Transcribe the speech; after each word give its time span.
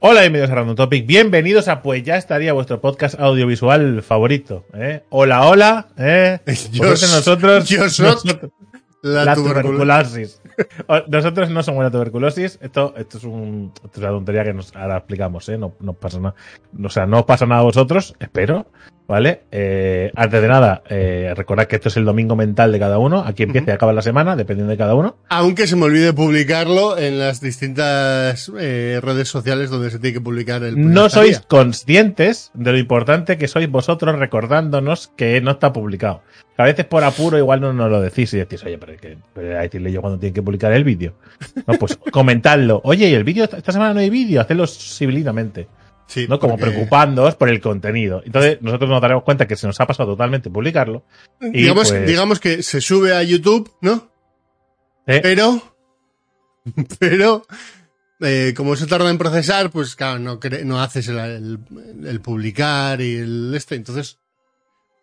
Hola, 0.00 0.20
bienvenidos 0.20 0.50
a 0.50 0.54
Random 0.54 0.76
Topic. 0.76 1.06
Bienvenidos 1.06 1.68
a 1.68 1.82
Pues 1.82 2.02
ya 2.02 2.16
estaría 2.16 2.52
vuestro 2.52 2.80
podcast 2.80 3.18
audiovisual 3.18 4.02
favorito. 4.02 4.64
¿eh? 4.74 5.02
Hola, 5.08 5.46
hola. 5.46 5.88
¿eh? 5.96 6.38
Yo, 6.72 6.84
nosotros, 6.90 7.68
yo 7.68 7.88
soy 7.88 8.06
nosotros- 8.06 8.50
la, 9.02 9.24
la 9.24 9.34
tuberculosis. 9.34 10.40
Nosotros 11.08 11.50
no 11.50 11.62
somos 11.62 11.82
la 11.84 11.90
tuberculosis. 11.90 12.58
Esto, 12.60 12.94
esto 12.96 13.18
es, 13.18 13.24
un, 13.24 13.72
esto 13.76 13.90
es 13.92 13.98
una 13.98 14.08
tontería 14.08 14.44
que 14.44 14.52
nos, 14.52 14.74
ahora 14.76 14.98
explicamos, 14.98 15.48
¿eh? 15.48 15.56
No, 15.58 15.74
no 15.80 15.92
pasa 15.94 16.18
nada. 16.20 16.34
O 16.82 16.88
sea, 16.90 17.06
no 17.06 17.20
os 17.20 17.24
pasa 17.24 17.46
nada 17.46 17.60
a 17.60 17.64
vosotros, 17.64 18.14
espero. 18.18 18.66
¿Vale? 19.08 19.42
Eh, 19.52 20.10
antes 20.16 20.42
de 20.42 20.48
nada, 20.48 20.82
eh, 20.90 21.32
recordad 21.36 21.66
que 21.66 21.76
esto 21.76 21.88
es 21.90 21.96
el 21.96 22.04
domingo 22.04 22.34
mental 22.34 22.72
de 22.72 22.80
cada 22.80 22.98
uno. 22.98 23.22
Aquí 23.24 23.44
empieza 23.44 23.70
y 23.70 23.74
acaba 23.74 23.92
la 23.92 24.02
semana, 24.02 24.34
dependiendo 24.34 24.72
de 24.72 24.76
cada 24.76 24.96
uno. 24.96 25.16
Aunque 25.28 25.68
se 25.68 25.76
me 25.76 25.84
olvide 25.84 26.12
publicarlo 26.12 26.98
en 26.98 27.20
las 27.20 27.40
distintas 27.40 28.50
eh, 28.58 28.98
redes 29.00 29.28
sociales 29.28 29.70
donde 29.70 29.90
se 29.92 30.00
tiene 30.00 30.14
que 30.14 30.20
publicar 30.20 30.64
el 30.64 30.92
No 30.92 31.08
sois 31.08 31.38
día. 31.38 31.46
conscientes 31.46 32.50
de 32.54 32.72
lo 32.72 32.78
importante 32.78 33.38
que 33.38 33.46
sois 33.46 33.70
vosotros 33.70 34.18
recordándonos 34.18 35.12
que 35.16 35.40
no 35.40 35.52
está 35.52 35.72
publicado. 35.72 36.22
A 36.56 36.64
veces 36.64 36.84
por 36.86 37.04
apuro 37.04 37.38
igual 37.38 37.60
no 37.60 37.72
nos 37.72 37.88
lo 37.90 38.00
decís 38.00 38.34
y 38.34 38.38
decís, 38.38 38.64
oye, 38.64 38.78
pero, 38.78 38.92
hay 38.92 38.98
que, 38.98 39.18
pero 39.34 39.56
a 39.58 39.62
decirle 39.62 39.92
yo 39.92 40.00
cuando 40.00 40.18
tienen 40.18 40.34
que 40.34 40.42
publicar 40.42 40.72
el 40.72 40.82
vídeo. 40.82 41.14
No, 41.66 41.74
pues 41.74 41.96
comentadlo. 42.10 42.80
Oye, 42.82 43.08
¿y 43.08 43.14
el 43.14 43.22
vídeo? 43.24 43.44
Esta 43.44 43.70
semana 43.72 43.94
no 43.94 44.00
hay 44.00 44.10
vídeo, 44.10 44.40
hacedlo 44.40 44.66
civilinamente. 44.66 45.68
Sí, 46.06 46.26
¿no? 46.28 46.38
Como 46.38 46.56
porque, 46.56 46.70
preocupándoos 46.72 47.34
por 47.34 47.48
el 47.48 47.60
contenido. 47.60 48.22
Entonces, 48.24 48.62
nosotros 48.62 48.88
nos 48.88 49.00
daremos 49.02 49.24
cuenta 49.24 49.46
que 49.48 49.56
se 49.56 49.66
nos 49.66 49.80
ha 49.80 49.86
pasado 49.86 50.10
totalmente 50.12 50.50
publicarlo. 50.50 51.04
Y, 51.40 51.62
Digamos, 51.62 51.90
pues- 51.90 52.06
digamos 52.06 52.38
que 52.40 52.62
se 52.62 52.80
sube 52.80 53.12
a 53.14 53.22
YouTube, 53.22 53.70
¿no? 53.80 54.08
¿eh? 55.06 55.20
Pero, 55.22 55.60
pero, 56.98 57.44
eh, 58.20 58.54
como 58.56 58.76
se 58.76 58.86
tarda 58.86 59.10
en 59.10 59.18
procesar, 59.18 59.70
pues 59.70 59.94
claro, 59.96 60.18
no, 60.18 60.38
no 60.64 60.80
haces 60.80 61.08
el, 61.08 61.18
el- 61.18 61.58
el 62.06 62.20
publicar 62.20 63.00
y 63.00 63.16
el 63.16 63.52
este, 63.54 63.74
entonces. 63.74 64.18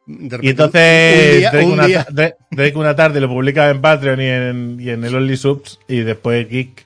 repente, 0.08 0.46
Y 0.46 0.50
entonces 0.50 1.38
día- 1.40 1.52
Drake, 1.52 1.66
un 1.66 1.72
una, 1.74 1.86
día- 1.88 2.04
ta- 2.06 2.12
Drake- 2.14 2.36
Drake 2.52 2.78
una 2.78 2.96
tarde 2.96 3.22
lo 3.22 3.28
publica 3.30 3.70
en 3.70 3.82
Patreon 3.82 4.20
y 4.22 4.26
en, 4.28 4.78
y 4.80 4.90
en 4.90 5.04
el 5.04 5.16
Only 5.16 5.38
Subs 5.38 5.80
y 5.88 6.00
después 6.02 6.50
Geek 6.50 6.86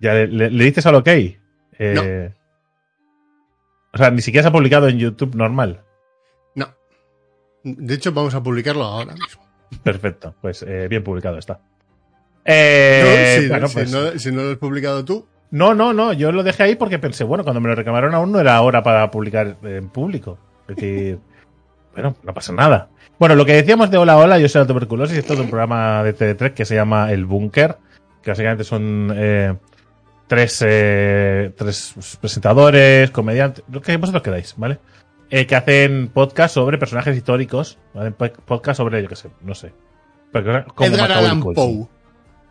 ya 0.00 0.14
le, 0.14 0.26
le- 0.28 0.50
le 0.50 0.64
dices 0.64 0.84
al 0.86 0.96
ok. 0.96 1.08
Eh, 1.80 2.32
O 3.98 4.00
sea, 4.00 4.12
ni 4.12 4.22
siquiera 4.22 4.44
se 4.44 4.48
ha 4.50 4.52
publicado 4.52 4.86
en 4.88 4.96
YouTube 5.00 5.34
normal. 5.34 5.82
No. 6.54 6.68
De 7.64 7.94
hecho, 7.94 8.12
vamos 8.12 8.32
a 8.36 8.40
publicarlo 8.40 8.84
ahora 8.84 9.12
mismo. 9.14 9.42
Perfecto, 9.82 10.36
pues 10.40 10.62
eh, 10.62 10.86
bien 10.88 11.02
publicado 11.02 11.36
está. 11.36 11.58
Eh, 12.44 13.02
No, 13.02 13.42
si, 13.42 13.48
bueno, 13.48 13.66
si 13.68 13.74
pues- 13.74 13.92
no, 13.92 14.18
si 14.20 14.30
no 14.30 14.42
lo 14.44 14.50
has 14.52 14.56
publicado 14.58 15.04
tú, 15.04 15.26
no, 15.50 15.74
no, 15.74 15.92
no, 15.92 16.12
yo 16.12 16.30
lo 16.30 16.44
dejé 16.44 16.62
ahí 16.62 16.74
porque 16.76 17.00
pensé, 17.00 17.24
bueno, 17.24 17.42
cuando 17.42 17.60
me 17.60 17.68
lo 17.68 17.74
reclamaron 17.74 18.14
aún 18.14 18.30
no 18.30 18.38
era 18.38 18.60
hora 18.60 18.84
para 18.84 19.10
publicar 19.10 19.56
en 19.64 19.88
público. 19.88 20.38
Es 20.68 20.76
decir, 20.76 21.18
bueno, 21.92 22.14
no 22.22 22.32
pasa 22.34 22.52
nada. 22.52 22.90
Bueno, 23.18 23.34
lo 23.34 23.44
que 23.44 23.54
decíamos 23.54 23.90
de 23.90 23.98
Hola 23.98 24.16
Hola, 24.16 24.38
yo 24.38 24.48
soy 24.48 24.60
la 24.62 24.68
tuberculosis, 24.68 25.18
esto 25.18 25.32
es 25.34 25.40
un 25.40 25.50
programa 25.50 26.04
de 26.04 26.14
TV3 26.14 26.54
que 26.54 26.64
se 26.64 26.76
llama 26.76 27.10
El 27.10 27.24
Búnker, 27.24 27.78
que 28.22 28.30
básicamente 28.30 28.62
son 28.62 29.12
eh, 29.16 29.56
tres, 30.28 30.62
eh, 30.66 31.52
tres 31.56 31.94
presentadores, 32.20 33.10
comediantes, 33.10 33.64
lo 33.70 33.80
que 33.80 33.96
vosotros 33.96 34.22
queráis, 34.22 34.54
¿vale? 34.56 34.78
Eh, 35.30 35.46
que 35.46 35.56
hacen 35.56 36.08
podcast 36.08 36.54
sobre 36.54 36.78
personajes 36.78 37.16
históricos, 37.16 37.78
¿vale? 37.94 38.12
Po- 38.12 38.32
Podcast 38.46 38.78
sobre, 38.78 39.02
yo 39.02 39.08
qué 39.08 39.16
sé, 39.16 39.30
no 39.42 39.54
sé. 39.54 39.72
Pero 40.32 40.64
como 40.74 40.88
Edgar 40.88 41.08
Macaulay 41.08 41.40
Culkin. 41.40 41.54
Poe. 41.54 41.88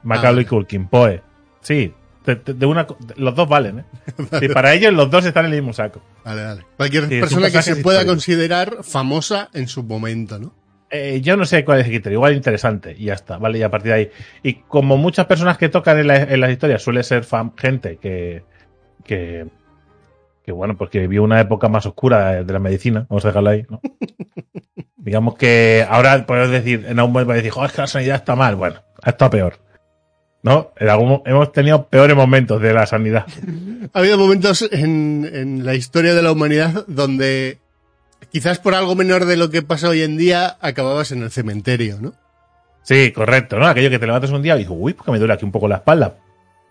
Macaulay 0.04 0.46
Ah. 0.46 0.50
Culkin, 0.50 0.88
Poe. 0.88 1.22
Sí, 1.62 1.94
de, 2.26 2.36
de- 2.36 2.66
una, 2.66 2.84
de- 2.84 3.16
los 3.18 3.34
dos 3.36 3.48
valen, 3.50 3.80
¿eh? 3.80 3.86
Sí, 4.40 4.48
para 4.50 4.74
ellos 4.74 4.94
los 4.94 5.10
dos 5.10 5.26
están 5.26 5.46
en 5.46 5.54
el 5.54 5.58
mismo 5.62 5.74
saco. 5.74 6.02
Vale, 6.26 6.44
vale. 6.44 6.66
Cualquier 6.78 7.08
Sí, 7.10 7.20
persona 7.20 7.50
que 7.50 7.62
se 7.62 7.76
pueda 7.78 8.00
histórico. 8.00 8.12
considerar 8.14 8.78
famosa 8.84 9.50
en 9.54 9.68
su 9.68 9.84
momento, 9.84 10.38
¿no? 10.40 10.54
Eh, 10.90 11.20
yo 11.22 11.36
no 11.36 11.44
sé 11.46 11.66
cuál 11.66 11.80
es 11.80 11.86
el 11.86 11.92
criterio, 11.92 12.18
igual 12.18 12.34
interesante 12.34 12.96
y 12.98 13.06
ya 13.06 13.14
está, 13.14 13.38
¿vale? 13.38 13.58
Y 13.60 13.64
a 13.64 13.70
partir 13.70 13.92
de 13.92 13.98
ahí. 13.98 14.10
Y 14.42 14.54
como 14.54 14.96
muchas 14.98 15.26
personas 15.26 15.58
que 15.58 15.68
tocan 15.70 16.00
en, 16.00 16.08
la- 16.08 16.24
en 16.24 16.40
las 16.40 16.50
historias 16.52 16.82
suele 16.82 17.04
ser 17.04 17.26
fam- 17.26 17.52
gente 17.58 17.98
que, 17.98 18.44
que, 19.04 19.48
que, 20.46 20.52
bueno, 20.54 20.78
pues 20.78 20.90
que 20.90 21.00
vivió 21.02 21.24
una 21.24 21.42
época 21.42 21.68
más 21.68 21.86
oscura 21.86 22.42
de, 22.44 22.54
la 22.54 22.60
medicina, 22.60 23.06
vamos 23.10 23.26
a 23.26 23.30
dejarlo 23.30 23.50
ahí, 23.50 23.66
¿no? 23.70 23.82
Digamos 24.96 25.36
que 25.36 25.86
ahora 25.90 26.26
podemos 26.26 26.52
decir, 26.52 26.86
en 26.88 27.00
algún 27.00 27.14
momento 27.14 27.34
decir, 27.34 27.52
joder, 27.52 27.70
es 27.70 27.76
que 27.76 27.82
la 27.82 27.88
sanidad 27.88 28.16
está 28.18 28.36
mal. 28.36 28.56
Bueno, 28.56 28.82
ha 29.04 29.10
estado 29.10 29.32
peor. 29.32 29.54
¿No? 30.44 30.72
En 30.78 30.88
algún, 30.90 31.10
mo- 31.10 31.24
hemos 31.26 31.52
tenido 31.52 31.88
peores 31.88 32.16
momentos 32.16 32.62
de 32.62 32.74
la 32.74 32.86
sanidad. 32.86 33.26
Ha 33.94 34.00
habido 34.00 34.18
momentos 34.18 34.68
en, 34.72 35.28
en 35.34 35.66
la 35.66 35.74
historia 35.74 36.14
de 36.14 36.22
la 36.22 36.32
humanidad 36.32 36.84
donde 36.88 37.58
quizás 38.32 38.60
por 38.60 38.76
algo 38.76 38.96
menor 38.96 39.26
de 39.26 39.38
lo 39.38 39.50
que 39.50 39.62
pasa 39.62 39.90
hoy 39.90 40.02
en 40.04 40.18
día 40.18 40.58
acababas 40.62 41.12
en 41.12 41.24
el 41.24 41.32
cementerio, 41.32 41.98
¿no? 42.02 42.14
Sí, 42.84 43.12
correcto, 43.12 43.60
¿no? 43.60 43.68
Aquello 43.68 43.90
que 43.90 44.00
te 44.00 44.06
levantas 44.06 44.32
un 44.32 44.42
día 44.42 44.56
y 44.56 44.60
dices, 44.60 44.74
uy, 44.78 44.94
porque 44.94 45.12
me 45.12 45.20
duele 45.20 45.34
aquí 45.34 45.46
un 45.46 45.52
poco 45.52 45.68
la 45.68 45.78
espalda. 45.78 46.16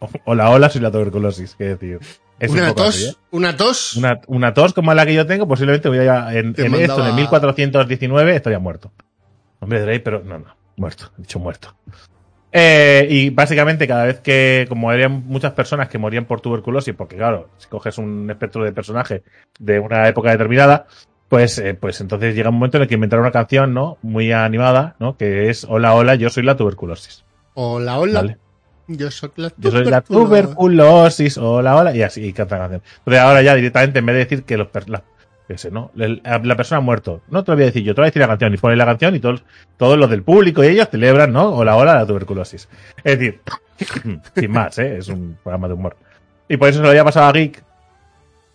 Hola, 0.25 0.51
hola, 0.51 0.69
soy 0.69 0.81
la 0.83 0.91
tuberculosis, 0.91 1.55
qué 1.57 1.65
decir. 1.77 1.99
Es 2.39 2.51
un 2.51 2.59
una 2.59 2.75
tos, 2.75 2.89
así, 2.89 3.07
¿eh? 3.07 3.15
una 3.31 3.57
tos. 3.57 3.97
una, 3.97 4.21
una 4.27 4.53
tos 4.53 4.75
como 4.75 4.93
la 4.93 5.07
que 5.07 5.15
yo 5.15 5.25
tengo, 5.27 5.49
posiblemente 5.49 5.89
voy 5.89 5.99
a, 6.01 6.33
en, 6.35 6.49
en 6.49 6.53
esto, 6.55 6.65
en 6.65 6.73
mandaba- 6.73 7.09
el 7.09 7.15
1419, 7.15 8.37
estaría 8.37 8.59
muerto. 8.59 8.93
Hombre, 9.61 9.81
Drake, 9.81 10.01
pero 10.01 10.23
no, 10.23 10.39
no, 10.41 10.55
muerto, 10.77 11.11
he 11.19 11.23
dicho 11.23 11.39
muerto. 11.39 11.75
Eh, 12.53 13.07
y 13.11 13.31
básicamente 13.31 13.87
cada 13.89 14.05
vez 14.05 14.21
que, 14.21 14.67
como 14.69 14.91
habían 14.91 15.27
muchas 15.27 15.53
personas 15.53 15.89
que 15.89 15.97
morían 15.99 16.27
por 16.27 16.41
tuberculosis, 16.43 16.95
porque 16.95 17.17
claro, 17.17 17.49
si 17.57 17.69
coges 17.69 17.97
un 17.99 18.31
espectro 18.31 18.65
de 18.65 18.73
personaje 18.73 19.23
de 19.59 19.79
una 19.79 20.07
época 20.09 20.31
determinada, 20.31 20.87
pues, 21.29 21.59
eh, 21.59 21.75
pues 21.75 22.01
entonces 22.01 22.35
llega 22.35 22.51
un 22.51 22.57
momento 22.57 22.77
en 22.77 22.85
el 22.85 22.89
que 22.89 22.95
inventaron 22.95 23.25
una 23.25 23.33
canción, 23.33 23.75
¿no? 23.75 23.99
Muy 24.03 24.33
animada, 24.33 24.97
¿no? 24.99 25.17
Que 25.17 25.51
es 25.51 25.67
Hola, 25.69 25.95
hola, 25.95 26.15
yo 26.15 26.31
soy 26.31 26.45
la 26.45 26.57
tuberculosis. 26.57 27.25
Hola, 27.55 27.99
hola. 27.99 28.21
¿Vale? 28.21 28.39
Yo 28.89 29.11
soy 29.11 29.31
la 29.37 29.53
Yo 29.57 29.71
soy 29.71 29.85
la 29.87 30.01
tuberculosis. 30.01 30.55
tuberculosis, 30.55 31.39
hola, 31.39 31.77
hola, 31.77 31.97
y 31.97 32.03
así, 32.03 32.25
y 32.25 32.33
canta 32.33 32.57
la 32.57 32.63
canción. 32.63 32.83
Entonces 32.99 33.21
ahora 33.21 33.43
ya 33.43 33.55
directamente, 33.55 33.99
en 33.99 34.07
vez 34.07 34.15
de 34.15 34.25
decir 34.25 34.45
que 34.45 34.57
los 34.57 34.69
la, 34.87 35.03
que 35.49 35.59
sé, 35.59 35.71
¿no? 35.73 35.91
La 35.95 36.57
persona 36.57 36.79
ha 36.79 36.83
muerto, 36.83 37.23
no 37.29 37.43
te 37.43 37.51
lo 37.51 37.57
voy 37.57 37.65
a 37.65 37.67
decir 37.67 37.83
yo, 37.83 37.95
te 37.95 38.01
voy 38.01 38.07
a 38.07 38.11
decir 38.11 38.23
la 38.23 38.29
canción, 38.29 38.55
y 38.55 38.57
pones 38.59 38.79
la 38.79 38.85
canción 38.85 39.15
y 39.17 39.21
todos, 39.21 39.43
todos 39.77 39.99
los 39.99 40.09
del 40.09 40.23
público 40.23 40.63
y 40.63 40.69
ellos 40.69 40.89
celebran, 40.91 41.33
¿no? 41.33 41.49
Hola, 41.55 41.75
hola, 41.77 41.95
la 41.97 42.07
tuberculosis. 42.07 42.69
Es 43.03 43.19
decir, 43.19 43.41
sin 44.37 44.51
más, 44.53 44.79
¿eh? 44.79 44.99
Es 44.99 45.09
un 45.09 45.37
programa 45.43 45.67
de 45.67 45.75
humor. 45.75 45.97
Y 46.49 46.57
por 46.57 46.69
eso 46.69 46.79
se 46.79 46.85
lo 46.85 46.91
había 46.91 47.05
pasado 47.05 47.27
a 47.27 47.33
Geek, 47.33 47.65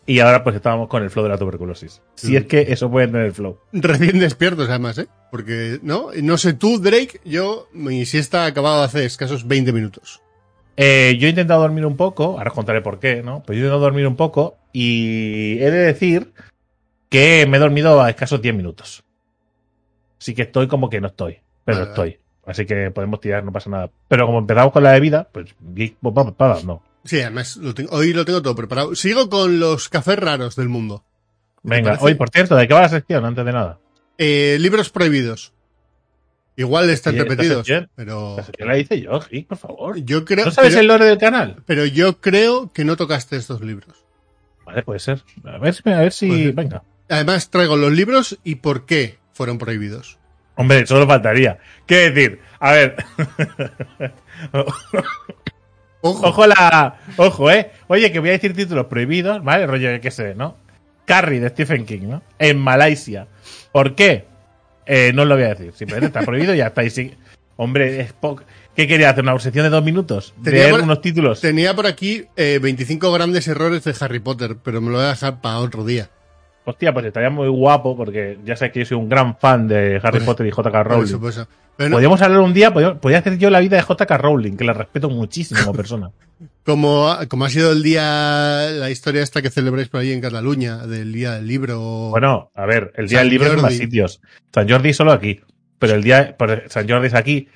y 0.05 0.19
ahora 0.19 0.43
pues 0.43 0.55
estábamos 0.55 0.87
con 0.87 1.03
el 1.03 1.09
flow 1.09 1.23
de 1.23 1.29
la 1.29 1.37
tuberculosis. 1.37 2.01
Si 2.15 2.35
es 2.35 2.45
que 2.45 2.67
eso 2.69 2.89
puede 2.89 3.07
tener 3.07 3.27
el 3.27 3.33
flow. 3.33 3.59
Recién 3.71 4.19
despiertos, 4.19 4.69
además, 4.69 4.97
¿eh? 4.97 5.07
Porque, 5.29 5.79
¿no? 5.83 6.09
No 6.21 6.37
sé 6.37 6.53
tú, 6.53 6.79
Drake, 6.79 7.21
yo, 7.23 7.67
mi 7.71 8.05
siesta 8.05 8.43
ha 8.43 8.47
acabado 8.47 8.83
hace 8.83 9.05
escasos 9.05 9.47
20 9.47 9.71
minutos. 9.71 10.21
Eh, 10.77 11.17
yo 11.19 11.27
he 11.27 11.29
intentado 11.29 11.61
dormir 11.61 11.85
un 11.85 11.97
poco, 11.97 12.37
ahora 12.37 12.49
os 12.49 12.55
contaré 12.55 12.81
por 12.81 12.99
qué, 12.99 13.21
¿no? 13.21 13.43
Pues 13.43 13.57
yo 13.57 13.63
he 13.63 13.67
intentado 13.67 13.81
dormir 13.81 14.07
un 14.07 14.15
poco 14.15 14.57
y 14.73 15.57
he 15.59 15.69
de 15.69 15.79
decir 15.79 16.33
que 17.09 17.45
me 17.47 17.57
he 17.57 17.59
dormido 17.59 18.01
a 18.01 18.09
escasos 18.09 18.41
10 18.41 18.55
minutos. 18.55 19.03
Así 20.19 20.33
que 20.33 20.43
estoy 20.43 20.67
como 20.67 20.89
que 20.89 21.01
no 21.01 21.07
estoy, 21.07 21.39
pero 21.65 21.79
Vale, 21.79 21.89
estoy. 21.89 22.19
Así 22.45 22.65
que 22.65 22.91
podemos 22.91 23.19
tirar, 23.19 23.43
no 23.43 23.51
pasa 23.51 23.69
nada. 23.69 23.91
Pero 24.07 24.25
como 24.25 24.39
empezamos 24.39 24.71
con 24.71 24.83
la 24.83 24.91
bebida, 24.91 25.27
pues 25.31 25.53
pa, 26.37 26.59
no. 26.65 26.81
Sí, 27.03 27.19
además, 27.21 27.57
lo 27.57 27.73
tengo- 27.73 27.91
hoy 27.95 28.13
lo 28.13 28.25
tengo 28.25 28.41
todo 28.41 28.55
preparado. 28.55 28.95
Sigo 28.95 29.29
con 29.29 29.59
los 29.59 29.89
cafés 29.89 30.17
raros 30.19 30.55
del 30.55 30.69
mundo. 30.69 31.03
¿Te 31.63 31.69
Venga, 31.69 31.97
hoy, 32.01 32.13
por 32.15 32.29
cierto, 32.29 32.55
¿de 32.55 32.67
qué 32.67 32.73
va 32.73 32.81
la 32.81 32.89
sección? 32.89 33.25
Antes 33.25 33.45
de 33.45 33.51
nada. 33.53 33.79
Eh, 34.17 34.57
libros 34.59 34.89
prohibidos. 34.89 35.53
Igual 36.55 36.89
están 36.89 37.15
¿esta 37.15 37.23
repetidos, 37.29 37.65
sección? 37.65 37.89
pero 37.95 38.35
sección 38.45 38.67
la 38.67 38.77
hice 38.77 39.01
yo, 39.01 39.19
por 39.47 39.57
favor. 39.57 39.97
yo 40.03 40.25
creo, 40.25 40.45
¿No 40.45 40.51
sabes 40.51 40.71
pero, 40.71 40.81
el 40.81 40.87
lore 40.87 41.05
del 41.05 41.17
canal? 41.17 41.63
pero 41.65 41.85
yo 41.85 42.19
creo 42.19 42.71
que 42.71 42.83
no 42.83 42.97
tocaste 42.97 43.35
estos 43.37 43.61
libros. 43.61 44.03
Vale, 44.65 44.83
puede 44.83 44.99
ser. 44.99 45.23
A 45.45 45.57
ver, 45.57 45.73
si- 45.73 45.89
a 45.89 45.99
ver 45.99 46.11
si... 46.13 46.27
Puede 46.27 46.43
ser. 46.43 46.53
Venga. 46.53 46.83
Además, 47.09 47.49
traigo 47.49 47.77
los 47.77 47.91
libros 47.91 48.37
y 48.43 48.55
por 48.55 48.85
qué 48.85 49.17
fueron 49.33 49.57
prohibidos. 49.57 50.19
Hombre, 50.55 50.85
solo 50.85 51.07
faltaría. 51.07 51.57
¿Qué 51.87 52.11
decir? 52.11 52.39
A 52.59 52.73
ver. 52.73 52.95
Ojo. 56.01 56.27
Ojo 56.27 56.47
la. 56.47 56.95
Ojo, 57.17 57.51
eh. 57.51 57.71
Oye, 57.87 58.11
que 58.11 58.19
voy 58.19 58.29
a 58.29 58.33
decir 58.33 58.55
títulos 58.55 58.87
prohibidos, 58.87 59.43
¿vale? 59.43 59.67
Rollo, 59.67 60.01
qué 60.01 60.11
sé, 60.11 60.33
¿no? 60.35 60.57
Carrie 61.05 61.39
de 61.39 61.49
Stephen 61.49 61.85
King, 61.85 62.01
¿no? 62.03 62.21
En 62.39 62.57
Malasia. 62.59 63.27
¿Por 63.71 63.95
qué? 63.95 64.25
Eh, 64.85 65.11
no 65.13 65.25
lo 65.25 65.35
voy 65.35 65.43
a 65.45 65.49
decir. 65.49 65.73
Simplemente 65.75 66.07
está 66.07 66.21
prohibido 66.25 66.53
y 66.53 66.57
ya 66.57 66.67
está. 66.67 66.83
Y 66.83 66.89
sí. 66.89 67.13
Hombre, 67.57 67.99
es 68.01 68.13
poco. 68.13 68.43
¿Qué 68.75 68.87
quería 68.87 69.09
hacer? 69.11 69.23
¿Una 69.23 69.37
sección 69.39 69.63
de 69.65 69.69
dos 69.69 69.83
minutos? 69.83 70.33
Tenía 70.43 70.61
Leer 70.61 70.71
por- 70.75 70.81
unos 70.83 71.01
títulos. 71.01 71.41
Tenía 71.41 71.75
por 71.75 71.85
aquí 71.85 72.25
eh, 72.35 72.59
25 72.61 73.11
grandes 73.11 73.47
errores 73.47 73.83
de 73.83 73.93
Harry 73.99 74.19
Potter, 74.19 74.55
pero 74.63 74.81
me 74.81 74.89
lo 74.89 74.97
voy 74.97 75.05
a 75.05 75.09
dejar 75.09 75.41
para 75.41 75.59
otro 75.59 75.83
día. 75.85 76.09
Hostia, 76.63 76.93
pues 76.93 77.05
estaría 77.07 77.29
muy 77.29 77.47
guapo 77.47 77.95
porque 77.97 78.37
ya 78.45 78.55
sabes 78.55 78.71
que 78.71 78.79
yo 78.79 78.85
soy 78.85 78.97
un 78.97 79.09
gran 79.09 79.35
fan 79.37 79.67
de 79.67 79.99
Harry 80.03 80.19
Por- 80.19 80.25
Potter 80.27 80.45
y 80.47 80.51
J.K. 80.51 80.83
Por 80.83 80.91
Rowling. 80.91 81.03
eso, 81.05 81.19
por 81.19 81.29
eso. 81.29 81.47
Pero 81.75 81.89
no, 81.89 81.95
Podríamos 81.95 82.21
hablar 82.21 82.41
un 82.41 82.53
día, 82.53 82.71
podría, 82.71 82.93
podría 82.95 83.19
hacer 83.19 83.37
yo 83.39 83.49
la 83.49 83.59
vida 83.59 83.77
de 83.77 83.81
J.K. 83.81 84.17
Rowling, 84.17 84.57
que 84.57 84.63
la 84.63 84.73
respeto 84.73 85.09
muchísimo 85.09 85.59
como 85.61 85.73
persona. 85.73 86.11
como, 86.65 87.15
como 87.29 87.45
ha 87.45 87.49
sido 87.49 87.71
el 87.71 87.81
día, 87.81 88.67
la 88.73 88.89
historia 88.91 89.23
esta 89.23 89.41
que 89.41 89.49
celebráis 89.49 89.87
por 89.89 90.01
ahí 90.01 90.11
en 90.11 90.21
Cataluña, 90.21 90.85
del 90.85 91.11
día 91.11 91.31
del 91.33 91.47
libro. 91.47 91.79
Bueno, 92.11 92.51
a 92.53 92.65
ver, 92.67 92.91
el 92.95 93.07
día 93.07 93.19
San 93.19 93.25
del 93.27 93.31
libro 93.31 93.47
es 93.47 93.53
en 93.53 93.61
más 93.61 93.71
Jordi. 93.73 93.77
sitios. 93.85 94.21
San 94.53 94.69
Jordi 94.69 94.93
solo 94.93 95.11
aquí. 95.13 95.39
Pero 95.79 95.95
el 95.95 96.03
día, 96.03 96.35
por- 96.37 96.63
San 96.69 96.87
Jordi 96.87 97.07
es 97.07 97.15
aquí. 97.15 97.47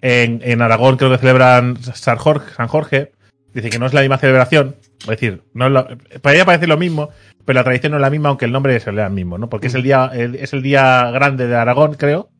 En, 0.00 0.40
en 0.42 0.62
Aragón 0.62 0.96
creo 0.96 1.10
que 1.10 1.18
celebran 1.18 1.76
San 1.82 2.16
Jorge, 2.16 2.54
San 2.56 2.68
Jorge. 2.68 3.12
Dice 3.52 3.70
que 3.70 3.78
no 3.78 3.86
es 3.86 3.92
la 3.94 4.00
misma 4.00 4.18
celebración. 4.18 4.76
Es 5.00 5.06
decir, 5.06 5.42
no 5.52 5.66
es 5.66 5.72
lo- 5.72 5.86
para 6.22 6.34
ella 6.36 6.44
parece 6.46 6.66
lo 6.66 6.76
mismo, 6.78 7.10
pero 7.44 7.58
la 7.60 7.64
tradición 7.64 7.92
no 7.92 7.98
es 7.98 8.02
la 8.02 8.10
misma, 8.10 8.28
aunque 8.30 8.44
el 8.44 8.52
nombre 8.52 8.74
es 8.76 8.86
el 8.86 9.10
mismo, 9.10 9.38
¿no? 9.38 9.48
Porque 9.48 9.66
es 9.68 9.74
el 9.74 9.82
día, 9.82 10.10
el- 10.12 10.34
es 10.36 10.52
el 10.52 10.62
día 10.62 11.10
grande 11.12 11.46
de 11.46 11.56
Aragón, 11.56 11.94
creo. 11.94 12.30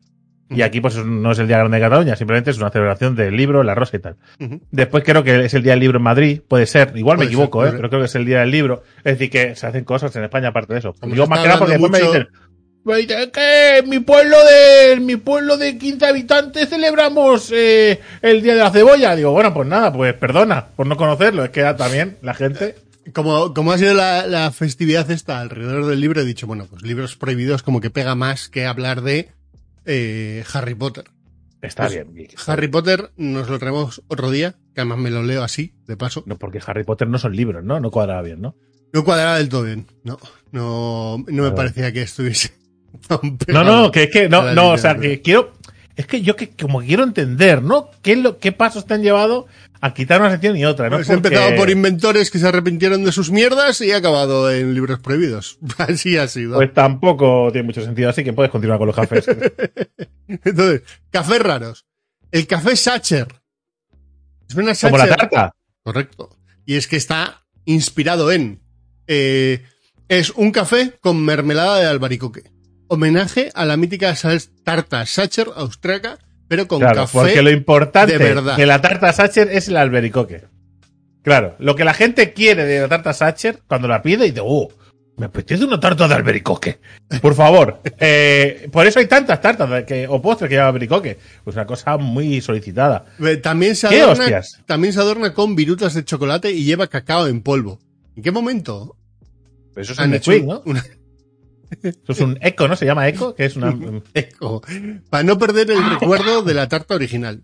Y 0.47 0.61
aquí, 0.61 0.79
pues, 0.79 0.95
no 1.03 1.31
es 1.31 1.39
el 1.39 1.47
día 1.47 1.57
grande 1.57 1.77
de 1.77 1.83
Cataluña, 1.83 2.15
simplemente 2.15 2.51
es 2.51 2.57
una 2.59 2.69
celebración 2.69 3.15
del 3.15 3.35
libro, 3.35 3.63
la 3.63 3.73
rosa 3.73 3.97
y 3.97 3.99
tal. 3.99 4.15
Después 4.69 5.03
creo 5.03 5.23
que 5.23 5.45
es 5.45 5.53
el 5.55 5.63
día 5.63 5.71
del 5.71 5.79
libro 5.79 5.97
en 5.97 6.03
Madrid, 6.03 6.39
puede 6.47 6.67
ser, 6.67 6.91
igual 6.95 7.17
me 7.17 7.25
Puede 7.25 7.29
ser, 7.29 7.33
equivoco, 7.39 7.63
¿eh? 7.65 7.69
ser. 7.69 7.77
pero 7.77 7.89
creo 7.89 8.01
que 8.01 8.05
es 8.05 8.15
el 8.15 8.25
día 8.25 8.41
del 8.41 8.51
libro. 8.51 8.83
Es 8.99 9.17
decir, 9.17 9.31
que 9.31 9.55
se 9.55 9.65
hacen 9.65 9.83
cosas 9.85 10.15
en 10.15 10.23
España 10.23 10.49
aparte 10.49 10.73
de 10.73 10.79
eso. 10.79 10.93
Digo 11.01 11.25
más 11.25 11.39
que 11.39 11.47
nada 11.47 11.59
porque 11.59 11.79
me 11.79 11.99
dicen, 11.99 12.27
me 12.83 12.97
dicen 12.97 13.31
que 13.31 13.77
en 13.79 13.89
mi 13.89 13.99
pueblo 14.01 14.37
de 14.45 14.93
en 14.93 15.05
mi 15.07 15.15
pueblo 15.15 15.57
de 15.57 15.79
15 15.79 16.05
habitantes 16.05 16.69
celebramos 16.69 17.51
eh, 17.51 17.99
el 18.21 18.43
día 18.43 18.53
de 18.53 18.59
la 18.59 18.69
cebolla. 18.69 19.15
Digo, 19.15 19.31
bueno, 19.31 19.51
pues 19.51 19.67
nada, 19.67 19.91
pues 19.91 20.13
perdona 20.13 20.67
por 20.75 20.85
no 20.85 20.95
conocerlo. 20.95 21.43
Es 21.43 21.49
que 21.49 21.63
también 21.75 22.17
la 22.21 22.35
gente. 22.35 22.75
Como, 23.13 23.53
como 23.53 23.71
ha 23.71 23.77
sido 23.77 23.93
la, 23.93 24.25
la 24.27 24.51
festividad 24.51 25.09
esta 25.11 25.39
alrededor 25.39 25.85
del 25.85 26.01
libro, 26.01 26.21
he 26.21 26.25
dicho, 26.25 26.47
bueno, 26.47 26.65
pues 26.69 26.81
libros 26.81 27.15
prohibidos 27.15 27.61
como 27.63 27.79
que 27.81 27.89
pega 27.91 28.15
más 28.15 28.49
que 28.49 28.65
hablar 28.65 29.01
de 29.01 29.29
eh, 29.85 30.43
Harry 30.53 30.73
Potter. 30.75 31.05
Está 31.61 31.83
Pues, 31.83 31.93
bien. 31.93 32.13
Vicky. 32.13 32.35
Harry 32.47 32.67
Potter 32.67 33.11
nos 33.17 33.49
lo 33.49 33.59
traemos 33.59 34.01
otro 34.07 34.29
día, 34.31 34.55
que 34.73 34.81
además 34.81 34.97
me 34.99 35.11
lo 35.11 35.23
leo 35.23 35.43
así, 35.43 35.73
de 35.87 35.97
paso. 35.97 36.23
No, 36.25 36.37
porque 36.37 36.59
Harry 36.65 36.83
Potter 36.83 37.07
no 37.07 37.17
son 37.17 37.35
libros, 37.35 37.63
¿no? 37.63 37.79
No 37.79 37.91
cuadraba 37.91 38.21
bien, 38.21 38.41
¿no? 38.41 38.55
No 38.93 39.03
cuadraba 39.03 39.37
del 39.37 39.49
todo 39.49 39.63
bien. 39.63 39.87
No, 40.03 40.17
no, 40.51 41.23
no 41.27 41.43
me 41.43 41.51
parecía 41.51 41.91
que 41.91 42.03
estuviese 42.03 42.53
tan 43.07 43.37
No, 43.47 43.63
no, 43.63 43.91
que 43.91 44.03
es 44.03 44.09
que 44.11 44.29
no, 44.29 44.53
no, 44.53 44.69
o 44.71 44.77
sea, 44.77 44.97
que 44.97 45.21
quiero. 45.21 45.53
Es 45.95 46.07
que 46.07 46.21
yo 46.21 46.35
que 46.35 46.49
como 46.49 46.81
quiero 46.81 47.03
entender, 47.03 47.61
¿no? 47.63 47.89
¿Qué, 48.01 48.13
es 48.13 48.17
lo, 48.17 48.37
qué 48.37 48.51
pasos 48.51 48.85
te 48.85 48.93
han 48.95 49.01
llevado 49.01 49.47
a 49.79 49.93
quitar 49.93 50.19
una 50.19 50.29
sección 50.31 50.57
y 50.57 50.65
otra? 50.65 50.89
¿no? 50.89 50.97
Pues 50.97 51.07
Porque- 51.07 51.27
empezado 51.29 51.55
por 51.55 51.69
inventores 51.69 52.29
que 52.31 52.37
se 52.39 52.47
arrepintieron 52.47 53.03
de 53.05 53.11
sus 53.13 53.31
mierdas 53.31 53.79
y 53.79 53.91
he 53.91 53.95
acabado 53.95 54.51
en 54.51 54.73
libros 54.73 54.99
prohibidos. 54.99 55.57
Así 55.77 56.17
ha 56.17 56.27
sido. 56.27 56.55
Pues 56.57 56.73
tampoco 56.73 57.49
tiene 57.53 57.67
mucho 57.67 57.81
sentido, 57.81 58.09
así 58.09 58.23
que 58.25 58.33
puedes 58.33 58.51
continuar 58.51 58.77
con 58.77 58.87
los 58.87 58.95
cafés. 58.95 59.25
Entonces, 60.27 60.81
cafés 61.11 61.41
raros. 61.41 61.85
El 62.31 62.45
café 62.47 62.75
Sacher. 62.75 63.27
Suena 64.47 64.73
Como 64.75 64.97
la 64.97 65.07
Sacher. 65.07 65.17
tarta. 65.29 65.55
Correcto. 65.83 66.29
Y 66.65 66.75
es 66.75 66.87
que 66.87 66.97
está 66.97 67.45
inspirado 67.65 68.31
en. 68.31 68.59
eh, 69.07 69.63
es 70.09 70.29
un 70.31 70.51
café 70.51 70.93
con 71.01 71.23
mermelada 71.23 71.79
de 71.79 71.85
albaricoque. 71.87 72.43
Homenaje 72.87 73.51
a 73.55 73.65
la 73.65 73.77
mítica 73.77 74.15
tarta 74.63 75.05
Sacher 75.05 75.47
austriaca, 75.55 76.17
pero 76.47 76.67
con 76.67 76.79
Claro, 76.79 77.01
café. 77.01 77.17
porque 77.17 77.41
lo 77.41 77.51
importante 77.51 78.17
de 78.17 78.23
verdad. 78.23 78.57
de 78.57 78.65
la 78.65 78.81
tarta 78.81 79.11
Sacher 79.13 79.49
es 79.51 79.67
el 79.67 79.77
albericoque. 79.77 80.43
Claro, 81.23 81.55
lo 81.59 81.75
que 81.75 81.83
la 81.83 81.93
gente 81.93 82.33
quiere 82.33 82.65
de 82.65 82.81
la 82.81 82.87
tarta 82.87 83.13
Sacher 83.13 83.59
cuando 83.67 83.87
la 83.87 84.01
pide 84.03 84.27
y 84.27 84.29
dice, 84.29 84.41
oh, 84.43 84.69
me 85.17 85.25
apetece 85.27 85.63
una 85.63 85.79
tarta 85.79 86.07
de 86.07 86.13
albericoque. 86.13 86.79
Por 87.21 87.33
favor. 87.33 87.81
Eh, 87.99 88.67
por 88.71 88.85
eso 88.85 88.99
hay 88.99 89.07
tantas 89.07 89.41
tartas 89.41 89.85
que, 89.85 90.05
o 90.07 90.21
postres 90.21 90.49
que 90.49 90.55
llevan 90.55 90.67
albericoque. 90.67 91.17
Pues 91.43 91.55
una 91.55 91.65
cosa 91.65 91.97
muy 91.97 92.41
solicitada. 92.41 93.05
También 93.41 93.75
se 93.75 93.87
¿Qué 93.87 94.01
adorna, 94.01 94.41
también 94.65 94.93
se 94.93 94.99
adorna 94.99 95.33
con 95.33 95.55
virutas 95.55 95.93
de 95.93 96.03
chocolate 96.03 96.51
y 96.51 96.65
lleva 96.65 96.87
cacao 96.87 97.27
en 97.27 97.41
polvo. 97.41 97.79
¿En 98.15 98.21
qué 98.21 98.31
momento 98.31 98.95
Eso 99.75 99.93
es 99.93 99.99
han 99.99 100.13
hecho 100.13 100.31
¿no? 100.43 100.61
una 100.65 100.83
Eso 101.83 101.97
es 102.11 102.19
un 102.21 102.37
eco, 102.41 102.67
¿no? 102.67 102.75
Se 102.75 102.85
llama 102.85 103.07
eco, 103.07 103.33
que 103.35 103.45
es 103.45 103.55
una... 103.55 103.75
eco? 104.13 104.61
Para 105.09 105.23
no 105.23 105.37
perder 105.37 105.71
el 105.71 105.89
recuerdo 105.89 106.41
de 106.43 106.53
la 106.53 106.67
tarta 106.69 106.95
original. 106.95 107.43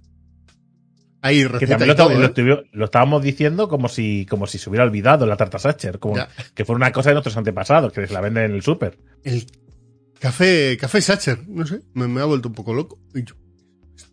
Ahí, 1.24 1.46
Que 1.60 1.68
también 1.68 1.90
lo, 1.90 1.96
todo, 1.96 2.10
lo 2.18 2.26
¿eh? 2.26 2.64
lo 2.72 2.86
estábamos 2.86 3.22
diciendo 3.22 3.68
como 3.70 3.88
si, 3.90 4.26
como 4.28 4.48
si 4.48 4.58
se 4.58 4.70
hubiera 4.72 4.84
olvidado 4.86 5.28
la 5.28 5.38
tarta 5.38 5.60
Sacher, 5.60 6.00
como 6.00 6.16
Ya. 6.16 6.30
que 6.56 6.66
fue 6.66 6.76
una 6.76 6.92
cosa 6.92 7.10
de 7.12 7.14
nuestros 7.16 7.38
antepasados, 7.38 7.94
que 7.94 8.08
se 8.08 8.14
la 8.14 8.22
venden 8.22 8.46
en 8.46 8.52
el 8.54 8.64
súper. 8.64 8.98
El 9.24 9.46
café, 10.20 10.76
café 10.80 11.00
Sacher, 11.00 11.40
no 11.48 11.66
sé, 11.68 11.82
me, 11.94 12.08
me 12.08 12.22
ha 12.22 12.26
vuelto 12.26 12.48
un 12.48 12.56
poco 12.56 12.74
loco. 12.74 12.98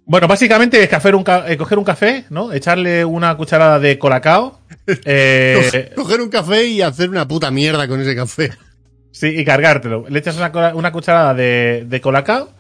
Bueno, 0.05 0.29
básicamente 0.29 0.83
es 0.83 0.89
coger 0.91 1.15
un, 1.15 1.23
ca- 1.25 1.51
eh, 1.51 1.57
coger 1.57 1.79
un 1.79 1.85
café, 1.85 2.27
¿no? 2.29 2.53
Echarle 2.53 3.05
una 3.07 3.35
cucharada 3.39 3.79
de 3.79 3.99
colacao. 3.99 4.61
eh, 5.07 5.93
Coger 5.95 6.21
un 6.21 6.29
café 6.29 6.67
y 6.67 6.83
hacer 6.83 7.09
una 7.09 7.27
puta 7.27 7.51
mierda 7.51 7.89
con 7.89 8.01
ese 8.01 8.15
café. 8.17 8.51
Sí, 9.11 9.29
y 9.29 9.45
cargártelo. 9.45 10.05
Le 10.09 10.19
echas 10.19 10.37
una, 10.37 10.93
cucharada 10.93 11.35
de, 11.35 11.85
de 11.89 12.01
colacao. 12.01 12.51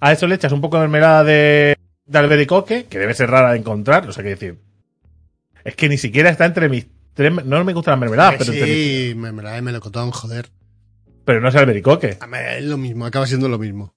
A 0.00 0.12
eso 0.12 0.26
le 0.26 0.34
echas 0.34 0.52
un 0.52 0.60
poco 0.60 0.76
de 0.76 0.82
mermelada 0.82 1.24
de, 1.24 1.76
de 2.06 2.18
albericoque, 2.18 2.84
que 2.86 2.98
debe 2.98 3.14
ser 3.14 3.30
rara 3.30 3.52
de 3.52 3.58
encontrar. 3.58 4.08
O 4.08 4.12
sea, 4.12 4.22
que 4.22 4.30
decir. 4.30 4.58
Es 5.64 5.74
que 5.76 5.88
ni 5.88 5.96
siquiera 5.98 6.30
está 6.30 6.44
entre 6.44 6.68
mis. 6.68 6.86
tres- 7.14 7.44
no 7.44 7.64
me 7.64 7.72
gustan 7.72 7.92
las 7.92 8.00
mermeladas, 8.00 8.34
pero, 8.38 8.52
entre 8.52 8.66
mis- 8.66 8.74
sí, 8.74 9.14
me, 9.16 9.32
me 9.32 9.42
la 9.42 9.56
he 9.56 9.62
melocotón, 9.62 10.10
joder. 10.10 10.50
pero 11.24 11.40
no 11.40 11.48
es 11.48 11.54
albericoque. 11.56 12.18
A 12.20 12.26
ver, 12.26 12.58
Es 12.58 12.64
lo 12.64 12.76
mismo, 12.76 13.06
acaba 13.06 13.26
siendo 13.26 13.48
lo 13.48 13.58
mismo. 13.58 13.94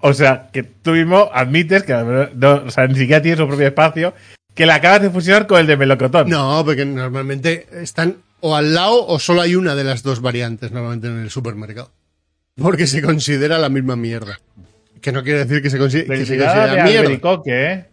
O 0.00 0.12
sea, 0.14 0.48
que 0.52 0.62
tú 0.62 0.92
mismo 0.92 1.28
admites 1.32 1.82
que 1.82 1.92
no, 1.92 2.54
o 2.66 2.70
sea, 2.70 2.86
ni 2.86 2.94
siquiera 2.94 3.20
tiene 3.20 3.36
su 3.36 3.48
propio 3.48 3.66
espacio, 3.66 4.14
que 4.54 4.64
la 4.64 4.76
acabas 4.76 5.02
de 5.02 5.10
fusionar 5.10 5.48
con 5.48 5.58
el 5.58 5.66
de 5.66 5.76
melocotón. 5.76 6.28
No, 6.28 6.62
porque 6.64 6.84
normalmente 6.84 7.66
están 7.82 8.18
o 8.40 8.54
al 8.56 8.74
lado 8.74 9.06
o 9.06 9.18
solo 9.18 9.40
hay 9.42 9.54
una 9.56 9.74
de 9.74 9.84
las 9.84 10.02
dos 10.02 10.20
variantes 10.20 10.70
normalmente 10.72 11.06
en 11.08 11.18
el 11.18 11.30
supermercado. 11.30 11.90
Porque 12.56 12.86
se 12.86 13.02
considera 13.02 13.58
la 13.58 13.68
misma 13.68 13.94
mierda. 13.96 14.38
Que 15.00 15.12
no 15.12 15.22
quiere 15.22 15.44
decir 15.44 15.62
que 15.62 15.70
se, 15.70 15.78
consi- 15.78 16.06
que 16.06 16.26
se 16.26 16.36
considera 16.38 16.84
mierda. 16.84 17.42
¿eh? 17.46 17.86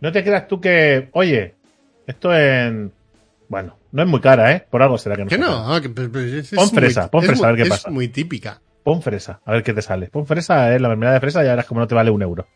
No 0.00 0.12
te 0.12 0.22
creas 0.22 0.46
tú 0.46 0.60
que, 0.60 1.08
oye, 1.12 1.54
esto 2.06 2.34
en... 2.34 2.92
Bueno, 3.48 3.76
no 3.92 4.02
es 4.02 4.08
muy 4.08 4.20
cara, 4.20 4.52
¿eh? 4.52 4.66
Por 4.70 4.82
algo 4.82 4.98
será 4.98 5.16
que 5.16 5.24
no. 5.24 5.28
Que 5.30 5.38
no, 5.38 5.80
que, 5.80 5.88
pues, 5.88 6.08
pues, 6.12 6.32
es 6.32 6.50
Pon 6.50 6.66
muy- 6.66 6.74
fresa, 6.74 7.10
pon 7.10 7.22
es 7.24 7.28
fresa, 7.30 7.44
a 7.44 7.48
ver 7.48 7.56
qué 7.56 7.62
es 7.62 7.68
pasa. 7.70 7.90
muy 7.90 8.08
típica. 8.08 8.60
Pon 8.82 9.00
fresa, 9.02 9.40
a 9.44 9.52
ver 9.52 9.62
qué 9.62 9.72
te 9.72 9.82
sale. 9.82 10.08
Pon 10.08 10.26
fresa, 10.26 10.74
¿eh? 10.74 10.78
La 10.78 10.88
mermelada 10.88 11.14
de 11.14 11.20
fresa, 11.20 11.42
ya 11.42 11.50
verás 11.50 11.64
como 11.66 11.80
no 11.80 11.88
te 11.88 11.94
vale 11.94 12.10
un 12.10 12.22
euro. 12.22 12.46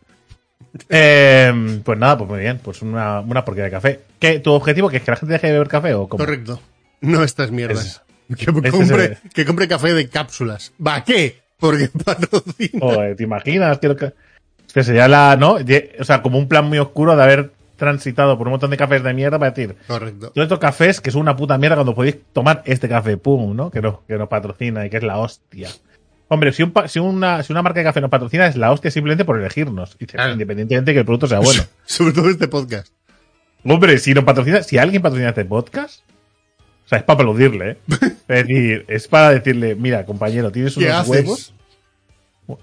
Eh, 0.89 1.81
pues 1.83 1.99
nada, 1.99 2.17
pues 2.17 2.29
muy 2.29 2.39
bien. 2.39 2.59
Pues 2.63 2.81
una, 2.81 3.19
una 3.19 3.45
porquería 3.45 3.65
de 3.65 3.71
café. 3.71 3.99
¿Qué, 4.19 4.39
¿Tu 4.39 4.51
objetivo 4.51 4.89
que 4.89 4.97
es 4.97 5.03
que 5.03 5.11
la 5.11 5.17
gente 5.17 5.33
deje 5.33 5.47
de 5.47 5.53
beber 5.53 5.67
café 5.67 5.93
o 5.93 6.07
cómo? 6.07 6.23
Correcto. 6.23 6.59
No 7.01 7.23
estas 7.23 7.51
mierdas. 7.51 8.01
que, 8.37 8.45
es 8.63 8.71
compre, 8.71 9.05
el- 9.05 9.17
que 9.33 9.45
compre 9.45 9.67
café 9.67 9.93
de 9.93 10.09
cápsulas. 10.09 10.73
¿Va 10.85 11.03
qué? 11.03 11.41
Porque 11.59 11.89
patrocina. 12.05 12.79
Joder, 12.79 13.15
¿te 13.15 13.23
imaginas? 13.23 13.77
Que... 13.79 13.87
Hostia, 13.87 14.83
sería 14.83 15.07
la, 15.07 15.35
¿no? 15.37 15.57
O 15.99 16.03
sea, 16.03 16.21
como 16.21 16.37
un 16.39 16.47
plan 16.47 16.65
muy 16.65 16.79
oscuro 16.79 17.15
de 17.15 17.23
haber 17.23 17.51
transitado 17.75 18.37
por 18.37 18.47
un 18.47 18.51
montón 18.51 18.69
de 18.71 18.77
cafés 18.77 19.03
de 19.03 19.13
mierda 19.13 19.37
para 19.37 19.51
decir, 19.51 19.75
Correcto. 19.87 20.29
todos 20.31 20.45
estos 20.45 20.59
cafés 20.59 21.01
que 21.01 21.11
son 21.11 21.21
una 21.21 21.35
puta 21.35 21.57
mierda 21.57 21.75
cuando 21.75 21.93
podéis 21.93 22.17
tomar 22.31 22.61
este 22.65 22.87
café, 22.87 23.17
pum, 23.17 23.55
¿no? 23.55 23.69
Que, 23.69 23.81
no, 23.81 24.03
que 24.07 24.15
nos 24.15 24.29
patrocina 24.29 24.85
y 24.85 24.89
que 24.89 24.97
es 24.97 25.03
la 25.03 25.17
hostia. 25.17 25.69
Hombre, 26.29 26.51
si, 26.53 26.63
un 26.63 26.73
si, 26.87 26.99
una, 26.99 27.43
si 27.43 27.51
una 27.53 27.61
marca 27.61 27.79
de 27.79 27.83
café 27.85 28.01
nos 28.01 28.09
patrocina 28.09 28.47
es 28.47 28.55
la 28.55 28.71
hostia 28.71 28.89
simplemente 28.91 29.25
por 29.25 29.39
elegirnos. 29.39 29.95
Claro. 30.07 30.33
Independientemente 30.33 30.91
de 30.91 30.95
que 30.95 30.99
el 30.99 31.05
producto 31.05 31.27
sea 31.27 31.39
bueno. 31.39 31.63
Sobre 31.85 32.13
todo 32.13 32.29
este 32.29 32.47
podcast. 32.47 32.87
Hombre, 33.65 33.97
si 33.99 34.13
nos 34.13 34.23
patrocina, 34.23 34.63
si 34.63 34.77
alguien 34.77 35.01
patrocina 35.01 35.29
este 35.29 35.45
podcast, 35.45 36.01
o 36.85 36.87
sea, 36.89 36.97
es 36.97 37.03
para 37.03 37.15
aplaudirle, 37.21 37.71
¿eh? 37.71 37.77
Es 38.27 38.47
decir, 38.47 38.85
es 38.87 39.07
para 39.07 39.29
decirle, 39.31 39.75
mira, 39.75 40.05
compañero, 40.05 40.51
tienes 40.51 40.75
¿Qué 40.75 40.85
unos 40.85 40.95
haces? 40.97 41.09
huevos, 41.09 41.53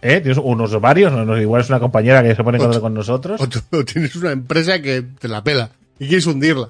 ¿eh? 0.02 0.20
Tienes 0.20 0.38
unos 0.38 0.72
ovarios, 0.74 1.12
no, 1.12 1.24
no, 1.24 1.38
igual 1.40 1.60
es 1.62 1.68
una 1.68 1.80
compañera 1.80 2.22
que 2.22 2.34
se 2.34 2.42
pone 2.44 2.56
en 2.58 2.62
contacto 2.64 2.82
con 2.82 2.92
nosotros. 2.94 3.40
O, 3.40 3.48
tú- 3.48 3.60
o 3.70 3.84
tienes 3.84 4.14
una 4.16 4.32
empresa 4.32 4.82
que 4.82 5.02
te 5.18 5.28
la 5.28 5.42
pela 5.44 5.70
y 5.98 6.06
quieres 6.08 6.26
hundirla. 6.26 6.68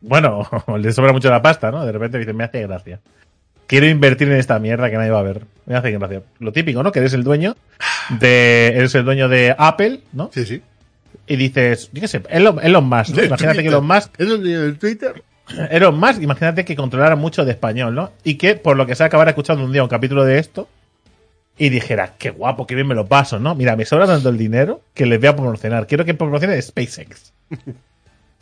Bueno, 0.00 0.48
le 0.78 0.92
sobra 0.92 1.12
mucho 1.12 1.28
la 1.28 1.42
pasta, 1.42 1.70
¿no? 1.70 1.84
De 1.84 1.92
repente 1.92 2.18
dice, 2.18 2.32
me 2.32 2.44
hace 2.44 2.62
gracia. 2.62 3.00
Quiero 3.70 3.86
invertir 3.86 4.26
en 4.26 4.36
esta 4.36 4.58
mierda 4.58 4.90
que 4.90 4.96
nadie 4.96 5.12
va 5.12 5.20
a 5.20 5.22
ver. 5.22 5.42
Me 5.64 5.76
hace 5.76 5.92
gracia. 5.92 6.24
Lo 6.40 6.50
típico, 6.50 6.82
¿no? 6.82 6.90
Que 6.90 6.98
eres 6.98 7.12
el 7.12 7.22
dueño 7.22 7.56
de, 8.18 8.66
eres 8.74 8.96
el 8.96 9.04
dueño 9.04 9.28
de 9.28 9.54
Apple, 9.56 10.00
¿no? 10.12 10.28
Sí, 10.34 10.44
sí. 10.44 10.60
y 11.28 11.36
dices, 11.36 11.88
yo 11.92 12.00
qué 12.00 12.08
sé, 12.08 12.20
Elon, 12.30 12.58
Elon 12.60 12.84
Musk, 12.84 13.10
¿no? 13.10 13.20
De 13.20 13.26
Imagínate 13.28 13.62
que. 13.62 13.68
Elon 13.68 13.86
Musk, 13.86 14.10
¿Es 14.18 14.28
el 14.28 14.42
niño 14.42 14.62
del 14.62 14.76
Twitter? 14.76 15.22
Elon 15.70 15.96
Musk, 16.00 16.20
imagínate 16.20 16.64
que 16.64 16.74
controlara 16.74 17.14
mucho 17.14 17.44
de 17.44 17.52
español, 17.52 17.94
¿no? 17.94 18.10
Y 18.24 18.34
que 18.34 18.56
por 18.56 18.76
lo 18.76 18.86
que 18.86 18.96
sea 18.96 19.06
acabara 19.06 19.30
escuchando 19.30 19.64
un 19.64 19.70
día 19.70 19.84
un 19.84 19.88
capítulo 19.88 20.24
de 20.24 20.40
esto 20.40 20.66
y 21.56 21.68
dijera, 21.68 22.14
qué 22.18 22.30
guapo, 22.30 22.66
qué 22.66 22.74
bien 22.74 22.88
me 22.88 22.96
lo 22.96 23.06
paso, 23.06 23.38
¿no? 23.38 23.54
Mira, 23.54 23.76
me 23.76 23.84
sobra 23.84 24.08
tanto 24.08 24.30
el 24.30 24.36
dinero 24.36 24.80
que 24.94 25.06
les 25.06 25.20
voy 25.20 25.28
a 25.28 25.36
promocionar. 25.36 25.86
Quiero 25.86 26.04
que 26.04 26.14
promocione 26.14 26.60
SpaceX. 26.60 27.32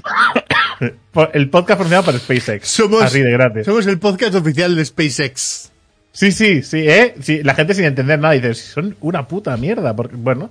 El 1.32 1.50
podcast 1.50 1.78
promocionado 1.78 2.04
por 2.04 2.18
SpaceX. 2.20 2.68
Somos, 2.68 3.02
Así 3.02 3.20
de 3.20 3.32
gratis. 3.32 3.64
somos 3.66 3.86
el 3.86 3.98
podcast 3.98 4.34
oficial 4.36 4.76
de 4.76 4.84
SpaceX. 4.84 5.72
Sí, 6.12 6.30
sí, 6.32 6.62
sí, 6.62 6.88
¿eh? 6.88 7.14
Sí, 7.20 7.42
la 7.42 7.54
gente 7.54 7.74
sin 7.74 7.84
entender 7.84 8.18
nada 8.18 8.34
dice, 8.34 8.54
son 8.54 8.96
una 9.00 9.26
puta 9.26 9.56
mierda. 9.56 9.94
Porque, 9.96 10.14
bueno, 10.16 10.50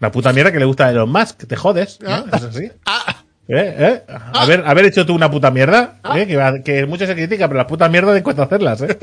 una 0.00 0.12
puta 0.12 0.32
mierda 0.32 0.52
que 0.52 0.58
le 0.58 0.64
gusta 0.66 0.86
a 0.86 0.90
Elon 0.90 1.10
Musk, 1.10 1.46
te 1.46 1.56
jodes, 1.56 1.98
¿no? 2.02 2.10
Ah. 2.10 2.24
Es 2.34 2.42
así. 2.42 2.70
Ah, 2.86 3.24
¿Eh? 3.48 3.74
¿Eh? 3.78 4.02
Haber, 4.34 4.62
haber 4.66 4.84
hecho 4.86 5.04
tú 5.04 5.14
una 5.14 5.30
puta 5.30 5.50
mierda, 5.50 5.98
¿eh? 6.14 6.26
que, 6.26 6.62
que 6.64 6.86
mucho 6.86 7.06
se 7.06 7.14
critica, 7.14 7.48
pero 7.48 7.58
las 7.58 7.66
putas 7.66 7.90
mierdas 7.90 8.14
de 8.14 8.22
cuesta 8.22 8.44
hacerlas, 8.44 8.80
¿eh? 8.82 8.96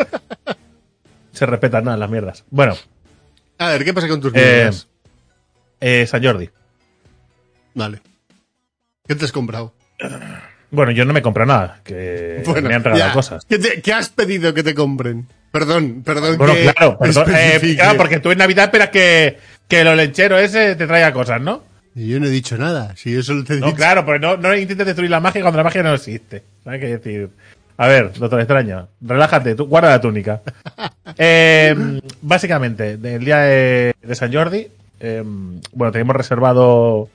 se 1.33 1.45
respetan 1.45 1.83
nada 1.83 1.97
las 1.97 2.09
mierdas. 2.09 2.45
Bueno, 2.49 2.75
a 3.57 3.67
ver, 3.69 3.83
¿qué 3.83 3.93
pasa 3.93 4.07
con 4.07 4.21
tus 4.21 4.31
Eh, 4.33 4.39
mierdas? 4.63 4.87
eh, 5.81 6.07
San 6.07 6.23
Jordi. 6.23 6.49
Vale. 7.75 8.01
¿Qué 9.07 9.15
te 9.15 9.25
has 9.25 9.31
comprado? 9.31 9.73
Bueno, 10.71 10.91
yo 10.91 11.03
no 11.05 11.13
me 11.13 11.21
compro 11.21 11.45
nada, 11.45 11.79
que 11.83 12.43
me 12.45 12.75
han 12.75 12.83
regalado 12.83 13.09
ya. 13.09 13.13
cosas. 13.13 13.43
¿Qué, 13.49 13.57
te- 13.57 13.81
qué 13.81 13.91
has 13.93 14.09
pedido 14.09 14.53
que 14.53 14.61
te 14.63 14.75
compren? 14.75 15.25
Perdón, 15.51 16.03
perdón. 16.05 16.37
Bueno, 16.37 16.53
que 16.53 16.61
claro, 16.71 16.97
perdón, 16.99 17.25
eh, 17.35 17.75
claro, 17.75 17.97
porque 17.97 18.19
tú 18.19 18.29
en 18.31 18.37
Navidad 18.37 18.65
esperas 18.65 18.89
que, 18.89 19.37
que 19.67 19.83
lo 19.83 19.95
lechero 19.95 20.37
ese 20.37 20.75
te 20.75 20.85
traiga 20.85 21.11
cosas, 21.11 21.41
¿no? 21.41 21.63
Y 21.95 22.07
Yo 22.09 22.19
no 22.19 22.27
he 22.27 22.29
dicho 22.29 22.55
nada. 22.55 22.95
Si 22.95 23.11
yo 23.11 23.23
solo 23.23 23.43
te 23.43 23.55
he 23.55 23.59
No, 23.59 23.65
dicho. 23.67 23.77
claro, 23.77 24.05
pero 24.05 24.19
no, 24.19 24.37
no 24.37 24.55
intentes 24.55 24.85
destruir 24.85 25.09
la 25.09 25.19
magia 25.19 25.41
cuando 25.41 25.57
la 25.57 25.63
magia 25.63 25.81
no 25.81 25.93
existe. 25.95 26.43
¿Sabes 26.63 26.79
qué 26.79 26.97
decir? 26.99 27.29
A 27.77 27.87
ver, 27.87 28.13
doctor 28.13 28.39
extraño, 28.39 28.89
relájate, 29.01 29.55
tú, 29.55 29.65
guarda 29.65 29.89
la 29.89 30.01
túnica. 30.01 30.41
Eh, 31.21 31.75
básicamente, 32.21 32.95
del 32.95 33.25
día 33.25 33.39
de, 33.39 33.93
de 34.01 34.15
San 34.15 34.31
Jordi, 34.31 34.67
eh, 35.01 35.21
bueno, 35.73 35.91
teníamos 35.91 36.15
reservado. 36.15 37.09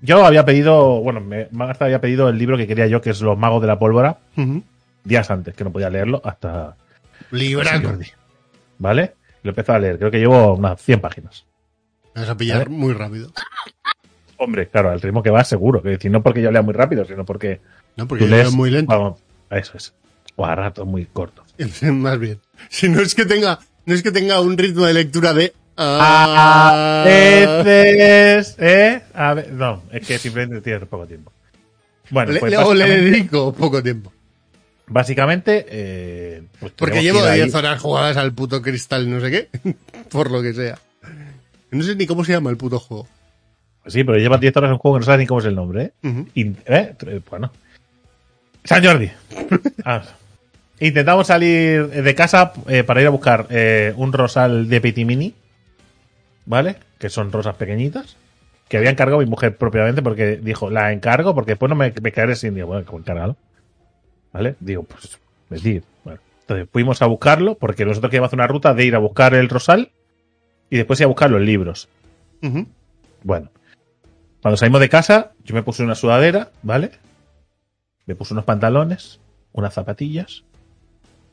Yo 0.00 0.24
había 0.24 0.44
pedido, 0.44 1.00
bueno, 1.00 1.20
me, 1.20 1.48
Marta 1.52 1.84
había 1.84 2.00
pedido 2.00 2.28
el 2.28 2.38
libro 2.38 2.56
que 2.56 2.66
quería 2.66 2.86
yo, 2.86 3.00
que 3.00 3.10
es 3.10 3.20
Los 3.20 3.38
Magos 3.38 3.60
de 3.60 3.66
la 3.66 3.78
Pólvora, 3.78 4.18
días 5.04 5.30
antes, 5.30 5.54
que 5.54 5.64
no 5.64 5.72
podía 5.72 5.90
leerlo 5.90 6.20
hasta. 6.24 6.76
Jordi. 7.30 8.06
¿Vale? 8.78 9.14
Lo 9.42 9.50
empezó 9.50 9.72
a 9.72 9.78
leer, 9.78 9.98
creo 9.98 10.10
que 10.10 10.18
llevo 10.18 10.54
unas 10.54 10.80
100 10.80 11.00
páginas. 11.00 11.44
Me 12.14 12.22
vas 12.22 12.30
a 12.30 12.36
pillar 12.36 12.64
¿Vale? 12.64 12.70
muy 12.70 12.92
rápido. 12.92 13.32
Hombre, 14.38 14.68
claro, 14.68 14.90
al 14.90 15.00
ritmo 15.00 15.22
que 15.22 15.30
va, 15.30 15.44
seguro. 15.44 15.82
Que 15.82 15.90
decir, 15.90 16.10
no 16.10 16.22
porque 16.22 16.40
yo 16.40 16.50
lea 16.50 16.62
muy 16.62 16.74
rápido, 16.74 17.04
sino 17.04 17.24
porque 17.24 17.60
No, 17.96 18.06
porque 18.06 18.24
tú 18.24 18.30
yo 18.30 18.36
lees 18.36 18.48
leo 18.48 18.56
muy 18.56 18.70
lento. 18.70 18.90
Vamos, 18.90 19.20
eso 19.50 19.76
es. 19.76 19.94
O 20.36 20.46
a 20.46 20.54
ratos 20.54 20.86
muy 20.86 21.06
cortos. 21.06 21.44
Más 21.82 22.18
bien. 22.18 22.40
Si 22.68 22.88
no 22.88 23.00
es 23.00 23.14
que 23.14 23.26
tenga, 23.26 23.58
no 23.84 23.94
es 23.94 24.02
que 24.02 24.12
tenga 24.12 24.40
un 24.40 24.56
ritmo 24.56 24.86
de 24.86 24.94
lectura 24.94 25.34
de. 25.34 25.52
A 25.80 27.02
veces, 27.06 28.56
¿eh? 28.58 29.00
A 29.14 29.34
ve- 29.34 29.48
no, 29.52 29.82
es 29.92 30.06
que 30.06 30.18
simplemente 30.18 30.60
tienes 30.60 30.88
poco 30.88 31.06
tiempo. 31.06 31.32
Bueno, 32.10 32.32
le, 32.32 32.40
pues 32.40 32.50
le- 32.50 32.58
o 32.58 32.74
le 32.74 32.80
básicamente, 32.84 33.10
dedico 33.10 33.52
poco 33.54 33.82
tiempo. 33.82 34.12
básicamente, 34.86 35.66
eh, 35.68 36.42
pues 36.58 36.72
Porque 36.76 37.02
llevo 37.02 37.18
que 37.20 37.24
ir 37.26 37.30
ahí. 37.30 37.42
10 37.42 37.54
horas 37.54 37.80
jugadas 37.80 38.16
al 38.16 38.32
puto 38.32 38.60
cristal, 38.62 39.08
no 39.10 39.20
sé 39.20 39.30
qué. 39.30 39.48
Por 40.10 40.30
lo 40.30 40.42
que 40.42 40.52
sea. 40.54 40.78
No 41.70 41.82
sé 41.84 41.94
ni 41.96 42.06
cómo 42.06 42.24
se 42.24 42.32
llama 42.32 42.50
el 42.50 42.56
puto 42.56 42.78
juego. 42.80 43.06
Pues 43.82 43.92
sí, 43.94 44.02
pero 44.04 44.18
llevas 44.18 44.40
10 44.40 44.56
horas 44.56 44.68
en 44.68 44.72
un 44.72 44.78
juego 44.78 44.96
que 44.96 45.00
no 45.00 45.06
sabes 45.06 45.20
ni 45.20 45.26
cómo 45.26 45.40
es 45.40 45.46
el 45.46 45.54
nombre, 45.54 45.82
¿eh? 46.02 46.24
In- 46.34 46.56
¿eh? 46.66 46.94
Tr- 46.98 47.22
Bueno. 47.30 47.52
San 48.64 48.84
Jordi. 48.84 49.10
Ah. 49.84 50.02
Intentamos 50.80 51.26
salir 51.26 51.88
de 51.88 52.14
casa 52.14 52.52
eh, 52.68 52.84
para 52.84 53.00
ir 53.00 53.06
a 53.08 53.10
buscar 53.10 53.46
eh, 53.50 53.92
un 53.96 54.12
rosal 54.12 54.68
de 54.68 54.80
Pitimini, 54.80 55.34
¿vale? 56.48 56.76
Que 56.98 57.10
son 57.10 57.30
rosas 57.30 57.54
pequeñitas, 57.56 58.16
que 58.68 58.78
había 58.78 58.90
encargado 58.90 59.20
mi 59.20 59.26
mujer 59.26 59.56
propiamente 59.56 60.02
porque 60.02 60.38
dijo, 60.38 60.70
la 60.70 60.92
encargo 60.92 61.34
porque 61.34 61.52
después 61.52 61.68
no 61.70 61.76
me, 61.76 61.92
me 62.02 62.12
caeré 62.12 62.34
sin 62.34 62.54
Digo, 62.54 62.66
bueno, 62.66 62.84
como 62.84 62.98
encárgalo. 62.98 63.36
¿Vale? 64.32 64.56
Digo, 64.58 64.82
pues, 64.82 65.18
decir. 65.50 65.84
Bueno. 66.04 66.20
Entonces 66.40 66.68
fuimos 66.72 67.02
a 67.02 67.06
buscarlo 67.06 67.56
porque 67.56 67.84
nosotros 67.84 68.10
queríamos 68.10 68.28
hacer 68.28 68.38
una 68.38 68.46
ruta 68.46 68.74
de 68.74 68.84
ir 68.84 68.94
a 68.94 68.98
buscar 68.98 69.34
el 69.34 69.48
rosal 69.48 69.92
y 70.70 70.78
después 70.78 70.98
ir 71.00 71.04
a 71.04 71.08
buscar 71.08 71.30
los 71.30 71.42
libros. 71.42 71.88
Bueno, 73.22 73.50
cuando 74.40 74.56
salimos 74.56 74.80
de 74.80 74.88
casa, 74.88 75.32
yo 75.44 75.54
me 75.54 75.62
puse 75.62 75.82
una 75.82 75.94
sudadera, 75.94 76.50
¿vale? 76.62 76.92
Me 78.06 78.14
puse 78.14 78.32
unos 78.32 78.44
pantalones, 78.44 79.20
unas 79.52 79.74
zapatillas, 79.74 80.44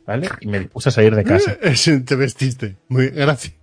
¿vale? 0.06 0.28
Y 0.42 0.48
me 0.48 0.60
dispuse 0.60 0.90
a 0.90 0.92
salir 0.92 1.16
de 1.16 1.24
casa. 1.24 1.58
Te 2.06 2.16
vestiste. 2.16 2.76
Muy, 2.90 3.10
gracias. 3.10 3.54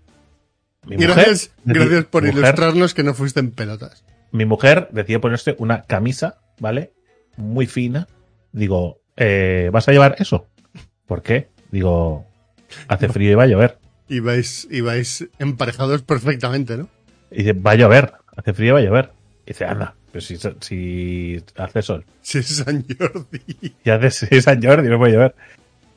Mi 0.87 0.97
mujer, 0.97 1.15
Gracias, 1.15 1.51
gracias 1.65 2.05
por 2.07 2.23
mujer- 2.25 2.39
ilustrarnos 2.39 2.95
que 2.95 3.03
no 3.05 3.15
fuiste 3.15 3.41
en 3.41 3.51
pelotas. 3.53 4.05
Mi 4.33 4.45
mujer 4.45 4.89
decidió 4.93 5.21
ponerse 5.21 5.55
una 5.59 5.83
camisa, 5.83 6.41
¿vale? 6.59 6.93
Muy 7.37 7.67
fina. 7.67 8.09
Digo, 8.53 9.01
eh, 9.17 9.71
¿vas 9.73 9.89
a 9.89 9.93
llevar 9.93 10.17
eso? 10.19 10.47
¿Por 11.07 11.23
qué? 11.23 11.49
Digo, 11.71 12.27
hace 12.89 13.09
frío 13.09 13.31
y 13.31 13.35
va 13.35 13.45
a 13.45 13.47
llover. 13.47 13.79
Y 14.09 14.21
vais, 14.21 14.67
y 14.71 14.81
vais 14.81 15.29
emparejados 15.39 16.03
perfectamente, 16.03 16.77
¿no? 16.77 16.89
Y 17.31 17.39
dice, 17.39 17.53
va 17.53 17.73
a 17.73 17.75
llover, 17.77 18.13
hace 18.37 18.53
frío 18.53 18.71
y 18.71 18.73
va 18.73 18.79
a 18.81 18.83
llover. 18.83 19.11
Y 19.47 19.51
dice, 19.53 19.65
anda, 19.65 19.95
pero 20.11 20.21
si, 20.23 20.37
si 20.61 21.43
hace 21.57 21.83
sol. 21.83 22.05
Si 22.23 22.39
es 22.39 22.57
San 22.57 22.85
Jordi. 22.99 23.41
Y 23.85 23.91
hace 23.91 24.11
si 24.11 24.27
es 24.31 24.45
San 24.45 24.63
Jordi, 24.63 24.89
no 24.89 24.99
puede 24.99 25.13
llover. 25.13 25.35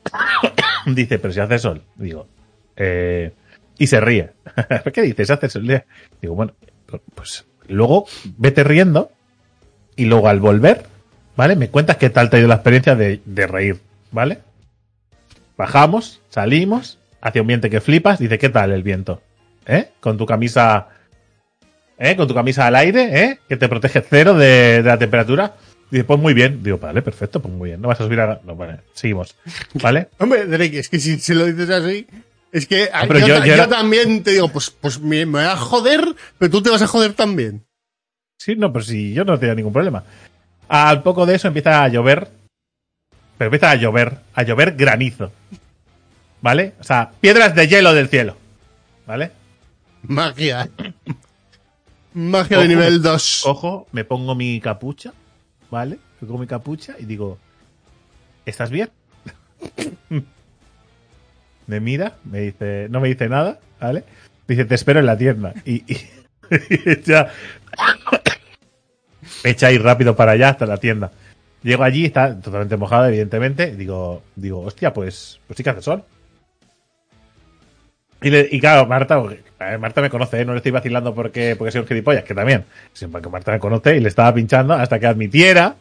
Dice, 0.86 1.18
pero 1.18 1.32
si 1.34 1.40
hace 1.40 1.58
sol. 1.58 1.82
Digo, 1.96 2.28
eh, 2.76 3.32
y 3.78 3.86
se 3.86 4.00
ríe. 4.00 4.32
¿Qué 4.92 5.02
dices? 5.02 5.30
Hace 5.30 5.48
sol. 5.48 5.82
Digo, 6.20 6.34
bueno, 6.34 6.54
pues 7.14 7.46
luego 7.68 8.06
vete 8.36 8.64
riendo 8.64 9.10
y 9.96 10.06
luego 10.06 10.28
al 10.28 10.40
volver, 10.40 10.86
¿vale? 11.36 11.56
Me 11.56 11.68
cuentas 11.68 11.96
qué 11.96 12.10
tal 12.10 12.30
te 12.30 12.36
ha 12.36 12.40
ido 12.40 12.48
la 12.48 12.56
experiencia 12.56 12.94
de, 12.94 13.20
de 13.24 13.46
reír, 13.46 13.80
¿vale? 14.12 14.40
Bajamos, 15.56 16.20
salimos, 16.28 16.98
hacia 17.20 17.40
un 17.40 17.48
viento 17.48 17.70
que 17.70 17.80
flipas, 17.80 18.18
dice, 18.18 18.38
¿qué 18.38 18.48
tal 18.48 18.72
el 18.72 18.82
viento? 18.82 19.22
¿Eh? 19.66 19.90
Con 20.00 20.16
tu 20.16 20.26
camisa, 20.26 20.88
¿eh? 21.98 22.14
Con 22.14 22.28
tu 22.28 22.34
camisa 22.34 22.66
al 22.66 22.76
aire, 22.76 23.24
¿eh? 23.24 23.38
Que 23.48 23.56
te 23.56 23.68
protege 23.68 24.02
cero 24.02 24.34
de, 24.34 24.82
de 24.82 24.88
la 24.88 24.98
temperatura. 24.98 25.56
Dice, 25.90 26.04
pues 26.04 26.20
muy 26.20 26.34
bien. 26.34 26.62
Digo, 26.62 26.78
vale, 26.78 27.02
perfecto, 27.02 27.40
pues 27.40 27.52
muy 27.52 27.70
bien. 27.70 27.80
No 27.80 27.88
vas 27.88 28.00
a 28.00 28.04
subir 28.04 28.20
a... 28.20 28.40
No, 28.44 28.54
vale, 28.56 28.80
seguimos. 28.92 29.36
¿Vale? 29.74 30.08
Hombre, 30.18 30.46
Drake, 30.46 30.78
es 30.78 30.88
que 30.88 30.98
si 30.98 31.18
se 31.18 31.34
lo 31.34 31.46
dices 31.46 31.70
así, 31.70 32.06
es 32.52 32.66
que 32.66 32.88
Ah, 32.92 33.04
pero 33.06 33.20
yo, 33.20 33.26
yo- 33.38 33.44
yo 33.44 33.56
yo 33.56 33.68
también 33.68 34.22
te 34.22 34.32
digo, 34.32 34.48
pues, 34.48 34.70
pues 34.70 34.98
me, 35.00 35.26
me 35.26 35.40
voy 35.40 35.48
a 35.50 35.56
joder, 35.56 36.14
pero 36.38 36.50
tú 36.50 36.62
te 36.62 36.70
vas 36.70 36.82
a 36.82 36.86
joder 36.86 37.12
también. 37.14 37.64
Sí, 38.38 38.54
no, 38.56 38.72
pues 38.72 38.86
sí, 38.86 39.12
yo 39.14 39.24
no 39.24 39.38
tenía 39.38 39.54
ningún 39.54 39.72
problema. 39.72 40.04
Al 40.68 41.02
poco 41.02 41.26
de 41.26 41.34
eso 41.36 41.48
empieza 41.48 41.82
a 41.82 41.88
llover. 41.88 42.30
Pero 43.38 43.48
empieza 43.48 43.70
a 43.70 43.74
llover, 43.76 44.18
a 44.34 44.42
llover 44.42 44.76
granizo. 44.76 45.30
¿Vale? 46.42 46.74
O 46.80 46.84
sea, 46.84 47.10
piedras 47.20 47.54
de 47.54 47.66
hielo 47.68 47.92
del 47.94 48.08
cielo. 48.08 48.36
¿Vale? 49.06 49.32
Magia. 50.02 50.68
Magia 52.14 52.56
Ojo, 52.58 52.62
de 52.62 52.68
nivel 52.68 52.94
me- 52.94 52.98
2. 53.08 53.40
Cojo, 53.44 53.86
me 53.92 54.04
pongo 54.04 54.34
mi 54.34 54.60
capucha, 54.60 55.12
¿vale? 55.70 55.98
Me 56.20 56.26
pongo 56.28 56.40
mi 56.40 56.46
capucha 56.46 56.94
y 56.98 57.04
digo, 57.04 57.38
¿estás 58.46 58.70
bien? 58.70 58.90
Me 61.66 61.80
mira, 61.80 62.14
me 62.24 62.40
dice, 62.40 62.86
no 62.90 63.00
me 63.00 63.08
dice 63.08 63.28
nada, 63.28 63.58
¿vale? 63.80 64.04
Dice, 64.48 64.64
te 64.64 64.74
espero 64.74 65.00
en 65.00 65.06
la 65.06 65.18
tienda. 65.18 65.54
Y, 65.64 65.76
y, 65.92 65.96
y 66.70 66.90
echa, 66.90 67.28
echa 69.44 69.72
ir 69.72 69.82
rápido 69.82 70.14
para 70.16 70.32
allá 70.32 70.50
hasta 70.50 70.66
la 70.66 70.76
tienda. 70.78 71.10
Llego 71.62 71.82
allí, 71.82 72.04
está 72.04 72.38
totalmente 72.40 72.76
mojado, 72.76 73.06
evidentemente. 73.06 73.74
Digo, 73.74 74.22
digo, 74.36 74.60
hostia, 74.60 74.92
pues, 74.92 75.40
pues 75.46 75.56
sí 75.56 75.64
que 75.64 75.70
hace 75.70 75.82
sol. 75.82 76.04
Y, 78.22 78.30
le- 78.30 78.48
y 78.50 78.60
claro, 78.60 78.86
Marta, 78.86 79.20
ver, 79.64 79.78
Marta 79.78 80.02
me 80.02 80.10
conoce, 80.10 80.40
¿eh? 80.40 80.44
no 80.44 80.52
le 80.52 80.58
estoy 80.58 80.72
vacilando 80.72 81.14
porque, 81.14 81.56
porque 81.56 81.72
soy 81.72 81.80
un 81.80 81.86
gilipollas, 81.86 82.24
que 82.24 82.34
también. 82.34 82.64
Sino 82.92 83.10
porque 83.10 83.28
Marta 83.30 83.52
me 83.52 83.58
conoce 83.58 83.96
y 83.96 84.00
le 84.00 84.08
estaba 84.08 84.32
pinchando 84.34 84.74
hasta 84.74 84.98
que 85.00 85.06
admitiera, 85.06 85.76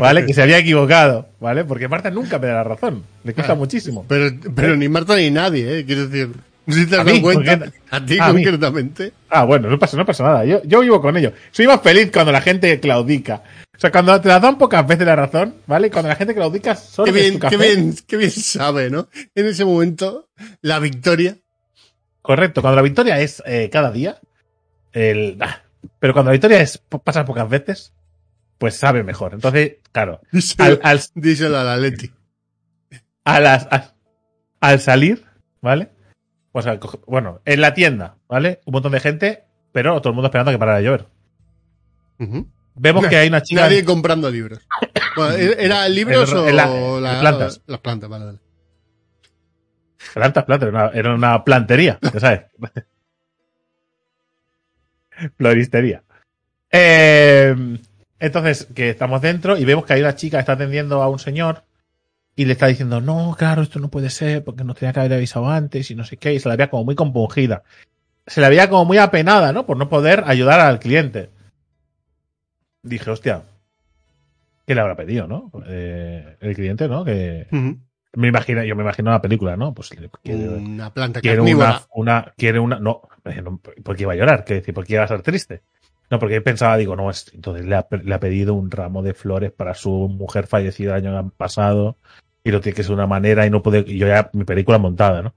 ¿vale? 0.00 0.26
Que 0.26 0.34
se 0.34 0.42
había 0.42 0.58
equivocado, 0.58 1.28
¿vale? 1.40 1.64
Porque 1.64 1.86
Marta 1.88 2.10
nunca 2.10 2.38
me 2.38 2.48
da 2.48 2.54
la 2.54 2.64
razón. 2.64 3.04
Le 3.24 3.32
cuesta 3.32 3.52
Ah. 3.52 3.56
muchísimo. 3.56 4.04
Pero, 4.08 4.30
pero 4.54 4.76
ni 4.76 4.88
Marta 4.88 5.16
ni 5.16 5.30
nadie, 5.30 5.78
¿eh? 5.78 5.84
Quiero 5.86 6.08
decir, 6.08 6.30
si 6.66 6.86
te 6.86 6.96
has 6.96 7.06
dado 7.06 7.22
cuenta. 7.22 7.58
porque- 7.58 7.72
A 7.90 8.04
ti 8.04 8.18
a 8.20 8.32
mí. 8.32 8.42
concretamente. 8.42 9.12
Ah, 9.30 9.44
bueno, 9.44 9.68
no 9.70 9.78
pasa, 9.78 9.96
no 9.96 10.04
pasa 10.04 10.24
nada. 10.24 10.44
Yo, 10.44 10.60
yo 10.64 10.80
vivo 10.80 11.00
con 11.00 11.16
ello. 11.16 11.32
Soy 11.52 11.66
más 11.66 11.80
feliz 11.80 12.10
cuando 12.12 12.32
la 12.32 12.40
gente 12.40 12.78
claudica. 12.80 13.42
O 13.74 13.78
sea, 13.82 13.90
cuando 13.90 14.20
te 14.20 14.28
la 14.28 14.38
dan 14.38 14.58
pocas 14.58 14.86
veces 14.86 15.06
la 15.06 15.16
razón, 15.16 15.54
¿vale? 15.66 15.90
Cuando 15.90 16.08
la 16.08 16.14
gente 16.16 16.34
claudica, 16.34 16.76
solo 16.76 17.06
Qué 17.06 17.12
bien, 17.20 17.38
tu 17.40 17.48
qué 17.48 17.56
bien, 17.56 17.94
qué 18.06 18.16
bien 18.16 18.30
sabe, 18.30 18.90
¿no? 18.90 19.08
En 19.34 19.46
ese 19.46 19.64
momento, 19.64 20.28
la 20.60 20.78
victoria. 20.78 21.36
Correcto, 22.22 22.60
cuando 22.62 22.76
la 22.76 22.82
victoria 22.82 23.18
es 23.20 23.42
eh, 23.46 23.68
cada 23.70 23.90
día, 23.90 24.20
el, 24.92 25.36
ah, 25.40 25.62
Pero 25.98 26.12
cuando 26.12 26.30
la 26.30 26.36
historia 26.36 26.60
es, 26.60 26.78
pasa 26.78 27.24
pocas 27.24 27.48
veces, 27.48 27.92
pues 28.58 28.76
sabe 28.76 29.02
mejor. 29.02 29.34
Entonces, 29.34 29.78
claro, 29.90 30.20
Díselo, 30.30 30.64
al, 30.64 30.80
al, 30.82 31.00
díselo 31.14 31.58
a 31.58 31.64
la 31.64 31.76
Leti. 31.76 32.12
a 33.24 33.40
las- 33.40 33.66
a- 33.70 33.94
al 34.60 34.78
salir, 34.80 35.24
¿vale? 35.60 35.90
Pues 36.52 36.66
al 36.66 36.78
bueno, 37.06 37.40
en 37.44 37.60
la 37.60 37.74
tienda, 37.74 38.16
¿vale? 38.28 38.60
Un 38.66 38.72
montón 38.74 38.92
de 38.92 39.00
gente, 39.00 39.44
pero 39.72 40.00
todo 40.00 40.10
el 40.10 40.14
mundo 40.14 40.26
esperando 40.28 40.50
a 40.50 40.54
que 40.54 40.58
parara 40.58 40.78
de 40.78 40.84
llover. 40.84 41.06
Vemos 42.74 43.06
que 43.08 43.16
hay 43.16 43.28
una 43.28 43.42
chica. 43.42 43.62
Nadie 43.62 43.84
comprando 43.84 44.30
libros. 44.30 44.60
Bueno, 45.16 45.34
¿Era 45.34 45.88
libros 45.88 46.30
En- 46.30 46.38
o 46.38 46.48
en 46.48 46.56
la- 46.56 46.66
la- 47.00 47.14
en 47.14 47.20
plantas. 47.20 47.60
Las 47.66 47.80
plantas, 47.80 48.08
vale, 48.08 48.24
vale. 48.26 48.38
Plantas, 50.14 50.44
plantas, 50.44 50.68
era 50.68 50.86
una, 50.86 50.92
era 50.92 51.14
una 51.14 51.44
plantería, 51.44 51.98
ya 52.00 52.20
sabes. 52.20 52.42
Floristería. 55.36 56.02
Eh, 56.70 57.54
entonces, 58.18 58.68
que 58.74 58.90
estamos 58.90 59.20
dentro 59.20 59.56
y 59.56 59.64
vemos 59.64 59.84
que 59.84 59.94
hay 59.94 60.00
una 60.00 60.14
chica 60.14 60.38
que 60.38 60.40
está 60.40 60.52
atendiendo 60.52 61.02
a 61.02 61.08
un 61.08 61.18
señor 61.18 61.64
y 62.34 62.44
le 62.44 62.52
está 62.52 62.66
diciendo, 62.66 63.00
no, 63.00 63.34
claro, 63.36 63.62
esto 63.62 63.78
no 63.78 63.88
puede 63.88 64.10
ser 64.10 64.42
porque 64.42 64.64
nos 64.64 64.76
tenía 64.76 64.92
que 64.92 65.00
haber 65.00 65.14
avisado 65.14 65.48
antes 65.48 65.90
y 65.90 65.94
no 65.94 66.04
sé 66.04 66.16
qué, 66.16 66.32
y 66.32 66.40
se 66.40 66.48
la 66.48 66.56
veía 66.56 66.70
como 66.70 66.84
muy 66.84 66.94
compungida. 66.94 67.62
Se 68.26 68.40
la 68.40 68.48
veía 68.48 68.70
como 68.70 68.84
muy 68.84 68.98
apenada, 68.98 69.52
¿no? 69.52 69.66
Por 69.66 69.76
no 69.76 69.88
poder 69.88 70.24
ayudar 70.26 70.60
al 70.60 70.78
cliente. 70.78 71.30
Dije, 72.82 73.10
hostia, 73.10 73.42
¿qué 74.66 74.74
le 74.74 74.80
habrá 74.80 74.96
pedido, 74.96 75.26
no? 75.26 75.50
Eh, 75.66 76.36
el 76.40 76.54
cliente, 76.54 76.88
¿no? 76.88 77.04
Que. 77.04 77.46
Me 78.14 78.28
imagino, 78.28 78.62
yo 78.64 78.76
me 78.76 78.82
imagino 78.82 79.10
la 79.10 79.22
película, 79.22 79.56
¿no? 79.56 79.72
Pues 79.74 79.88
quiere, 79.88 80.48
Una 80.48 80.92
planta 80.92 81.20
quiere 81.20 81.36
carnívora. 81.38 81.82
una, 81.94 82.20
una, 82.20 82.32
quiere 82.36 82.58
una, 82.58 82.78
no, 82.78 83.02
eh, 83.24 83.40
no, 83.42 83.58
¿por 83.58 83.96
qué 83.96 84.02
iba 84.02 84.12
a 84.12 84.16
llorar? 84.16 84.44
¿Qué 84.44 84.54
decir? 84.54 84.74
¿Por 84.74 84.84
qué 84.86 84.94
iba 84.94 85.02
a 85.02 85.06
estar 85.06 85.22
triste? 85.22 85.62
No, 86.10 86.18
porque 86.18 86.40
pensaba, 86.42 86.76
digo, 86.76 86.94
no, 86.94 87.08
es, 87.10 87.32
entonces 87.34 87.64
le 87.64 87.74
ha, 87.74 87.86
le 87.90 88.14
ha 88.14 88.20
pedido 88.20 88.52
un 88.54 88.70
ramo 88.70 89.02
de 89.02 89.14
flores 89.14 89.50
para 89.50 89.72
su 89.74 89.90
mujer 89.90 90.46
fallecida 90.46 90.96
el 90.98 91.06
año 91.06 91.32
pasado 91.36 91.96
y 92.44 92.50
lo 92.50 92.60
tiene 92.60 92.76
que 92.76 92.82
ser 92.82 92.90
de 92.90 92.94
una 92.96 93.06
manera 93.06 93.46
y 93.46 93.50
no 93.50 93.62
puede, 93.62 93.82
y 93.86 93.96
yo 93.98 94.06
ya, 94.06 94.28
mi 94.34 94.44
película 94.44 94.76
montada, 94.78 95.22
¿no? 95.22 95.34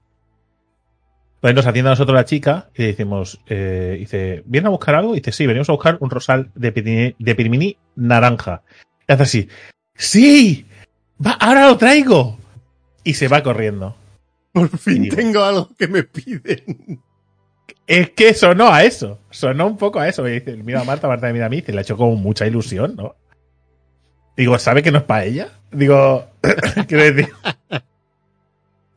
Entonces 1.36 1.54
nos 1.56 1.66
atiende 1.66 1.90
a 1.90 1.92
nosotros 1.92 2.14
la 2.14 2.24
chica 2.24 2.70
y 2.74 2.82
le 2.82 2.88
decimos, 2.88 3.40
eh, 3.46 3.96
dice, 4.00 4.42
¿viene 4.46 4.66
a 4.66 4.70
buscar 4.70 4.96
algo? 4.96 5.12
Y 5.14 5.18
dice, 5.20 5.32
sí, 5.32 5.46
venimos 5.46 5.68
a 5.68 5.72
buscar 5.72 5.96
un 6.00 6.10
rosal 6.10 6.50
de, 6.54 7.14
de 7.18 7.34
piriminí 7.34 7.76
naranja. 7.94 8.62
Y 9.06 9.12
hace 9.12 9.22
así, 9.22 9.48
¡sí! 9.94 10.66
Va, 11.24 11.32
ahora 11.32 11.68
lo 11.68 11.76
traigo. 11.76 12.38
Y 13.06 13.14
se 13.14 13.28
va 13.28 13.40
corriendo. 13.40 13.94
Por 14.52 14.68
fin 14.78 15.04
Digo. 15.04 15.14
tengo 15.14 15.44
algo 15.44 15.70
que 15.78 15.86
me 15.86 16.02
piden. 16.02 17.00
Es 17.86 18.10
que 18.10 18.34
sonó 18.34 18.72
a 18.72 18.82
eso. 18.82 19.20
Sonó 19.30 19.68
un 19.68 19.76
poco 19.76 20.00
a 20.00 20.08
eso. 20.08 20.26
Y 20.26 20.32
dice, 20.32 20.56
mira 20.56 20.80
a 20.80 20.84
Marta, 20.84 21.06
Marta 21.06 21.28
me 21.28 21.34
mira 21.34 21.46
a 21.46 21.48
mí. 21.48 21.62
Y 21.64 21.70
le 21.70 21.78
ha 21.78 21.82
hecho 21.82 21.96
como 21.96 22.16
mucha 22.16 22.48
ilusión, 22.48 22.96
¿no? 22.96 23.14
Digo, 24.36 24.58
¿sabe 24.58 24.82
que 24.82 24.90
no 24.90 24.98
es 24.98 25.04
para 25.04 25.24
ella? 25.24 25.50
Digo, 25.70 26.26
quiero 26.88 27.04
decir. 27.04 27.32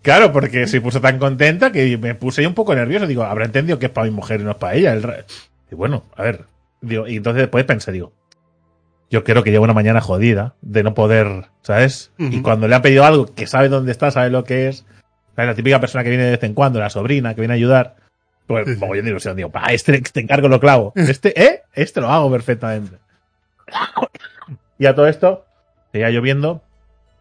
Claro, 0.01 0.33
porque 0.33 0.65
se 0.65 0.81
puso 0.81 0.99
tan 0.99 1.19
contenta 1.19 1.71
que 1.71 1.95
me 1.99 2.15
puse 2.15 2.41
yo 2.41 2.49
un 2.49 2.55
poco 2.55 2.73
nervioso. 2.73 3.05
Digo, 3.05 3.21
habrá 3.21 3.45
entendido 3.45 3.77
que 3.77 3.85
es 3.85 3.91
para 3.91 4.05
mi 4.05 4.11
mujer 4.11 4.41
y 4.41 4.43
no 4.43 4.51
es 4.51 4.57
para 4.57 4.73
ella. 4.73 4.93
El 4.93 5.05
Y 5.71 5.75
bueno, 5.75 6.05
a 6.15 6.23
ver. 6.23 6.45
Digo, 6.81 7.07
y 7.07 7.17
entonces 7.17 7.41
después 7.41 7.63
pensé, 7.65 7.91
digo, 7.91 8.11
yo 9.09 9.23
creo 9.23 9.43
que 9.43 9.51
lleva 9.51 9.63
una 9.63 9.73
mañana 9.73 10.01
jodida 10.01 10.55
de 10.61 10.83
no 10.83 10.93
poder, 10.93 11.45
¿sabes? 11.61 12.11
Y 12.17 12.41
cuando 12.41 12.67
le 12.67 12.75
ha 12.75 12.81
pedido 12.81 13.05
algo 13.05 13.33
que 13.33 13.47
sabe 13.47 13.69
dónde 13.69 13.91
está, 13.91 14.11
sabe 14.11 14.29
lo 14.29 14.43
que 14.43 14.67
es, 14.67 14.85
¿sabes? 15.35 15.49
la 15.49 15.55
típica 15.55 15.79
persona 15.79 16.03
que 16.03 16.09
viene 16.09 16.25
de 16.25 16.31
vez 16.31 16.43
en 16.43 16.53
cuando, 16.53 16.79
la 16.79 16.89
sobrina 16.89 17.33
que 17.33 17.41
viene 17.41 17.53
a 17.53 17.55
ayudar, 17.55 17.95
pues 18.47 18.65
Sí, 18.67 18.73
sí. 18.73 18.79
mogollón 18.79 19.05
de 19.05 19.11
ilusión. 19.11 19.35
Digo, 19.35 19.49
pa, 19.51 19.65
este 19.73 19.99
te 20.01 20.19
encargo 20.19 20.47
lo 20.47 20.59
clavo. 20.59 20.93
Este, 20.95 21.39
¿eh? 21.41 21.61
Este 21.73 22.01
lo 22.01 22.09
hago 22.09 22.31
perfectamente. 22.31 22.97
Y 24.77 24.85
a 24.85 24.95
todo 24.95 25.07
esto, 25.07 25.45
seguía 25.91 26.09
lloviendo, 26.09 26.61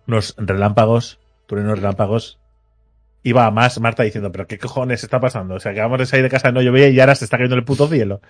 unos 0.07 0.35
relámpagos, 0.39 1.19
truenos 1.47 1.79
relámpagos. 1.79 2.39
Iba 3.23 3.51
más 3.51 3.81
Marta 3.81 4.05
diciendo, 4.05 4.31
pero 4.33 4.47
¿qué 4.47 4.59
cojones 4.59 5.03
está 5.03 5.21
pasando? 5.21 5.57
O 5.57 5.61
sea, 5.61 5.73
acabamos 5.73 5.99
de 5.99 6.07
salir 6.07 6.23
de 6.23 6.31
casa, 6.31 6.53
no 6.53 6.63
llovía 6.63 6.89
y 6.89 7.01
ahora 7.01 7.15
se 7.15 7.25
está 7.25 7.37
cayendo 7.37 7.57
el 7.57 7.65
puto 7.65 7.89
cielo. 7.89 8.21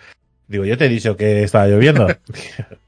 Digo, 0.49 0.65
yo 0.65 0.79
te 0.79 0.87
he 0.87 0.89
dicho 0.89 1.17
que 1.17 1.43
estaba 1.43 1.67
lloviendo. 1.67 2.07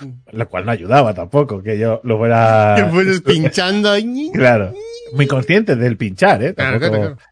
Lo 0.32 0.48
cual 0.48 0.66
no 0.66 0.72
ayudaba 0.72 1.14
tampoco, 1.14 1.62
que 1.62 1.78
yo 1.78 2.00
lo 2.04 2.18
fuera... 2.18 2.74
Pinchando. 3.24 3.94
Claro. 4.32 4.72
Muy 5.12 5.26
consciente 5.26 5.76
del 5.76 5.96
pinchar, 5.96 6.42
¿eh? 6.42 6.54
Claro, 6.54 6.78
Tampoco- 6.78 7.00
claro, 7.00 7.16
claro. 7.16 7.30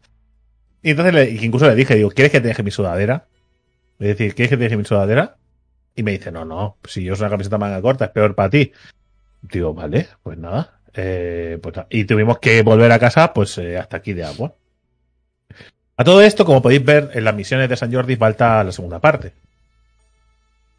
Y 0.81 0.91
entonces 0.91 1.13
le, 1.13 1.29
incluso 1.45 1.67
le 1.67 1.75
dije, 1.75 1.95
digo, 1.95 2.09
¿quieres 2.09 2.31
que 2.31 2.39
te 2.41 2.47
deje 2.47 2.63
mi 2.63 2.71
sudadera? 2.71 3.25
Es 3.99 4.07
decir, 4.07 4.33
¿quieres 4.33 4.49
que 4.49 4.57
te 4.57 4.63
deje 4.63 4.77
mi 4.77 4.85
sudadera? 4.85 5.35
Y 5.95 6.03
me 6.03 6.11
dice, 6.11 6.31
no, 6.31 6.45
no, 6.45 6.77
si 6.85 7.03
yo 7.03 7.13
uso 7.13 7.23
una 7.23 7.31
camiseta 7.31 7.57
manga 7.57 7.81
corta, 7.81 8.05
es 8.05 8.11
peor 8.11 8.33
para 8.33 8.49
ti. 8.49 8.71
Digo, 9.41 9.73
vale, 9.73 10.07
pues 10.23 10.37
nada. 10.37 10.79
Eh, 10.93 11.59
pues, 11.61 11.75
y 11.89 12.05
tuvimos 12.05 12.39
que 12.39 12.61
volver 12.61 12.91
a 12.91 12.99
casa, 12.99 13.33
pues 13.33 13.57
eh, 13.57 13.77
hasta 13.77 13.97
aquí 13.97 14.13
de 14.13 14.23
agua. 14.23 14.53
A 15.97 16.03
todo 16.05 16.21
esto, 16.21 16.45
como 16.45 16.61
podéis 16.61 16.83
ver, 16.85 17.11
en 17.13 17.25
las 17.25 17.35
misiones 17.35 17.67
de 17.67 17.75
San 17.75 17.91
Jordi 17.91 18.15
falta 18.15 18.63
la 18.63 18.71
segunda 18.71 18.99
parte. 18.99 19.33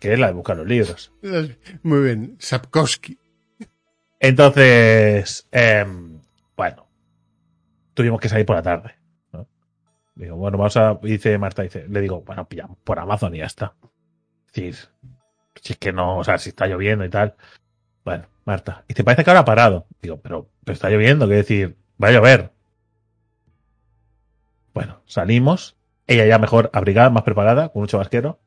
Que 0.00 0.14
es 0.14 0.18
la 0.18 0.28
de 0.28 0.32
buscar 0.32 0.56
los 0.56 0.66
libros. 0.66 1.12
Muy 1.82 2.02
bien. 2.02 2.36
Sapkowski. 2.40 3.18
Entonces, 4.18 5.46
em, 5.52 6.20
bueno, 6.56 6.86
tuvimos 7.94 8.20
que 8.20 8.28
salir 8.28 8.46
por 8.46 8.56
la 8.56 8.62
tarde. 8.62 8.94
¿no? 9.32 9.46
Digo, 10.14 10.36
bueno, 10.36 10.58
vamos 10.58 10.76
a. 10.76 10.98
Dice 11.02 11.38
Marta, 11.38 11.62
dice, 11.62 11.86
le 11.88 12.00
digo, 12.00 12.22
bueno, 12.22 12.48
pillamos 12.48 12.78
por 12.82 12.98
Amazon 12.98 13.34
y 13.34 13.38
ya 13.38 13.46
está. 13.46 13.74
Es 14.48 14.54
decir, 14.54 14.76
si 15.62 15.74
es 15.74 15.78
que 15.78 15.92
no, 15.92 16.18
o 16.18 16.24
sea, 16.24 16.38
si 16.38 16.48
está 16.48 16.66
lloviendo 16.66 17.04
y 17.04 17.10
tal. 17.10 17.36
Bueno, 18.04 18.26
Marta, 18.44 18.84
y 18.88 18.94
te 18.94 19.04
parece 19.04 19.22
que 19.22 19.30
ahora 19.30 19.40
ha 19.40 19.44
parado. 19.44 19.86
Digo, 20.00 20.18
pero, 20.20 20.48
pero 20.64 20.74
está 20.74 20.88
lloviendo, 20.90 21.26
quiero 21.26 21.42
decir, 21.42 21.76
va 22.02 22.08
a 22.08 22.12
llover. 22.12 22.52
Bueno, 24.72 25.02
salimos, 25.06 25.76
ella 26.06 26.26
ya 26.26 26.38
mejor 26.38 26.70
abrigada, 26.72 27.10
más 27.10 27.22
preparada, 27.22 27.68
con 27.68 27.82
un 27.82 27.88
chubasquero. 27.88 28.38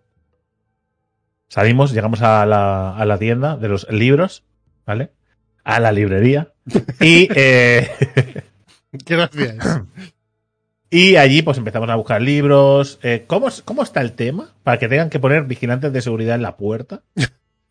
Salimos, 1.53 1.91
llegamos 1.93 2.23
a 2.23 2.47
la, 2.47 2.97
a 2.97 3.05
la 3.05 3.19
tienda 3.19 3.57
de 3.57 3.69
los 3.69 3.87
libros, 3.91 4.43
¿vale? 4.87 5.11
A 5.63 5.79
la 5.79 5.91
librería. 5.91 6.51
Y, 6.99 7.27
eh, 7.35 7.91
Gracias. 8.91 9.55
y 10.89 11.15
allí 11.17 11.43
pues 11.43 11.59
empezamos 11.59 11.87
a 11.91 11.95
buscar 11.95 12.23
libros. 12.23 12.97
Eh, 13.03 13.25
¿cómo, 13.27 13.49
¿Cómo 13.65 13.83
está 13.83 14.01
el 14.01 14.13
tema? 14.13 14.55
Para 14.63 14.79
que 14.79 14.87
tengan 14.87 15.11
que 15.11 15.19
poner 15.19 15.43
vigilantes 15.43 15.93
de 15.93 16.01
seguridad 16.01 16.33
en 16.33 16.41
la 16.41 16.57
puerta. 16.57 17.03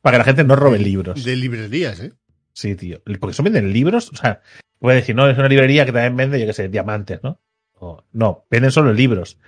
Para 0.00 0.14
que 0.14 0.18
la 0.18 0.24
gente 0.26 0.44
no 0.44 0.54
robe 0.54 0.78
libros. 0.78 1.24
De 1.24 1.34
librerías, 1.34 1.98
¿eh? 1.98 2.12
Sí, 2.52 2.76
tío. 2.76 3.02
Porque 3.18 3.34
son 3.34 3.46
venden 3.46 3.72
libros. 3.72 4.10
O 4.12 4.16
sea, 4.16 4.42
puede 4.78 4.98
decir, 4.98 5.16
no, 5.16 5.28
es 5.28 5.36
una 5.36 5.48
librería 5.48 5.84
que 5.86 5.90
también 5.92 6.16
vende, 6.16 6.38
yo 6.38 6.46
qué 6.46 6.52
sé, 6.52 6.68
diamantes, 6.68 7.18
¿no? 7.24 7.40
O- 7.80 8.04
no, 8.12 8.44
venden 8.48 8.70
solo 8.70 8.92
libros. 8.92 9.38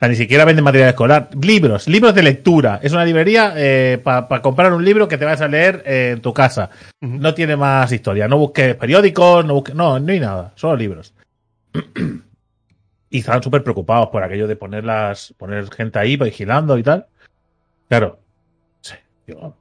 Sea, 0.00 0.08
ni 0.08 0.16
siquiera 0.16 0.44
venden 0.46 0.64
material 0.64 0.88
escolar. 0.90 1.28
Libros, 1.40 1.86
libros 1.86 2.14
de 2.14 2.22
lectura. 2.22 2.80
Es 2.82 2.92
una 2.92 3.04
librería 3.04 3.54
para 4.02 4.40
comprar 4.42 4.72
un 4.72 4.82
libro 4.84 5.06
que 5.06 5.18
te 5.18 5.24
vas 5.26 5.40
a 5.42 5.46
leer 5.48 5.82
eh, 5.86 6.12
en 6.14 6.22
tu 6.22 6.32
casa. 6.32 6.70
No 7.00 7.34
tiene 7.34 7.54
más 7.56 7.92
historia. 7.92 8.26
No 8.26 8.38
busques 8.38 8.74
periódicos, 8.76 9.44
no 9.44 9.54
busques. 9.54 9.74
No, 9.74 10.00
no 10.00 10.10
hay 10.12 10.20
nada. 10.20 10.52
Solo 10.56 10.76
libros. 10.76 11.12
y 13.10 13.18
estaban 13.18 13.42
súper 13.42 13.62
preocupados 13.62 14.08
por 14.08 14.22
aquello 14.22 14.46
de 14.48 14.56
ponerlas, 14.56 15.34
poner 15.36 15.70
gente 15.70 15.98
ahí 15.98 16.16
vigilando 16.16 16.78
y 16.78 16.82
tal. 16.82 17.06
Claro. 17.88 18.20
Sí, 18.80 18.94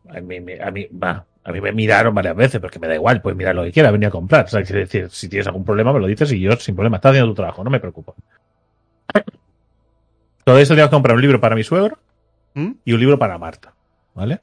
a 0.10 0.22
mí, 0.22 0.40
me- 0.40 0.62
a 0.62 0.72
mí, 0.72 0.88
va, 0.92 1.26
a 1.44 1.52
mí 1.52 1.60
me 1.60 1.72
miraron 1.74 2.14
varias 2.16 2.36
veces, 2.36 2.62
porque 2.62 2.80
me 2.80 2.88
da 2.88 2.96
igual, 2.96 3.22
pues 3.22 3.36
mira 3.36 3.54
lo 3.54 3.64
que 3.64 3.72
quiera, 3.72 3.92
venir 3.92 4.08
a 4.08 4.12
comprar. 4.12 4.46
O 4.46 4.48
sea, 4.48 4.64
quiere 4.64 4.82
decir, 4.82 5.10
si 5.10 5.28
tienes 5.28 5.48
algún 5.48 5.66
problema, 5.66 5.92
me 5.92 6.00
lo 6.00 6.08
dices 6.08 6.32
y 6.32 6.40
yo 6.40 6.56
sin 6.58 6.76
problema. 6.76 6.98
Estás 6.98 7.10
haciendo 7.12 7.32
tu 7.32 7.36
trabajo, 7.36 7.64
no 7.64 7.70
me 7.70 7.80
preocupo. 7.80 8.16
Todo 10.50 10.58
eso 10.58 10.74
tengo 10.74 10.88
que 10.88 10.96
comprar 10.96 11.16
un 11.16 11.22
libro 11.22 11.40
para 11.40 11.56
mi 11.56 11.64
suegro 11.64 12.00
¿Mm? 12.56 12.72
y 12.84 12.94
un 12.94 13.00
libro 13.00 13.20
para 13.20 13.38
Marta. 13.38 13.76
¿Vale? 14.16 14.40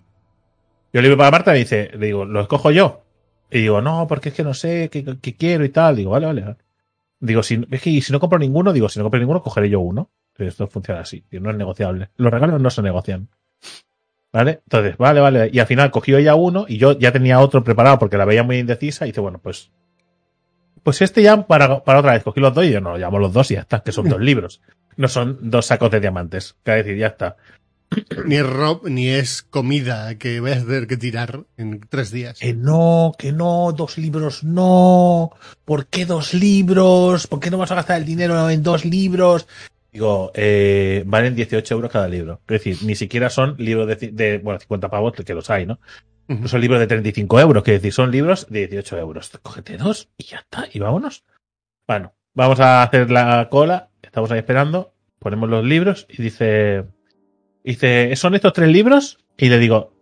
Yo 0.92 1.00
el 1.00 1.02
libro 1.02 1.18
para 1.18 1.32
Marta 1.32 1.50
me 1.50 1.58
dice, 1.58 1.90
le 1.98 2.06
digo, 2.06 2.24
¿lo 2.24 2.42
escojo 2.42 2.70
yo? 2.70 3.02
Y 3.50 3.62
digo, 3.62 3.82
no, 3.82 4.06
porque 4.06 4.28
es 4.28 4.34
que 4.36 4.44
no 4.44 4.54
sé 4.54 4.88
qué, 4.88 5.04
qué 5.20 5.34
quiero 5.34 5.64
y 5.64 5.70
tal. 5.70 5.96
Digo, 5.96 6.12
vale, 6.12 6.26
vale. 6.26 6.42
vale. 6.42 6.56
Digo, 7.18 7.42
si, 7.42 7.66
es 7.72 7.82
que 7.82 8.00
si 8.00 8.12
no 8.12 8.20
compro 8.20 8.38
ninguno, 8.38 8.72
digo, 8.72 8.88
si 8.88 9.00
no 9.00 9.04
compro 9.04 9.18
ninguno, 9.18 9.42
cogeré 9.42 9.68
yo 9.68 9.80
uno. 9.80 10.12
Esto 10.38 10.68
funciona 10.68 11.00
así, 11.00 11.24
y 11.28 11.40
no 11.40 11.50
es 11.50 11.56
negociable. 11.56 12.10
Los 12.18 12.32
regalos 12.32 12.60
no 12.60 12.70
se 12.70 12.82
negocian. 12.82 13.28
¿Vale? 14.32 14.60
Entonces, 14.62 14.96
vale, 14.98 15.18
vale. 15.18 15.50
Y 15.52 15.58
al 15.58 15.66
final 15.66 15.90
cogió 15.90 16.18
ella 16.18 16.36
uno 16.36 16.66
y 16.68 16.78
yo 16.78 16.96
ya 16.96 17.10
tenía 17.10 17.40
otro 17.40 17.64
preparado 17.64 17.98
porque 17.98 18.16
la 18.16 18.26
veía 18.26 18.44
muy 18.44 18.58
indecisa 18.60 19.06
y 19.06 19.08
dice, 19.10 19.20
bueno, 19.20 19.40
pues. 19.42 19.72
Pues 20.84 21.02
este 21.02 21.20
ya 21.20 21.48
para, 21.48 21.82
para 21.82 21.98
otra 21.98 22.12
vez. 22.12 22.22
Cogí 22.22 22.38
los 22.38 22.54
dos 22.54 22.64
y 22.64 22.70
yo 22.70 22.80
no, 22.80 22.96
llamo 22.96 23.18
los 23.18 23.32
dos 23.32 23.50
y 23.50 23.54
ya 23.54 23.62
está, 23.62 23.80
que 23.80 23.90
son 23.90 24.08
dos 24.08 24.20
libros. 24.20 24.60
No 24.96 25.08
son 25.08 25.38
dos 25.50 25.66
sacos 25.66 25.90
de 25.90 26.00
diamantes. 26.00 26.56
Que 26.64 26.72
decir, 26.72 26.96
ya 26.96 27.08
está. 27.08 27.36
Ni 28.24 28.36
es 28.36 28.46
rob, 28.46 28.88
ni 28.88 29.08
es 29.08 29.42
comida 29.42 30.18
que 30.18 30.40
voy 30.40 30.52
a 30.52 30.64
tener 30.64 30.86
que 30.86 30.96
tirar 30.96 31.44
en 31.56 31.80
tres 31.88 32.10
días. 32.10 32.38
Que 32.38 32.52
no, 32.52 33.12
que 33.16 33.32
no, 33.32 33.72
dos 33.72 33.96
libros 33.98 34.42
no. 34.42 35.30
¿Por 35.64 35.86
qué 35.86 36.04
dos 36.04 36.34
libros? 36.34 37.26
¿Por 37.26 37.40
qué 37.40 37.50
no 37.50 37.58
vas 37.58 37.70
a 37.70 37.76
gastar 37.76 37.98
el 37.98 38.06
dinero 38.06 38.50
en 38.50 38.62
dos 38.62 38.84
libros? 38.84 39.46
Digo, 39.92 40.30
eh, 40.34 41.04
valen 41.06 41.34
18 41.34 41.74
euros 41.74 41.90
cada 41.90 42.08
libro. 42.08 42.40
Es 42.48 42.62
decir, 42.62 42.78
ni 42.82 42.94
siquiera 42.94 43.30
son 43.30 43.54
libros 43.58 43.86
de, 43.98 44.40
bueno, 44.42 44.58
50 44.60 44.90
pavos, 44.90 45.12
que 45.12 45.34
los 45.34 45.48
hay, 45.48 45.64
¿no? 45.64 45.78
No 46.28 46.48
son 46.48 46.60
libros 46.60 46.80
de 46.80 46.88
35 46.88 47.40
euros, 47.40 47.62
que 47.62 47.72
decir, 47.72 47.92
son 47.92 48.10
libros 48.10 48.46
de 48.50 48.66
18 48.66 48.98
euros. 48.98 49.30
Cógete 49.42 49.76
dos 49.76 50.08
y 50.18 50.24
ya 50.24 50.38
está, 50.38 50.66
y 50.72 50.80
vámonos. 50.80 51.24
Bueno, 51.86 52.14
vamos 52.34 52.58
a 52.58 52.82
hacer 52.82 53.10
la 53.10 53.48
cola, 53.48 53.90
estamos 54.16 54.30
ahí 54.30 54.38
esperando, 54.38 54.94
ponemos 55.18 55.50
los 55.50 55.62
libros 55.62 56.06
y 56.08 56.22
dice, 56.22 56.86
dice, 57.62 58.16
¿son 58.16 58.34
estos 58.34 58.54
tres 58.54 58.70
libros? 58.70 59.18
Y 59.36 59.50
le 59.50 59.58
digo, 59.58 59.92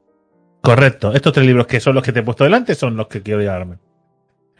correcto, 0.60 1.12
estos 1.12 1.32
tres 1.32 1.44
libros 1.44 1.66
que 1.66 1.80
son 1.80 1.96
los 1.96 2.04
que 2.04 2.12
te 2.12 2.20
he 2.20 2.22
puesto 2.22 2.44
delante 2.44 2.76
son 2.76 2.96
los 2.96 3.08
que 3.08 3.22
quiero 3.22 3.40
llevarme. 3.40 3.78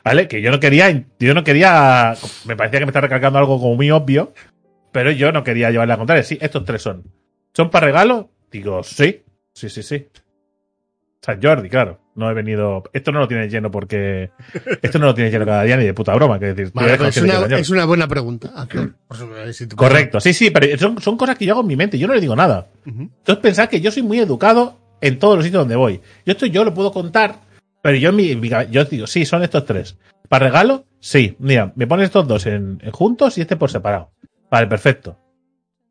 ¿Vale? 0.03 0.27
Que 0.27 0.43
yo 0.43 0.51
no 0.51 0.59
quería, 0.59 0.90
yo 1.21 1.35
no 1.35 1.45
quería, 1.45 2.17
me 2.47 2.57
parecía 2.57 2.81
que 2.81 2.87
me 2.87 2.90
está 2.90 3.01
recalcando 3.01 3.38
algo 3.38 3.61
como 3.61 3.77
muy 3.77 3.93
obvio, 3.93 4.35
pero 4.90 5.12
yo 5.12 5.31
no 5.31 5.45
quería 5.45 5.71
llevarle 5.71 5.95
a 5.95 5.99
contraria. 5.99 6.25
Sí, 6.25 6.37
estos 6.40 6.64
tres 6.64 6.83
son. 6.83 7.05
¿Son 7.53 7.71
para 7.71 7.87
regalo? 7.87 8.33
Digo, 8.51 8.83
sí, 8.83 9.23
sí, 9.53 9.69
sí, 9.69 9.85
sí. 9.85 10.09
San 11.24 11.40
Jordi, 11.42 11.70
claro. 11.70 12.00
No 12.16 12.30
he 12.30 12.34
venido. 12.34 12.82
Esto 12.92 13.10
no 13.12 13.18
lo 13.20 13.26
tienes 13.28 13.50
lleno 13.50 13.70
porque. 13.70 14.30
Esto 14.82 14.98
no 14.98 15.06
lo 15.06 15.14
tienes 15.14 15.32
lleno 15.32 15.46
cada 15.46 15.62
día 15.62 15.76
ni 15.78 15.84
de 15.87 15.94
puta 15.94 16.14
broma. 16.14 16.38
Que 16.38 16.52
decir, 16.52 16.70
Vale, 16.74 16.98
pues 16.98 17.16
es, 17.16 17.22
una, 17.70 17.80
es 17.82 17.87
buena 17.87 18.06
pregunta. 18.06 18.50
hacer. 18.54 18.90
Por 19.08 19.16
eso, 19.16 19.24
a 19.24 19.28
ver 19.30 19.54
si 19.54 19.66
tú- 19.66 19.74
Correcto, 19.76 20.20
sí, 20.20 20.34
sí, 20.34 20.50
pero 20.50 20.76
son, 20.78 21.00
son 21.00 21.16
cosas 21.16 21.38
que 21.38 21.46
yo 21.46 21.52
hago 21.54 21.62
en 21.62 21.66
mi 21.68 21.76
mente. 21.76 21.98
Yo 21.98 22.06
no 22.06 22.14
le 22.14 22.20
digo 22.20 22.37
nada. 22.37 22.68
Entonces 22.84 23.38
pensad 23.42 23.68
que 23.70 23.80
yo 23.80 23.90
soy 23.90 24.02
muy 24.02 24.18
educado 24.20 24.78
en 25.00 25.18
todos 25.18 25.37
los 25.37 25.44
sitios 25.46 25.62
donde 25.62 25.76
voy. 25.76 26.02
Yo 26.26 26.32
esto 26.32 26.44
yo 26.44 26.62
lo 26.62 26.74
puedo 26.74 26.92
contar, 26.92 27.37
pero 27.82 27.96
yo 27.96 28.10
en 28.10 28.16
mi, 28.16 28.30
en 28.30 28.40
mi 28.40 28.50
yo 28.70 28.84
digo, 28.84 29.06
sí, 29.06 29.24
son 29.24 29.42
estos 29.42 29.64
tres. 29.64 29.96
¿Para 30.28 30.46
regalo? 30.46 30.84
Sí. 31.00 31.37
Mira, 31.38 31.72
me 31.74 31.87
pones 31.87 32.04
estos 32.06 32.28
dos 32.28 32.44
en, 32.46 32.78
en 32.82 32.90
juntos 32.92 33.38
y 33.38 33.40
este 33.40 33.56
por 33.56 33.70
separado. 33.70 34.10
Vale, 34.50 34.66
perfecto. 34.66 35.18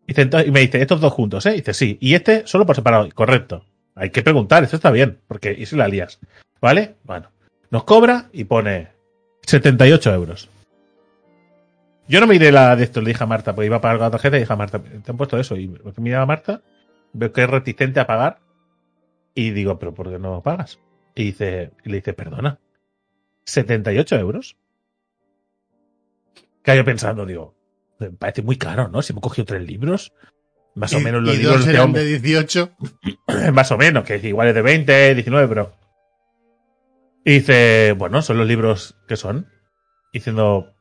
Y 0.08 0.14
me 0.52 0.60
dice, 0.60 0.80
estos 0.82 1.02
dos 1.02 1.12
juntos, 1.14 1.44
¿eh? 1.48 1.54
Dice, 1.54 1.74
sí. 1.74 1.98
Y 2.02 2.14
este 2.14 2.44
solo 2.46 2.66
por 2.66 2.76
separado. 2.76 3.10
Correcto. 3.16 3.66
Hay 3.96 4.10
que 4.10 4.24
preguntar, 4.24 4.64
esto 4.64 4.76
está 4.76 4.92
bien, 4.92 5.20
porque 5.28 5.52
y 5.58 5.76
la 5.76 5.88
lías. 5.88 6.20
¿Vale? 6.62 6.96
Bueno. 7.04 7.30
Nos 7.70 7.84
cobra 7.86 8.30
y 8.32 8.44
pone 8.44 8.90
78 9.46 10.14
euros. 10.14 10.50
Yo 12.08 12.20
no 12.20 12.28
me 12.28 12.36
iré 12.36 12.52
la 12.52 12.76
de 12.76 12.84
esto, 12.84 13.02
le 13.02 13.10
dije 13.10 13.24
a 13.24 13.28
Marta, 13.28 13.56
porque 13.56 13.66
iba 13.66 13.78
a 13.78 13.82
pagar 13.82 14.00
la 14.00 14.12
tarjeta 14.12 14.38
y 14.38 14.42
dije 14.42 14.54
a 14.54 14.58
Marta, 14.58 14.80
¿te 14.80 15.12
han 15.12 15.18
puesto 15.18 15.40
eso? 15.40 15.56
Y 15.56 15.74
mira 15.98 16.22
a 16.22 16.26
Marta, 16.26 16.62
veo 17.14 17.32
que 17.32 17.44
es 17.44 17.50
reticente 17.50 18.00
a 18.00 18.08
pagar 18.08 18.40
y 19.34 19.52
digo, 19.52 19.80
¿pero 19.80 19.94
por 19.94 20.10
qué 20.10 20.20
no 20.20 20.42
pagas? 20.42 20.80
Y, 21.16 21.26
dice, 21.26 21.72
y 21.84 21.90
le 21.90 21.98
dice, 21.98 22.14
perdona, 22.14 22.60
78 23.46 24.18
euros. 24.18 24.58
Que 26.62 26.76
yo 26.76 26.86
pensando, 26.86 27.26
digo, 27.26 27.56
me 28.00 28.12
parece 28.12 28.42
muy 28.42 28.58
caro, 28.58 28.88
¿no? 28.88 29.02
Si 29.02 29.14
me 29.14 29.20
he 29.20 29.22
cogido 29.22 29.46
tres 29.46 29.64
libros, 29.64 30.14
más 30.76 30.94
o 30.94 31.00
menos 31.00 31.22
los 31.24 31.36
y 31.36 31.38
libros 31.38 31.58
dos 31.58 31.66
de 31.66 31.72
eran 31.74 31.84
hombre- 31.86 32.04
de 32.04 32.20
18. 32.20 32.72
más 33.54 33.72
o 33.72 33.78
menos, 33.78 34.04
que 34.04 34.18
igual 34.18 34.48
es 34.50 34.56
de 34.56 34.62
20, 34.62 35.14
19, 35.16 35.48
pero. 35.48 35.74
Y 37.26 37.34
dice, 37.36 37.94
bueno, 37.98 38.22
son 38.22 38.38
los 38.38 38.48
libros 38.48 38.98
que 39.08 39.16
son. 39.16 39.48
Diciendo. 40.12 40.74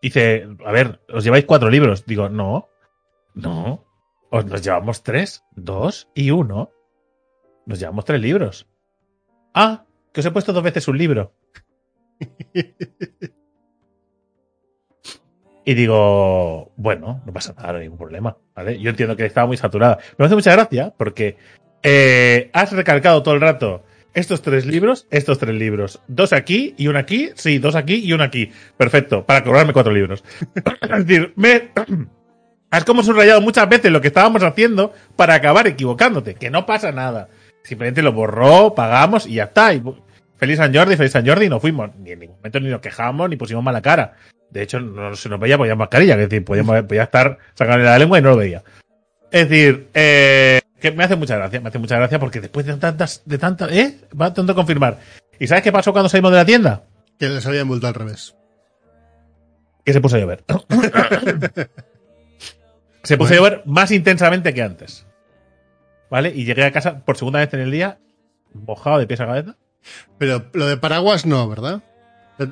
Dice, 0.00 0.46
a 0.64 0.70
ver, 0.72 1.00
os 1.12 1.24
lleváis 1.24 1.44
cuatro 1.44 1.70
libros. 1.70 2.06
Digo, 2.06 2.28
no, 2.28 2.68
no. 3.34 3.84
Os 4.30 4.44
nos 4.46 4.62
llevamos 4.62 5.02
tres, 5.02 5.42
dos 5.56 6.08
y 6.14 6.30
uno. 6.30 6.70
Nos 7.66 7.80
llevamos 7.80 8.04
tres 8.04 8.20
libros. 8.20 8.68
Ah, 9.54 9.84
que 10.12 10.20
os 10.20 10.26
he 10.26 10.30
puesto 10.30 10.52
dos 10.52 10.62
veces 10.62 10.86
un 10.86 10.98
libro. 10.98 11.34
Y 15.68 15.74
digo, 15.74 16.72
bueno, 16.76 17.20
no 17.26 17.32
pasa 17.34 17.52
nada, 17.52 17.72
no 17.72 17.78
hay 17.78 17.84
ningún 17.84 17.98
problema. 17.98 18.38
¿vale? 18.56 18.80
Yo 18.80 18.88
entiendo 18.88 19.16
que 19.16 19.26
estaba 19.26 19.46
muy 19.46 19.58
saturada. 19.58 19.98
Me 20.16 20.24
hace 20.24 20.34
mucha 20.34 20.52
gracia 20.52 20.94
porque 20.96 21.36
eh, 21.82 22.48
has 22.54 22.72
recalcado 22.72 23.22
todo 23.22 23.34
el 23.34 23.42
rato 23.42 23.84
estos 24.14 24.40
tres 24.40 24.64
libros, 24.64 25.06
estos 25.10 25.38
tres 25.38 25.54
libros. 25.54 26.00
Dos 26.08 26.32
aquí 26.32 26.74
y 26.78 26.88
uno 26.88 26.98
aquí. 26.98 27.32
Sí, 27.34 27.58
dos 27.58 27.74
aquí 27.74 27.96
y 27.96 28.14
uno 28.14 28.24
aquí. 28.24 28.50
Perfecto, 28.78 29.26
para 29.26 29.44
cobrarme 29.44 29.74
cuatro 29.74 29.92
libros. 29.92 30.24
es 30.80 31.06
decir, 31.06 31.34
me... 31.36 31.68
Has 32.70 32.86
como 32.86 33.02
subrayado 33.02 33.42
muchas 33.42 33.68
veces 33.68 33.92
lo 33.92 34.00
que 34.00 34.08
estábamos 34.08 34.42
haciendo 34.44 34.94
para 35.16 35.34
acabar 35.34 35.66
equivocándote, 35.66 36.36
que 36.36 36.48
no 36.48 36.64
pasa 36.64 36.92
nada. 36.92 37.28
Simplemente 37.62 38.00
lo 38.00 38.14
borró, 38.14 38.74
pagamos 38.74 39.26
y 39.26 39.34
ya 39.34 39.44
está. 39.44 39.70
Feliz 40.36 40.56
San 40.56 40.74
Jordi, 40.74 40.96
feliz 40.96 41.12
San 41.12 41.26
Jordi, 41.26 41.44
y 41.44 41.48
no 41.50 41.60
fuimos. 41.60 41.94
Ni 41.98 42.12
en 42.12 42.20
ningún 42.20 42.36
momento 42.36 42.58
ni 42.58 42.70
nos 42.70 42.80
quejamos, 42.80 43.28
ni 43.28 43.36
pusimos 43.36 43.62
mala 43.62 43.82
cara. 43.82 44.14
De 44.50 44.62
hecho, 44.62 44.80
no 44.80 45.14
se 45.14 45.28
nos 45.28 45.38
veía, 45.38 45.58
podía 45.58 45.76
mascarilla, 45.76 46.14
es 46.14 46.28
decir, 46.28 46.44
podíamos, 46.44 46.82
podía 46.82 47.04
estar 47.04 47.38
sacándole 47.54 47.84
la 47.84 47.98
lengua 47.98 48.18
y 48.18 48.22
no 48.22 48.30
lo 48.30 48.36
veía. 48.36 48.62
Es 49.30 49.48
decir, 49.48 49.88
eh, 49.92 50.60
que 50.80 50.92
me 50.92 51.04
hace 51.04 51.16
mucha 51.16 51.36
gracia, 51.36 51.60
me 51.60 51.68
hace 51.68 51.78
mucha 51.78 51.96
gracia 51.96 52.18
porque 52.18 52.40
después 52.40 52.64
de 52.64 52.74
tantas, 52.76 53.22
de 53.24 53.38
tantas, 53.38 53.70
¿eh? 53.72 53.98
Va 54.18 54.32
tanto 54.32 54.52
a 54.52 54.54
confirmar. 54.54 54.98
¿Y 55.38 55.46
sabes 55.46 55.62
qué 55.62 55.72
pasó 55.72 55.92
cuando 55.92 56.08
salimos 56.08 56.30
de 56.32 56.38
la 56.38 56.44
tienda? 56.44 56.84
Que 57.18 57.28
les 57.28 57.46
habían 57.46 57.68
vuelto 57.68 57.86
al 57.86 57.94
revés. 57.94 58.34
Que 59.84 59.92
se 59.92 60.00
puso 60.00 60.16
a 60.16 60.20
llover. 60.20 60.44
se 63.02 63.18
puso 63.18 63.34
a 63.34 63.36
llover 63.36 63.62
más 63.66 63.90
intensamente 63.90 64.54
que 64.54 64.62
antes. 64.62 65.06
¿Vale? 66.10 66.30
Y 66.34 66.44
llegué 66.44 66.64
a 66.64 66.72
casa 66.72 67.04
por 67.04 67.18
segunda 67.18 67.40
vez 67.40 67.52
en 67.52 67.60
el 67.60 67.70
día, 67.70 67.98
mojado 68.54 68.98
de 68.98 69.06
pies 69.06 69.20
a 69.20 69.26
cabeza. 69.26 69.56
Pero 70.16 70.46
lo 70.52 70.66
de 70.66 70.76
paraguas 70.76 71.26
no, 71.26 71.48
¿verdad? 71.48 71.82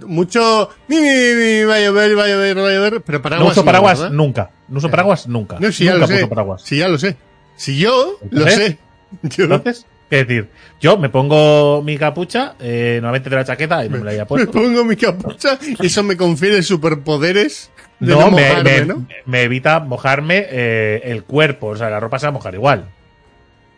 Mucho. 0.06 0.70
Mi, 0.88 0.96
mi, 0.96 1.02
mi, 1.02 1.34
mi, 1.34 1.64
va 1.64 1.74
a 1.76 1.80
llover, 1.80 2.18
va 2.18 2.24
a 2.24 2.28
llover, 2.28 2.58
va 2.58 2.68
a 2.68 2.72
llover. 2.72 3.02
Pero 3.02 3.22
paraguas 3.22 3.46
No 3.46 3.52
uso 3.52 3.64
paraguas 3.64 4.10
nunca. 4.10 4.50
No 4.68 4.78
uso 4.78 4.90
paraguas 4.90 5.28
nunca. 5.28 5.58
No, 5.60 5.70
si 5.72 5.84
ya 5.84 5.92
nunca 5.94 6.06
lo 6.06 6.18
sé. 6.18 6.26
paraguas. 6.26 6.62
Si 6.62 6.76
ya 6.78 6.88
lo 6.88 6.98
sé. 6.98 7.16
Si 7.56 7.78
yo 7.78 8.18
lo 8.30 8.48
sé. 8.48 8.78
Yo 9.22 9.44
Entonces, 9.44 9.86
es 10.10 10.26
decir, 10.26 10.50
yo 10.80 10.98
me 10.98 11.08
pongo 11.08 11.80
mi 11.82 11.96
capucha, 11.96 12.54
eh, 12.58 12.94
normalmente 13.00 13.30
de 13.30 13.36
la 13.36 13.44
chaqueta, 13.44 13.84
y 13.84 13.88
me 13.88 13.98
la 14.00 14.10
había 14.10 14.22
me 14.24 14.26
puesto. 14.26 14.50
pongo 14.50 14.84
mi 14.84 14.96
capucha 14.96 15.58
y 15.80 15.86
eso 15.86 16.02
me 16.02 16.16
confiere 16.16 16.60
superpoderes 16.62 17.70
de 18.00 18.12
No, 18.12 18.20
no, 18.22 18.30
me, 18.32 18.48
mojarme, 18.48 18.80
me- 18.80 18.84
¿no? 18.86 19.06
me 19.24 19.42
evita 19.42 19.78
mojarme 19.78 20.44
eh, 20.50 21.02
el 21.04 21.22
cuerpo, 21.22 21.68
o 21.68 21.76
sea, 21.76 21.88
la 21.88 22.00
ropa 22.00 22.18
se 22.18 22.26
va 22.26 22.30
a 22.30 22.32
mojar 22.32 22.54
igual. 22.54 22.88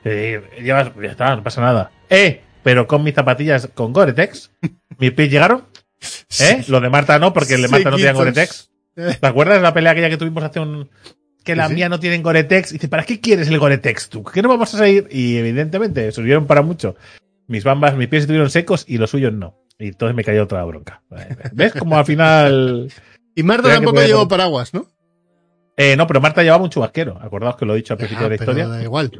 Decir, 0.02 0.44
llevas- 0.62 0.92
ya 1.00 1.10
está, 1.10 1.36
no 1.36 1.42
pasa 1.42 1.60
nada. 1.60 1.90
Eh, 2.08 2.40
pero 2.62 2.86
con 2.86 3.02
mis 3.04 3.14
zapatillas 3.14 3.68
con 3.74 3.92
Gore-Tex, 3.92 4.50
mis 4.98 5.12
pies 5.12 5.30
llegaron. 5.30 5.64
¿Eh? 6.40 6.64
Lo 6.68 6.80
de 6.80 6.90
Marta 6.90 7.18
no, 7.18 7.32
porque 7.32 7.54
el 7.54 7.62
de 7.62 7.68
Marta 7.68 7.90
no 7.90 7.96
tenía 7.96 8.12
Sequitos. 8.14 8.70
Gore-Tex. 8.94 9.18
¿Te 9.20 9.26
acuerdas 9.26 9.56
de 9.58 9.62
la 9.62 9.74
pelea 9.74 9.92
aquella 9.92 10.10
que 10.10 10.16
tuvimos 10.16 10.42
hace 10.42 10.60
un. 10.60 10.88
que 11.44 11.54
la 11.56 11.68
Sí, 11.68 11.74
mía 11.74 11.88
no 11.88 11.98
tiene 12.00 12.18
Gore-Tex? 12.22 12.70
Y 12.70 12.74
dice, 12.74 12.88
¿para 12.88 13.04
qué 13.04 13.20
quieres 13.20 13.48
el 13.48 13.58
Gore-Tex 13.58 14.08
tú? 14.08 14.24
¿Qué 14.24 14.42
no 14.42 14.48
vamos 14.48 14.72
a 14.74 14.78
salir? 14.78 15.08
Y 15.10 15.36
evidentemente, 15.36 16.10
subieron 16.12 16.46
para 16.46 16.62
mucho. 16.62 16.96
Mis 17.46 17.64
bambas, 17.64 17.96
mis 17.96 18.08
pies 18.08 18.22
estuvieron 18.22 18.50
secos 18.50 18.84
y 18.86 18.98
los 18.98 19.10
suyos 19.10 19.32
no. 19.32 19.56
Y 19.78 19.88
entonces 19.88 20.14
me 20.16 20.24
cayó 20.24 20.42
otra 20.44 20.62
bronca. 20.64 21.02
¿Ves? 21.52 21.72
Como 21.74 21.96
al 21.98 22.04
final. 22.04 22.92
Y 23.34 23.44
Marta 23.44 23.68
tampoco 23.68 24.02
llevó 24.02 24.26
paraguas, 24.26 24.74
¿no? 24.74 24.88
Eh, 25.76 25.94
no, 25.96 26.08
pero 26.08 26.20
Marta 26.20 26.42
llevaba 26.42 26.64
un 26.64 26.70
chubasquero. 26.70 27.16
Acordaos 27.22 27.54
que 27.54 27.64
lo 27.64 27.74
he 27.74 27.76
dicho 27.76 27.94
al 27.94 27.98
principio 27.98 28.26
Ah, 28.26 28.28
de 28.28 28.34
la 28.34 28.38
pero 28.44 28.50
historia. 28.50 28.66
da 28.76 28.82
igual. 28.82 29.12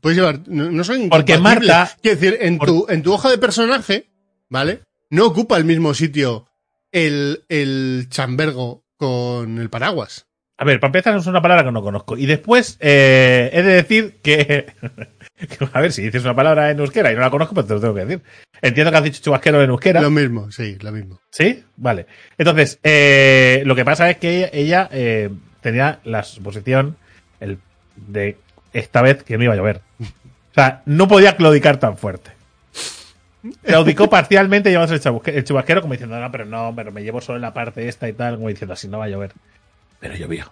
Puedes 0.00 0.16
llevar. 0.16 0.40
No, 0.46 0.70
no 0.70 0.84
son 0.84 1.10
Porque. 1.10 1.36
Marta- 1.36 1.90
Quiero 2.00 2.18
decir, 2.18 2.38
en, 2.40 2.56
por- 2.56 2.66
tu, 2.68 2.86
en 2.88 3.02
tu 3.02 3.12
hoja 3.12 3.28
de 3.28 3.36
personaje, 3.36 4.08
¿vale? 4.48 4.80
No 5.10 5.26
ocupa 5.26 5.56
el 5.56 5.64
mismo 5.64 5.94
sitio 5.94 6.48
el, 6.92 7.44
el 7.48 8.06
chambergo 8.10 8.84
con 8.96 9.58
el 9.58 9.70
paraguas. 9.70 10.26
A 10.60 10.64
ver, 10.64 10.80
para 10.80 10.88
empezar 10.88 11.16
es 11.16 11.26
una 11.26 11.40
palabra 11.40 11.64
que 11.64 11.70
no 11.70 11.82
conozco. 11.82 12.16
Y 12.16 12.26
después 12.26 12.76
eh, 12.80 13.48
he 13.52 13.62
de 13.62 13.72
decir 13.74 14.18
que, 14.22 14.72
que, 15.36 15.68
A 15.72 15.80
ver, 15.80 15.92
si 15.92 16.02
dices 16.02 16.24
una 16.24 16.34
palabra 16.34 16.70
en 16.70 16.80
euskera 16.80 17.12
y 17.12 17.14
no 17.14 17.20
la 17.20 17.30
conozco, 17.30 17.54
pues 17.54 17.66
te 17.68 17.74
lo 17.74 17.80
tengo 17.80 17.94
que 17.94 18.04
decir. 18.04 18.22
Entiendo 18.60 18.90
que 18.90 18.96
has 18.96 19.04
dicho 19.04 19.22
chubasquero 19.22 19.62
en 19.62 19.70
euskera. 19.70 20.00
Lo 20.00 20.10
mismo, 20.10 20.50
sí, 20.50 20.76
lo 20.80 20.90
mismo. 20.90 21.20
¿Sí? 21.30 21.62
Vale. 21.76 22.06
Entonces, 22.36 22.80
eh, 22.82 23.62
lo 23.64 23.76
que 23.76 23.84
pasa 23.84 24.10
es 24.10 24.16
que 24.16 24.36
ella, 24.36 24.50
ella, 24.52 24.88
eh, 24.90 25.30
tenía 25.60 26.00
la 26.02 26.24
suposición 26.24 26.96
el, 27.38 27.58
de 27.94 28.36
esta 28.72 29.00
vez 29.00 29.22
que 29.22 29.38
no 29.38 29.44
iba 29.44 29.54
a 29.54 29.56
llover. 29.56 29.80
O 30.00 30.54
sea, 30.54 30.82
no 30.86 31.06
podía 31.06 31.36
claudicar 31.36 31.78
tan 31.78 31.96
fuerte. 31.96 32.32
Claudicó 33.62 34.08
parcialmente 34.10 34.70
llevándose 34.70 35.08
el, 35.08 35.20
el 35.34 35.44
chubasquero 35.44 35.80
como 35.80 35.92
diciendo, 35.92 36.18
no, 36.18 36.30
pero 36.30 36.44
no, 36.44 36.72
pero 36.74 36.92
me 36.92 37.02
llevo 37.02 37.20
solo 37.20 37.38
la 37.38 37.54
parte 37.54 37.88
esta 37.88 38.08
y 38.08 38.12
tal, 38.12 38.36
como 38.36 38.48
diciendo, 38.48 38.74
así 38.74 38.88
no 38.88 38.98
va 38.98 39.04
a 39.04 39.08
llover. 39.08 39.32
Pero 40.00 40.14
llovió. 40.16 40.46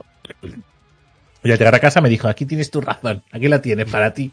Y 1.43 1.51
al 1.51 1.59
llegar 1.59 1.75
a 1.75 1.81
casa 1.81 2.01
me 2.01 2.09
dijo, 2.09 2.29
aquí 2.29 2.47
tienes 2.47 2.71
tu 2.71 2.81
razón, 2.81 3.23
aquí 3.31 3.49
la 3.49 3.61
tienes 3.63 3.91
para 3.91 4.13
ti. 4.13 4.33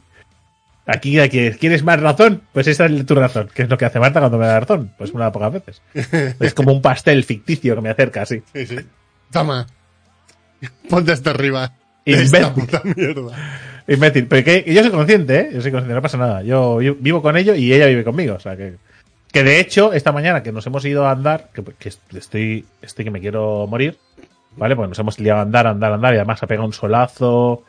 Aquí, 0.86 1.20
aquí, 1.20 1.52
¿quieres 1.52 1.84
más 1.84 2.00
razón? 2.02 2.42
Pues 2.52 2.68
esa 2.68 2.88
es 2.88 3.06
tu 3.06 3.16
razón. 3.16 3.50
¿Qué 3.54 3.62
es 3.62 3.70
lo 3.70 3.78
que 3.78 3.86
hace 3.86 4.00
Marta 4.00 4.20
cuando 4.20 4.38
me 4.38 4.48
da 4.48 4.60
razón? 4.60 4.94
Pues 4.98 5.12
una 5.12 5.26
de 5.26 5.32
pocas 5.32 5.54
veces. 5.54 5.82
Es 6.40 6.54
como 6.54 6.74
un 6.74 6.82
pastel 6.82 7.24
ficticio 7.24 7.76
que 7.76 7.82
me 7.82 7.90
acerca 7.90 8.24
así. 8.24 8.44
Sí, 8.54 8.66
sí. 8.66 8.80
Toma. 9.32 9.66
Ponte 10.90 11.14
hasta 11.14 11.30
arriba. 11.30 11.74
Esta 12.06 12.54
puta 12.54 12.82
mierda. 12.84 13.32
Imbécil. 13.88 14.28
Pero 14.28 14.44
que, 14.44 14.64
que 14.64 14.74
yo 14.74 14.82
soy 14.82 14.92
consciente, 14.92 15.40
¿eh? 15.40 15.50
Yo 15.54 15.62
soy 15.62 15.72
consciente, 15.72 15.94
no 15.96 16.02
pasa 16.02 16.18
nada. 16.18 16.44
Yo, 16.44 16.78
vivo 16.78 17.22
con 17.22 17.38
ello 17.38 17.56
y 17.56 17.74
ella 17.74 17.88
vive 17.88 18.04
conmigo. 18.04 18.36
O 18.36 18.40
sea, 18.40 18.56
que, 18.56 18.76
que 19.32 19.44
de 19.44 19.60
hecho, 19.60 19.94
esta 19.94 20.12
mañana 20.12 20.44
que 20.44 20.52
nos 20.52 20.66
hemos 20.68 20.84
ido 20.86 21.06
a 21.06 21.12
andar, 21.12 21.50
que, 21.54 21.64
que 21.64 21.90
estoy, 22.18 22.66
estoy 22.82 23.06
que 23.06 23.12
me 23.12 23.20
quiero 23.20 23.68
morir, 23.68 23.98
¿vale? 24.56 24.76
Pues 24.76 24.90
nos 24.90 25.00
hemos 25.00 25.20
liado 25.20 25.40
a 25.40 25.44
andar, 25.44 25.68
andar, 25.68 25.94
andar 25.94 26.14
y 26.14 26.18
además 26.18 26.42
ha 26.44 26.48
pegado 26.48 26.66
un 26.68 26.74
solazo. 26.74 27.64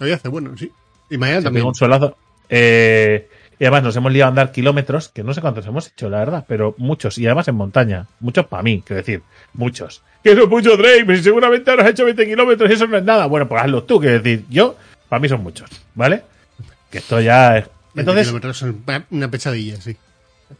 Hoy 0.00 0.10
hace 0.12 0.28
bueno, 0.28 0.56
sí. 0.56 0.70
Y 1.10 1.18
mañana 1.18 1.40
Se 1.40 1.44
también. 1.44 1.66
un 1.66 1.74
solazo. 1.74 2.16
Eh, 2.48 3.28
y 3.62 3.64
además 3.64 3.84
nos 3.84 3.94
hemos 3.94 4.12
liado 4.12 4.26
a 4.26 4.30
andar 4.30 4.50
kilómetros, 4.50 5.10
que 5.10 5.22
no 5.22 5.32
sé 5.32 5.40
cuántos 5.40 5.64
hemos 5.64 5.86
hecho, 5.86 6.10
la 6.10 6.18
verdad, 6.18 6.44
pero 6.48 6.74
muchos. 6.78 7.16
Y 7.16 7.26
además 7.26 7.46
en 7.46 7.54
montaña. 7.54 8.08
Muchos 8.18 8.46
para 8.46 8.64
mí, 8.64 8.82
quiero 8.84 8.96
decir, 8.96 9.22
muchos. 9.52 10.02
Que 10.20 10.32
eso 10.32 10.42
es 10.42 10.48
mucho, 10.48 10.76
Drake, 10.76 11.04
pero 11.06 11.22
seguramente 11.22 11.70
habrás 11.70 11.90
hecho 11.90 12.04
20 12.04 12.26
kilómetros 12.26 12.68
y 12.68 12.72
eso 12.72 12.88
no 12.88 12.96
es 12.96 13.04
nada. 13.04 13.26
Bueno, 13.26 13.46
pues 13.46 13.62
hazlo 13.62 13.84
tú, 13.84 14.00
quiero 14.00 14.20
decir, 14.20 14.44
yo, 14.50 14.74
para 15.08 15.20
mí 15.20 15.28
son 15.28 15.44
muchos, 15.44 15.70
¿vale? 15.94 16.24
Que 16.90 16.98
esto 16.98 17.20
ya 17.20 17.58
es. 17.58 17.66
20 17.94 18.00
Entonces, 18.00 18.26
kilómetros 18.26 18.58
son 18.58 18.84
una 19.12 19.30
pesadilla, 19.30 19.76
sí. 19.76 19.96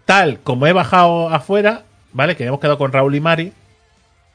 tal 0.05 0.39
como 0.39 0.69
he 0.69 0.73
bajado 0.73 1.29
afuera, 1.29 1.83
¿vale? 2.13 2.37
Que 2.37 2.45
hemos 2.45 2.61
quedado 2.61 2.79
con 2.79 2.93
Raúl 2.93 3.17
y 3.17 3.21
Mari, 3.21 3.53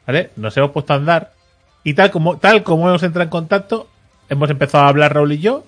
¿vale? 0.05 0.31
Nos 0.35 0.57
hemos 0.57 0.71
puesto 0.71 0.91
a 0.91 0.97
andar. 0.97 1.31
Y 1.85 1.93
tal 1.93 2.11
como, 2.11 2.37
tal 2.37 2.63
como 2.63 2.89
hemos 2.89 3.03
entrado 3.03 3.23
en 3.23 3.29
contacto, 3.29 3.87
hemos 4.27 4.49
empezado 4.49 4.83
a 4.83 4.89
hablar 4.89 5.13
Raúl 5.13 5.31
y 5.31 5.37
yo, 5.37 5.63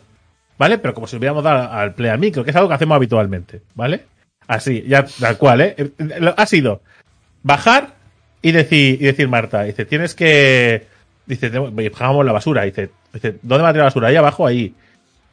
¿vale? 0.59 0.77
Pero 0.77 0.93
como 0.93 1.07
si 1.07 1.15
hubiéramos 1.17 1.43
dado 1.43 1.71
al 1.71 1.95
play 1.95 2.11
al 2.11 2.19
micro, 2.19 2.43
que 2.43 2.51
es 2.51 2.55
algo 2.55 2.67
que 2.69 2.75
hacemos 2.75 2.95
habitualmente, 2.95 3.61
¿vale? 3.73 4.03
Así, 4.47 4.83
ya 4.87 5.05
tal 5.19 5.37
cual, 5.37 5.61
¿eh? 5.61 5.75
Eh, 5.77 5.89
lo- 6.19 6.35
Ha 6.37 6.45
sido 6.45 6.81
bajar 7.41 7.95
y 8.43 8.51
decir, 8.51 9.01
y 9.01 9.05
decir 9.05 9.27
Marta, 9.27 9.63
dice, 9.63 9.85
tienes 9.85 10.13
que. 10.13 10.85
Dice, 11.25 11.49
"Tenemos- 11.49 11.73
bajamos 11.73 12.25
la 12.25 12.31
basura. 12.31 12.63
Dice, 12.63 12.89
dice, 13.13 13.35
¿dónde 13.41 13.63
va 13.63 13.69
a 13.69 13.73
tirar 13.73 13.83
la 13.85 13.89
basura? 13.89 14.07
Ahí 14.09 14.15
abajo, 14.15 14.45
ahí. 14.47 14.73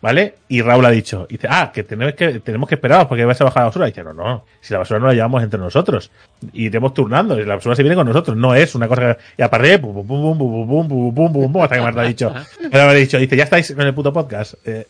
¿Vale? 0.00 0.34
Y 0.48 0.60
Raúl 0.60 0.84
ha 0.84 0.90
dicho, 0.90 1.26
dice, 1.28 1.48
ah, 1.50 1.72
que 1.72 1.82
tenemos 1.82 2.14
que, 2.14 2.40
tenemos 2.40 2.68
que 2.68 2.74
esperar 2.74 3.08
porque 3.08 3.24
vais 3.24 3.40
a 3.40 3.44
bajar 3.44 3.62
la 3.62 3.66
basura. 3.66 3.86
dice, 3.86 4.04
no, 4.04 4.12
no, 4.12 4.44
si 4.60 4.72
la 4.72 4.80
basura 4.80 5.00
no 5.00 5.06
la 5.06 5.14
llevamos 5.14 5.42
entre 5.42 5.58
nosotros. 5.58 6.10
Y 6.52 6.66
iremos 6.66 6.92
turnando, 6.92 7.38
y 7.40 7.44
la 7.44 7.56
basura 7.56 7.74
se 7.74 7.82
viene 7.82 7.96
con 7.96 8.06
nosotros, 8.06 8.36
no 8.36 8.54
es 8.54 8.74
una 8.74 8.88
cosa 8.88 9.14
que. 9.14 9.22
Y 9.38 9.42
aparte, 9.42 9.78
pum, 9.78 9.94
pum, 9.94 10.06
pum, 10.06 10.38
pum, 10.38 10.38
pum, 10.38 10.68
pum, 10.68 10.88
pum, 10.88 11.14
pum, 11.14 11.32
pum, 11.32 11.52
pum, 11.52 11.62
hasta 11.62 11.76
que 11.76 11.82
Marta 11.82 12.02
ha 12.02 12.04
dicho, 12.04 12.30
Marta 12.30 12.90
ha 12.90 12.92
dicho, 12.92 13.18
dice, 13.18 13.36
ya 13.36 13.44
estáis 13.44 13.72
con 13.74 13.86
el 13.86 13.94
puto 13.94 14.12
podcast. 14.12 14.54
Eh, 14.64 14.86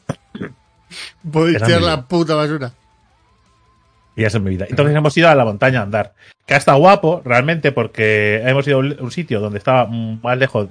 Podéis 1.33 1.63
tirar 1.63 1.83
la 1.83 2.03
puta 2.03 2.35
basura. 2.35 2.73
Y 4.17 4.23
ya 4.23 4.29
es 4.29 4.35
en 4.35 4.45
mi 4.45 4.51
vida. 4.51 4.67
Entonces 4.69 4.97
hemos 4.97 5.17
ido 5.17 5.29
a 5.29 5.35
la 5.35 5.45
montaña 5.45 5.81
a 5.81 5.83
andar. 5.83 6.15
Que 6.47 6.55
ha 6.55 6.57
estado 6.57 6.79
guapo, 6.79 7.23
realmente, 7.25 7.71
porque 7.73 8.43
hemos 8.45 8.67
ido 8.67 8.79
a 8.79 8.81
un 8.81 9.11
sitio 9.11 9.41
donde 9.41 9.59
estaba 9.59 9.87
mm, 9.87 10.21
más 10.23 10.39
lejos. 10.39 10.69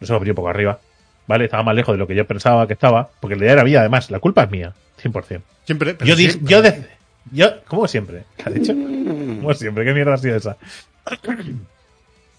Nos 0.00 0.10
hemos 0.10 0.20
venido 0.20 0.32
un 0.32 0.36
poco 0.36 0.48
arriba. 0.48 0.78
¿Vale? 1.26 1.44
Estaba 1.44 1.62
más 1.62 1.74
lejos 1.74 1.94
de 1.94 1.98
lo 1.98 2.06
que 2.06 2.14
yo 2.14 2.26
pensaba 2.26 2.66
que 2.66 2.72
estaba. 2.72 3.10
Porque 3.20 3.36
la 3.36 3.42
idea 3.44 3.52
era 3.54 3.64
mía, 3.64 3.80
además. 3.80 4.10
La 4.10 4.18
culpa 4.18 4.42
es 4.44 4.50
mía. 4.50 4.72
100%. 5.02 5.40
Siempre. 5.64 5.94
pero 5.94 6.08
yo 6.08 6.16
dije, 6.16 6.32
siempre. 6.32 6.50
yo, 6.52 6.62
de- 6.62 6.86
yo, 7.30 7.62
como 7.64 7.86
siempre, 7.88 8.24
¿qué 8.36 8.42
ha 8.46 8.50
dicho? 8.50 8.72
Como 8.74 9.54
siempre, 9.54 9.84
¿qué 9.84 9.94
mierda 9.94 10.14
ha 10.14 10.18
sido 10.18 10.36
esa? 10.36 10.56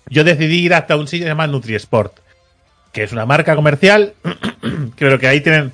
Yo 0.09 0.23
decidí 0.23 0.59
ir 0.65 0.73
hasta 0.73 0.95
un 0.97 1.07
sitio 1.07 1.23
que 1.23 1.27
se 1.27 1.31
llama 1.31 1.47
NutriSport, 1.47 2.13
que 2.91 3.03
es 3.03 3.11
una 3.11 3.25
marca 3.25 3.55
comercial, 3.55 4.13
creo 4.95 5.17
que 5.17 5.27
ahí 5.27 5.41
tienen, 5.41 5.71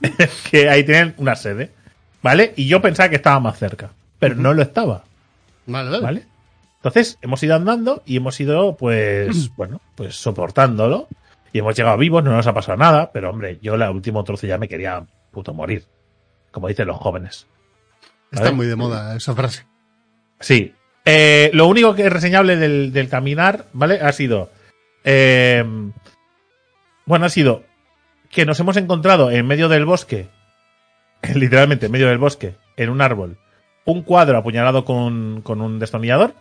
que 0.50 0.68
ahí 0.70 0.84
tienen 0.84 1.14
una 1.18 1.36
sede, 1.36 1.70
¿vale? 2.22 2.54
Y 2.56 2.66
yo 2.66 2.80
pensaba 2.80 3.08
que 3.10 3.16
estaba 3.16 3.38
más 3.40 3.58
cerca, 3.58 3.90
pero 4.18 4.34
no 4.34 4.54
lo 4.54 4.62
estaba, 4.62 5.04
Vale, 5.66 5.90
vale. 5.90 6.02
¿vale? 6.02 6.22
Entonces 6.76 7.18
hemos 7.20 7.42
ido 7.42 7.54
andando 7.56 8.02
y 8.06 8.16
hemos 8.16 8.40
ido, 8.40 8.76
pues, 8.76 9.50
bueno, 9.56 9.80
pues 9.94 10.16
soportándolo 10.16 11.08
y 11.52 11.58
hemos 11.60 11.76
llegado 11.76 11.96
vivos, 11.96 12.22
no 12.24 12.32
nos 12.32 12.46
ha 12.46 12.54
pasado 12.54 12.76
nada, 12.78 13.10
pero 13.12 13.30
hombre, 13.30 13.58
yo 13.62 13.76
la 13.76 13.90
último 13.90 14.24
trozo 14.24 14.46
ya 14.46 14.58
me 14.58 14.68
quería 14.68 15.06
puto 15.30 15.54
morir, 15.54 15.84
como 16.50 16.68
dicen 16.68 16.86
los 16.88 16.96
jóvenes. 16.98 17.46
Está 18.30 18.52
muy 18.52 18.66
de 18.66 18.76
moda 18.76 19.16
esa 19.16 19.34
frase. 19.34 19.66
Sí. 20.40 20.74
Eh, 21.04 21.50
lo 21.54 21.66
único 21.66 21.94
que 21.94 22.06
es 22.06 22.12
reseñable 22.12 22.56
del, 22.56 22.92
del 22.92 23.08
caminar, 23.08 23.66
¿vale? 23.72 24.00
Ha 24.00 24.12
sido. 24.12 24.50
eh, 25.04 25.64
bueno, 27.06 27.24
ha 27.24 27.30
sido 27.30 27.64
que 28.30 28.44
nos 28.44 28.60
hemos 28.60 28.76
encontrado 28.76 29.30
en 29.30 29.46
medio 29.46 29.70
del 29.70 29.86
bosque, 29.86 30.28
literalmente 31.34 31.86
en 31.86 31.92
medio 31.92 32.08
del 32.08 32.18
bosque, 32.18 32.56
en 32.76 32.90
un 32.90 33.00
árbol, 33.00 33.38
un 33.86 34.02
cuadro 34.02 34.36
apuñalado 34.36 34.84
con, 34.84 35.40
con 35.42 35.62
un 35.62 35.78
destornillador. 35.78 36.34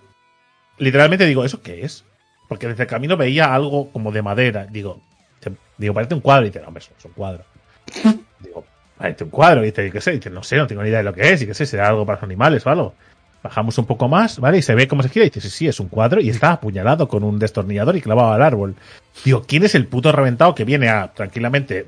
Literalmente 0.78 1.26
digo, 1.26 1.46
¿eso 1.46 1.62
qué 1.62 1.86
es? 1.86 2.04
Porque 2.48 2.68
desde 2.68 2.84
el 2.84 2.90
camino 2.90 3.18
veía 3.18 3.54
algo 3.54 3.92
como 3.92 4.12
de 4.12 4.22
madera. 4.22 4.66
Digo, 4.70 5.02
digo, 5.78 5.94
parece 5.94 6.14
un 6.14 6.22
cuadro. 6.22 6.46
Y 6.46 6.50
dice, 6.50 6.62
no, 6.62 6.68
hombre, 6.68 6.84
es 6.98 7.06
un 7.06 7.12
cuadro. 7.12 7.44
digo, 8.40 8.66
parece 8.98 9.24
un 9.24 9.30
cuadro. 9.30 9.64
Y 9.64 9.68
dice, 9.68 9.92
¿qué 9.92 10.02
sé? 10.02 10.12
Y 10.14 10.18
dice, 10.18 10.30
no 10.30 10.44
sé, 10.44 10.58
no 10.58 10.68
tengo 10.68 10.84
ni 10.84 10.90
idea 10.90 11.00
de 11.00 11.04
lo 11.04 11.14
que 11.14 11.32
es. 11.32 11.42
Y 11.42 11.48
qué 11.48 11.54
sé, 11.54 11.66
será 11.66 11.90
algo 11.90 12.06
para 12.06 12.18
los 12.18 12.24
animales 12.24 12.66
o 12.66 12.70
algo. 12.70 12.94
Bajamos 13.44 13.78
un 13.78 13.86
poco 13.86 14.08
más, 14.08 14.40
¿vale? 14.40 14.58
Y 14.58 14.62
se 14.62 14.76
ve 14.76 14.88
cómo 14.88 15.04
se 15.04 15.10
gira 15.10 15.26
y 15.26 15.30
dice, 15.30 15.42
sí, 15.42 15.50
sí, 15.50 15.68
es 15.68 15.80
un 15.80 15.90
cuadro 15.90 16.20
y 16.20 16.30
está 16.30 16.54
apuñalado 16.54 17.08
con 17.08 17.24
un 17.24 17.38
destornillador 17.38 17.96
y 17.96 18.02
clavado 18.02 18.34
al 18.34 18.42
árbol. 18.42 18.76
Digo, 19.24 19.44
¿quién 19.48 19.64
es 19.64 19.76
el 19.76 19.88
puto 19.88 20.12
reventado 20.12 20.56
que 20.56 20.66
viene 20.66 20.90
a, 20.90 21.14
tranquilamente, 21.14 21.86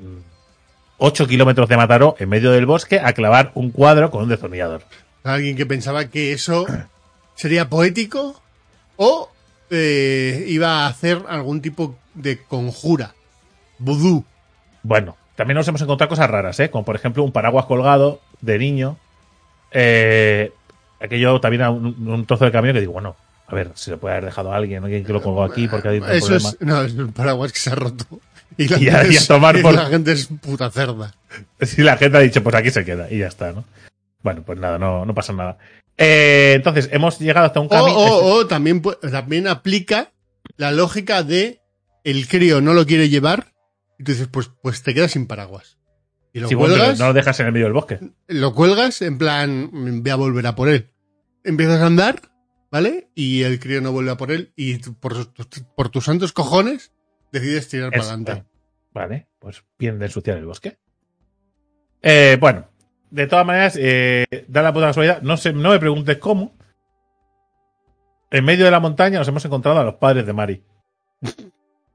8 0.98 1.26
kilómetros 1.26 1.68
de 1.68 1.76
Mataró, 1.76 2.14
en 2.18 2.28
medio 2.28 2.52
del 2.52 2.66
bosque, 2.66 3.00
a 3.00 3.12
clavar 3.12 3.50
un 3.54 3.70
cuadro 3.70 4.10
con 4.10 4.22
un 4.22 4.28
destornillador? 4.28 4.82
Alguien 5.24 5.56
que 5.56 5.66
pensaba 5.66 6.06
que 6.06 6.32
eso 6.32 6.66
sería 7.34 7.68
poético 7.68 8.40
o 8.96 9.30
eh, 9.70 10.44
iba 10.48 10.84
a 10.84 10.86
hacer 10.88 11.22
algún 11.28 11.60
tipo 11.62 11.96
de 12.14 12.38
conjura. 12.42 13.14
Vudú. 13.78 14.24
Bueno, 14.82 15.16
también 15.36 15.56
nos 15.56 15.68
hemos 15.68 15.80
encontrado 15.82 16.08
cosas 16.08 16.28
raras, 16.30 16.58
¿eh? 16.60 16.70
Como 16.70 16.84
por 16.84 16.96
ejemplo 16.96 17.22
un 17.22 17.32
paraguas 17.32 17.66
colgado 17.66 18.20
de 18.40 18.58
niño. 18.58 18.96
Eh, 19.72 20.52
aquello 21.00 21.40
también 21.40 21.62
a 21.62 21.70
un, 21.70 22.08
un 22.08 22.26
trozo 22.26 22.44
de 22.44 22.52
camino 22.52 22.74
que 22.74 22.80
digo, 22.80 22.92
bueno, 22.92 23.16
a 23.46 23.54
ver, 23.54 23.70
si 23.74 23.90
lo 23.90 23.98
puede 23.98 24.14
haber 24.14 24.26
dejado 24.26 24.52
a 24.52 24.56
alguien, 24.56 24.82
alguien 24.84 25.04
que 25.04 25.12
lo 25.12 25.22
colgó 25.22 25.42
aquí 25.44 25.68
porque 25.68 25.88
hay 25.88 25.98
un 25.98 26.08
Eso 26.10 26.26
problema. 26.26 26.48
es, 26.50 26.60
no, 26.60 26.82
es 26.82 26.92
un 26.94 27.12
paraguas 27.12 27.52
que 27.52 27.58
se 27.58 27.70
ha 27.70 27.74
roto. 27.74 28.04
Y 28.56 28.68
la, 28.68 28.76
Y 28.78 28.84
gente, 28.84 29.12
y 29.12 29.16
a 29.16 29.20
es, 29.20 29.26
tomar 29.28 29.56
y 29.56 29.62
por- 29.62 29.74
la 29.74 29.86
gente 29.86 30.12
es 30.12 30.26
puta 30.26 30.70
cerda. 30.70 31.14
Si 31.62 31.82
la 31.82 31.96
gente 31.96 32.18
ha 32.18 32.20
dicho, 32.20 32.42
pues 32.42 32.54
aquí 32.56 32.70
se 32.70 32.84
queda 32.84 33.10
y 33.10 33.18
ya 33.18 33.28
está, 33.28 33.52
¿no? 33.52 33.64
Bueno, 34.22 34.42
pues 34.42 34.58
nada, 34.58 34.78
no, 34.78 35.06
no 35.06 35.14
pasa 35.14 35.32
nada. 35.32 35.56
Eh, 36.02 36.54
entonces, 36.56 36.88
hemos 36.92 37.18
llegado 37.18 37.46
hasta 37.46 37.60
un 37.60 37.68
camino. 37.68 37.94
o, 37.94 38.34
o 38.38 38.46
también, 38.46 38.82
pu- 38.82 38.98
también 39.10 39.46
aplica 39.46 40.12
la 40.56 40.72
lógica 40.72 41.22
de 41.22 41.60
el 42.04 42.26
crío 42.26 42.60
no 42.62 42.72
lo 42.72 42.86
quiere 42.86 43.08
llevar 43.10 43.52
y 43.98 44.04
tú 44.04 44.12
dices, 44.12 44.26
pues, 44.28 44.50
pues 44.62 44.82
te 44.82 44.94
quedas 44.94 45.10
sin 45.12 45.26
paraguas. 45.26 45.78
Y 46.32 46.40
lo 46.40 46.48
Sí, 46.48 46.54
bueno, 46.54 46.74
cuelgas, 46.76 46.98
no 46.98 47.08
lo 47.08 47.12
dejas 47.12 47.38
en 47.40 47.46
el 47.46 47.52
medio 47.52 47.66
del 47.66 47.74
bosque. 47.74 47.98
lo 48.28 48.54
cuelgas 48.54 49.02
en 49.02 49.18
plan, 49.18 49.68
voy 50.02 50.10
a 50.10 50.16
volver 50.16 50.46
a 50.46 50.54
por 50.54 50.68
él. 50.70 50.90
Empiezas 51.44 51.80
a 51.80 51.86
andar, 51.86 52.22
¿vale? 52.70 53.10
Y 53.14 53.42
el 53.42 53.58
crío 53.60 53.80
no 53.82 53.92
vuelve 53.92 54.12
a 54.12 54.16
por 54.16 54.30
él 54.30 54.52
y 54.56 54.78
por, 54.78 55.26
tus- 55.26 55.64
por 55.76 55.90
tus 55.90 56.04
santos 56.06 56.32
cojones 56.32 56.92
decides 57.32 57.68
tirar 57.68 57.90
para 57.90 58.04
adelante. 58.04 58.44
Vale, 58.94 59.28
pues 59.38 59.62
bien 59.78 59.98
de 59.98 60.06
ensuciar 60.06 60.38
el 60.38 60.46
bosque. 60.46 60.78
Eh, 62.02 62.38
bueno, 62.40 62.69
de 63.10 63.26
todas 63.26 63.44
maneras, 63.46 63.76
eh, 63.80 64.24
da 64.48 64.62
la 64.62 64.72
puta 64.72 64.86
casualidad. 64.86 65.22
No, 65.22 65.36
sé, 65.36 65.52
no 65.52 65.70
me 65.70 65.78
preguntes 65.78 66.18
cómo. 66.18 66.52
En 68.30 68.44
medio 68.44 68.64
de 68.64 68.70
la 68.70 68.80
montaña 68.80 69.18
nos 69.18 69.28
hemos 69.28 69.44
encontrado 69.44 69.80
a 69.80 69.84
los 69.84 69.94
padres 69.94 70.24
de 70.26 70.32
Mari. 70.32 70.62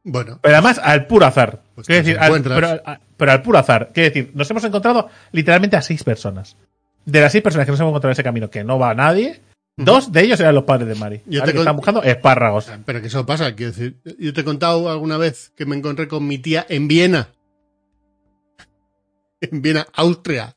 Bueno, 0.04 0.38
Pero 0.42 0.56
además 0.56 0.80
al 0.84 1.08
puro 1.08 1.26
azar. 1.26 1.62
Pues 1.74 1.88
Quiero 1.88 2.04
decir, 2.04 2.16
los 2.18 2.24
al- 2.30 2.44
pero, 2.44 2.68
a- 2.86 3.00
pero 3.18 3.32
al 3.32 3.42
puro 3.42 3.58
azar. 3.58 3.92
Quiero 3.94 4.10
decir, 4.14 4.32
nos 4.36 4.50
hemos 4.52 4.64
encontrado 4.66 5.10
literalmente 5.32 5.78
a 5.78 5.82
seis 5.82 6.04
personas. 6.04 6.58
De 7.06 7.22
las 7.22 7.32
seis 7.32 7.44
personas 7.44 7.66
que 7.66 7.72
nos 7.72 7.80
hemos 7.80 7.90
encontrado 7.92 8.12
en 8.12 8.14
ese 8.14 8.24
camino 8.24 8.50
que 8.50 8.64
no 8.64 8.78
va 8.78 8.94
nadie, 8.94 9.42
dos 9.78 10.12
de 10.12 10.22
ellos 10.24 10.40
eran 10.40 10.54
los 10.56 10.66
padres 10.66 10.88
de 10.90 10.96
Mari. 10.96 11.22
Yo 11.26 11.42
te 11.44 11.54
que 11.54 11.60
están 11.60 11.76
buscando 11.78 12.04
espárragos. 12.04 12.70
pero 12.86 13.00
que 13.02 13.08
eso 13.08 13.26
pasa, 13.26 13.56
quiero 13.56 13.72
decir, 13.72 13.96
yo 14.20 14.34
te 14.34 14.42
he 14.42 14.44
contado 14.44 14.90
alguna 14.92 15.18
vez 15.18 15.52
que 15.56 15.66
me 15.66 15.76
encontré 15.76 16.08
con 16.08 16.28
mi 16.28 16.38
tía 16.38 16.66
en 16.70 16.88
Viena. 16.88 17.30
En 19.42 19.62
Viena, 19.62 19.88
Austria. 19.94 20.56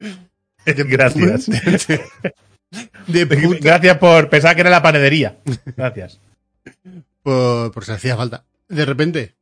Gracias. 0.66 1.46
De 3.08 3.24
Gracias 3.60 3.98
por 3.98 4.28
pensar 4.28 4.54
que 4.54 4.60
era 4.60 4.70
la 4.70 4.82
panadería. 4.82 5.38
Gracias. 5.76 6.20
por, 7.22 7.72
por 7.72 7.84
si 7.84 7.92
hacía 7.92 8.16
falta. 8.16 8.44
De 8.68 8.84
repente, 8.84 9.34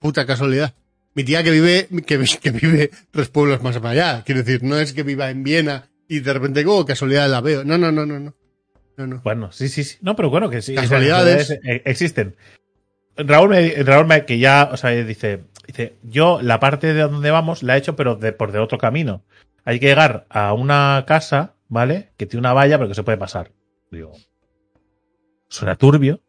puta 0.00 0.26
casualidad. 0.26 0.74
Mi 1.14 1.24
tía 1.24 1.42
que 1.42 1.50
vive, 1.50 1.88
que, 2.06 2.16
vi- 2.16 2.36
que 2.40 2.50
vive 2.50 2.90
tres 3.10 3.28
pueblos 3.28 3.62
más 3.62 3.76
allá. 3.76 4.22
Quiero 4.24 4.42
decir, 4.42 4.62
no 4.62 4.78
es 4.78 4.92
que 4.92 5.02
viva 5.04 5.30
en 5.30 5.42
Viena 5.44 5.88
y 6.08 6.20
de 6.20 6.32
repente, 6.32 6.64
oh, 6.66 6.84
casualidad 6.84 7.28
la 7.28 7.40
veo. 7.40 7.64
No, 7.64 7.78
no, 7.78 7.92
no, 7.92 8.04
no, 8.06 8.18
no. 8.18 8.34
No, 8.96 9.06
no. 9.06 9.20
Bueno, 9.22 9.52
sí, 9.52 9.68
sí, 9.68 9.84
sí. 9.84 9.96
No, 10.00 10.16
pero 10.16 10.28
bueno, 10.30 10.50
que 10.50 10.60
sí. 10.60 10.74
Casualidades, 10.74 11.50
eh, 11.50 11.82
existen. 11.84 12.34
Raúl 13.16 13.50
me, 13.50 13.70
Raúl 13.84 14.06
me- 14.06 14.24
que 14.24 14.38
ya, 14.40 14.68
o 14.72 14.76
sea, 14.76 14.90
dice, 14.90 15.44
dice, 15.66 15.94
yo 16.02 16.40
la 16.42 16.58
parte 16.58 16.92
de 16.92 17.02
donde 17.02 17.30
vamos 17.30 17.62
la 17.62 17.76
he 17.76 17.78
hecho, 17.78 17.94
pero 17.94 18.16
de, 18.16 18.32
por 18.32 18.50
de 18.50 18.58
otro 18.58 18.78
camino. 18.78 19.22
Hay 19.68 19.80
que 19.80 19.88
llegar 19.88 20.24
a 20.30 20.54
una 20.54 21.04
casa, 21.06 21.52
¿vale? 21.68 22.08
Que 22.16 22.24
tiene 22.24 22.40
una 22.40 22.54
valla, 22.54 22.78
pero 22.78 22.88
que 22.88 22.94
se 22.94 23.02
puede 23.02 23.18
pasar. 23.18 23.50
Digo, 23.90 24.14
suena 25.50 25.76
turbio, 25.76 26.22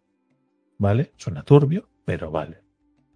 ¿vale? 0.77 1.13
Suena 1.15 1.43
turbio, 1.43 1.87
pero 2.03 2.31
vale. 2.31 2.57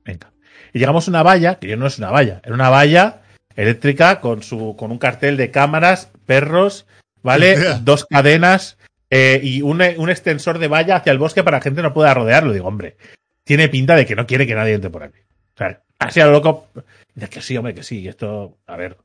Venga. 0.05 0.31
Y 0.71 0.79
llegamos 0.79 1.05
a 1.05 1.11
una 1.11 1.23
valla, 1.23 1.59
que 1.59 1.67
yo 1.67 1.75
no 1.75 1.87
es 1.87 1.97
una 1.97 2.09
valla, 2.09 2.39
era 2.45 2.55
una 2.55 2.69
valla 2.69 3.23
eléctrica 3.57 4.21
con 4.21 4.43
su, 4.43 4.77
con 4.77 4.91
un 4.91 4.97
cartel 4.97 5.35
de 5.35 5.51
cámaras, 5.51 6.09
perros, 6.25 6.87
¿vale? 7.21 7.57
Dos 7.83 8.05
cadenas, 8.05 8.77
eh, 9.09 9.41
y 9.43 9.61
un, 9.61 9.81
un 9.97 10.09
extensor 10.09 10.57
de 10.57 10.69
valla 10.69 10.95
hacia 10.95 11.11
el 11.11 11.19
bosque 11.19 11.43
para 11.43 11.57
que 11.57 11.59
la 11.59 11.63
gente 11.63 11.81
no 11.81 11.93
pueda 11.93 12.13
rodearlo. 12.13 12.53
Digo, 12.53 12.69
hombre, 12.69 12.95
tiene 13.43 13.67
pinta 13.67 13.97
de 13.97 14.05
que 14.05 14.15
no 14.15 14.25
quiere 14.25 14.47
que 14.47 14.55
nadie 14.55 14.75
entre 14.75 14.89
por 14.89 15.03
aquí. 15.03 15.19
O 15.53 15.57
sea, 15.57 15.83
así 15.99 16.21
a 16.21 16.27
lo 16.27 16.31
loco, 16.31 16.69
dice 17.13 17.29
que 17.29 17.41
sí, 17.41 17.57
hombre, 17.57 17.75
que 17.75 17.83
sí, 17.83 17.99
y 17.99 18.07
esto, 18.07 18.57
a 18.65 18.77
ver, 18.77 18.95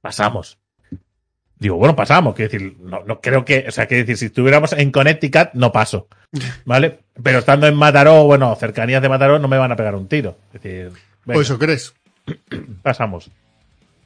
pasamos. 0.00 0.58
Digo, 1.58 1.76
bueno, 1.76 1.96
pasamos, 1.96 2.36
quiero 2.36 2.52
decir, 2.52 2.76
no, 2.78 3.02
no 3.04 3.20
creo 3.20 3.44
que, 3.44 3.64
o 3.66 3.72
sea, 3.72 3.86
quiero 3.86 4.02
decir, 4.02 4.16
si 4.16 4.26
estuviéramos 4.26 4.72
en 4.74 4.92
Connecticut, 4.92 5.50
no 5.54 5.72
paso, 5.72 6.06
¿vale? 6.64 7.00
Pero 7.20 7.40
estando 7.40 7.66
en 7.66 7.74
Mataró, 7.74 8.24
bueno, 8.24 8.54
cercanías 8.54 9.02
de 9.02 9.08
Mataró, 9.08 9.40
no 9.40 9.48
me 9.48 9.58
van 9.58 9.72
a 9.72 9.76
pegar 9.76 9.96
un 9.96 10.06
tiro. 10.06 10.36
Es 10.54 10.62
decir, 10.62 10.84
venga, 11.24 11.34
Pues 11.34 11.48
eso 11.48 11.58
crees. 11.58 11.94
pasamos. 12.82 13.30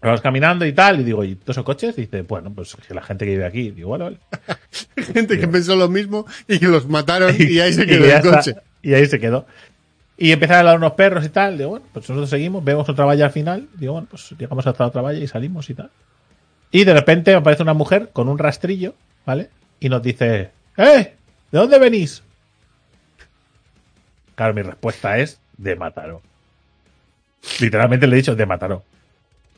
Vamos 0.00 0.20
caminando 0.20 0.66
y 0.66 0.72
tal, 0.72 1.00
y 1.00 1.04
digo, 1.04 1.22
¿y 1.22 1.36
todos 1.36 1.50
esos 1.56 1.64
coches? 1.64 1.94
dice, 1.94 2.22
bueno, 2.22 2.52
pues 2.52 2.74
que 2.74 2.92
la 2.94 3.02
gente 3.02 3.24
que 3.24 3.32
vive 3.32 3.44
aquí. 3.44 3.70
Digo, 3.70 3.90
bueno, 3.90 4.06
vale. 4.06 4.18
Gente 5.12 5.38
que 5.38 5.46
pensó 5.46 5.76
lo 5.76 5.88
mismo 5.88 6.26
y 6.48 6.58
que 6.58 6.66
los 6.66 6.88
mataron 6.88 7.32
y 7.38 7.60
ahí 7.60 7.72
se 7.72 7.86
quedó 7.86 8.04
el 8.06 8.10
está. 8.10 8.36
coche. 8.36 8.54
Y 8.82 8.94
ahí 8.94 9.06
se 9.06 9.20
quedó. 9.20 9.46
Y 10.22 10.30
empezaron 10.30 10.56
a 10.58 10.60
hablar 10.60 10.76
unos 10.76 10.92
perros 10.92 11.24
y 11.24 11.30
tal. 11.30 11.58
Digo, 11.58 11.70
bueno, 11.70 11.86
pues 11.92 12.08
nosotros 12.08 12.30
seguimos, 12.30 12.62
vemos 12.62 12.88
otra 12.88 13.04
valla 13.04 13.24
al 13.24 13.32
final. 13.32 13.66
Digo, 13.74 13.94
bueno, 13.94 14.06
pues 14.08 14.30
llegamos 14.38 14.64
hasta 14.66 14.86
otra 14.86 15.02
valla 15.02 15.18
y 15.18 15.26
salimos 15.26 15.68
y 15.68 15.74
tal. 15.74 15.90
Y 16.70 16.84
de 16.84 16.94
repente 16.94 17.34
aparece 17.34 17.64
una 17.64 17.74
mujer 17.74 18.10
con 18.12 18.28
un 18.28 18.38
rastrillo, 18.38 18.94
¿vale? 19.26 19.50
Y 19.80 19.88
nos 19.88 20.00
dice, 20.00 20.50
¡eh! 20.76 21.14
¿De 21.50 21.58
dónde 21.58 21.76
venís? 21.80 22.22
Claro, 24.36 24.54
mi 24.54 24.62
respuesta 24.62 25.18
es 25.18 25.40
de 25.58 25.74
Mataró. 25.74 26.22
Literalmente 27.60 28.06
le 28.06 28.14
he 28.14 28.16
dicho 28.18 28.36
de 28.36 28.46
Mataró. 28.46 28.84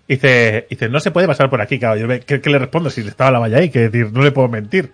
Dice, 0.09 0.67
dice, 0.69 0.89
no 0.89 0.99
se 1.01 1.11
puede 1.11 1.27
pasar 1.27 1.49
por 1.51 1.61
aquí, 1.61 1.79
claro. 1.79 1.97
Yo 2.01 2.07
me- 2.07 2.21
¿qué, 2.21 2.41
qué 2.41 2.51
le 2.51 2.59
respondo 2.59 2.89
si 2.91 3.03
estaba 3.03 3.31
la 3.31 3.39
valla 3.39 3.59
ahí? 3.59 3.69
Que 3.71 3.89
decir, 3.91 4.13
no 4.13 4.23
le 4.23 4.33
puedo 4.33 4.49
mentir. 4.49 4.93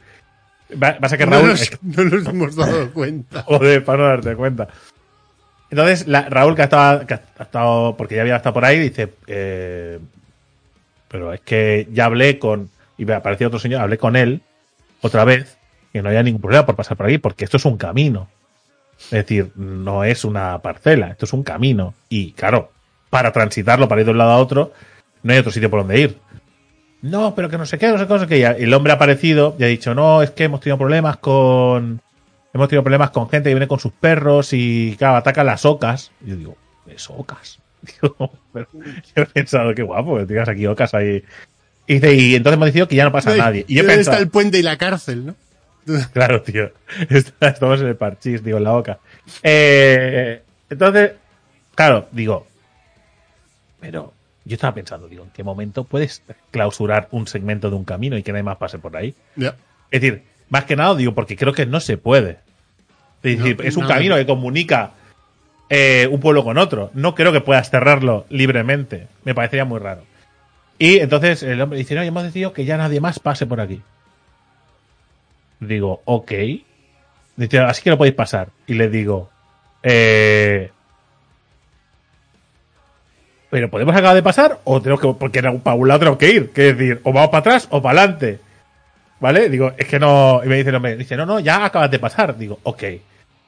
Va, 0.73 0.99
va 1.03 1.09
a 1.11 1.17
que 1.17 1.27
No 1.27 1.33
Raúl. 1.33 1.49
nos, 1.51 1.83
no 1.83 2.05
nos 2.05 2.27
hemos 2.27 2.57
dado 2.57 2.91
cuenta. 2.93 3.43
Joder, 3.47 3.85
para 3.85 3.99
no 4.03 4.09
darte 4.09 4.35
cuenta. 4.37 4.69
Entonces, 5.71 6.07
la- 6.07 6.29
Raúl, 6.29 6.57
que 6.57 6.63
ha, 6.63 7.07
estado, 7.41 7.97
porque 7.97 8.17
ya 8.17 8.23
había 8.23 8.37
estado 8.37 8.55
por 8.55 8.65
ahí, 8.65 8.79
dice, 8.79 9.13
eh, 9.27 9.99
pero 11.09 11.33
es 11.33 11.41
que 11.41 11.89
ya 11.93 12.07
hablé 12.07 12.39
con, 12.39 12.71
y 12.99 13.05
me 13.05 13.15
apareció 13.15 13.47
otro 13.49 13.59
señor, 13.59 13.81
hablé 13.81 13.99
con 13.99 14.17
él 14.17 14.43
otra 15.01 15.25
vez, 15.25 15.57
que 15.93 16.03
no 16.03 16.09
había 16.09 16.23
ningún 16.23 16.41
problema 16.41 16.67
por 16.67 16.77
pasar 16.77 16.97
por 16.97 17.07
aquí, 17.07 17.19
porque 17.19 17.45
esto 17.45 17.57
es 17.57 17.65
un 17.65 17.77
camino. 17.77 18.29
Es 19.05 19.11
decir, 19.11 19.51
no 19.57 20.05
es 20.05 20.25
una 20.25 20.59
parcela, 20.59 21.09
esto 21.09 21.25
es 21.25 21.33
un 21.33 21.43
camino. 21.43 21.95
Y 22.09 22.33
claro, 22.33 22.71
para 23.09 23.33
transitarlo, 23.33 23.89
para 23.89 24.03
ir 24.03 24.05
de 24.05 24.11
un 24.13 24.19
lado 24.19 24.33
a 24.33 24.39
otro, 24.39 24.73
no 25.23 25.33
hay 25.33 25.39
otro 25.39 25.53
sitio 25.53 25.71
por 25.71 25.81
donde 25.81 26.01
ir. 26.01 26.19
No, 27.03 27.35
pero 27.35 27.49
que 27.49 27.57
no 27.57 27.65
sé 27.65 27.79
qué, 27.79 27.89
no 27.89 27.99
sé 27.99 28.07
qué, 28.07 28.13
no 28.13 28.21
sé 28.21 28.27
qué. 28.27 28.39
Y 28.39 28.43
el 28.43 28.75
hombre 28.75 28.93
ha 28.93 28.97
aparecido 28.97 29.57
y 29.59 29.65
ha 29.65 29.69
dicho, 29.69 29.95
no, 29.95 30.23
es 30.23 30.31
que 30.31 30.45
hemos 30.45 30.61
tenido 30.61 30.77
problemas 30.79 31.17
con, 31.17 32.03
hemos 32.53 32.69
tenido 32.69 32.83
problemas 32.83 33.11
con 33.11 33.29
gente 33.29 33.51
que 33.51 33.55
viene 33.55 33.69
con 33.69 33.81
sus 33.81 33.93
perros 33.93 34.53
y, 34.53 34.97
claro, 34.99 35.17
atacan 35.17 35.47
las 35.47 35.65
ocas. 35.65 36.13
Y 36.25 36.31
yo 36.31 36.37
digo, 36.37 36.57
¿es 36.87 37.09
ocas? 37.11 37.59
Digo, 37.83 38.33
pero 38.53 38.69
yo 38.75 39.23
he 39.23 39.27
pensado, 39.27 39.75
qué 39.75 39.83
guapo, 39.83 40.19
que 40.19 40.27
tengas 40.27 40.49
aquí 40.49 40.67
ocas 40.67 40.93
ahí. 40.93 41.25
Y, 41.87 41.95
dice, 41.95 42.15
y 42.15 42.35
entonces 42.35 42.57
hemos 42.57 42.67
decidido 42.67 42.89
que 42.89 42.97
ya 42.97 43.05
no 43.05 43.13
pasa 43.13 43.35
nadie. 43.35 43.65
Y 43.67 43.75
yo 43.75 43.81
he 43.81 43.83
¿Dónde 43.85 43.97
pensado, 43.97 44.17
está 44.17 44.23
el 44.23 44.31
puente 44.31 44.59
y 44.59 44.63
la 44.63 44.77
cárcel, 44.77 45.27
no? 45.27 45.35
Claro, 46.13 46.43
tío. 46.43 46.71
Estamos 47.41 47.81
en 47.81 47.87
el 47.89 47.97
parchís, 47.97 48.45
digo, 48.45 48.59
en 48.59 48.65
la 48.65 48.73
boca. 48.73 48.99
Eh, 49.43 50.43
entonces, 50.69 51.13
claro, 51.75 52.07
digo, 52.13 52.47
pero 53.81 54.13
yo 54.45 54.55
estaba 54.55 54.75
pensando, 54.75 55.09
digo, 55.09 55.25
¿en 55.25 55.31
qué 55.31 55.43
momento 55.43 55.85
puedes 55.85 56.23
clausurar 56.51 57.09
un 57.11 57.27
segmento 57.27 57.71
de 57.71 57.77
un 57.77 57.85
camino 57.85 58.17
y 58.17 58.23
que 58.23 58.33
nadie 58.33 58.43
más 58.43 58.59
pase 58.59 58.79
por 58.79 58.97
ahí? 58.97 59.15
Ya. 59.37 59.57
Es 59.91 60.01
decir, 60.01 60.23
más 60.51 60.65
que 60.65 60.77
nada 60.77 60.95
digo, 60.95 61.15
porque 61.15 61.37
creo 61.37 61.53
que 61.55 61.65
no 61.67 61.81
se 61.81 61.97
puede. 61.97 62.39
Es 63.23 63.39
decir, 63.39 63.57
No, 63.59 63.65
es 63.65 63.77
un 63.77 63.85
no. 63.85 63.89
camino 63.89 64.17
que 64.17 64.27
comunica 64.27 64.93
eh, 65.69 66.09
un 66.11 66.21
pueblo 66.21 66.45
con 66.45 66.59
otro. 66.59 66.91
No 66.95 67.15
creo 67.15 67.33
que 67.33 67.41
puedas 67.41 67.71
cerrarlo 67.71 68.27
libremente. 68.29 69.07
Me 69.25 69.35
parecería 69.35 69.65
muy 69.65 69.79
raro. 69.79 70.03
Y 70.79 70.99
entonces 70.99 71.43
el 71.43 71.61
hombre 71.61 71.79
dice, 71.79 71.95
no, 71.95 72.03
hemos 72.03 72.23
decidido 72.23 72.53
que 72.53 72.65
ya 72.65 72.77
nadie 72.77 73.01
más 73.01 73.19
pase 73.19 73.47
por 73.47 73.61
aquí. 73.61 73.81
Digo, 75.61 76.01
ok. 76.05 76.33
Dice, 77.37 77.59
así 77.61 77.83
que 77.83 77.91
no 77.91 77.99
podéis 77.99 78.15
pasar. 78.15 78.49
Y 78.67 78.75
le 78.75 78.89
digo, 78.89 79.31
eh, 79.83 80.71
pero 83.51 83.69
podemos 83.69 83.95
acabar 83.95 84.15
de 84.15 84.23
pasar 84.23 84.61
o 84.65 84.81
tenemos 84.81 85.01
que, 85.01 85.13
porque 85.19 85.43
para 85.43 85.77
un 85.77 85.89
lado 85.89 86.01
tenemos 86.01 86.19
que 86.19 86.31
ir. 86.31 86.51
Que 86.51 86.73
decir, 86.73 87.01
o 87.05 87.13
vamos 87.13 87.31
para 87.31 87.41
atrás 87.41 87.69
o 87.71 87.83
para 87.83 88.01
adelante. 88.03 88.41
¿Vale? 89.21 89.49
Digo, 89.49 89.73
es 89.77 89.87
que 89.87 89.99
no. 89.99 90.41
Y 90.45 90.49
me 90.49 90.57
dice 90.57 90.71
el 90.71 90.77
hombre, 90.77 90.97
dice, 90.97 91.17
no, 91.17 91.27
no, 91.27 91.41
ya 91.41 91.65
acabas 91.65 91.91
de 91.91 91.99
pasar. 91.99 92.37
Digo, 92.37 92.59
ok. 92.63 92.85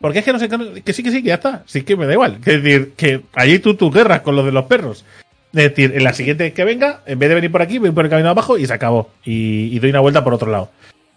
Porque 0.00 0.18
es 0.18 0.24
que 0.24 0.32
no 0.32 0.38
sé, 0.38 0.48
que 0.48 0.92
sí, 0.92 1.02
que 1.02 1.10
sí, 1.10 1.22
que 1.22 1.28
ya 1.28 1.34
está. 1.34 1.62
Sí 1.66 1.82
que 1.82 1.96
me 1.96 2.06
da 2.06 2.12
igual. 2.12 2.38
Es 2.44 2.62
decir, 2.62 2.92
que 2.96 3.22
allí 3.34 3.58
tú 3.58 3.74
tus 3.74 3.92
guerras 3.92 4.20
con 4.20 4.36
los 4.36 4.44
de 4.44 4.52
los 4.52 4.66
perros. 4.66 5.04
Es 5.52 5.70
decir, 5.70 5.92
en 5.94 6.04
la 6.04 6.12
siguiente 6.12 6.52
que 6.52 6.64
venga, 6.64 7.02
en 7.06 7.18
vez 7.18 7.28
de 7.28 7.34
venir 7.36 7.52
por 7.52 7.62
aquí, 7.62 7.78
voy 7.78 7.90
por 7.90 8.04
el 8.04 8.10
camino 8.10 8.28
abajo 8.28 8.58
y 8.58 8.66
se 8.66 8.72
acabó. 8.72 9.10
Y, 9.24 9.74
y 9.74 9.78
doy 9.78 9.90
una 9.90 10.00
vuelta 10.00 10.24
por 10.24 10.34
otro 10.34 10.50
lado. 10.50 10.70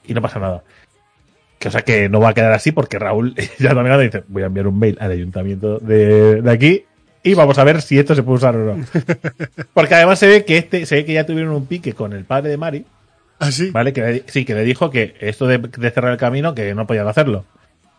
Y 0.05 0.13
no 0.13 0.21
pasa 0.21 0.39
nada. 0.39 0.63
Que, 1.57 1.69
o 1.69 1.71
sea 1.71 1.81
que 1.81 2.09
no 2.09 2.19
va 2.19 2.29
a 2.29 2.33
quedar 2.33 2.53
así 2.53 2.71
porque 2.71 2.99
Raúl 2.99 3.33
ya 3.59 3.71
y 3.71 4.03
dice, 4.03 4.23
voy 4.27 4.43
a 4.43 4.47
enviar 4.47 4.67
un 4.67 4.77
mail 4.77 4.97
al 5.01 5.11
ayuntamiento 5.11 5.79
de, 5.79 6.41
de 6.41 6.51
aquí 6.51 6.85
y 7.25 7.33
vamos 7.33 7.57
a 7.57 7.63
ver 7.63 7.81
si 7.81 7.97
esto 7.97 8.13
se 8.13 8.21
puede 8.21 8.37
usar 8.37 8.55
o 8.55 8.75
no. 8.75 8.85
Porque 9.73 9.95
además 9.95 10.19
se 10.19 10.27
ve 10.27 10.45
que 10.45 10.59
este, 10.59 10.85
se 10.85 10.93
ve 10.93 11.05
que 11.05 11.13
ya 11.13 11.25
tuvieron 11.25 11.55
un 11.55 11.65
pique 11.65 11.93
con 11.93 12.13
el 12.13 12.23
padre 12.23 12.51
de 12.51 12.57
Mari, 12.57 12.85
Así. 13.39 13.69
¿vale? 13.71 13.91
Que 13.93 14.01
le- 14.01 14.23
sí, 14.27 14.45
que 14.45 14.53
le 14.55 14.63
dijo 14.63 14.89
que 14.89 15.15
esto 15.19 15.47
de, 15.47 15.57
de 15.57 15.91
cerrar 15.91 16.11
el 16.11 16.17
camino, 16.17 16.55
que 16.55 16.73
no 16.75 16.87
podían 16.87 17.07
hacerlo. 17.07 17.45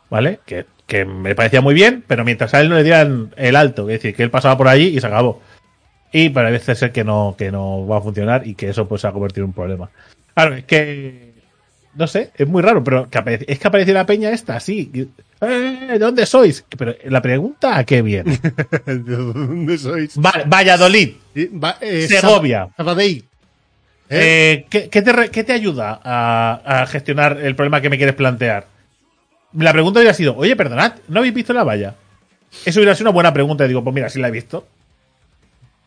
¿Vale? 0.09 0.38
Que, 0.46 0.66
que 0.87 1.05
me 1.05 1.35
parecía 1.35 1.61
muy 1.61 1.75
bien, 1.75 2.05
pero 2.07 2.25
mientras 2.25 2.55
a 2.55 2.61
él 2.61 2.68
no 2.68 2.77
le 2.77 2.85
dieran 2.85 3.35
el 3.37 3.57
alto, 3.57 3.83
es 3.90 4.01
decir, 4.01 4.14
que 4.14 4.22
él 4.22 4.31
pasaba 4.31 4.57
por 4.57 4.68
allí 4.68 4.96
y 4.96 5.01
se 5.01 5.07
acabó. 5.09 5.42
Y 6.12 6.29
parece 6.31 6.75
ser 6.77 6.92
que 6.92 7.03
no, 7.05 7.35
que 7.37 7.51
no 7.51 7.87
va 7.87 7.99
a 7.99 8.01
funcionar 8.01 8.46
y 8.46 8.55
que 8.55 8.68
eso 8.68 8.87
pues 8.87 9.01
se 9.03 9.09
ha 9.09 9.12
convertido 9.12 9.44
en 9.44 9.49
un 9.49 9.55
problema. 9.55 9.90
Claro, 10.35 10.55
es 10.55 10.64
que. 10.64 11.35
No 11.96 12.07
sé, 12.07 12.31
es 12.37 12.46
muy 12.46 12.61
raro, 12.62 12.85
pero 12.85 13.09
que 13.11 13.18
aparece- 13.18 13.46
es 13.49 13.59
que 13.59 13.68
apareció 13.68 13.94
la 13.94 14.05
peña 14.07 14.31
esta, 14.31 14.61
sí. 14.61 15.09
Eh, 15.40 15.87
¿De 15.92 15.99
dónde 15.99 16.25
sois? 16.27 16.64
Pero 16.79 16.94
la 17.07 17.20
pregunta, 17.22 17.77
¿a 17.79 17.85
qué 17.85 18.03
viene? 18.03 18.38
¿De 18.87 19.16
dónde 19.16 19.77
sois? 19.79 20.16
Va- 20.18 20.44
Valladolid, 20.46 21.14
Sí, 21.35 21.46
va- 21.53 21.79
eh, 21.81 22.07
Segovia. 22.07 22.66
Sab- 22.68 22.77
Sabadell. 22.77 23.25
¿Eh? 24.08 24.18
Eh, 24.62 24.66
¿qué, 24.70 24.88
qué 24.88 25.02
te, 25.02 25.12
re- 25.12 25.30
qué 25.30 25.42
te 25.44 25.52
ayuda 25.52 26.00
a, 26.02 26.60
a 26.82 26.86
gestionar 26.86 27.38
el 27.40 27.56
problema 27.56 27.80
que 27.80 27.90
me 27.90 27.96
quieres 27.96 28.14
plantear? 28.14 28.66
La 29.58 29.72
pregunta 29.72 30.00
hubiera 30.00 30.14
sido, 30.14 30.36
oye, 30.36 30.54
perdonad, 30.56 30.94
¿no 31.08 31.18
habéis 31.20 31.34
visto 31.34 31.52
la 31.52 31.64
valla? 31.64 31.94
Eso 32.64 32.78
hubiera 32.80 32.94
sido 32.94 33.04
una 33.10 33.14
buena 33.14 33.32
pregunta. 33.32 33.64
Y 33.64 33.68
digo, 33.68 33.82
pues 33.82 33.94
mira, 33.94 34.08
sí 34.08 34.18
la 34.20 34.28
he 34.28 34.32
visto. 34.32 34.66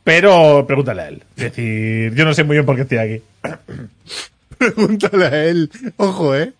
Pero 0.03 0.65
pregúntale 0.65 1.01
a 1.01 1.07
él. 1.09 1.23
Es 1.37 1.43
decir, 1.43 2.13
yo 2.15 2.25
no 2.25 2.33
sé 2.33 2.43
muy 2.43 2.55
bien 2.55 2.65
por 2.65 2.75
qué 2.75 2.81
estoy 2.83 2.97
aquí. 2.97 3.21
Pregúntale 4.57 5.25
a 5.25 5.45
él. 5.45 5.69
Ojo, 5.97 6.35
¿eh? 6.35 6.51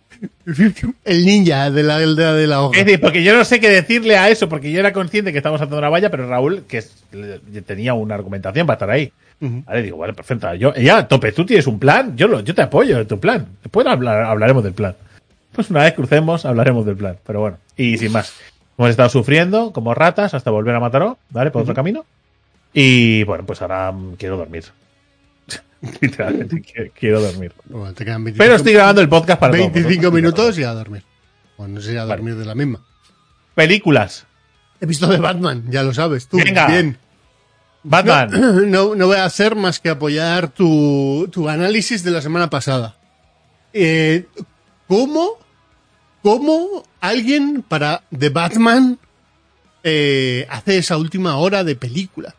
El 1.06 1.26
ninja 1.26 1.72
de 1.72 1.84
la 1.84 1.96
aldea 1.98 2.34
de 2.34 2.48
la 2.48 2.62
hoja. 2.62 2.78
Es 2.80 2.86
decir, 2.86 3.00
porque 3.00 3.24
yo 3.24 3.36
no 3.36 3.44
sé 3.46 3.60
qué 3.60 3.70
decirle 3.70 4.18
a 4.18 4.30
eso, 4.30 4.50
porque 4.50 4.72
yo 4.72 4.80
era 4.80 4.94
consciente 4.94 5.32
que 5.32 5.38
estábamos 5.38 5.60
saltando 5.60 5.80
una 5.80 5.90
valla, 5.90 6.10
pero 6.10 6.28
Raúl, 6.28 6.64
que 6.68 6.80
es- 6.80 7.04
tenía 7.66 7.94
una 7.94 8.16
argumentación 8.16 8.68
para 8.68 8.76
estar 8.76 8.90
ahí. 8.90 9.12
Vale, 9.42 9.82
digo, 9.82 9.98
vale, 9.98 10.14
perfecto. 10.14 10.54
Yo, 10.56 10.74
ya, 10.76 11.08
tope, 11.08 11.32
tú 11.32 11.46
tienes 11.46 11.66
un 11.68 11.80
plan, 11.80 12.16
yo, 12.18 12.28
lo, 12.28 12.42
yo 12.42 12.54
te 12.54 12.62
apoyo 12.62 13.00
en 13.00 13.08
tu 13.08 13.20
plan. 13.20 13.48
Después 13.64 13.88
hablar, 13.88 14.24
hablaremos 14.24 14.64
del 14.64 14.74
plan. 14.74 14.96
Pues 15.54 15.70
una 15.70 15.84
vez 15.84 15.94
crucemos, 15.94 16.46
hablaremos 16.46 16.86
del 16.86 16.98
plan. 16.98 17.18
Pero 17.26 17.40
bueno, 17.42 17.58
y 17.78 17.98
sin 17.98 18.12
más. 18.12 18.34
Hemos 18.78 18.92
estado 18.92 19.10
sufriendo 19.10 19.72
como 19.74 19.94
ratas 19.94 20.34
hasta 20.34 20.52
volver 20.52 20.76
a 20.76 20.80
Mataró, 20.80 21.18
¿vale? 21.30 21.52
Por 21.52 21.62
otro 21.64 21.74
camino. 21.74 22.06
Y 22.74 23.24
bueno, 23.24 23.46
pues 23.46 23.62
ahora 23.62 23.92
mm, 23.92 24.14
quiero 24.16 24.38
dormir. 24.38 24.64
Literalmente, 26.02 26.58
qui- 26.58 26.92
quiero 26.94 27.22
dormir. 27.22 27.54
Bueno, 27.66 27.94
te 27.94 28.04
quedan 28.06 28.24
25, 28.24 28.44
Pero 28.44 28.56
estoy 28.56 28.74
grabando 28.74 29.02
el 29.02 29.10
podcast 29.10 29.40
para 29.40 29.54
todos 29.54 29.72
25 29.74 29.90
vosotros. 30.02 30.14
minutos 30.14 30.60
y 30.60 30.64
a 30.64 30.72
dormir. 30.74 31.04
Bueno, 31.58 31.76
no 31.76 31.82
sé, 31.82 31.98
a 31.98 32.06
dormir 32.06 32.36
de 32.36 32.46
la 32.46 32.56
misma. 32.56 32.82
Películas. 33.56 34.26
He 34.82 34.86
visto 34.86 35.08
de 35.08 35.18
Batman, 35.18 35.64
ya 35.70 35.84
lo 35.84 35.94
sabes 35.94 36.28
tú. 36.28 36.38
Venga. 36.38 36.68
Bien. 36.68 36.98
Batman. 37.84 38.30
No, 38.72 38.96
no 38.96 39.08
voy 39.08 39.18
a 39.18 39.26
hacer 39.26 39.56
más 39.56 39.80
que 39.80 39.90
apoyar 39.90 40.50
tu, 40.50 41.28
tu 41.32 41.48
análisis 41.50 42.04
de 42.04 42.12
la 42.12 42.22
semana 42.22 42.50
pasada. 42.50 42.96
Eh, 43.74 44.26
¿Cómo? 44.88 45.38
¿Cómo 46.24 46.84
alguien 47.00 47.64
para 47.68 48.04
The 48.18 48.30
Batman 48.30 49.00
eh, 49.84 50.46
hace 50.50 50.78
esa 50.80 50.98
última 50.98 51.38
hora 51.38 51.64
de 51.64 51.76
película? 51.76 52.36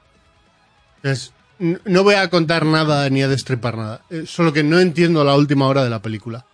Es- 1.03 1.33
no 1.59 2.03
voy 2.05 2.15
a 2.15 2.29
contar 2.31 2.65
nada 2.67 3.09
ni 3.11 3.23
a 3.23 3.29
destripar 3.29 3.77
nada. 3.77 4.03
eh, 4.11 4.25
solo 4.27 4.53
que 4.53 4.63
no 4.63 4.81
entiendo 4.81 5.25
la 5.25 5.35
última 5.37 5.67
hora 5.67 5.85
de 5.85 5.91
la 5.91 6.01
película. 6.03 6.45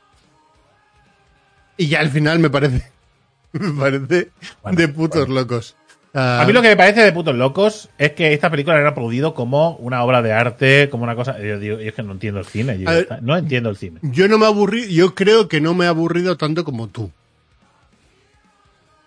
Y 1.76 1.88
ya 1.88 2.00
al 2.00 2.10
final 2.10 2.38
me 2.38 2.50
parece. 2.50 2.90
Me 3.52 3.72
parece 3.72 4.30
Bueno, 4.62 4.76
de 4.78 4.88
putos 4.88 5.28
locos. 5.28 5.76
Ah, 6.18 6.40
A 6.40 6.46
mí 6.46 6.52
lo 6.54 6.62
que 6.62 6.68
me 6.68 6.76
parece 6.78 7.02
de 7.02 7.12
putos 7.12 7.34
locos 7.34 7.90
es 7.98 8.12
que 8.12 8.32
esta 8.32 8.48
película 8.50 8.78
era 8.80 8.94
producido 8.94 9.34
como 9.34 9.76
una 9.76 10.02
obra 10.02 10.22
de 10.22 10.32
arte, 10.32 10.88
como 10.90 11.04
una 11.04 11.14
cosa. 11.14 11.38
Yo, 11.38 11.58
digo, 11.58 11.76
es 11.78 11.92
que 11.92 12.02
no 12.02 12.12
entiendo 12.12 12.40
el 12.40 12.46
cine. 12.46 12.78
yo 12.78 12.86
ver. 12.86 13.18
no 13.22 13.36
entiendo 13.36 13.68
el 13.68 13.76
cine. 13.76 14.00
Yo 14.02 14.26
no 14.26 14.38
me 14.38 14.46
aburrí, 14.46 14.90
yo 14.94 15.14
creo 15.14 15.46
que 15.46 15.60
no 15.60 15.74
me 15.74 15.84
he 15.84 15.88
aburrido 15.88 16.38
tanto 16.38 16.64
como 16.64 16.88
tú. 16.88 17.10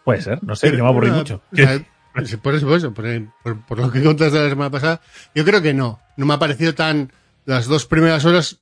Puede 0.04 0.22
ser, 0.22 0.44
no 0.44 0.56
sé, 0.56 0.72
yo 0.76 0.84
me 0.84 0.90
aburrí 0.90 1.10
Ah, 1.10 1.14
mucho. 1.14 1.42
por 1.52 2.24
eso, 2.24 2.38
por, 2.68 2.76
eso, 2.76 2.94
por, 2.94 3.06
por- 3.44 3.66
por 3.66 3.80
lo 3.80 3.92
que 3.92 4.04
contaste 4.04 4.40
la 4.40 4.50
semana 4.50 4.70
pasada, 4.70 5.02
yo 5.34 5.44
creo 5.46 5.62
que 5.62 5.74
no. 5.74 6.00
No 6.16 6.26
me 6.28 6.34
ha 6.36 6.40
parecido 6.40 6.76
tan. 6.76 7.12
Las 7.46 7.66
dos 7.66 7.86
primeras 7.88 8.24
horas. 8.26 8.58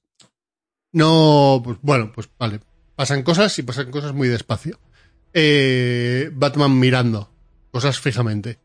No. 0.93 1.61
Pues, 1.63 1.77
bueno, 1.81 2.11
pues 2.13 2.29
vale. 2.39 2.59
Pasan 2.95 3.23
cosas 3.23 3.57
y 3.59 3.63
pasan 3.63 3.91
cosas 3.91 4.13
muy 4.13 4.29
despacio. 4.29 4.79
Eh, 5.33 6.29
Batman 6.33 6.79
mirando. 6.79 7.29
Cosas 7.77 7.99
fijamente. 7.99 8.57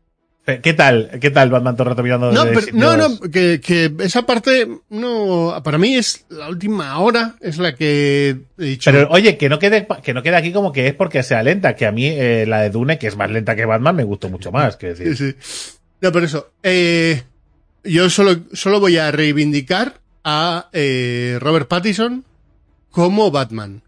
¿Qué 0.61 0.73
tal? 0.73 1.19
¿Qué 1.21 1.29
tal 1.29 1.49
Batman 1.49 1.75
todo 1.75 1.83
el 1.83 1.89
rato 1.91 2.03
mirando 2.03 2.31
No, 2.33 2.43
pero- 2.45 2.67
no, 2.73 2.97
no, 2.97 3.19
que, 3.31 3.61
que 3.61 3.93
esa 3.99 4.25
parte 4.25 4.67
no. 4.89 5.61
Para 5.63 5.77
mí 5.77 5.95
es 5.95 6.25
la 6.29 6.49
última 6.49 6.99
hora, 6.99 7.35
es 7.39 7.59
la 7.59 7.75
que 7.75 8.35
he 8.57 8.63
dicho. 8.63 8.91
Pero 8.91 9.07
oye, 9.09 9.37
que 9.37 9.47
no 9.47 9.57
quede 9.59 9.87
que 10.03 10.13
no 10.13 10.21
quede 10.21 10.35
aquí 10.35 10.51
como 10.51 10.73
que 10.73 10.87
es 10.87 10.95
porque 10.95 11.23
sea 11.23 11.43
lenta, 11.43 11.75
que 11.77 11.85
a 11.85 11.93
mí 11.93 12.07
eh, 12.07 12.45
la 12.45 12.59
de 12.61 12.71
Dune, 12.71 12.97
que 12.99 13.07
es 13.07 13.15
más 13.15 13.31
lenta 13.31 13.55
que 13.55 13.63
Batman, 13.65 13.95
me 13.95 14.03
gustó 14.03 14.27
mucho 14.29 14.51
más. 14.51 14.75
Que 14.75 14.87
decir. 14.95 15.15
Sí, 15.15 15.31
sí. 15.31 15.75
No, 16.01 16.11
por 16.11 16.23
eso. 16.25 16.51
eh, 16.61 17.23
yo 17.85 18.09
solo, 18.09 18.35
solo 18.51 18.79
voy 18.81 18.97
a 18.97 19.11
reivindicar 19.11 20.01
a 20.25 20.69
eh, 20.73 21.37
Robert 21.39 21.69
Pattinson 21.69 22.25
como 22.91 23.31
Batman. 23.31 23.81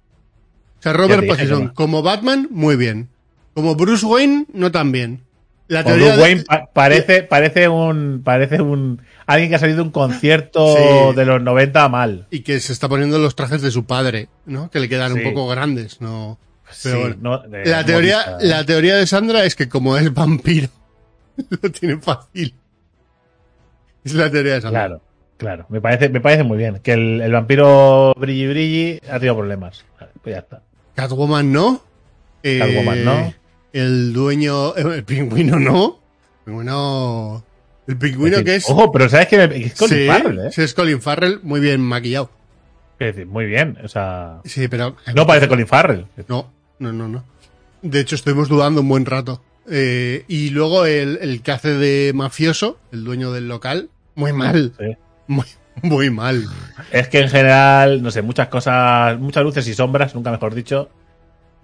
O 0.80 0.82
sea, 0.82 0.94
Robert 0.94 1.28
Pattinson 1.28 1.66
no. 1.66 1.74
como 1.74 2.02
Batman, 2.02 2.48
muy 2.52 2.78
bien. 2.78 3.10
Como 3.56 3.76
Bruce 3.76 4.06
Wayne, 4.06 4.46
no 4.54 4.72
tan 4.72 4.92
bien. 4.92 5.22
La 5.68 5.84
teoría 5.84 6.10
Bruce 6.10 6.18
de- 6.18 6.22
Wayne 6.24 6.44
pa- 6.44 6.70
parece, 6.72 7.24
parece 7.24 7.68
un, 7.68 8.22
parece 8.24 8.62
un, 8.62 9.02
alguien 9.26 9.50
que 9.50 9.56
ha 9.56 9.60
salido 9.60 9.78
de 9.78 9.82
un 9.84 9.90
concierto 9.92 10.76
Sí. 11.10 11.16
de 11.16 11.26
los 11.26 11.42
90 11.42 11.90
mal. 11.90 12.28
Y 12.30 12.42
que 12.42 12.60
se 12.60 12.72
está 12.72 12.88
poniendo 12.88 13.18
los 13.18 13.36
trajes 13.36 13.64
de 13.64 13.72
su 13.72 13.86
padre, 13.86 14.30
¿no? 14.46 14.70
Que 14.70 14.80
le 14.80 14.88
quedan 14.90 15.14
un 15.14 15.24
poco 15.24 15.48
grandes, 15.48 16.00
¿no? 16.02 16.38
Pero 16.84 16.96
Sí, 16.96 17.02
bueno. 17.02 17.16
no, 17.22 17.40
de 17.48 17.66
La 17.66 17.84
teoría, 17.84 18.38
la 18.42 18.64
teoría 18.64 18.96
de 18.96 19.08
Sandra 19.08 19.44
es 19.46 19.56
que 19.56 19.68
como 19.68 19.98
es 19.98 20.14
vampiro, 20.14 20.68
lo 21.62 21.72
tiene 21.72 21.98
fácil. 21.98 22.54
Es 24.04 24.14
la 24.14 24.30
teoría 24.30 24.56
de 24.56 24.62
Sandra. 24.62 24.82
Claro, 24.88 25.02
claro. 25.38 25.66
Me 25.70 25.82
parece, 25.82 26.10
me 26.10 26.22
parece 26.22 26.44
muy 26.44 26.58
bien. 26.58 26.80
Que 26.84 26.94
el, 26.94 27.22
el 27.22 27.32
vampiro 27.32 28.14
brilli 28.18 28.48
brilli 28.48 29.00
ha 29.10 29.14
tenido 29.14 29.36
problemas. 29.38 29.84
Vale, 30.00 30.12
pues 30.22 30.36
ya 30.36 30.40
está. 30.42 30.62
Catwoman 30.94 31.52
no. 31.52 31.82
Eh, 32.44 32.60
Catwoman 32.60 33.04
no. 33.06 33.34
El 33.76 34.14
dueño. 34.14 34.74
El 34.76 35.04
pingüino 35.04 35.60
no. 35.60 36.00
El 36.46 36.46
pingüino. 36.46 37.44
El 37.88 37.98
pingüino 37.98 38.44
que 38.44 38.56
es. 38.56 38.70
Ojo, 38.70 38.90
pero 38.90 39.10
sabes 39.10 39.28
que 39.28 39.44
es 39.44 39.76
Colin 39.76 39.98
sí, 39.98 40.08
Farrell, 40.08 40.40
¿eh? 40.40 40.52
sí, 40.52 40.62
es 40.62 40.74
Colin 40.74 41.02
Farrell, 41.02 41.42
muy 41.44 41.60
bien 41.60 41.82
maquillado. 41.82 42.30
Es 43.00 43.14
decir, 43.14 43.28
muy 43.28 43.46
bien. 43.46 43.78
O 43.84 43.90
sea, 43.90 44.40
Sí, 44.46 44.70
pero. 44.70 44.96
no 45.14 45.28
parece 45.28 45.50
Colin 45.50 45.68
Farrell. 45.68 46.06
No, 46.30 46.54
no, 46.80 46.94
no, 46.94 47.10
no. 47.10 47.26
De 47.82 48.00
hecho, 48.00 48.16
estuvimos 48.16 48.48
dudando 48.48 48.80
un 48.80 48.88
buen 48.88 49.06
rato. 49.06 49.42
Eh, 49.70 50.24
y 50.30 50.52
luego 50.52 50.86
el, 50.86 51.20
el 51.22 51.42
que 51.42 51.52
hace 51.52 51.74
de 51.74 52.14
mafioso, 52.14 52.80
el 52.94 53.04
dueño 53.04 53.34
del 53.34 53.50
local, 53.50 53.90
muy 54.16 54.32
mal. 54.32 54.72
Sí. 54.80 54.96
Muy, 55.28 55.46
muy 55.82 56.10
mal. 56.12 56.46
Es 56.92 57.10
que 57.10 57.20
en 57.20 57.30
general, 57.30 58.02
no 58.02 58.10
sé, 58.10 58.22
muchas 58.22 58.48
cosas, 58.48 59.20
muchas 59.20 59.44
luces 59.44 59.68
y 59.68 59.74
sombras, 59.74 60.16
nunca 60.16 60.32
mejor 60.32 60.56
dicho. 60.56 60.90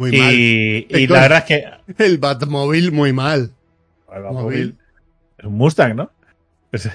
Muy 0.01 0.17
mal. 0.17 0.33
Y, 0.33 0.87
y 0.89 1.03
El 1.03 1.09
la 1.09 1.21
verdad 1.21 1.37
es 1.39 1.43
que 1.45 2.03
El 2.03 2.17
Batmobile, 2.17 2.89
muy 2.89 3.13
mal. 3.13 3.51
el 4.11 4.21
Móvil. 4.21 4.33
Batmóvil 4.33 4.75
es 5.37 5.45
un 5.45 5.53
Mustang, 5.53 5.95
¿no? 5.95 6.11
Es 6.71 6.89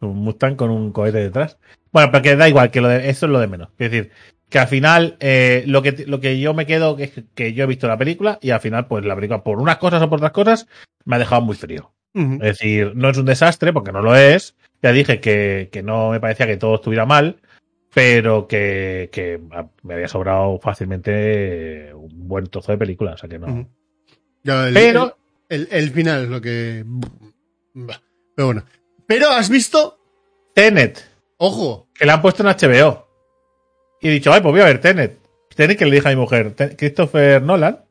un 0.00 0.16
Mustang 0.16 0.56
con 0.56 0.70
un 0.70 0.92
cohete 0.92 1.18
detrás. 1.18 1.56
Bueno, 1.90 2.10
pero 2.12 2.22
que 2.22 2.36
da 2.36 2.48
igual, 2.48 2.70
que 2.70 2.82
lo 2.82 2.88
de, 2.88 3.08
eso 3.08 3.26
es 3.26 3.32
lo 3.32 3.40
de 3.40 3.46
menos. 3.46 3.68
Es 3.78 3.90
decir, 3.90 4.10
que 4.50 4.58
al 4.58 4.68
final, 4.68 5.16
eh, 5.20 5.64
lo, 5.66 5.80
que, 5.82 6.04
lo 6.06 6.20
que 6.20 6.38
yo 6.38 6.52
me 6.52 6.66
quedo 6.66 6.98
es 6.98 7.12
que, 7.12 7.24
que 7.34 7.54
yo 7.54 7.64
he 7.64 7.66
visto 7.66 7.88
la 7.88 7.96
película 7.96 8.38
y 8.42 8.50
al 8.50 8.60
final, 8.60 8.86
pues 8.88 9.04
la 9.06 9.14
película, 9.14 9.42
por 9.42 9.58
unas 9.58 9.78
cosas 9.78 10.02
o 10.02 10.10
por 10.10 10.18
otras 10.18 10.32
cosas, 10.32 10.66
me 11.06 11.16
ha 11.16 11.18
dejado 11.18 11.40
muy 11.40 11.56
frío. 11.56 11.92
Es 12.14 12.38
decir, 12.40 12.92
no 12.94 13.08
es 13.08 13.16
un 13.16 13.24
desastre, 13.24 13.72
porque 13.72 13.90
no 13.90 14.02
lo 14.02 14.14
es. 14.14 14.54
Ya 14.82 14.92
dije 14.92 15.18
que, 15.18 15.70
que 15.72 15.82
no 15.82 16.10
me 16.10 16.20
parecía 16.20 16.46
que 16.46 16.58
todo 16.58 16.74
estuviera 16.74 17.06
mal, 17.06 17.38
pero 17.94 18.46
que, 18.48 19.08
que 19.12 19.40
me 19.82 19.94
había 19.94 20.08
sobrado 20.08 20.58
fácilmente 20.58 21.92
un 21.94 22.28
buen 22.28 22.46
trozo 22.46 22.72
de 22.72 22.78
película. 22.78 23.12
O 23.12 23.16
sea 23.16 23.28
que 23.28 23.38
no. 23.38 23.46
Ujú. 23.46 23.66
Ya, 24.42 24.68
el- 24.68 24.74
Pero, 24.74 25.16
El, 25.48 25.68
el 25.70 25.90
final 25.90 26.24
es 26.24 26.28
lo 26.30 26.40
que. 26.40 26.84
Pero 27.74 28.46
bueno. 28.46 28.64
Pero 29.06 29.28
has 29.30 29.48
visto. 29.50 29.98
Tenet, 30.54 31.02
Ojo. 31.38 31.88
que 31.94 32.04
la 32.06 32.14
han 32.14 32.22
puesto 32.22 32.42
en 32.42 32.48
HBO. 32.48 33.06
Y 34.00 34.08
he 34.08 34.10
dicho, 34.10 34.32
ay, 34.32 34.40
pues 34.42 34.52
voy 34.52 34.60
a 34.60 34.66
ver 34.66 34.80
Tenet. 34.80 35.18
Tenet 35.54 35.78
que 35.78 35.86
le 35.86 35.94
dije 35.96 36.08
a 36.08 36.12
mi 36.12 36.16
mujer, 36.16 36.52
"Te- 36.54 36.76
Christopher 36.76 37.42
Nolan. 37.42 37.84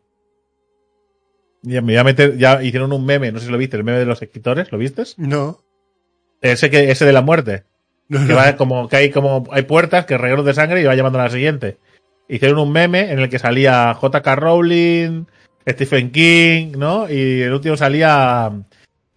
Y 1.64 1.74
ya 1.74 1.82
me 1.82 1.93
voy 1.93 1.97
a 1.97 2.04
meter, 2.04 2.38
ya 2.38 2.62
hicieron 2.64 2.91
un 2.91 3.06
meme, 3.06 3.32
no 3.32 3.39
sé 3.39 3.45
si 3.45 3.52
lo 3.52 3.58
viste, 3.58 3.78
el 3.78 3.84
meme 3.84 3.99
de 3.99 4.06
los 4.06 4.22
escritores, 4.22 4.72
¿lo 4.72 4.78
viste? 4.80 5.04
No. 5.18 5.60
Ese 6.41 6.70
que, 6.72 6.89
ese 6.89 7.06
de 7.06 7.14
la 7.14 7.22
muerte. 7.22 7.64
No, 8.12 8.28
que 8.28 8.34
va 8.34 8.55
como 8.57 8.89
que 8.89 8.97
hay 8.97 9.09
como 9.09 9.45
hay 9.51 9.62
puertas 9.64 10.05
que 10.05 10.18
regueros 10.18 10.45
de 10.45 10.53
sangre 10.53 10.82
y 10.82 10.84
va 10.84 10.95
llamando 10.95 11.20
a 11.20 11.24
la 11.24 11.30
siguiente. 11.30 11.78
Hicieron 12.28 12.59
un 12.59 12.72
meme 12.72 13.12
en 13.12 13.20
el 13.20 13.30
que 13.30 13.39
salía 13.39 13.93
J.K. 13.93 14.36
Rowling, 14.36 15.26
Stephen 15.68 16.12
King, 16.12 16.74
¿no? 16.78 17.09
Y 17.09 17.41
el 17.41 17.53
último 17.53 17.78
salía 17.78 18.51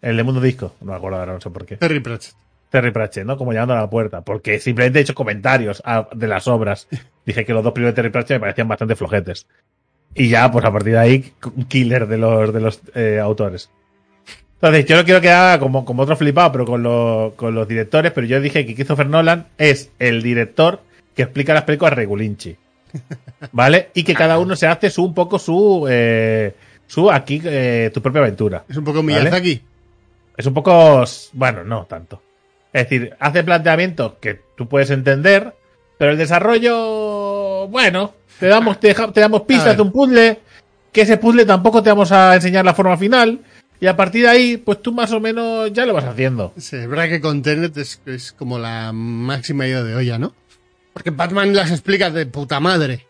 el 0.01 0.17
de 0.17 0.23
Mundo 0.23 0.41
Disco, 0.41 0.75
no 0.81 0.93
me 0.93 0.97
acuerdo 0.97 1.19
ahora, 1.19 1.33
no 1.35 1.41
sé 1.41 1.51
por 1.51 1.67
qué. 1.67 1.77
Terry 1.77 2.01
Pratchett. 2.01 2.35
Terry 2.71 2.91
Pratchett, 2.93 3.25
¿no? 3.27 3.37
Como 3.37 3.53
llamando 3.53 3.75
a 3.75 3.79
la 3.81 3.91
puerta, 3.91 4.21
porque 4.23 4.59
simplemente 4.61 4.99
he 4.99 5.03
hecho 5.03 5.15
comentarios 5.15 5.83
a- 5.85 6.09
de 6.15 6.27
las 6.29 6.47
obras. 6.49 6.87
Dije 7.27 7.45
que 7.45 7.53
los 7.53 7.65
dos 7.65 7.73
primeros 7.73 7.95
de 7.95 7.97
Terry 7.97 8.11
Pratchett 8.13 8.37
me 8.37 8.41
parecían 8.41 8.69
bastante 8.69 8.97
flojetes. 8.97 9.47
Y 10.15 10.29
ya, 10.29 10.51
pues 10.53 10.65
a 10.65 10.73
partir 10.73 10.93
de 10.93 10.99
ahí, 10.99 11.33
un 11.57 11.65
killer 11.65 12.07
de 12.07 12.19
los, 12.19 12.53
de 12.55 12.61
los 12.61 12.81
eh, 12.95 13.19
autores. 13.21 13.71
Entonces, 14.55 14.87
yo 14.87 14.97
no 14.97 15.05
quiero 15.05 15.21
que 15.21 15.31
haga 15.31 15.59
como, 15.59 15.85
como 15.85 16.03
otro 16.03 16.17
flipado, 16.17 16.53
pero 16.53 16.65
con, 16.65 16.83
los- 16.83 17.35
con 17.35 17.55
los 17.55 17.69
directores, 17.69 18.13
pero 18.13 18.27
yo 18.27 18.41
dije 18.41 18.65
que 18.65 18.75
Christopher 18.75 19.07
Nolan 19.07 19.47
es 19.59 19.91
el 19.99 20.23
director 20.23 20.81
que 21.15 21.23
explica 21.23 21.53
las 21.55 21.65
películas 21.65 21.95
regulinchi. 21.95 22.57
¿Vale? 23.53 23.91
Y 23.95 24.05
que 24.05 24.15
cada 24.15 24.39
uno 24.39 24.57
se 24.57 24.67
hace 24.67 24.89
su, 24.91 25.05
un 25.05 25.15
poco 25.15 25.39
su, 25.39 25.87
eh, 25.91 26.55
su 26.87 27.11
aquí, 27.11 27.41
eh, 27.45 27.91
tu 27.93 28.01
propia 28.01 28.21
aventura. 28.23 28.65
Es 28.69 28.77
un 28.77 28.85
poco 28.85 29.03
Vale. 29.03 29.21
Miyazaki. 29.21 29.63
Es 30.37 30.47
un 30.47 30.55
poco. 30.55 31.05
Bueno, 31.33 31.63
no 31.65 31.85
tanto. 31.85 32.23
Es 32.73 32.89
decir, 32.89 33.15
hace 33.21 33.45
planteamientos 33.45 34.15
que 34.21 34.41
tú 34.57 34.67
puedes 34.69 34.91
entender, 34.91 35.55
pero 35.99 36.13
el 36.13 36.19
desarrollo. 36.19 37.69
Bueno, 37.69 38.15
te 38.41 38.47
damos, 38.47 38.81
te, 38.81 38.95
damos 39.15 39.41
A 39.43 39.47
pistas 39.47 39.77
de 39.77 39.83
un 39.83 39.93
puzzle, 39.93 40.39
que 40.93 41.03
ese 41.03 41.19
puzzle 41.19 41.45
tampoco 41.45 41.83
te 41.83 41.91
vamos 41.91 42.11
a 42.13 42.35
enseñar 42.35 42.65
la 42.65 42.75
forma 42.75 42.97
final, 42.97 43.41
y 43.81 43.87
a 43.87 43.97
partir 43.97 44.23
de 44.23 44.29
ahí, 44.31 44.57
pues 44.57 44.81
tú 44.83 44.93
más 44.93 45.13
o 45.13 45.21
menos 45.21 45.73
ya 45.73 45.85
lo 45.87 45.95
vas 45.95 46.05
haciendo. 46.05 46.53
Sí, 46.57 46.77
es 46.77 46.89
verdad 46.89 47.09
que 47.09 47.21
con 47.21 47.43
Tenet 47.43 47.77
es, 47.77 48.01
es 48.07 48.33
como 48.33 48.59
la 48.59 48.93
máxima 48.93 49.67
idea 49.67 49.83
de 49.83 49.95
olla, 49.95 50.19
¿no? 50.19 50.35
Porque 50.93 51.11
Batman 51.11 51.55
las 51.55 51.71
explica 51.71 52.11
de 52.11 52.27
puta 52.27 52.61
madre. 52.61 53.07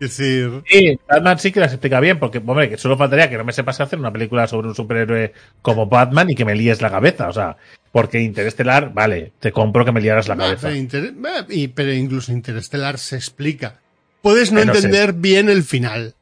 Es 0.00 0.16
decir. 0.16 0.62
Sí, 0.68 0.98
Batman 1.08 1.38
sí 1.38 1.52
que 1.52 1.60
las 1.60 1.72
explica 1.72 2.00
bien, 2.00 2.18
porque, 2.18 2.38
hombre, 2.38 2.68
que 2.68 2.76
solo 2.78 2.96
faltaría 2.96 3.30
que 3.30 3.36
no 3.38 3.44
me 3.44 3.52
sepas 3.52 3.80
hacer 3.80 3.98
una 3.98 4.12
película 4.12 4.46
sobre 4.46 4.68
un 4.68 4.74
superhéroe 4.74 5.32
como 5.62 5.86
Batman 5.86 6.30
y 6.30 6.34
que 6.34 6.44
me 6.44 6.54
líes 6.54 6.82
la 6.82 6.90
cabeza, 6.90 7.28
o 7.28 7.32
sea, 7.32 7.56
porque 7.92 8.20
Interestelar, 8.20 8.92
vale, 8.92 9.32
te 9.40 9.52
compro 9.52 9.84
que 9.84 9.92
me 9.92 10.00
liaras 10.00 10.28
la 10.28 10.36
cabeza. 10.36 10.74
Inter- 10.74 11.14
y- 11.48 11.68
pero 11.68 11.92
incluso 11.92 12.32
Interestelar 12.32 12.98
se 12.98 13.16
explica. 13.16 13.80
Puedes 14.20 14.52
no 14.52 14.60
entender 14.60 15.12
bien 15.12 15.48
el 15.48 15.62
final. 15.62 16.14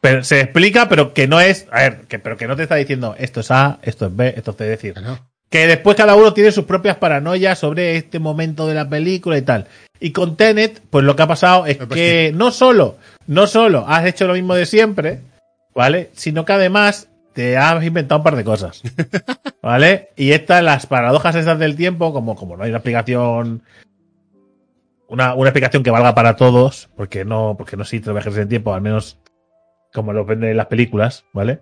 Pero 0.00 0.22
se 0.24 0.40
explica, 0.40 0.88
pero 0.88 1.12
que 1.14 1.26
no 1.26 1.40
es. 1.40 1.66
A 1.70 1.80
ver, 1.80 2.00
que, 2.02 2.18
pero 2.18 2.36
que 2.36 2.46
no 2.46 2.56
te 2.56 2.62
está 2.62 2.76
diciendo 2.76 3.14
esto 3.18 3.40
es 3.40 3.50
A, 3.50 3.78
esto 3.82 4.06
es 4.06 4.16
B, 4.16 4.34
esto 4.36 4.50
es 4.52 4.56
C. 4.56 4.64
Decir, 4.64 4.94
Claro. 4.94 5.18
que 5.50 5.66
después 5.66 5.96
cada 5.96 6.14
uno 6.14 6.32
tiene 6.32 6.52
sus 6.52 6.64
propias 6.64 6.96
paranoias 6.96 7.58
sobre 7.58 7.96
este 7.96 8.18
momento 8.18 8.66
de 8.66 8.74
la 8.74 8.88
película 8.88 9.36
y 9.38 9.42
tal. 9.42 9.66
Y 9.98 10.12
con 10.12 10.36
Tenet, 10.36 10.82
pues 10.90 11.04
lo 11.04 11.16
que 11.16 11.22
ha 11.22 11.26
pasado 11.26 11.66
es 11.66 11.80
Me 11.80 11.88
que 11.88 12.32
no 12.34 12.50
solo, 12.50 12.98
no 13.26 13.46
solo 13.46 13.84
has 13.88 14.04
hecho 14.04 14.26
lo 14.26 14.34
mismo 14.34 14.54
de 14.54 14.66
siempre, 14.66 15.20
¿vale? 15.74 16.10
Sino 16.14 16.44
que 16.44 16.52
además 16.52 17.08
te 17.32 17.56
has 17.56 17.82
inventado 17.84 18.18
un 18.20 18.24
par 18.24 18.36
de 18.36 18.44
cosas. 18.44 18.82
¿Vale? 19.62 20.10
Y 20.16 20.32
estas, 20.32 20.62
las 20.62 20.86
paradojas 20.86 21.34
estas 21.34 21.58
del 21.58 21.76
tiempo, 21.76 22.12
como, 22.12 22.34
como 22.36 22.56
no 22.56 22.64
hay 22.64 22.70
una 22.70 22.78
explicación. 22.78 23.62
Una, 25.08 25.34
una 25.34 25.48
explicación 25.50 25.82
que 25.82 25.90
valga 25.90 26.14
para 26.14 26.34
todos, 26.36 26.88
porque 26.96 27.24
no, 27.24 27.54
porque 27.56 27.76
no 27.76 27.84
los 27.84 27.90
viajes 27.90 28.34
en 28.34 28.42
el 28.42 28.48
tiempo, 28.48 28.74
al 28.74 28.80
menos 28.80 29.18
como 29.96 30.12
lo 30.12 30.26
venden 30.26 30.56
las 30.56 30.66
películas, 30.66 31.24
¿vale? 31.32 31.60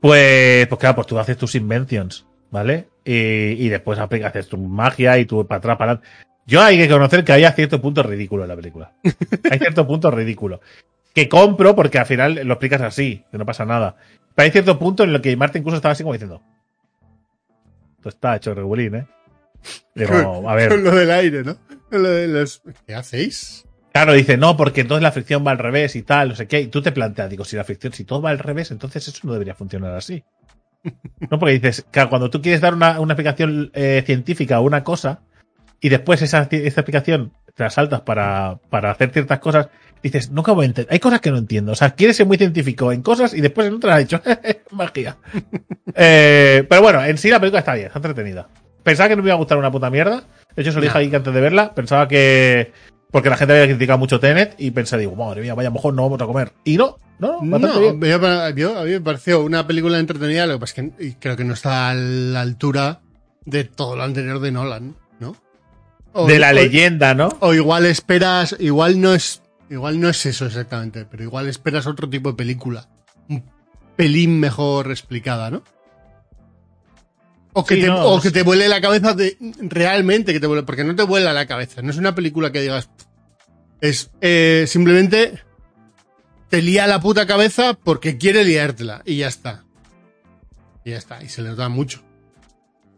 Pues, 0.00 0.66
pues 0.66 0.80
claro, 0.80 0.96
pues 0.96 1.06
tú 1.06 1.18
haces 1.18 1.36
tus 1.38 1.54
inventions, 1.54 2.26
¿vale? 2.50 2.88
Y, 3.04 3.12
y 3.64 3.68
después 3.68 3.98
haces 3.98 4.48
tu 4.48 4.58
magia 4.58 5.16
y 5.18 5.24
tú 5.24 5.46
para 5.46 5.58
atrás, 5.58 5.76
para 5.76 5.92
adelante. 5.92 6.08
Yo 6.44 6.60
hay 6.60 6.76
que 6.76 6.88
conocer 6.88 7.24
que 7.24 7.32
hay 7.32 7.44
a 7.44 7.52
cierto 7.52 7.80
punto 7.80 8.02
ridículo 8.02 8.42
en 8.42 8.48
la 8.48 8.56
película. 8.56 8.92
Hay 9.50 9.58
cierto 9.58 9.84
punto 9.84 10.12
ridículo. 10.12 10.60
Que 11.12 11.28
compro 11.28 11.74
porque 11.74 11.98
al 11.98 12.06
final 12.06 12.40
lo 12.44 12.54
explicas 12.54 12.82
así, 12.82 13.24
que 13.32 13.38
no 13.38 13.44
pasa 13.44 13.64
nada. 13.64 13.96
Pero 14.34 14.44
hay 14.44 14.52
cierto 14.52 14.78
punto 14.78 15.02
en 15.02 15.10
el 15.10 15.20
que 15.20 15.36
Marta 15.36 15.58
incluso 15.58 15.76
estaba 15.76 15.92
así 15.92 16.04
como 16.04 16.12
diciendo. 16.12 16.42
Esto 17.96 18.10
está 18.10 18.36
hecho 18.36 18.54
regulín, 18.54 18.94
¿eh? 18.94 19.06
Digo, 19.94 20.48
a 20.48 20.54
ver. 20.54 20.68
Con 20.68 20.84
lo 20.84 20.94
del 20.94 21.10
aire, 21.10 21.42
¿no? 21.42 21.56
Lo 21.90 22.10
de 22.10 22.28
los... 22.28 22.62
¿Qué 22.86 22.94
hacéis? 22.94 23.66
Claro, 23.96 24.12
dice, 24.12 24.36
no, 24.36 24.58
porque 24.58 24.82
entonces 24.82 25.02
la 25.02 25.10
fricción 25.10 25.42
va 25.46 25.52
al 25.52 25.58
revés 25.58 25.96
y 25.96 26.02
tal, 26.02 26.28
no 26.28 26.34
sé 26.34 26.46
qué. 26.46 26.60
Y 26.60 26.66
tú 26.66 26.82
te 26.82 26.92
planteas, 26.92 27.30
digo, 27.30 27.46
si 27.46 27.56
la 27.56 27.64
fricción, 27.64 27.94
si 27.94 28.04
todo 28.04 28.20
va 28.20 28.28
al 28.28 28.38
revés, 28.38 28.70
entonces 28.70 29.08
eso 29.08 29.20
no 29.22 29.32
debería 29.32 29.54
funcionar 29.54 29.94
así. 29.94 30.22
No, 31.30 31.38
porque 31.38 31.54
dices, 31.54 31.86
claro, 31.90 32.10
cuando 32.10 32.28
tú 32.28 32.42
quieres 32.42 32.60
dar 32.60 32.74
una, 32.74 33.00
una 33.00 33.14
explicación 33.14 33.70
eh, 33.72 34.02
científica 34.04 34.56
a 34.56 34.60
una 34.60 34.84
cosa 34.84 35.22
y 35.80 35.88
después 35.88 36.20
esa, 36.20 36.42
esa 36.42 36.80
explicación 36.80 37.32
te 37.54 37.62
la 37.62 37.70
saltas 37.70 38.02
para, 38.02 38.60
para 38.68 38.90
hacer 38.90 39.12
ciertas 39.12 39.38
cosas, 39.38 39.70
dices, 40.02 40.30
nunca 40.30 40.52
voy 40.52 40.64
a 40.64 40.66
entender. 40.66 40.92
Hay 40.92 41.00
cosas 41.00 41.22
que 41.22 41.30
no 41.30 41.38
entiendo. 41.38 41.72
O 41.72 41.74
sea, 41.74 41.92
quieres 41.92 42.18
ser 42.18 42.26
muy 42.26 42.36
científico 42.36 42.92
en 42.92 43.00
cosas 43.00 43.32
y 43.32 43.40
después 43.40 43.66
en 43.66 43.74
otras 43.76 43.94
has 43.94 44.00
dicho, 44.00 44.20
magia. 44.72 45.16
Eh, 45.98 46.66
pero 46.68 46.82
bueno, 46.82 47.02
en 47.02 47.16
sí 47.16 47.30
la 47.30 47.40
película 47.40 47.60
está 47.60 47.72
bien, 47.72 47.86
está 47.86 47.98
entretenida. 48.00 48.46
Pensaba 48.82 49.08
que 49.08 49.16
no 49.16 49.22
me 49.22 49.28
iba 49.28 49.34
a 49.34 49.38
gustar 49.38 49.56
una 49.56 49.70
puta 49.70 49.88
mierda. 49.88 50.24
De 50.54 50.62
hecho, 50.62 50.72
se 50.72 50.76
lo 50.76 50.82
dije 50.82 50.98
ahí 50.98 51.08
que 51.08 51.16
antes 51.16 51.32
de 51.32 51.40
verla. 51.40 51.74
Pensaba 51.74 52.06
que. 52.06 52.72
Porque 53.10 53.30
la 53.30 53.36
gente 53.36 53.54
había 53.54 53.66
criticado 53.66 53.98
mucho 53.98 54.20
Tenet 54.20 54.54
y 54.58 54.70
pensé, 54.72 54.98
digo, 54.98 55.14
madre 55.16 55.40
mía, 55.42 55.54
vaya, 55.54 55.70
mejor 55.70 55.94
no 55.94 56.02
vamos 56.02 56.20
a 56.20 56.26
comer. 56.26 56.52
Y 56.64 56.76
no, 56.76 56.98
no, 57.18 57.40
No, 57.42 57.58
bastante 57.58 57.78
bien. 57.80 58.00
yo- 58.00 58.50
yo- 58.56 58.78
a 58.78 58.84
mí 58.84 58.90
me 58.90 59.00
pareció 59.00 59.42
una 59.42 59.66
película 59.66 59.98
entretenida, 59.98 60.46
lo 60.46 60.54
que 60.54 60.58
pasa 60.60 60.82
es 60.82 60.90
que 61.14 61.16
creo 61.18 61.36
que 61.36 61.44
no 61.44 61.54
está 61.54 61.90
a 61.90 61.94
la 61.94 62.40
altura 62.40 63.00
de 63.44 63.64
todo 63.64 63.96
lo 63.96 64.02
anterior 64.02 64.40
de 64.40 64.50
Nolan, 64.52 64.96
¿no? 65.20 65.36
O- 66.12 66.26
De 66.26 66.38
la 66.38 66.50
o- 66.50 66.52
leyenda, 66.54 67.14
¿no? 67.14 67.28
O 67.40 67.54
igual 67.54 67.86
esperas, 67.86 68.56
igual 68.58 69.00
no 69.00 69.14
es, 69.14 69.40
igual 69.70 70.00
no 70.00 70.08
es 70.08 70.26
eso 70.26 70.46
exactamente, 70.46 71.04
pero 71.04 71.22
igual 71.22 71.48
esperas 71.48 71.86
otro 71.86 72.10
tipo 72.10 72.30
de 72.30 72.36
película. 72.36 72.88
Un 73.28 73.44
pelín 73.94 74.40
mejor 74.40 74.90
explicada, 74.90 75.50
¿no? 75.50 75.62
O 77.58 77.64
que, 77.64 77.76
Sí, 77.76 77.80
te, 77.80 77.86
no, 77.86 78.04
o 78.04 78.16
no 78.16 78.22
que 78.22 78.30
te 78.30 78.42
vuele 78.42 78.68
la 78.68 78.82
cabeza 78.82 79.14
de, 79.14 79.38
realmente 79.60 80.34
que 80.34 80.40
te 80.40 80.46
vuele, 80.46 80.62
porque 80.64 80.84
no 80.84 80.94
te 80.94 81.04
vuela 81.04 81.32
la 81.32 81.46
cabeza, 81.46 81.80
no 81.80 81.90
es 81.90 81.96
una 81.96 82.14
película 82.14 82.52
que 82.52 82.60
digas, 82.60 82.90
es 83.80 84.10
eh, 84.20 84.64
simplemente 84.68 85.42
te 86.50 86.60
lía 86.60 86.86
la 86.86 87.00
puta 87.00 87.26
cabeza 87.26 87.72
porque 87.72 88.18
quiere 88.18 88.44
liártela 88.44 89.00
y 89.06 89.16
ya 89.16 89.28
está. 89.28 89.64
Y 90.84 90.90
ya 90.90 90.98
está, 90.98 91.22
y 91.22 91.28
se 91.30 91.40
les 91.40 91.56
da 91.56 91.68
mucho. 91.70 92.02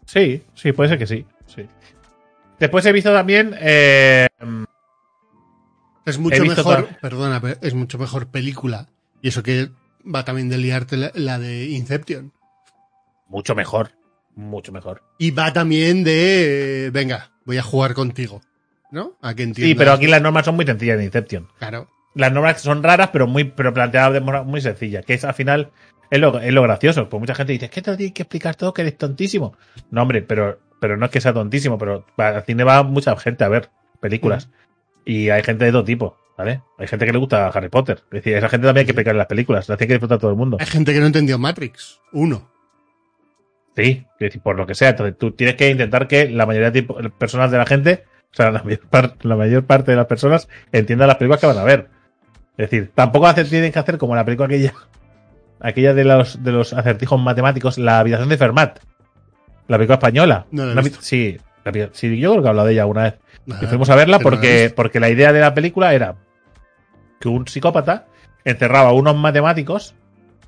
Sí, 0.06 0.42
sí, 0.54 0.72
puede 0.72 0.90
ser 0.90 0.98
que 0.98 1.06
sí. 1.06 1.24
sí. 1.46 1.62
Después 2.59 2.84
he 2.86 2.92
visto 2.92 3.12
también. 3.12 3.54
eh, 3.61 4.26
Es 6.04 6.18
mucho 6.18 6.42
mejor, 6.44 6.56
toda- 6.86 6.98
perdona, 7.00 7.40
pero 7.40 7.59
es 7.62 7.74
mucho 7.74 7.96
mejor 7.98 8.26
película. 8.28 8.88
Y 9.22 9.28
eso 9.28 9.42
que 9.42 9.70
va 10.04 10.24
también 10.24 10.48
de 10.48 10.59
liarte 10.59 10.96
la, 10.96 11.12
la 11.14 11.38
de 11.38 11.66
Inception. 11.66 12.32
mucho 13.28 13.54
mejor. 13.54 13.92
Mucho 14.39 14.70
mejor. 14.70 15.03
Y 15.18 15.32
va 15.32 15.53
también 15.53 16.05
de, 16.05 16.86
eh, 16.86 16.91
venga, 16.91 17.32
voy 17.45 17.59
a 17.59 17.62
jugar 17.62 17.93
contigo. 17.93 18.41
¿No? 18.93 19.14
A 19.20 19.34
que 19.34 19.43
entiendas. 19.43 19.70
Sí, 19.70 19.74
pero 19.74 19.93
aquí 19.93 20.07
las 20.07 20.22
normas 20.22 20.45
son 20.45 20.55
muy 20.55 20.64
sencillas 20.64 20.97
en 20.97 21.07
Inception. 21.07 21.49
Claro. 21.59 21.91
Las 22.14 22.32
normas 22.32 22.61
son 22.61 22.84
raras, 22.84 23.11
pero 23.12 23.26
muy 23.26 23.43
pero 23.43 23.74
planteadas 23.74 24.12
de 24.12 24.20
forma 24.20 24.45
muy 24.45 24.61
sencilla. 24.61 25.03
Que 25.03 25.14
es 25.14 25.24
al 25.24 25.34
final. 25.34 25.72
Es 26.09 26.20
lo, 26.20 26.39
es 26.39 26.53
lo 26.53 26.62
gracioso. 26.62 27.09
Pues 27.09 27.18
mucha 27.18 27.34
gente 27.34 27.53
dice, 27.53 27.64
es 27.64 27.70
que 27.72 27.82
te 27.82 27.91
lo 27.91 27.97
tienes 27.97 28.14
que 28.14 28.22
explicar 28.22 28.55
todo, 28.55 28.72
que 28.72 28.82
eres 28.82 28.97
tontísimo. 28.97 29.57
No, 29.91 30.03
hombre, 30.03 30.22
pero, 30.22 30.61
pero 30.80 30.97
no 30.97 31.07
es 31.07 31.11
que 31.11 31.20
sea 31.20 31.34
tontísimo, 31.34 31.76
pero 31.76 32.07
al 32.16 32.45
cine 32.45 32.62
va 32.62 32.84
mucha 32.84 33.16
gente 33.16 33.43
a 33.43 33.49
ver 33.49 33.70
películas. 33.99 34.51
Y 35.05 35.30
hay 35.30 35.43
gente 35.43 35.64
de 35.64 35.72
todo 35.72 35.82
tipo, 35.82 36.16
¿vale? 36.39 36.62
Hay 36.78 36.86
gente 36.86 37.07
que 37.07 37.12
le 37.12 37.18
gusta 37.18 37.49
Harry 37.49 37.70
Potter. 37.70 38.05
Es 38.05 38.22
decir, 38.22 38.34
esa 38.36 38.49
gente 38.49 38.68
también 38.68 38.82
hay 38.82 38.86
que 38.86 38.93
explicar 38.93 39.16
las 39.16 39.26
películas. 39.26 39.68
Las 39.68 39.78
tiene 39.78 39.89
que 39.89 39.95
disfrutar 39.95 40.20
todo 40.20 40.30
el 40.30 40.36
mundo. 40.36 40.59
Hay 40.61 40.66
gente 40.66 40.95
que 40.95 41.01
no 41.01 41.07
entendió 41.07 41.39
Matrix. 41.39 42.01
Uno. 42.12 42.57
Sí, 43.79 44.05
por 44.43 44.57
lo 44.57 44.66
que 44.66 44.74
sea. 44.74 44.89
Entonces 44.91 45.16
tú 45.16 45.31
tienes 45.33 45.55
que 45.55 45.70
intentar 45.70 46.09
que 46.09 46.29
la 46.31 46.47
mayoría 46.47 46.70
de 46.72 46.83
tipo- 46.83 46.97
personas 47.16 47.51
de 47.53 47.59
la 47.59 47.66
gente, 47.66 48.05
o 48.33 48.35
sea, 48.35 48.51
la 48.51 48.62
mayor, 48.64 48.81
par- 48.89 49.14
la 49.22 49.37
mayor 49.37 49.64
parte 49.66 49.93
de 49.93 49.97
las 49.97 50.07
personas 50.07 50.49
entiendan 50.72 51.07
las 51.09 51.16
películas 51.16 51.41
que 51.41 51.47
van 51.47 51.59
a 51.59 51.64
ver. 51.64 51.89
Es 52.57 52.70
decir, 52.70 52.91
tampoco 52.95 53.26
hace- 53.29 53.45
tienen 53.45 53.70
que 53.70 53.79
hacer 53.79 53.97
como 53.99 54.16
la 54.16 54.24
película 54.24 54.47
aquella, 54.47 54.72
aquella 55.61 55.95
de 55.95 56.05
los, 56.05 56.43
de 56.43 56.51
los 56.53 56.72
acertijos 56.72 57.20
matemáticos, 57.20 57.79
la 57.79 58.01
habitación 58.01 58.29
de 58.29 58.37
Fermat. 58.37 58.79
La 59.68 59.76
película 59.76 59.95
española. 59.95 60.47
No 60.51 60.64
la 60.64 60.70
he 60.70 60.72
Una 60.72 60.83
visto. 60.83 60.99
vi- 60.99 61.05
sí, 61.05 61.39
la 61.64 61.89
sí, 61.93 62.18
yo 62.18 62.31
creo 62.33 62.43
que 62.43 62.47
he 62.47 62.51
hablado 62.51 62.66
de 62.66 62.72
ella 62.74 62.87
una 62.87 63.03
vez. 63.05 63.14
Nada, 63.47 63.61
Que 63.61 63.66
fuimos 63.68 63.89
a 63.91 63.95
verla 63.95 64.18
porque, 64.18 64.72
porque 64.74 64.99
la 64.99 65.09
idea 65.11 65.33
de 65.33 65.41
la 65.41 65.55
película 65.55 65.95
era 65.95 66.16
que 67.20 67.29
un 67.29 67.47
psicópata 67.47 68.07
encerraba 68.45 68.89
a 68.89 68.93
unos 68.93 69.14
matemáticos, 69.16 69.95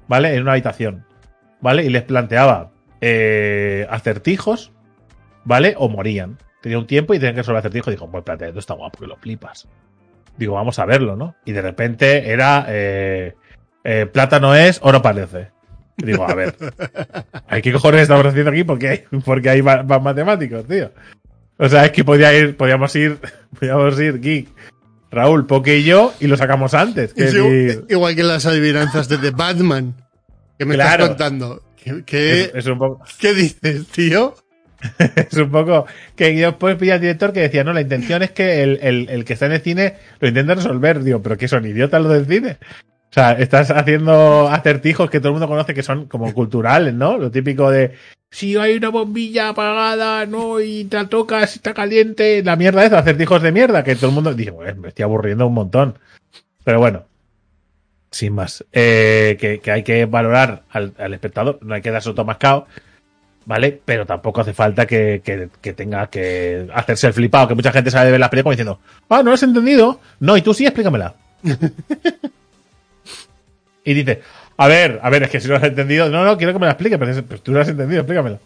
¿vale? 0.08 0.34
En 0.34 0.42
una 0.42 0.52
habitación, 0.52 1.04
¿vale? 1.60 1.84
Y 1.84 1.90
les 1.90 2.02
planteaba 2.02 2.70
eh, 3.00 3.86
acertijos, 3.90 4.72
¿vale? 5.44 5.74
O 5.78 5.88
morían. 5.88 6.38
Tenía 6.60 6.78
un 6.78 6.86
tiempo 6.86 7.14
y 7.14 7.18
tenían 7.18 7.34
que 7.34 7.40
resolver 7.42 7.60
acertijos. 7.60 7.92
Dijo, 7.92 8.10
pues 8.10 8.24
plantea, 8.24 8.48
esto 8.48 8.60
está 8.60 8.74
guapo, 8.74 8.98
que 8.98 9.06
lo 9.06 9.16
flipas. 9.16 9.66
Digo, 10.36 10.54
vamos 10.54 10.78
a 10.78 10.84
verlo, 10.86 11.16
¿no? 11.16 11.34
Y 11.44 11.52
de 11.52 11.62
repente 11.62 12.30
era 12.30 12.66
eh, 12.68 13.34
eh, 13.84 14.06
plátano 14.06 14.54
es, 14.54 14.78
oro 14.82 15.02
parece. 15.02 15.48
Y 15.96 16.06
digo, 16.06 16.26
a 16.28 16.34
ver, 16.34 16.54
¿hay 17.48 17.62
qué 17.62 17.72
cojones 17.72 18.02
estamos 18.02 18.26
haciendo 18.26 18.50
aquí? 18.50 18.64
Porque 18.64 18.88
hay, 18.88 19.04
porque 19.24 19.50
hay 19.50 19.62
más, 19.62 19.84
más 19.86 20.02
matemáticos, 20.02 20.66
tío. 20.66 20.90
O 21.58 21.68
sea, 21.68 21.84
es 21.84 21.90
que 21.92 22.04
podía 22.04 22.32
ir, 22.34 22.56
podíamos 22.56 22.94
ir, 22.96 23.18
podíamos 23.58 23.98
ir 24.00 24.18
Geek, 24.20 24.48
Raúl, 25.10 25.46
Poke 25.46 25.76
y 25.78 25.84
yo 25.84 26.14
y 26.20 26.26
lo 26.26 26.36
sacamos 26.36 26.72
antes. 26.72 27.12
Que 27.12 27.24
decir, 27.24 27.84
igual, 27.88 28.14
que 28.14 28.22
las 28.22 28.46
adivinanzas 28.46 29.08
de 29.08 29.18
The 29.18 29.30
Batman. 29.30 29.94
¿Qué 30.58 30.64
me 30.64 30.74
Claro. 30.74 31.04
estás 31.04 31.08
contando? 31.08 31.62
¿Qué, 31.82 32.02
qué, 32.04 32.40
es, 32.42 32.50
es 32.54 32.66
un 32.66 32.78
poco, 32.78 33.02
qué 33.18 33.34
dices, 33.34 33.86
tío? 33.88 34.34
es 34.98 35.36
un 35.36 35.50
poco 35.50 35.86
que 36.16 36.36
yo 36.36 36.48
después 36.48 36.76
pillé 36.76 36.92
al 36.92 37.00
director 37.00 37.32
que 37.32 37.40
decía, 37.40 37.64
no, 37.64 37.72
la 37.72 37.82
intención 37.82 38.22
es 38.22 38.30
que 38.30 38.62
el, 38.62 38.78
el, 38.82 39.08
el 39.10 39.24
que 39.24 39.34
está 39.34 39.46
en 39.46 39.52
el 39.52 39.60
cine 39.60 39.96
lo 40.20 40.28
intente 40.28 40.54
resolver. 40.54 41.02
Digo, 41.02 41.22
pero 41.22 41.36
que 41.36 41.48
son 41.48 41.66
idiotas 41.66 42.02
los 42.02 42.12
del 42.12 42.26
cine. 42.26 42.58
O 43.10 43.12
sea, 43.12 43.32
estás 43.32 43.70
haciendo 43.70 44.48
acertijos 44.48 45.10
que 45.10 45.18
todo 45.18 45.28
el 45.28 45.34
mundo 45.34 45.48
conoce 45.48 45.74
que 45.74 45.82
son 45.82 46.06
como 46.06 46.32
culturales, 46.32 46.94
¿no? 46.94 47.18
Lo 47.18 47.30
típico 47.30 47.70
de 47.70 47.92
si 48.30 48.56
hay 48.56 48.76
una 48.76 48.90
bombilla 48.90 49.48
apagada, 49.48 50.24
no, 50.26 50.60
y 50.60 50.84
te 50.84 50.96
la 50.96 51.08
tocas, 51.08 51.56
está 51.56 51.74
caliente, 51.74 52.42
la 52.44 52.54
mierda 52.54 52.84
es 52.84 52.92
acertijos 52.92 53.42
de 53.42 53.50
mierda, 53.50 53.82
que 53.82 53.96
todo 53.96 54.10
el 54.10 54.14
mundo 54.14 54.32
dice, 54.32 54.52
me 54.52 54.88
estoy 54.88 55.02
aburriendo 55.02 55.48
un 55.48 55.54
montón. 55.54 55.98
Pero 56.62 56.78
bueno, 56.78 57.06
sin 58.10 58.34
más. 58.34 58.64
Eh, 58.72 59.36
que, 59.40 59.60
que 59.60 59.70
hay 59.70 59.82
que 59.82 60.06
valorar 60.06 60.62
al, 60.70 60.92
al 60.98 61.14
espectador, 61.14 61.58
no 61.62 61.74
hay 61.74 61.82
que 61.82 61.90
darse 61.90 62.10
otro 62.10 62.24
mascado, 62.24 62.66
¿vale? 63.46 63.80
Pero 63.84 64.06
tampoco 64.06 64.40
hace 64.40 64.52
falta 64.52 64.86
que, 64.86 65.22
que, 65.24 65.48
que 65.60 65.72
tenga 65.72 66.08
que 66.08 66.68
hacerse 66.74 67.06
el 67.06 67.12
flipado, 67.12 67.48
que 67.48 67.54
mucha 67.54 67.72
gente 67.72 67.90
sale 67.90 68.06
de 68.06 68.12
ver 68.12 68.20
las 68.20 68.30
películas 68.30 68.56
diciendo, 68.56 68.80
ah, 69.08 69.18
no 69.18 69.30
lo 69.30 69.32
has 69.32 69.42
entendido. 69.42 70.00
No, 70.20 70.36
y 70.36 70.42
tú 70.42 70.54
sí, 70.54 70.66
explícamela. 70.66 71.14
y 73.84 73.94
dice, 73.94 74.22
a 74.56 74.68
ver, 74.68 75.00
a 75.02 75.10
ver, 75.10 75.22
es 75.24 75.30
que 75.30 75.40
si 75.40 75.48
no 75.48 75.54
lo 75.54 75.58
has 75.58 75.64
entendido, 75.64 76.08
no, 76.10 76.24
no, 76.24 76.36
quiero 76.36 76.52
que 76.52 76.58
me 76.58 76.66
la 76.66 76.72
expliques, 76.72 76.98
pero, 76.98 77.24
pero 77.26 77.40
tú 77.40 77.52
lo 77.52 77.60
has 77.60 77.68
entendido, 77.68 78.00
explícamela. 78.00 78.38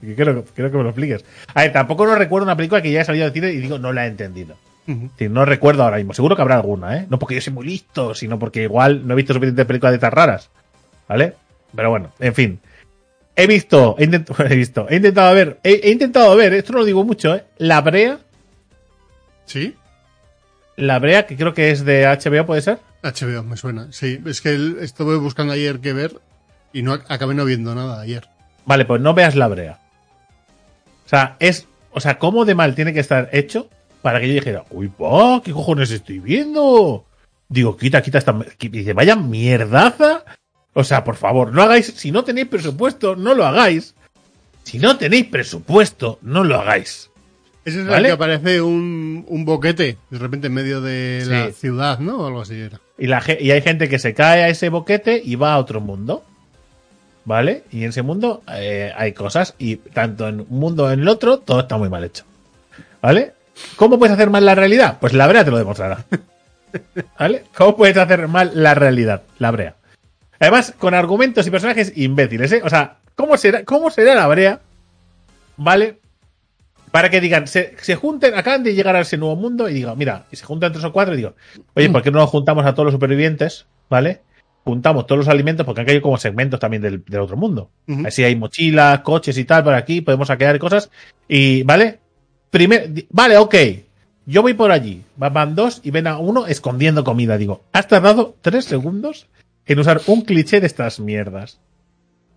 Quiero, 0.00 0.44
quiero 0.44 0.70
que 0.70 0.76
me 0.76 0.82
lo 0.82 0.88
expliques. 0.90 1.24
A 1.54 1.62
ver, 1.62 1.72
tampoco 1.72 2.04
no 2.06 2.16
recuerdo 2.16 2.44
una 2.44 2.56
película 2.56 2.82
que 2.82 2.90
ya 2.90 3.02
he 3.02 3.04
salido 3.04 3.24
del 3.24 3.32
cine 3.32 3.52
y 3.52 3.58
digo, 3.58 3.78
no 3.78 3.92
la 3.92 4.04
he 4.04 4.08
entendido. 4.08 4.56
No 4.86 5.44
recuerdo 5.44 5.84
ahora 5.84 5.96
mismo. 5.98 6.12
Seguro 6.14 6.34
que 6.36 6.42
habrá 6.42 6.56
alguna, 6.56 6.96
¿eh? 6.98 7.06
No 7.08 7.18
porque 7.18 7.36
yo 7.36 7.40
soy 7.40 7.52
muy 7.52 7.66
listo, 7.66 8.14
sino 8.14 8.38
porque 8.38 8.62
igual 8.64 9.06
no 9.06 9.12
he 9.14 9.16
visto 9.16 9.32
suficientes 9.34 9.64
películas 9.66 9.92
de 9.92 9.96
estas 9.96 10.12
raras. 10.12 10.50
¿Vale? 11.08 11.34
Pero 11.74 11.90
bueno, 11.90 12.12
en 12.18 12.34
fin. 12.34 12.60
He 13.36 13.46
visto, 13.46 13.96
he, 13.98 14.06
intent- 14.08 14.34
he 14.50 14.56
visto, 14.56 14.86
he 14.90 14.96
intentado 14.96 15.34
ver, 15.34 15.58
he, 15.62 15.80
he 15.84 15.90
intentado 15.90 16.34
ver, 16.36 16.52
esto 16.54 16.72
no 16.72 16.80
lo 16.80 16.84
digo 16.84 17.04
mucho, 17.04 17.34
¿eh? 17.34 17.44
La 17.58 17.80
Brea, 17.80 18.18
¿Sí? 19.46 19.74
La 20.76 20.98
Brea, 20.98 21.26
que 21.26 21.36
creo 21.36 21.54
que 21.54 21.70
es 21.70 21.84
de 21.84 22.06
HBO, 22.06 22.46
¿puede 22.46 22.62
ser? 22.62 22.78
HBO, 23.02 23.42
me 23.42 23.56
suena. 23.56 23.88
Sí, 23.92 24.20
es 24.26 24.40
que 24.40 24.50
el- 24.50 24.78
estuve 24.80 25.16
buscando 25.16 25.52
ayer 25.52 25.80
qué 25.80 25.92
ver 25.92 26.20
y 26.72 26.82
no 26.82 26.94
ac- 26.94 27.04
acabé 27.08 27.34
no 27.34 27.44
viendo 27.44 27.74
nada 27.74 28.00
ayer. 28.00 28.28
Vale, 28.64 28.84
pues 28.84 29.00
no 29.00 29.14
veas 29.14 29.34
La 29.34 29.48
Brea. 29.48 29.78
O 31.06 31.08
sea, 31.08 31.36
es, 31.40 31.66
o 31.92 32.00
sea, 32.00 32.18
¿cómo 32.18 32.44
de 32.44 32.54
mal 32.54 32.74
tiene 32.74 32.92
que 32.92 33.00
estar 33.00 33.28
hecho 33.32 33.68
para 34.02 34.20
que 34.20 34.28
yo 34.28 34.34
dijera, 34.34 34.64
uy, 34.70 34.88
pa, 34.88 35.40
¿qué 35.44 35.52
cojones 35.52 35.90
estoy 35.90 36.18
viendo? 36.18 37.04
Digo, 37.48 37.76
quita, 37.76 38.02
quita 38.02 38.18
esta, 38.18 38.36
y 38.60 38.68
dice, 38.68 38.92
vaya 38.92 39.16
mierdaza. 39.16 40.24
O 40.74 40.84
sea, 40.84 41.04
por 41.04 41.16
favor, 41.16 41.52
no 41.52 41.62
hagáis, 41.62 41.86
si 41.86 42.10
no 42.10 42.24
tenéis 42.24 42.48
presupuesto, 42.48 43.14
no 43.14 43.34
lo 43.34 43.46
hagáis. 43.46 43.94
Si 44.64 44.78
no 44.78 44.96
tenéis 44.96 45.26
presupuesto, 45.26 46.18
no 46.22 46.44
lo 46.44 46.56
hagáis. 46.60 47.10
Ese 47.64 47.80
es 47.80 47.86
¿Vale? 47.86 47.98
el 47.98 48.06
que 48.06 48.12
aparece 48.12 48.60
un, 48.60 49.24
un 49.28 49.44
boquete 49.44 49.96
de 50.10 50.18
repente 50.18 50.48
en 50.48 50.54
medio 50.54 50.80
de 50.80 51.24
la 51.26 51.52
ciudad, 51.52 52.00
¿no? 52.00 52.18
O 52.18 52.26
algo 52.26 52.40
así 52.40 52.58
era. 52.58 52.80
Y, 52.98 53.06
la, 53.06 53.22
y 53.38 53.50
hay 53.50 53.62
gente 53.62 53.88
que 53.88 53.98
se 53.98 54.14
cae 54.14 54.42
a 54.42 54.48
ese 54.48 54.68
boquete 54.68 55.20
y 55.24 55.36
va 55.36 55.54
a 55.54 55.58
otro 55.58 55.80
mundo. 55.80 56.24
¿Vale? 57.24 57.62
Y 57.70 57.84
en 57.84 57.90
ese 57.90 58.02
mundo 58.02 58.42
eh, 58.52 58.92
hay 58.96 59.12
cosas. 59.12 59.54
Y 59.58 59.76
tanto 59.76 60.26
en 60.26 60.40
un 60.40 60.58
mundo 60.58 60.90
en 60.90 61.00
el 61.00 61.08
otro, 61.08 61.38
todo 61.38 61.60
está 61.60 61.76
muy 61.76 61.88
mal 61.88 62.02
hecho. 62.02 62.24
¿Vale? 63.00 63.32
¿Cómo 63.76 63.98
puedes 63.98 64.14
hacer 64.14 64.30
mal 64.30 64.44
la 64.44 64.54
realidad? 64.54 64.98
Pues 65.00 65.12
la 65.12 65.26
brea 65.26 65.44
te 65.44 65.50
lo 65.50 65.58
demostrará. 65.58 66.04
¿Vale? 67.18 67.44
¿Cómo 67.56 67.76
puedes 67.76 67.96
hacer 67.96 68.28
mal 68.28 68.52
la 68.54 68.74
realidad? 68.74 69.22
La 69.38 69.50
brea. 69.50 69.76
Además, 70.38 70.74
con 70.78 70.94
argumentos 70.94 71.46
y 71.46 71.50
personajes 71.50 71.92
imbéciles, 71.96 72.50
¿eh? 72.52 72.62
O 72.64 72.68
sea, 72.68 72.96
¿cómo 73.14 73.36
será, 73.36 73.64
cómo 73.64 73.90
será 73.90 74.14
la 74.14 74.26
brea? 74.26 74.60
¿Vale? 75.56 76.00
Para 76.90 77.10
que 77.10 77.20
digan, 77.20 77.46
se, 77.46 77.76
se 77.80 77.94
junten, 77.94 78.34
acaban 78.34 78.62
de 78.62 78.74
llegar 78.74 78.96
a 78.96 79.00
ese 79.00 79.16
nuevo 79.16 79.36
mundo 79.36 79.68
y 79.68 79.74
digo, 79.74 79.94
mira, 79.96 80.26
y 80.30 80.36
se 80.36 80.44
juntan 80.44 80.72
tres 80.72 80.84
o 80.84 80.92
cuatro 80.92 81.14
y 81.14 81.18
digo, 81.18 81.34
oye, 81.74 81.88
¿por 81.90 82.02
qué 82.02 82.10
no 82.10 82.18
nos 82.18 82.30
juntamos 82.30 82.66
a 82.66 82.74
todos 82.74 82.86
los 82.86 82.94
supervivientes? 82.94 83.66
¿Vale? 83.88 84.20
Juntamos 84.64 85.06
todos 85.06 85.20
los 85.20 85.28
alimentos 85.28 85.64
porque 85.64 85.80
han 85.80 85.86
caído 85.86 86.02
como 86.02 86.18
segmentos 86.18 86.60
también 86.60 86.82
del, 86.82 87.04
del 87.04 87.20
otro 87.20 87.36
mundo. 87.36 87.70
Así 88.04 88.22
hay 88.24 88.36
mochilas, 88.36 89.00
coches 89.00 89.38
y 89.38 89.44
tal 89.44 89.64
por 89.64 89.74
aquí, 89.74 90.00
podemos 90.00 90.28
saquear 90.28 90.58
cosas. 90.58 90.90
Y, 91.28 91.62
¿vale? 91.62 92.01
Primer, 92.52 93.06
vale, 93.08 93.38
ok. 93.38 93.54
Yo 94.26 94.42
voy 94.42 94.52
por 94.52 94.72
allí. 94.72 95.02
Van 95.16 95.54
dos 95.54 95.80
y 95.82 95.90
ven 95.90 96.06
a 96.06 96.18
uno 96.18 96.46
escondiendo 96.46 97.02
comida. 97.02 97.38
Digo, 97.38 97.64
has 97.72 97.88
tardado 97.88 98.36
tres 98.42 98.66
segundos 98.66 99.26
en 99.64 99.78
usar 99.78 100.02
un 100.06 100.20
cliché 100.20 100.60
de 100.60 100.66
estas 100.66 101.00
mierdas. 101.00 101.60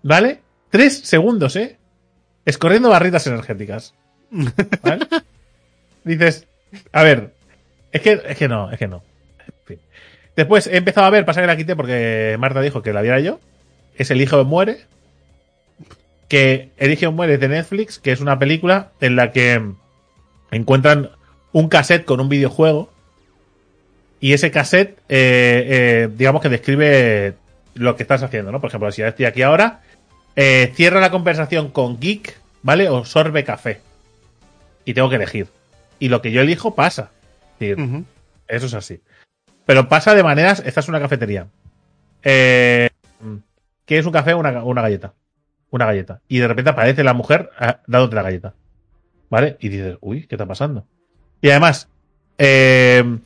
¿Vale? 0.04 0.40
Tres 0.70 1.00
segundos, 1.00 1.58
¿eh? 1.58 1.78
Escorriendo 2.46 2.90
barritas 2.90 3.28
energéticas. 3.28 3.94
¿Vale? 4.32 5.06
Dices, 6.06 6.48
a 6.94 7.04
ver, 7.04 7.34
es 7.92 8.00
que, 8.00 8.22
es 8.26 8.38
que 8.38 8.48
no, 8.48 8.72
es 8.72 8.80
que 8.80 8.88
no. 8.88 9.04
En 9.40 9.54
fin. 9.66 9.80
Después 10.38 10.68
he 10.68 10.78
empezado 10.78 11.08
a 11.08 11.10
ver, 11.10 11.26
pasa 11.26 11.42
que 11.42 11.48
la 11.48 11.58
quité 11.58 11.76
porque 11.76 12.38
Marta 12.40 12.62
dijo 12.62 12.82
que 12.82 12.94
la 12.94 13.02
viera 13.02 13.20
yo. 13.20 13.42
Es 13.98 14.12
El 14.12 14.22
hijo 14.22 14.46
muere. 14.46 14.86
Que 16.30 16.72
El 16.78 16.94
hijo 16.94 17.12
muere 17.12 17.38
de 17.38 17.50
Netflix, 17.50 18.00
que 18.00 18.14
es 18.14 18.22
una 18.22 18.40
película 18.40 18.94
en 19.02 19.18
la 19.18 19.34
que 19.34 19.76
encuentran 20.52 21.12
un 21.52 21.70
cassette 21.70 22.06
con 22.06 22.20
un 22.20 22.30
videojuego. 22.30 22.92
Y 24.20 24.34
ese 24.34 24.52
cassette, 24.52 24.98
eh, 25.10 25.66
eh, 25.68 26.10
digamos 26.16 26.42
que 26.42 26.50
describe 26.50 27.36
lo 27.74 27.96
que 27.96 28.04
estás 28.04 28.24
haciendo, 28.24 28.52
¿no? 28.52 28.62
Por 28.62 28.70
ejemplo, 28.70 28.92
si 28.92 29.02
estoy 29.02 29.26
aquí 29.26 29.42
ahora, 29.42 29.82
eh, 30.36 30.72
cierra 30.76 31.00
la 31.00 31.12
conversación 31.12 31.70
con 31.70 32.00
Geek, 32.00 32.38
¿vale? 32.64 32.90
O 32.90 33.06
sorbe 33.06 33.44
café. 33.44 33.82
Y 34.84 34.94
tengo 34.94 35.10
que 35.10 35.16
elegir. 35.16 35.48
Y 36.00 36.10
lo 36.10 36.22
que 36.22 36.32
yo 36.32 36.42
elijo 36.42 36.76
pasa. 36.76 37.12
Es 37.60 37.78
eso 38.48 38.66
es 38.66 38.74
así. 38.74 39.02
Pero 39.66 39.90
pasa 39.90 40.14
de 40.14 40.24
maneras. 40.24 40.62
Esta 40.66 40.80
es 40.80 40.88
una 40.88 41.00
cafetería. 41.00 41.48
Eh, 42.24 42.90
¿Quieres 43.86 44.06
un 44.06 44.12
café 44.12 44.34
o 44.34 44.40
una, 44.40 44.64
una 44.64 44.82
galleta? 44.82 45.14
Una 45.70 45.86
galleta. 45.86 46.22
Y 46.28 46.40
de 46.40 46.48
repente 46.48 46.72
aparece 46.72 47.04
la 47.04 47.14
mujer 47.14 47.50
ah, 47.58 47.82
dándote 47.88 48.16
la 48.16 48.24
galleta. 48.24 48.54
¿Vale? 49.30 49.58
Y 49.60 49.70
dices, 49.70 49.98
uy, 50.02 50.28
¿qué 50.28 50.36
está 50.36 50.46
pasando? 50.46 50.86
Y 51.42 51.50
además, 51.50 51.90
eh, 52.38 53.20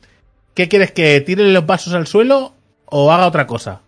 ¿qué 0.54 0.68
quieres? 0.68 0.92
¿Que 0.92 1.20
tire 1.20 1.50
los 1.52 1.66
vasos 1.66 1.94
al 1.94 2.06
suelo 2.06 2.54
o 2.86 3.12
haga 3.12 3.26
otra 3.26 3.46
cosa? 3.46 3.82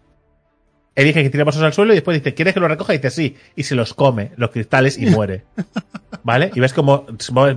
Elige 0.95 1.23
que 1.23 1.31
tire 1.31 1.45
vasos 1.45 1.63
al 1.63 1.73
suelo 1.73 1.93
y 1.93 1.97
después 1.97 2.19
dice, 2.19 2.35
¿quieres 2.35 2.53
que 2.55 2.61
lo 2.61 2.69
recoja? 2.69 2.95
Y 2.95 2.99
dice, 2.99 3.11
sí. 3.11 3.37
Y 3.57 3.63
se 3.63 3.75
los 3.75 3.95
come, 3.95 4.33
los 4.37 4.51
cristales, 4.51 4.99
y 4.99 5.07
muere. 5.07 5.45
¿Vale? 6.23 6.51
Y 6.55 6.61
ves 6.61 6.75
cómo, 6.75 7.07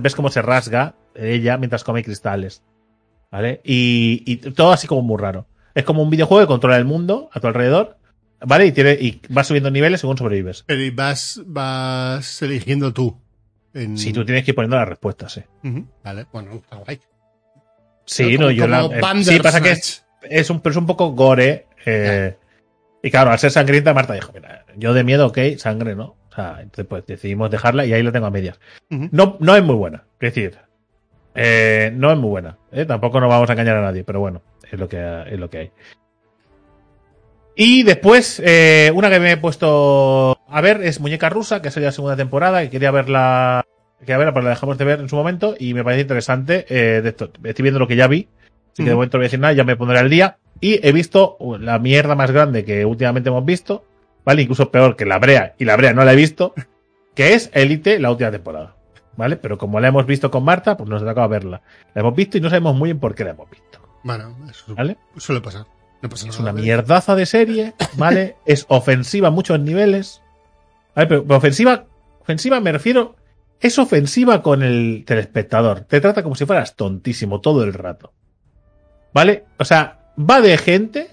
ves 0.00 0.14
cómo 0.14 0.30
se 0.30 0.42
rasga 0.42 0.94
ella 1.14 1.58
mientras 1.58 1.84
come 1.84 2.02
cristales. 2.02 2.62
¿Vale? 3.30 3.60
Y, 3.64 4.22
y 4.24 4.36
todo 4.36 4.72
así 4.72 4.86
como 4.86 5.02
muy 5.02 5.18
raro. 5.18 5.46
Es 5.74 5.84
como 5.84 6.02
un 6.02 6.08
videojuego 6.08 6.42
que 6.42 6.46
controla 6.46 6.78
el 6.78 6.86
mundo 6.86 7.28
a 7.32 7.40
tu 7.40 7.46
alrededor. 7.46 7.98
¿Vale? 8.40 8.66
Y, 8.66 8.72
tiene, 8.72 8.92
y 8.92 9.20
vas 9.28 9.46
subiendo 9.46 9.70
niveles 9.70 10.00
según 10.00 10.16
sobrevives. 10.16 10.64
Pero 10.66 10.82
y 10.82 10.90
vas, 10.90 11.42
vas 11.44 12.40
eligiendo 12.42 12.92
tú. 12.92 13.18
En... 13.76 13.96
Si 13.98 14.12
tú 14.12 14.24
tienes 14.24 14.44
que 14.44 14.52
ir 14.52 14.54
poniendo 14.54 14.76
las 14.76 14.88
respuestas, 14.88 15.32
sí. 15.32 15.42
Vale, 16.02 16.26
bueno, 16.32 16.54
está 16.54 16.76
guay. 16.76 17.00
Sí, 18.04 18.36
Como- 18.36 18.46
no, 18.46 18.50
yo 18.52 18.66
la, 18.66 18.84
eh, 18.86 19.24
sí, 19.24 19.38
pasa 19.40 19.60
que 19.60 19.72
es, 19.72 20.06
es 20.22 20.50
un, 20.50 20.60
pero 20.60 20.70
es 20.72 20.76
un 20.76 20.86
poco 20.86 21.12
gore. 21.12 21.66
eh, 21.84 22.36
y 23.02 23.10
claro, 23.10 23.30
al 23.30 23.38
ser 23.38 23.50
sangrienta, 23.50 23.92
Marta 23.94 24.14
dijo, 24.14 24.32
mira, 24.32 24.64
yo 24.76 24.94
de 24.94 25.04
miedo, 25.04 25.26
ok, 25.26 25.38
sangre, 25.58 25.94
¿no? 25.94 26.16
O 26.30 26.34
sea, 26.34 26.58
entonces 26.60 26.86
pues 26.88 27.06
decidimos 27.06 27.50
dejarla 27.50 27.84
y 27.86 27.92
ahí 27.92 28.02
la 28.02 28.12
tengo 28.12 28.26
a 28.26 28.30
medias. 28.30 28.58
No, 28.88 29.36
no 29.40 29.56
es 29.56 29.62
muy 29.62 29.76
buena, 29.76 30.04
es 30.20 30.34
decir, 30.34 30.58
eh, 31.34 31.90
no 31.94 32.10
es 32.12 32.18
muy 32.18 32.30
buena. 32.30 32.58
Tampoco 32.86 33.20
nos 33.20 33.28
vamos 33.28 33.48
a 33.48 33.52
engañar 33.52 33.76
a 33.76 33.82
nadie, 33.82 34.04
pero 34.04 34.20
bueno, 34.20 34.42
es 34.70 34.78
lo 34.78 34.88
que, 34.88 35.24
es 35.30 35.38
lo 35.38 35.48
que 35.50 35.58
hay. 35.58 35.70
Y 37.58 37.84
después, 37.84 38.40
eh, 38.44 38.92
una 38.94 39.08
que 39.08 39.18
me 39.18 39.32
he 39.32 39.36
puesto 39.38 40.38
a 40.46 40.60
ver 40.60 40.82
es 40.82 41.00
Muñeca 41.00 41.30
Rusa, 41.30 41.62
que 41.62 41.70
salió 41.70 41.88
la 41.88 41.92
segunda 41.92 42.14
temporada, 42.14 42.62
y 42.62 42.68
quería 42.68 42.90
verla, 42.90 43.64
quería 43.98 44.18
verla, 44.18 44.34
pero 44.34 44.44
la 44.44 44.50
dejamos 44.50 44.76
de 44.76 44.84
ver 44.84 45.00
en 45.00 45.08
su 45.08 45.16
momento, 45.16 45.54
y 45.58 45.72
me 45.72 45.82
parece 45.82 46.02
interesante. 46.02 46.66
eh, 46.68 47.00
de 47.00 47.08
esto, 47.08 47.30
estoy 47.42 47.62
viendo 47.62 47.78
lo 47.78 47.88
que 47.88 47.96
ya 47.96 48.08
vi, 48.08 48.28
así 48.72 48.84
que 48.84 48.90
de 48.90 48.94
momento 48.94 49.16
no 49.16 49.20
voy 49.20 49.24
a 49.24 49.28
decir 49.28 49.40
nada, 49.40 49.54
ya 49.54 49.64
me 49.64 49.74
pondré 49.74 49.98
al 49.98 50.10
día. 50.10 50.36
Y 50.60 50.86
he 50.86 50.92
visto 50.92 51.36
uh, 51.38 51.56
la 51.56 51.78
mierda 51.78 52.14
más 52.14 52.30
grande 52.30 52.64
que 52.64 52.84
últimamente 52.84 53.30
hemos 53.30 53.44
visto, 53.44 53.84
¿vale? 54.24 54.42
Incluso 54.42 54.70
peor 54.70 54.94
que 54.94 55.06
la 55.06 55.18
Brea, 55.18 55.54
y 55.58 55.64
la 55.64 55.76
Brea 55.76 55.94
no 55.94 56.04
la 56.04 56.12
he 56.12 56.16
visto, 56.16 56.52
que 57.14 57.32
es 57.32 57.50
Elite, 57.54 57.98
la 57.98 58.10
última 58.10 58.30
temporada. 58.30 58.76
¿Vale? 59.16 59.36
Pero 59.36 59.56
como 59.56 59.80
la 59.80 59.88
hemos 59.88 60.04
visto 60.04 60.30
con 60.30 60.44
Marta, 60.44 60.76
pues 60.76 60.90
nos 60.90 61.02
ha 61.02 61.06
tocado 61.06 61.30
verla. 61.30 61.62
La 61.94 62.02
hemos 62.02 62.14
visto 62.14 62.36
y 62.36 62.42
no 62.42 62.50
sabemos 62.50 62.76
muy 62.76 62.88
bien 62.88 63.00
por 63.00 63.14
qué 63.14 63.24
la 63.24 63.30
hemos 63.30 63.48
visto. 63.48 63.80
Bueno, 64.04 64.36
eso 64.50 64.74
¿Vale? 64.74 64.98
suele 65.16 65.40
pasar. 65.40 65.64
No 66.02 66.08
pasa 66.08 66.28
Es 66.28 66.38
nada. 66.38 66.52
una 66.52 66.60
mierdaza 66.60 67.14
de 67.14 67.26
serie, 67.26 67.74
¿vale? 67.96 68.36
es 68.46 68.66
ofensiva 68.68 69.28
a 69.28 69.30
muchos 69.32 69.58
niveles. 69.60 70.22
¿Vale? 70.94 71.08
Pero, 71.08 71.24
pero 71.24 71.36
ofensiva, 71.36 71.84
ofensiva 72.20 72.60
me 72.60 72.72
refiero, 72.72 73.16
es 73.60 73.78
ofensiva 73.78 74.42
con 74.42 74.62
el 74.62 75.04
telespectador. 75.06 75.80
Te 75.80 76.00
trata 76.00 76.22
como 76.22 76.34
si 76.34 76.44
fueras 76.46 76.76
tontísimo 76.76 77.40
todo 77.40 77.64
el 77.64 77.72
rato. 77.72 78.12
¿Vale? 79.12 79.44
O 79.58 79.64
sea, 79.64 80.12
va 80.18 80.40
de 80.40 80.58
gente, 80.58 81.08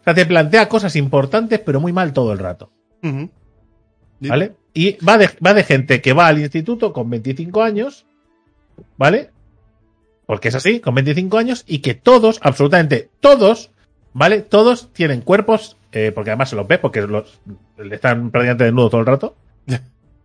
o 0.00 0.04
sea, 0.04 0.14
te 0.14 0.26
plantea 0.26 0.68
cosas 0.68 0.94
importantes, 0.96 1.58
pero 1.60 1.80
muy 1.80 1.92
mal 1.92 2.12
todo 2.12 2.32
el 2.32 2.38
rato. 2.38 2.70
¿Vale? 4.20 4.52
Y 4.74 4.92
va 5.04 5.16
de, 5.18 5.30
va 5.44 5.54
de 5.54 5.64
gente 5.64 6.00
que 6.02 6.12
va 6.12 6.26
al 6.26 6.38
instituto 6.38 6.92
con 6.92 7.08
25 7.08 7.62
años, 7.62 8.06
¿vale? 8.98 9.30
Porque 10.26 10.48
es 10.48 10.54
así, 10.54 10.80
con 10.80 10.94
25 10.94 11.38
años, 11.38 11.64
y 11.66 11.78
que 11.80 11.94
todos, 11.94 12.38
absolutamente 12.42 13.10
todos, 13.20 13.69
¿vale? 14.12 14.42
Todos 14.42 14.92
tienen 14.92 15.20
cuerpos, 15.20 15.76
eh, 15.92 16.12
porque 16.14 16.30
además 16.30 16.50
se 16.50 16.56
los 16.56 16.66
ves, 16.66 16.78
porque 16.78 17.02
los, 17.02 17.40
están 17.90 18.30
prácticamente 18.30 18.64
desnudos 18.64 18.90
todo 18.90 19.00
el 19.00 19.06
rato, 19.06 19.36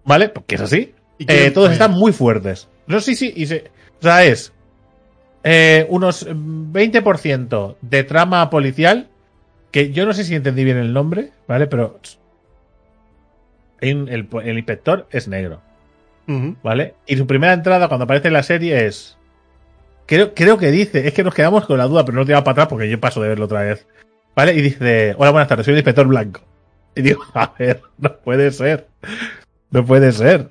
¿vale? 0.04 0.30
Porque 0.30 0.56
es 0.56 0.62
así. 0.62 0.94
Y 1.18 1.26
Eh, 1.32 1.52
todos 1.52 1.72
están 1.72 1.92
muy 1.92 2.12
fuertes. 2.12 2.68
No, 2.88 3.00
sí, 3.00 3.16
sí, 3.16 3.34
y 3.36 3.46
se, 3.48 3.72
o 4.00 4.04
sea, 4.04 4.24
es 4.24 4.54
eh, 5.44 5.86
unos 5.90 6.28
20% 6.28 7.76
de 7.82 8.04
trama 8.04 8.50
policial, 8.50 9.08
que 9.72 9.92
yo 9.92 10.06
no 10.06 10.14
sé 10.14 10.24
si 10.24 10.36
entendí 10.36 10.64
bien 10.64 10.78
el 10.78 10.94
nombre, 10.94 11.32
¿vale? 11.48 11.68
Pero 11.68 12.00
el, 13.82 14.28
el 14.44 14.58
inspector 14.58 15.08
es 15.12 15.28
negro. 15.28 15.62
¿vale? 16.64 16.96
Y 17.06 17.18
su 17.18 17.28
primera 17.28 17.54
entrada 17.54 17.88
cuando 17.88 18.06
aparece 18.06 18.28
en 18.28 18.34
la 18.34 18.44
serie 18.44 18.86
es... 18.86 19.18
Creo, 20.06 20.34
creo 20.34 20.58
que 20.58 20.72
dice, 20.72 21.08
es 21.08 21.14
que 21.14 21.24
nos 21.24 21.34
quedamos 21.34 21.66
con 21.66 21.78
la 21.78 21.86
duda, 21.86 22.06
pero 22.06 22.18
no 22.18 22.26
te 22.26 22.34
va 22.34 22.44
para 22.44 22.52
atrás 22.54 22.68
porque 22.68 22.90
yo 22.90 23.00
paso 23.00 23.22
de 23.22 23.30
verlo 23.30 23.46
otra 23.46 23.62
vez. 23.64 23.88
¿Vale? 24.36 24.54
Y 24.54 24.62
dice, 24.62 25.16
hola, 25.18 25.32
buenas 25.32 25.48
tardes, 25.48 25.66
soy 25.66 25.74
el 25.74 25.80
inspector 25.80 26.08
blanco. 26.08 26.42
Y 26.96 27.02
digo, 27.02 27.22
a 27.34 27.54
ver, 27.58 27.82
no 27.98 28.16
puede 28.18 28.52
ser. 28.52 28.88
No 29.72 29.86
puede 29.86 30.12
ser. 30.12 30.50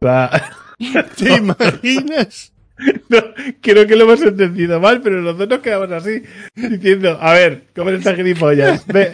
O 0.00 0.06
sea, 0.06 0.30
¿Te 1.16 1.34
imaginas? 1.36 2.52
no, 3.08 3.18
creo 3.62 3.86
que 3.86 3.96
lo 3.96 4.04
hemos 4.04 4.20
entendido 4.22 4.78
mal, 4.80 5.00
pero 5.00 5.20
los 5.22 5.38
dos 5.38 5.48
nos 5.48 5.60
quedamos 5.60 5.90
así, 5.92 6.22
diciendo, 6.54 7.16
a 7.20 7.32
ver, 7.32 7.64
¿cómo 7.74 7.88
es 7.90 7.98
esta 8.00 8.14
gilipollas? 8.14 8.86
Ve- 8.86 9.10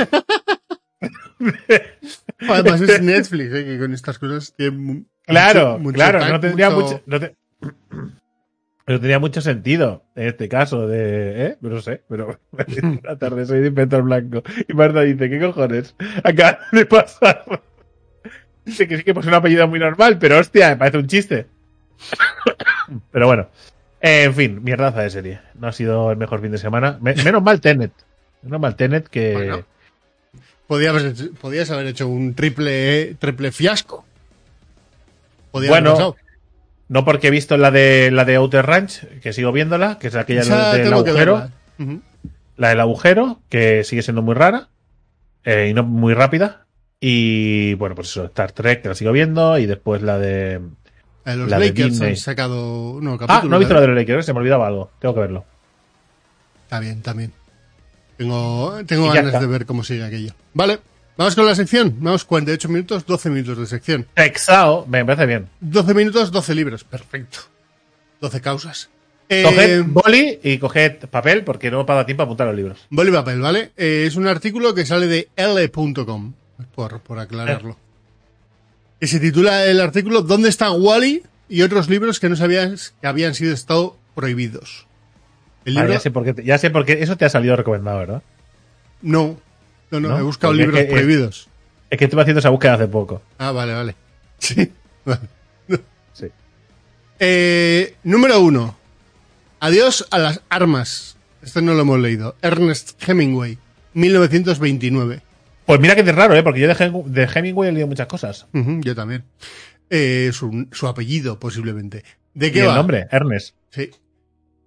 Además 2.48 2.80
es 2.80 3.00
Netflix, 3.02 3.52
¿eh? 3.54 3.64
que 3.64 3.78
con 3.78 3.92
estas 3.92 4.18
cosas 4.18 4.52
tiene 4.56 5.04
Claro, 5.26 5.72
mucho- 5.72 5.78
mucho 5.82 5.94
claro, 5.94 6.28
no 6.28 6.40
tendría 6.40 6.70
mucho- 6.70 6.82
mucho, 6.86 7.02
no 7.06 7.20
te- 7.20 7.36
no 8.86 9.00
tenía 9.00 9.18
mucho 9.18 9.40
sentido 9.40 10.04
en 10.16 10.28
este 10.28 10.48
caso 10.48 10.86
de, 10.86 11.46
¿eh? 11.46 11.56
No 11.60 11.80
sé, 11.80 12.02
pero 12.08 12.38
la 13.02 13.16
tarde 13.16 13.46
soy 13.46 13.60
de 13.60 13.68
inventor 13.68 14.02
blanco 14.02 14.42
y 14.68 14.72
Marta 14.74 15.02
dice, 15.02 15.30
¿qué 15.30 15.40
cojones? 15.40 15.94
Acaba 16.24 16.58
de 16.72 16.86
pasar. 16.86 17.62
Dice 18.64 18.86
que 18.88 18.96
sí 18.98 19.04
que 19.04 19.14
pues 19.14 19.26
un 19.26 19.34
apellido 19.34 19.66
muy 19.68 19.78
normal, 19.78 20.18
pero 20.18 20.38
hostia, 20.38 20.70
me 20.70 20.76
parece 20.76 20.98
un 20.98 21.06
chiste. 21.06 21.46
Pero 23.10 23.26
bueno, 23.26 23.48
Eh, 24.00 24.24
en 24.24 24.34
fin, 24.34 24.64
mierdaza 24.64 25.02
de 25.02 25.10
serie. 25.10 25.40
No 25.54 25.68
ha 25.68 25.72
sido 25.72 26.10
el 26.10 26.16
mejor 26.16 26.40
fin 26.40 26.50
de 26.50 26.58
semana. 26.58 26.98
Me- 27.00 27.14
menos 27.14 27.40
mal 27.42 27.60
Tenet. 27.60 27.92
Menos 28.42 28.60
mal 28.60 28.74
Tenet 28.74 29.06
que... 29.08 29.32
Bueno. 29.34 29.64
Podía 30.66 30.90
haber 30.90 31.06
hecho- 31.06 31.32
podías 31.40 31.70
haber 31.70 31.86
hecho 31.86 32.08
un 32.08 32.34
triple, 32.34 33.14
triple 33.20 33.52
fiasco. 33.52 34.04
Podía 35.52 35.70
haber 35.70 35.82
Bueno, 35.82 35.90
pasado. 35.94 36.16
No 36.92 37.06
porque 37.06 37.28
he 37.28 37.30
visto 37.30 37.56
la 37.56 37.70
de 37.70 38.10
la 38.12 38.26
de 38.26 38.34
Outer 38.36 38.66
Ranch, 38.66 39.06
que 39.22 39.32
sigo 39.32 39.50
viéndola, 39.50 39.98
que 39.98 40.08
es 40.08 40.14
aquella 40.14 40.42
Esa 40.42 40.74
del 40.74 40.82
tengo 40.90 40.96
agujero. 40.98 41.48
La 42.58 42.68
del 42.68 42.80
agujero, 42.80 43.40
que 43.48 43.82
sigue 43.82 44.02
siendo 44.02 44.20
muy 44.20 44.34
rara 44.34 44.68
eh, 45.44 45.68
y 45.70 45.74
no 45.74 45.84
muy 45.84 46.12
rápida. 46.12 46.66
Y 47.00 47.72
bueno, 47.74 47.94
pues 47.94 48.08
eso, 48.10 48.26
Star 48.26 48.52
Trek, 48.52 48.82
que 48.82 48.88
la 48.88 48.94
sigo 48.94 49.10
viendo. 49.10 49.56
Y 49.58 49.64
después 49.64 50.02
la 50.02 50.18
de. 50.18 50.60
Eh, 51.24 51.34
Los 51.36 51.48
La 51.48 51.58
de 51.58 51.68
Lakers 51.68 51.90
Disney. 51.92 52.10
han 52.10 52.16
sacado 52.16 52.98
no, 53.00 53.16
Ah, 53.26 53.42
no 53.48 53.56
he 53.56 53.58
visto 53.58 53.72
la 53.72 53.80
de 53.80 53.86
los 53.86 53.96
Lakers, 53.96 54.26
se 54.26 54.34
me 54.34 54.40
olvidaba 54.40 54.66
algo. 54.66 54.90
Tengo 55.00 55.14
que 55.14 55.20
verlo. 55.20 55.44
Está 56.64 56.78
bien, 56.78 57.00
también. 57.00 57.32
Tengo, 58.18 58.76
tengo 58.86 59.06
ya 59.08 59.14
ganas 59.14 59.32
está. 59.34 59.40
de 59.40 59.46
ver 59.46 59.64
cómo 59.64 59.82
sigue 59.82 60.04
aquello. 60.04 60.32
Vale, 60.52 60.78
vamos 61.16 61.34
con 61.34 61.46
la 61.46 61.54
sección. 61.54 61.96
Vamos 62.00 62.24
48 62.24 62.68
minutos, 62.68 63.06
12 63.06 63.30
minutos 63.30 63.58
de 63.58 63.66
sección. 63.66 64.06
Exao, 64.16 64.86
me 64.86 65.04
parece 65.04 65.26
bien. 65.26 65.48
12 65.60 65.94
minutos, 65.94 66.30
12 66.30 66.54
libros. 66.54 66.84
Perfecto. 66.84 67.38
12 68.20 68.40
causas. 68.40 68.90
Eh, 69.28 69.44
Coged 69.44 69.84
boli 69.86 70.40
y 70.42 70.58
coged 70.58 71.06
papel 71.08 71.42
porque 71.44 71.70
no 71.70 71.86
para 71.86 72.04
tiempo 72.04 72.22
a 72.22 72.26
apuntar 72.26 72.46
los 72.48 72.56
libros. 72.56 72.86
boli 72.90 73.10
y 73.10 73.14
papel, 73.14 73.40
¿vale? 73.40 73.70
Eh, 73.76 74.04
es 74.06 74.16
un 74.16 74.26
artículo 74.26 74.74
que 74.74 74.84
sale 74.84 75.06
de 75.06 75.28
L.com, 75.36 76.34
por, 76.74 77.00
por 77.00 77.18
aclararlo. 77.18 77.78
Que 79.00 79.06
se 79.06 79.20
titula 79.20 79.64
el 79.64 79.80
artículo 79.80 80.22
¿Dónde 80.22 80.48
está 80.48 80.70
Wally? 80.70 81.22
y 81.48 81.62
otros 81.62 81.88
libros 81.88 82.20
que 82.20 82.28
no 82.28 82.36
sabías 82.36 82.94
que 83.00 83.06
habían 83.06 83.34
sido 83.34 83.52
estado 83.52 83.96
prohibidos. 84.14 84.86
El 85.64 85.74
ya, 85.74 86.00
sé 86.00 86.10
por 86.10 86.24
qué, 86.24 86.42
ya 86.44 86.58
sé 86.58 86.70
por 86.70 86.84
qué. 86.84 87.02
Eso 87.02 87.16
te 87.16 87.24
ha 87.24 87.28
salido 87.30 87.56
recomendado, 87.56 87.98
¿verdad? 87.98 88.22
no, 89.02 89.38
no, 89.92 90.00
no, 90.00 90.08
¿No? 90.08 90.18
he 90.18 90.22
buscado 90.22 90.52
Porque 90.52 90.62
libros 90.64 90.80
es 90.80 90.86
que- 90.86 90.92
prohibidos. 90.92 91.48
Es 91.90 91.98
que 91.98 92.04
estuve 92.06 92.22
haciendo 92.22 92.40
esa 92.40 92.48
búsqueda 92.50 92.74
hace 92.74 92.88
poco. 92.88 93.22
Ah, 93.38 93.52
vale, 93.52 93.72
vale. 93.74 93.94
Sí. 94.38 94.72
vale. 95.04 95.20
Sí. 96.14 96.26
Eh, 97.20 97.94
número 98.02 98.40
uno. 98.40 98.76
Adiós 99.60 100.06
a 100.10 100.18
las 100.18 100.40
armas. 100.48 101.16
Este 101.42 101.62
no 101.62 101.74
lo 101.74 101.82
hemos 101.82 101.98
leído. 102.00 102.36
Ernest 102.42 103.00
Hemingway, 103.08 103.58
1929. 103.94 105.22
Pues 105.66 105.80
mira 105.80 105.94
que 105.94 106.00
es 106.02 106.14
raro, 106.14 106.34
¿eh? 106.34 106.42
Porque 106.42 106.60
yo 106.60 106.66
de, 106.68 106.74
Hem- 106.74 107.04
de 107.04 107.28
Hemingway 107.32 107.68
he 107.68 107.72
leído 107.72 107.86
muchas 107.86 108.06
cosas. 108.08 108.46
Yo 108.52 108.94
también. 108.94 109.24
Eh, 109.90 110.30
su, 110.32 110.66
su 110.72 110.86
apellido, 110.88 111.38
posiblemente. 111.38 112.02
¿De 112.34 112.48
Y 112.48 112.52
qué 112.52 112.60
el 112.62 112.68
va? 112.68 112.76
nombre, 112.76 113.06
Ernest. 113.10 113.54
Sí. 113.70 113.90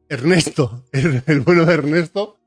Ernesto. 0.07 0.85
El, 0.91 1.23
el 1.25 1.39
bueno 1.41 1.65
de 1.65 1.73
Ernesto. 1.73 2.37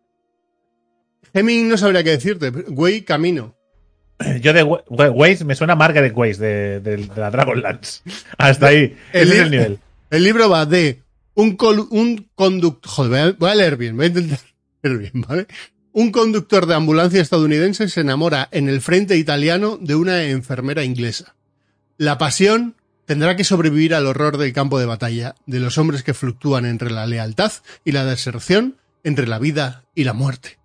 Heming 1.34 1.68
no 1.68 1.76
sabría 1.76 2.02
qué 2.04 2.10
decirte. 2.10 2.50
Way 2.50 3.02
Camino. 3.02 3.56
Yo 4.40 4.52
de 4.52 4.62
Waze 4.64 5.44
me 5.44 5.54
suena 5.54 5.76
Margaret 5.76 6.12
Waze 6.16 6.42
de, 6.42 6.80
de- 6.80 6.96
de 6.96 7.20
la 7.20 7.30
Dragonlance. 7.30 8.00
Hasta 8.38 8.66
ahí. 8.68 8.96
El 9.12 9.28
Ese 9.28 9.30
es 9.30 9.30
li- 9.30 9.38
el 9.38 9.50
nivel. 9.50 9.78
El 10.10 10.24
libro 10.24 10.48
va 10.48 10.66
de 10.66 11.02
un, 11.34 11.56
col- 11.56 11.86
un 11.90 12.28
conductor. 12.34 12.90
Joder, 12.90 13.10
voy 13.10 13.18
a, 13.20 13.32
voy 13.38 13.50
a 13.50 13.54
leer 13.54 13.76
bien, 13.76 13.96
voy 13.96 14.06
a 14.06 14.08
intentar 14.08 14.38
leer 14.82 14.98
bien, 14.98 15.12
¿vale? 15.28 15.46
Un 15.92 16.10
conductor 16.12 16.66
de 16.66 16.74
ambulancia 16.74 17.20
estadounidense 17.20 17.88
se 17.88 18.00
enamora 18.00 18.48
en 18.52 18.68
el 18.68 18.80
frente 18.80 19.16
italiano 19.16 19.78
de 19.80 19.94
una 19.94 20.24
enfermera 20.24 20.84
inglesa. 20.84 21.34
La 21.96 22.18
pasión 22.18 22.76
tendrá 23.04 23.36
que 23.36 23.44
sobrevivir 23.44 23.94
al 23.94 24.06
horror 24.06 24.36
del 24.36 24.52
campo 24.52 24.78
de 24.78 24.86
batalla, 24.86 25.34
de 25.46 25.60
los 25.60 25.78
hombres 25.78 26.02
que 26.02 26.14
fluctúan 26.14 26.66
entre 26.66 26.90
la 26.90 27.06
lealtad 27.06 27.52
y 27.84 27.92
la 27.92 28.04
deserción, 28.04 28.76
entre 29.02 29.26
la 29.26 29.38
vida 29.38 29.84
y 29.94 30.04
la 30.04 30.12
muerte. 30.12 30.57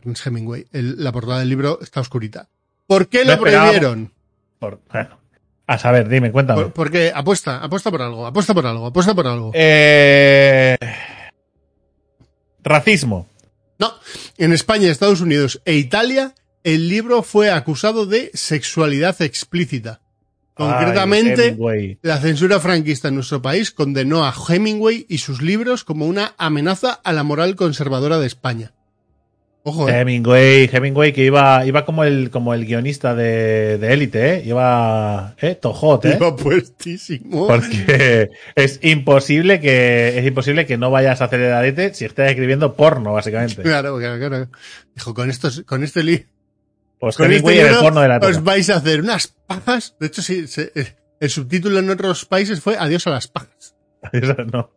Ernest 0.00 0.26
Hemingway. 0.26 0.66
El- 0.72 1.02
la 1.02 1.12
portada 1.12 1.40
del 1.40 1.48
libro 1.48 1.78
está 1.82 2.00
oscurita. 2.00 2.48
¿Por 2.86 3.08
qué 3.08 3.24
lo 3.24 3.38
prohibieron? 3.38 4.12
Por- 4.58 4.80
bueno. 4.92 5.18
A 5.66 5.78
saber, 5.78 6.08
dime, 6.08 6.32
cuéntame. 6.32 6.62
Por- 6.62 6.72
porque 6.72 7.12
apuesta, 7.14 7.62
apuesta 7.62 7.90
por 7.90 8.00
algo, 8.00 8.26
apuesta 8.26 8.54
por 8.54 8.66
algo, 8.66 8.86
apuesta 8.86 9.14
por 9.14 9.26
algo. 9.26 9.50
Eh, 9.54 10.76
Racismo. 12.62 13.28
No, 13.78 13.92
en 14.38 14.52
España, 14.52 14.90
Estados 14.90 15.20
Unidos 15.20 15.60
e 15.64 15.74
Italia, 15.74 16.34
el 16.64 16.88
libro 16.88 17.22
fue 17.22 17.50
acusado 17.50 18.06
de 18.06 18.30
sexualidad 18.34 19.20
explícita. 19.22 20.00
Concretamente, 20.54 21.56
Ay, 21.70 21.98
la 22.02 22.18
censura 22.18 22.58
franquista 22.58 23.08
en 23.08 23.14
nuestro 23.14 23.40
país 23.40 23.70
condenó 23.70 24.24
a 24.24 24.34
Hemingway 24.48 25.06
y 25.08 25.18
sus 25.18 25.40
libros 25.40 25.84
como 25.84 26.06
una 26.06 26.34
amenaza 26.36 26.94
a 27.04 27.12
la 27.12 27.22
moral 27.22 27.54
conservadora 27.54 28.18
de 28.18 28.26
España. 28.26 28.72
Ojo, 29.68 29.88
eh. 29.88 30.00
Hemingway, 30.00 30.70
Hemingway 30.72 31.12
que 31.12 31.24
iba, 31.24 31.66
iba 31.66 31.84
como 31.84 32.04
el, 32.04 32.30
como 32.30 32.54
el 32.54 32.64
guionista 32.64 33.14
de, 33.14 33.76
de 33.78 33.92
Élite, 33.92 34.34
¿eh? 34.36 34.42
Iba, 34.46 35.34
eh, 35.40 35.54
tojot, 35.56 36.04
¿eh? 36.06 36.16
Iba 36.16 36.34
puestísimo. 36.36 37.46
Porque 37.46 38.30
es 38.54 38.80
imposible 38.82 39.60
que, 39.60 40.18
es 40.18 40.26
imposible 40.26 40.64
que 40.64 40.78
no 40.78 40.90
vayas 40.90 41.20
a 41.20 41.24
hacer 41.26 41.40
el 41.40 41.52
arete 41.52 41.92
si 41.92 42.04
estás 42.06 42.30
escribiendo 42.30 42.74
porno, 42.74 43.12
básicamente. 43.12 43.62
Claro, 43.62 43.98
claro, 43.98 44.18
claro. 44.18 44.48
Dijo, 44.94 45.12
con 45.12 45.28
estos, 45.28 45.62
con 45.66 45.84
este 45.84 46.02
libro, 46.02 46.24
Pues 46.98 47.16
con 47.16 47.26
Hemingway 47.26 47.56
este 47.58 47.60
era 47.60 47.68
el 47.70 47.74
libro 47.76 47.84
porno 47.84 48.00
de 48.00 48.08
la 48.08 48.16
os 48.18 48.42
vais 48.42 48.70
a 48.70 48.76
hacer 48.76 49.00
unas 49.00 49.28
pajas. 49.46 49.94
De 50.00 50.06
hecho, 50.06 50.22
sí, 50.22 50.46
se- 50.46 50.72
el 51.20 51.30
subtítulo 51.30 51.78
en 51.80 51.90
otros 51.90 52.24
países 52.24 52.60
fue 52.60 52.76
Adiós 52.78 53.06
a 53.06 53.10
las 53.10 53.28
pajas. 53.28 53.74
Eso 54.12 54.34
no. 54.52 54.70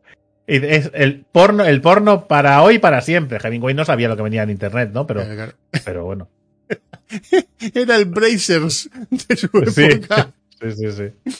Es 0.54 0.92
el 0.94 1.26
porno, 1.32 1.64
el 1.66 1.80
porno 1.82 2.28
para 2.28 2.62
hoy 2.62 2.76
y 2.76 2.80
para 2.80 3.02
siempre. 3.02 3.40
Hemingway 3.42 3.74
no 3.74 3.86
sabía 3.86 4.08
lo 4.10 4.18
que 4.18 4.24
venía 4.24 4.44
en 4.44 4.50
internet, 4.50 4.92
¿no? 4.94 5.08
Pero, 5.08 5.22
Claro, 5.22 5.36
claro. 5.36 5.54
pero 5.86 6.06
bueno. 6.06 6.30
Era 7.74 7.96
el 7.98 8.06
Brazers 8.06 8.90
de 9.10 9.36
su 9.38 9.48
Sí. 9.74 9.84
época. 9.84 10.34
Sí, 10.62 10.72
sí, 10.72 10.92
sí. 10.92 11.34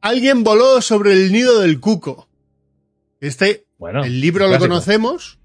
Alguien 0.00 0.44
voló 0.44 0.80
sobre 0.80 1.12
el 1.12 1.32
nido 1.32 1.60
del 1.60 1.80
cuco. 1.80 2.28
Este, 3.20 3.66
Bueno. 3.78 4.04
el 4.04 4.20
libro 4.20 4.46
lo 4.48 4.58
conocemos. 4.58 5.38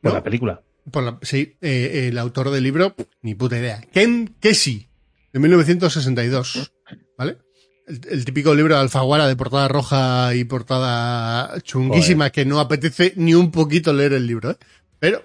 Por 0.00 0.14
la 0.14 0.22
película. 0.22 0.62
Por 0.90 1.02
la- 1.04 1.18
sí, 1.22 1.56
eh, 1.60 2.08
el 2.10 2.18
autor 2.18 2.50
del 2.50 2.64
libro, 2.64 2.94
ni 3.20 3.34
puta 3.34 3.58
idea. 3.58 3.80
Ken 3.92 4.34
Kesey, 4.40 4.88
de 5.32 5.38
1962. 5.38 6.72
El, 7.86 8.00
el 8.10 8.24
típico 8.24 8.54
libro 8.54 8.74
de 8.74 8.80
Alfaguara 8.80 9.26
de 9.26 9.36
portada 9.36 9.68
roja 9.68 10.34
y 10.34 10.44
portada 10.44 11.60
chunguísima 11.62 12.30
que 12.30 12.44
no 12.44 12.60
apetece 12.60 13.12
ni 13.16 13.34
un 13.34 13.50
poquito 13.50 13.92
leer 13.92 14.12
el 14.12 14.26
libro, 14.26 14.50
¿eh? 14.52 14.56
Pero, 15.00 15.22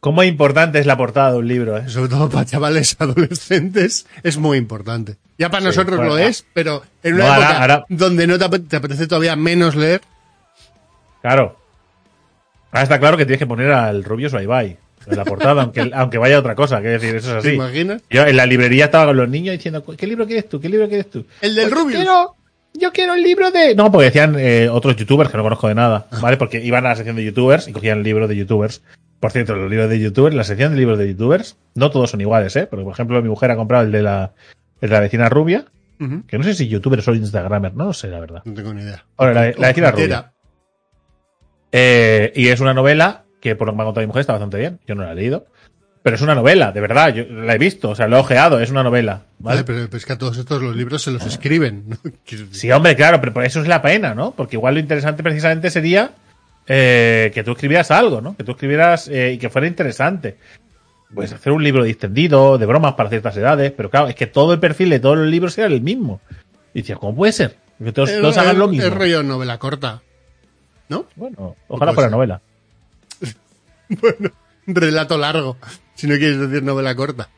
¿Cómo 0.00 0.22
importante 0.22 0.78
es 0.78 0.86
la 0.86 0.96
portada 0.96 1.32
de 1.32 1.38
un 1.38 1.48
libro, 1.48 1.76
eh? 1.76 1.88
sobre 1.88 2.08
todo 2.08 2.28
para 2.30 2.44
chavales 2.44 2.94
adolescentes, 3.00 4.06
es 4.22 4.38
muy 4.38 4.56
importante. 4.56 5.16
Ya 5.38 5.50
para 5.50 5.60
Sí, 5.62 5.66
nosotros 5.66 5.96
bueno, 5.98 6.12
lo 6.14 6.18
es, 6.18 6.46
pero 6.54 6.84
en 7.02 7.14
una 7.16 7.26
No, 7.26 7.32
época 7.34 7.60
ahora- 7.62 7.84
donde 7.88 8.26
no 8.28 8.38
te 8.38 8.44
apetece, 8.44 8.68
te 8.70 8.76
apetece 8.76 9.06
todavía 9.08 9.34
menos 9.34 9.74
leer, 9.74 10.00
Claro. 11.20 11.58
Ahora 12.70 12.82
está 12.84 13.00
claro 13.00 13.16
que 13.16 13.24
tienes 13.24 13.40
que 13.40 13.46
poner 13.46 13.72
al 13.72 14.04
Rubio 14.04 14.30
Suaibay 14.30 14.78
en 15.10 15.16
la 15.16 15.24
portada, 15.24 15.62
aunque, 15.62 15.90
aunque 15.94 16.18
vaya 16.18 16.38
otra 16.38 16.54
cosa. 16.54 16.80
Quiero 16.80 16.92
decir, 17.00 17.16
eso 17.16 17.36
es 17.38 17.42
¿te 17.42 17.48
así. 17.48 17.56
imaginas? 17.56 18.02
Yo 18.10 18.26
en 18.26 18.36
la 18.36 18.46
librería 18.46 18.86
estaba 18.86 19.06
con 19.06 19.16
los 19.16 19.28
niños 19.28 19.52
diciendo, 19.52 19.84
¿qué 19.96 20.06
libro 20.06 20.26
quieres 20.26 20.48
tú? 20.48 20.60
¿Qué 20.60 20.68
libro 20.68 20.88
quieres 20.88 21.10
tú? 21.10 21.24
El 21.40 21.54
del 21.54 21.64
Pues 21.68 21.74
yo 21.78 21.82
Rubius. 21.84 21.96
quiero- 22.02 22.34
yo 22.74 22.92
quiero 22.92 23.14
el 23.14 23.22
libro 23.22 23.50
de. 23.50 23.74
No, 23.74 23.90
porque 23.90 24.04
decían 24.06 24.36
eh, 24.38 24.68
otros 24.70 24.94
youtubers 24.96 25.30
que 25.30 25.36
no 25.36 25.42
conozco 25.42 25.66
de 25.68 25.74
nada. 25.74 26.06
¿vale? 26.20 26.36
Porque 26.36 26.62
iban 26.64 26.84
a 26.86 26.90
la 26.90 26.96
sección 26.96 27.16
de 27.16 27.24
youtubers 27.24 27.66
y 27.66 27.72
cogían 27.72 27.98
el 27.98 28.04
libro 28.04 28.28
de 28.28 28.36
youtubers. 28.36 28.82
Por 29.20 29.32
cierto, 29.32 29.56
los 29.56 29.68
libros 29.68 29.90
de 29.90 29.98
youtubers, 29.98 30.36
la 30.36 30.44
sección 30.44 30.72
de 30.72 30.78
libros 30.78 30.96
de 30.98 31.08
youtubers, 31.08 31.56
no 31.74 31.90
todos 31.90 32.10
son 32.10 32.20
iguales, 32.20 32.54
¿eh? 32.54 32.68
Porque, 32.70 32.84
por 32.84 32.92
ejemplo, 32.92 33.20
mi 33.20 33.28
mujer 33.28 33.50
ha 33.50 33.56
comprado 33.56 33.84
el 33.84 33.90
de 33.90 34.02
la, 34.02 34.30
el 34.80 34.90
de 34.90 34.94
la 34.94 35.00
vecina 35.00 35.28
rubia, 35.28 35.64
que 36.28 36.38
no 36.38 36.44
sé 36.44 36.54
si 36.54 36.68
youtuber 36.68 37.02
o 37.04 37.14
instagramer, 37.14 37.74
no 37.74 37.86
lo 37.86 37.92
sé, 37.92 38.06
la 38.08 38.20
verdad. 38.20 38.42
No 38.44 38.54
tengo 38.54 38.72
ni 38.72 38.82
idea. 38.82 39.04
Ahora, 39.16 39.34
la, 39.34 39.52
la 39.58 39.68
vecina 39.68 39.90
rubia. 39.90 40.32
Eh, 41.72 42.32
y 42.36 42.48
es 42.48 42.60
una 42.60 42.74
novela 42.74 43.24
que, 43.40 43.56
por 43.56 43.66
lo 43.66 43.72
que 43.72 43.76
me 43.76 43.82
ha 43.82 43.86
contado 43.86 44.02
mi 44.02 44.08
mujer, 44.08 44.20
está 44.20 44.32
bastante 44.32 44.58
bien. 44.58 44.78
Yo 44.86 44.94
no 44.94 45.04
la 45.04 45.12
he 45.12 45.14
leído. 45.14 45.46
Pero 46.02 46.16
es 46.16 46.22
una 46.22 46.34
novela, 46.34 46.72
de 46.72 46.80
verdad. 46.80 47.12
Yo 47.14 47.24
la 47.24 47.54
he 47.54 47.58
visto, 47.58 47.90
o 47.90 47.94
sea, 47.94 48.06
lo 48.06 48.16
he 48.16 48.20
ojeado, 48.20 48.60
es 48.60 48.70
una 48.70 48.82
novela. 48.82 49.22
¿vale? 49.38 49.62
Vale, 49.62 49.64
pero, 49.64 49.86
pero 49.86 49.96
es 49.96 50.06
que 50.06 50.12
a 50.12 50.18
todos 50.18 50.38
estos 50.38 50.62
los 50.62 50.74
libros 50.74 51.02
se 51.02 51.10
los 51.10 51.26
escriben. 51.26 51.98
Sí, 52.52 52.70
hombre, 52.70 52.96
claro, 52.96 53.20
pero 53.20 53.32
por 53.32 53.44
eso 53.44 53.60
es 53.60 53.68
la 53.68 53.82
pena, 53.82 54.14
¿no? 54.14 54.32
Porque 54.32 54.56
igual 54.56 54.74
lo 54.74 54.80
interesante 54.80 55.22
precisamente 55.22 55.70
sería 55.70 56.12
eh, 56.66 57.30
que 57.34 57.42
tú 57.42 57.52
escribieras 57.52 57.90
algo, 57.90 58.20
¿no? 58.20 58.36
Que 58.36 58.44
tú 58.44 58.52
escribieras 58.52 59.08
eh, 59.08 59.32
y 59.32 59.38
que 59.38 59.48
fuera 59.48 59.66
interesante. 59.66 60.36
Pues 61.14 61.32
hacer 61.32 61.52
un 61.52 61.64
libro 61.64 61.84
distendido, 61.84 62.58
de 62.58 62.66
bromas 62.66 62.92
para 62.92 63.08
ciertas 63.08 63.36
edades, 63.36 63.72
pero 63.72 63.88
claro, 63.88 64.08
es 64.08 64.14
que 64.14 64.26
todo 64.26 64.52
el 64.52 64.60
perfil 64.60 64.90
de 64.90 65.00
todos 65.00 65.16
los 65.16 65.26
libros 65.26 65.56
era 65.56 65.66
el 65.66 65.80
mismo. 65.80 66.20
Y 66.74 66.82
decías, 66.82 66.98
¿cómo 66.98 67.16
puede 67.16 67.32
ser? 67.32 67.56
Que 67.82 67.92
todos, 67.92 68.36
hagan 68.36 68.58
lo 68.58 68.68
mismo. 68.68 68.86
Es 68.86 68.92
rollo 68.92 69.22
novela 69.22 69.58
corta. 69.58 70.02
¿No? 70.90 71.06
Bueno, 71.16 71.56
ojalá 71.68 71.92
fuera 71.92 72.08
ser. 72.08 72.16
novela. 72.16 72.42
Bueno, 74.00 74.30
relato 74.66 75.16
largo. 75.16 75.56
Si 75.94 76.06
no 76.06 76.16
quieres 76.16 76.38
decir 76.38 76.62
novela 76.62 76.94
corta. 76.94 77.30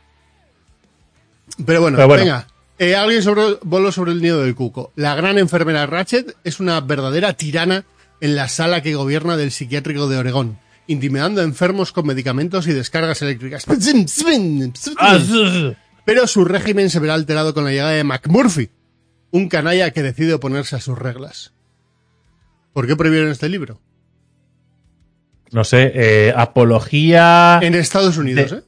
Pero 1.64 1.80
bueno, 1.80 1.96
Pero 1.96 2.08
bueno. 2.08 2.24
venga. 2.24 2.46
Eh, 2.78 2.96
alguien 2.96 3.22
sobre, 3.22 3.58
voló 3.62 3.92
sobre 3.92 4.12
el 4.12 4.22
nido 4.22 4.42
del 4.42 4.54
cuco. 4.54 4.92
La 4.96 5.14
gran 5.14 5.38
enfermera 5.38 5.86
Ratchet 5.86 6.36
es 6.44 6.60
una 6.60 6.80
verdadera 6.80 7.34
tirana 7.34 7.84
en 8.20 8.36
la 8.36 8.48
sala 8.48 8.82
que 8.82 8.94
gobierna 8.94 9.36
del 9.36 9.50
psiquiátrico 9.50 10.08
de 10.08 10.16
Oregón, 10.18 10.58
intimidando 10.86 11.40
a 11.40 11.44
enfermos 11.44 11.92
con 11.92 12.06
medicamentos 12.06 12.66
y 12.66 12.72
descargas 12.72 13.20
eléctricas. 13.22 13.66
Ah, 14.98 15.18
Pero 16.04 16.26
su 16.26 16.44
régimen 16.44 16.88
se 16.90 17.00
verá 17.00 17.14
alterado 17.14 17.52
con 17.54 17.64
la 17.64 17.70
llegada 17.70 17.90
de 17.90 18.04
McMurphy, 18.04 18.70
un 19.30 19.48
canalla 19.48 19.90
que 19.90 20.02
decide 20.02 20.34
oponerse 20.34 20.76
a 20.76 20.80
sus 20.80 20.98
reglas. 20.98 21.52
¿Por 22.72 22.86
qué 22.86 22.96
prohibieron 22.96 23.30
este 23.30 23.48
libro? 23.48 23.80
No 25.52 25.64
sé, 25.64 25.90
eh, 25.94 26.32
apología. 26.36 27.58
En 27.62 27.74
Estados 27.74 28.16
Unidos, 28.18 28.50
De- 28.50 28.56
¿eh? 28.58 28.62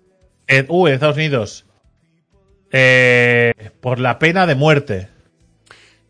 eh, 0.49 0.67
uh, 0.69 0.87
en 0.89 0.95
Estados 0.95 1.17
Unidos. 1.17 1.65
Eh, 2.73 3.53
por 3.81 3.99
la 3.99 4.19
pena 4.19 4.47
de 4.47 4.55
muerte. 4.55 5.09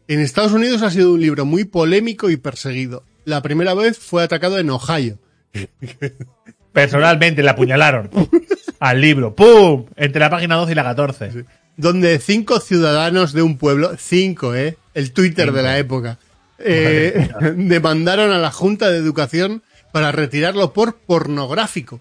En 0.08 0.20
Estados 0.20 0.52
Unidos 0.52 0.82
ha 0.82 0.90
sido 0.90 1.12
un 1.12 1.20
libro 1.20 1.44
muy 1.44 1.64
polémico 1.64 2.30
y 2.30 2.36
perseguido. 2.36 3.04
La 3.24 3.42
primera 3.42 3.74
vez 3.74 3.98
fue 3.98 4.22
atacado 4.22 4.58
en 4.58 4.70
Ohio. 4.70 5.18
Personalmente 6.72 7.42
le 7.42 7.50
apuñalaron 7.50 8.10
al 8.80 9.00
libro. 9.00 9.34
¡Pum! 9.34 9.86
Entre 9.96 10.20
la 10.20 10.30
página 10.30 10.56
12 10.56 10.72
y 10.72 10.74
la 10.74 10.84
14. 10.84 11.44
donde 11.76 12.18
cinco 12.18 12.60
ciudadanos 12.60 13.32
de 13.32 13.42
un 13.42 13.58
pueblo, 13.58 13.92
cinco, 13.98 14.54
¿eh? 14.54 14.76
El 14.94 15.12
Twitter 15.12 15.52
de 15.52 15.62
la 15.62 15.78
época, 15.78 16.18
eh, 16.58 17.28
demandaron 17.56 18.30
a 18.30 18.38
la 18.38 18.50
Junta 18.50 18.90
de 18.90 18.98
Educación 18.98 19.62
para 19.92 20.12
retirarlo 20.12 20.72
por 20.72 20.96
pornográfico 20.96 22.00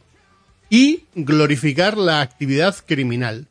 y 0.70 1.06
glorificar 1.14 1.98
la 1.98 2.22
actividad 2.22 2.76
criminal. 2.86 3.48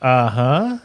Ajá. 0.00 0.82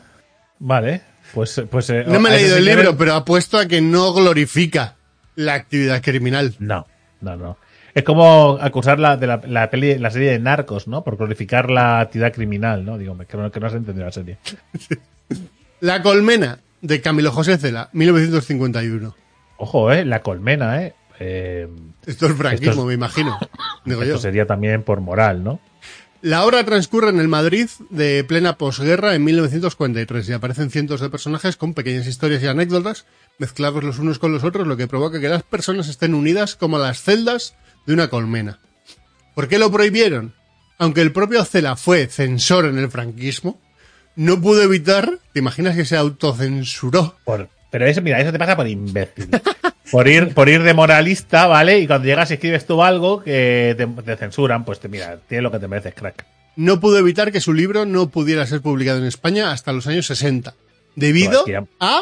Vale. 0.60 1.02
Pues, 1.34 1.62
pues 1.70 1.90
eh, 1.90 2.04
No 2.08 2.20
me 2.20 2.30
he 2.30 2.40
leído 2.40 2.58
el 2.58 2.66
libro, 2.66 2.96
pero 2.96 3.16
apuesto 3.16 3.58
a 3.58 3.66
que 3.66 3.82
no 3.82 4.14
glorifica 4.14 4.96
la 5.36 5.56
actividad 5.56 6.02
criminal. 6.02 6.56
No, 6.60 6.86
no, 7.22 7.36
no. 7.36 7.58
Es 7.94 8.04
como 8.04 8.58
acusarla 8.62 9.18
de 9.18 9.28
la, 9.28 9.42
la 9.46 9.70
peli, 9.70 9.98
la 9.98 10.12
serie 10.12 10.32
de 10.32 10.40
Narcos, 10.40 10.88
¿no? 10.88 11.04
Por 11.04 11.18
glorificar 11.18 11.70
la 11.70 12.00
actividad 12.00 12.32
criminal, 12.32 12.86
¿no? 12.86 12.98
Digo, 12.98 13.18
que 13.18 13.38
no, 13.38 13.52
que 13.52 13.60
no 13.60 13.68
has 13.68 13.74
entendido 13.74 14.06
la 14.06 14.12
serie. 14.12 14.38
La 15.82 16.04
colmena 16.04 16.60
de 16.82 17.02
Camilo 17.02 17.32
José 17.32 17.58
Cela, 17.58 17.90
1951. 17.94 19.16
Ojo, 19.58 19.92
¿eh? 19.92 20.06
La 20.06 20.22
colmena, 20.22 20.84
¿eh? 20.84 20.94
Eh 21.22 21.68
Esto 22.06 22.26
es 22.28 22.34
franquismo, 22.36 22.72
Esto 22.72 22.82
es- 22.82 22.88
me 22.88 22.94
imagino. 22.96 23.38
Digo 23.86 24.02
yo. 24.04 24.08
esto 24.16 24.22
sería 24.22 24.46
también 24.48 24.84
por 24.84 25.02
moral, 25.02 25.44
¿no? 25.44 25.60
La 26.24 26.46
obra 26.46 26.64
transcurre 26.64 27.10
en 27.10 27.20
el 27.20 27.28
Madrid 27.28 27.68
de 27.90 28.24
plena 28.24 28.56
posguerra 28.58 29.16
en 29.16 29.24
1943 29.24 30.30
y 30.30 30.34
aparecen 30.34 30.70
cientos 30.70 31.02
de 31.02 31.10
personajes 31.10 31.58
con 31.58 31.74
pequeñas 31.74 32.06
historias 32.06 32.44
y 32.44 32.48
anécdotas 32.48 33.06
mezclados 33.40 33.84
los 33.84 33.98
unos 33.98 34.20
con 34.20 34.32
los 34.32 34.44
otros, 34.44 34.68
lo 34.68 34.78
que 34.78 34.88
provoca 34.88 35.20
que 35.20 35.30
las 35.30 35.42
personas 35.42 35.88
estén 35.88 36.14
unidas 36.14 36.56
como 36.56 36.78
las 36.78 37.02
celdas 37.02 37.56
de 37.88 37.94
una 37.94 38.10
colmena. 38.10 38.60
¿Por 39.34 39.48
qué 39.48 39.58
lo 39.58 39.72
prohibieron? 39.72 40.34
Aunque 40.78 41.02
el 41.02 41.12
propio 41.12 41.44
Cela 41.46 41.76
fue 41.76 42.06
censor 42.08 42.66
en 42.66 42.78
el 42.78 42.92
franquismo, 42.92 43.60
no 44.16 44.40
pudo 44.42 44.62
evitar, 44.62 45.18
¿te 45.34 45.40
imaginas 45.40 45.76
que 45.76 45.86
se 45.86 45.98
autocensuró? 45.98 47.16
Por, 47.24 47.50
pero 47.72 47.88
eso, 47.88 48.02
mira, 48.04 48.20
eso 48.22 48.32
te 48.32 48.38
pasa 48.38 48.56
por 48.56 48.68
imbécil. 48.68 49.30
Por 49.90 50.08
ir, 50.08 50.34
por 50.34 50.48
ir 50.48 50.64
de 50.64 50.74
moralista, 50.74 51.48
¿vale? 51.48 51.80
Y 51.80 51.88
cuando 51.88 52.08
llegas 52.08 52.30
y 52.32 52.36
escribes 52.36 52.66
tú 52.66 52.84
algo 52.84 53.24
que 53.24 53.74
te, 53.78 53.88
te 53.88 54.16
censuran, 54.16 54.64
pues 54.64 54.80
te 54.80 54.88
mira, 54.88 55.18
tienes 55.28 55.44
lo 55.44 55.52
que 55.52 55.60
te 55.60 55.68
mereces, 55.68 55.94
crack. 55.94 56.26
No 56.56 56.80
pudo 56.80 56.98
evitar 57.00 57.32
que 57.32 57.42
su 57.42 57.54
libro 57.54 57.86
no 57.86 58.10
pudiera 58.10 58.46
ser 58.46 58.62
publicado 58.62 59.00
en 59.00 59.06
España 59.06 59.52
hasta 59.52 59.72
los 59.72 59.88
años 59.88 60.06
60, 60.06 60.54
debido 60.96 61.44
Pues, 61.46 61.58
a 61.80 62.02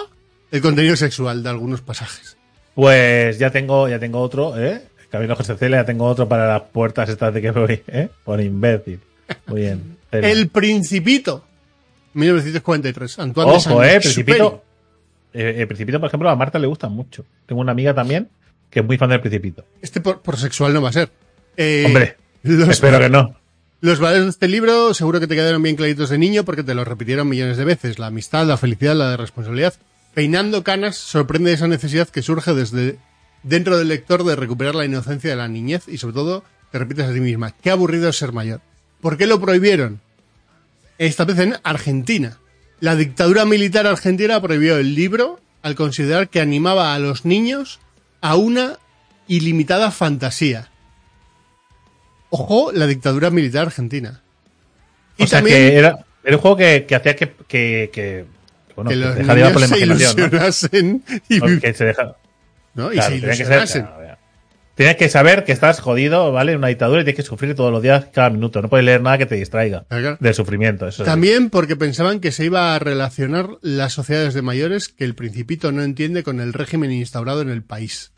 el 0.52 0.62
contenido 0.62 0.96
sexual 0.96 1.44
de 1.44 1.50
algunos 1.50 1.82
pasajes. 1.82 2.38
Pues 2.76 3.40
ya 3.40 3.52
tengo, 3.52 3.88
ya 3.88 4.00
tengo 4.00 4.20
otro, 4.20 4.60
¿eh? 4.60 4.82
Camino 5.10 5.36
José 5.36 5.56
Cele, 5.56 5.78
ya 5.78 5.86
tengo 5.86 6.06
otro 6.06 6.28
para 6.28 6.48
las 6.48 6.62
puertas 6.64 7.10
estas 7.10 7.34
de 7.34 7.42
que 7.42 7.52
voy, 7.52 7.82
¿eh? 7.88 8.10
Por 8.24 8.42
imbécil. 8.42 9.00
Muy 9.48 9.62
bien. 9.62 9.98
Cela. 10.12 10.30
El 10.30 10.50
Principito, 10.50 11.44
1943. 12.14 13.20
Antoine 13.20 13.52
de 13.52 13.58
Ojo, 13.58 13.84
eh. 13.84 14.00
Principito. 14.00 14.64
Eh, 15.34 15.56
el 15.60 15.68
Principito, 15.68 16.00
por 16.00 16.08
ejemplo, 16.08 16.30
a 16.30 16.36
Marta 16.36 16.60
le 16.60 16.68
gusta 16.68 16.90
mucho. 16.90 17.26
Tengo 17.46 17.62
una 17.62 17.72
amiga 17.72 17.94
también 17.94 18.30
que 18.70 18.80
es 18.82 18.86
muy 18.86 18.98
fan 18.98 19.10
del 19.10 19.22
Principito. 19.22 19.66
Este 19.82 20.02
por, 20.02 20.22
por 20.22 20.38
sexual 20.38 20.74
no 20.74 20.82
va 20.82 20.90
a 20.90 20.94
ser. 20.94 21.10
Eh, 21.58 21.84
Hombre, 21.86 22.18
los, 22.44 22.70
espero 22.70 23.00
que 23.00 23.10
no. 23.10 23.36
los 23.82 24.00
valores 24.00 24.24
de 24.24 24.30
este 24.30 24.48
libro 24.48 24.94
seguro 24.94 25.20
que 25.20 25.28
te 25.28 25.36
quedaron 25.36 25.62
bien 25.62 25.76
claritos 25.76 26.10
de 26.10 26.18
niño 26.18 26.46
porque 26.46 26.64
te 26.64 26.74
los 26.76 26.88
repitieron 26.88 27.28
millones 27.28 27.58
de 27.58 27.66
veces. 27.66 28.00
La 28.00 28.08
amistad, 28.08 28.46
la 28.46 28.58
felicidad, 28.58 28.96
la 28.96 29.12
de 29.12 29.18
responsabilidad. 29.18 29.74
Peinando 30.14 30.64
canas 30.64 30.98
sorprende 30.98 31.54
esa 31.54 31.68
necesidad 31.68 32.08
que 32.10 32.22
surge 32.22 32.54
desde 32.54 32.98
dentro 33.44 33.78
del 33.78 33.88
lector 33.88 34.24
de 34.24 34.36
recuperar 34.36 34.76
la 34.76 34.86
inocencia 34.86 35.30
de 35.30 35.36
la 35.36 35.48
niñez 35.48 35.88
y 35.88 35.98
sobre 35.98 36.14
todo 36.14 36.44
te 36.72 36.80
repites 36.80 37.06
a 37.06 37.14
ti 37.14 37.20
misma, 37.20 37.56
qué 37.62 37.72
aburrido 37.72 38.10
es 38.10 38.18
ser 38.18 38.32
mayor. 38.34 38.62
¿Por 39.02 39.18
qué 39.18 39.26
lo 39.26 39.40
prohibieron? 39.40 40.02
Esta 40.98 41.26
vez 41.26 41.40
en 41.40 41.56
Argentina. 41.64 42.38
La 42.80 42.96
dictadura 42.96 43.46
militar 43.46 43.86
argentina 43.88 44.42
prohibió 44.42 44.78
el 44.78 44.96
libro 44.96 45.40
al 45.62 45.76
considerar 45.76 46.30
que 46.30 46.40
animaba 46.40 46.94
a 46.94 47.00
los 47.00 47.26
niños 47.26 47.80
a 48.22 48.36
una 48.36 48.78
ilimitada 49.28 49.92
fantasía. 49.92 50.70
Ojo, 52.30 52.72
la 52.74 52.86
dictadura 52.88 53.30
militar 53.30 53.68
argentina. 53.68 54.22
Y 55.18 55.24
O 55.24 55.28
sea, 55.28 55.40
también 55.40 55.58
que 55.58 55.76
era, 55.78 56.06
era 56.24 56.36
un 56.38 56.42
juego 56.42 56.58
que, 56.58 56.86
que 56.88 56.96
hacía 56.96 57.16
que, 57.16 57.34
que, 57.48 57.90
que, 57.92 58.26
bueno, 58.76 58.90
que 58.92 58.96
los 58.96 59.16
deja 59.16 59.36
llevar 59.36 59.54
por 59.54 59.62
la 59.62 59.68
niños 59.68 59.80
se 59.80 59.86
imaginación, 59.86 60.16
¿no? 60.18 60.26
ilusionasen 60.28 61.04
y, 61.28 61.40
se 61.74 61.96
¿no? 62.76 62.92
y 62.94 62.96
claro, 62.96 63.16
se 63.16 63.20
tenía 63.20 63.32
que 63.32 63.36
ser- 63.36 63.46
ilusionasen. 63.48 63.82
claro. 63.86 64.19
Tienes 64.80 64.96
que 64.96 65.10
saber 65.10 65.44
que 65.44 65.52
estás 65.52 65.82
jodido, 65.82 66.32
¿vale? 66.32 66.54
En 66.54 66.60
una 66.60 66.70
dictadura 66.70 67.02
y 67.02 67.04
tienes 67.04 67.18
que 67.18 67.28
sufrir 67.28 67.54
todos 67.54 67.70
los 67.70 67.84
días, 67.84 68.06
cada 68.14 68.30
minuto. 68.30 68.62
No 68.62 68.70
puedes 68.70 68.86
leer 68.86 69.02
nada 69.02 69.18
que 69.18 69.26
te 69.26 69.36
distraiga 69.36 69.86
del 70.22 70.34
sufrimiento. 70.34 70.88
Eso 70.88 71.04
es. 71.04 71.06
También 71.06 71.50
porque 71.50 71.76
pensaban 71.76 72.22
que 72.22 72.32
se 72.32 72.46
iba 72.46 72.74
a 72.74 72.80
relacionar 72.80 73.58
las 73.62 73.92
sociedades 73.92 74.34
de 74.34 74.42
mayores 74.42 74.88
que 74.88 75.04
el 75.04 75.16
principito 75.16 75.74
no 75.74 75.84
entiende 75.84 76.24
con 76.24 76.40
el 76.40 76.54
régimen 76.54 76.94
instaurado 76.94 77.42
en 77.42 77.50
el 77.50 77.62
país. 77.62 78.14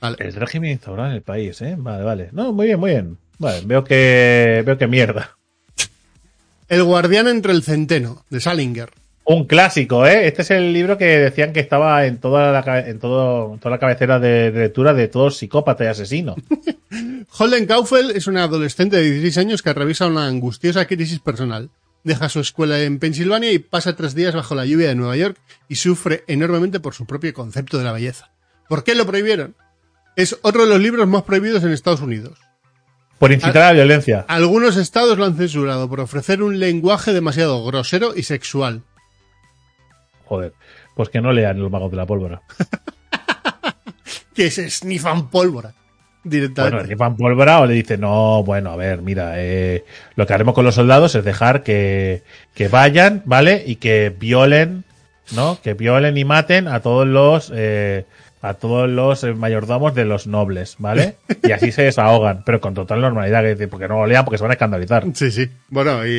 Vale. 0.00 0.16
El 0.18 0.32
régimen 0.32 0.72
instaurado 0.72 1.10
en 1.10 1.14
el 1.14 1.22
país, 1.22 1.62
¿eh? 1.62 1.76
Vale, 1.78 2.02
vale. 2.02 2.28
No, 2.32 2.52
muy 2.52 2.66
bien, 2.66 2.80
muy 2.80 2.90
bien. 2.90 3.18
Vale, 3.38 3.62
veo 3.64 3.84
que, 3.84 4.64
veo 4.66 4.76
que 4.76 4.88
mierda. 4.88 5.38
El 6.68 6.82
guardián 6.82 7.28
entre 7.28 7.52
el 7.52 7.62
centeno, 7.62 8.24
de 8.28 8.40
Salinger. 8.40 8.90
Un 9.30 9.44
clásico, 9.44 10.06
¿eh? 10.06 10.26
Este 10.26 10.40
es 10.40 10.50
el 10.52 10.72
libro 10.72 10.96
que 10.96 11.04
decían 11.04 11.52
que 11.52 11.60
estaba 11.60 12.06
en 12.06 12.16
toda 12.16 12.50
la, 12.50 12.78
en 12.80 12.98
todo, 12.98 13.58
toda 13.58 13.72
la 13.72 13.78
cabecera 13.78 14.18
de, 14.18 14.50
de 14.50 14.60
lectura 14.60 14.94
de 14.94 15.06
todo 15.06 15.30
psicópata 15.30 15.84
y 15.84 15.88
asesino. 15.88 16.34
Holden 17.38 17.66
Kaufel 17.66 18.12
es 18.12 18.26
una 18.26 18.44
adolescente 18.44 18.96
de 18.96 19.02
16 19.02 19.36
años 19.36 19.62
que 19.62 19.74
revisa 19.74 20.06
una 20.06 20.26
angustiosa 20.26 20.86
crisis 20.86 21.18
personal. 21.18 21.68
Deja 22.04 22.30
su 22.30 22.40
escuela 22.40 22.80
en 22.80 22.98
Pensilvania 22.98 23.52
y 23.52 23.58
pasa 23.58 23.94
tres 23.94 24.14
días 24.14 24.34
bajo 24.34 24.54
la 24.54 24.64
lluvia 24.64 24.88
de 24.88 24.94
Nueva 24.94 25.18
York 25.18 25.36
y 25.68 25.74
sufre 25.74 26.24
enormemente 26.26 26.80
por 26.80 26.94
su 26.94 27.04
propio 27.04 27.34
concepto 27.34 27.76
de 27.76 27.84
la 27.84 27.92
belleza. 27.92 28.30
¿Por 28.66 28.82
qué 28.82 28.94
lo 28.94 29.04
prohibieron? 29.04 29.56
Es 30.16 30.38
otro 30.40 30.62
de 30.64 30.70
los 30.70 30.80
libros 30.80 31.06
más 31.06 31.24
prohibidos 31.24 31.62
en 31.64 31.72
Estados 31.72 32.00
Unidos. 32.00 32.38
Por 33.18 33.32
incitar 33.32 33.58
a 33.58 33.66
la 33.66 33.72
violencia. 33.72 34.24
Algunos 34.26 34.78
estados 34.78 35.18
lo 35.18 35.26
han 35.26 35.36
censurado 35.36 35.86
por 35.86 36.00
ofrecer 36.00 36.42
un 36.42 36.58
lenguaje 36.58 37.12
demasiado 37.12 37.62
grosero 37.64 38.14
y 38.16 38.22
sexual. 38.22 38.84
Joder. 40.28 40.52
Pues 40.94 41.08
que 41.08 41.20
no 41.20 41.32
lean 41.32 41.60
los 41.60 41.70
magos 41.70 41.90
de 41.90 41.96
la 41.96 42.06
pólvora. 42.06 42.42
Que 44.34 44.50
se 44.52 44.70
snifan 44.70 45.30
pólvora. 45.30 45.70
Bueno, 46.22 46.22
Directamente. 46.22 46.86
le 46.88 46.94
van 46.94 47.16
pólvora 47.16 47.60
o 47.60 47.66
le 47.66 47.74
dice, 47.74 47.98
no, 47.98 48.44
bueno, 48.44 48.70
a 48.70 48.76
ver, 48.76 49.02
mira, 49.02 49.32
eh, 49.36 49.84
lo 50.14 50.26
que 50.26 50.32
haremos 50.32 50.54
con 50.54 50.64
los 50.64 50.76
soldados 50.76 51.14
es 51.16 51.24
dejar 51.24 51.64
que, 51.64 52.22
que 52.54 52.68
vayan, 52.68 53.22
¿vale? 53.24 53.64
Y 53.66 53.76
que 53.76 54.14
violen, 54.16 54.84
¿no? 55.34 55.58
Que 55.60 55.74
violen 55.74 56.16
y 56.16 56.24
maten 56.24 56.68
a 56.68 56.80
todos 56.80 57.06
los, 57.06 57.50
eh, 57.54 58.04
a 58.40 58.54
todos 58.54 58.88
los 58.88 59.24
eh, 59.24 59.34
mayordomos 59.34 59.94
de 59.94 60.04
los 60.04 60.26
nobles, 60.26 60.76
¿vale? 60.78 61.16
Y 61.42 61.52
así 61.52 61.72
se 61.72 61.82
desahogan, 61.82 62.42
pero 62.44 62.60
con 62.60 62.74
total 62.74 63.00
normalidad, 63.00 63.42
porque 63.68 63.88
no 63.88 63.96
lo 64.00 64.06
lean 64.06 64.24
porque 64.24 64.38
se 64.38 64.44
van 64.44 64.50
a 64.52 64.54
escandalizar. 64.54 65.04
Sí, 65.14 65.30
sí. 65.30 65.48
Bueno, 65.68 66.06
y, 66.06 66.10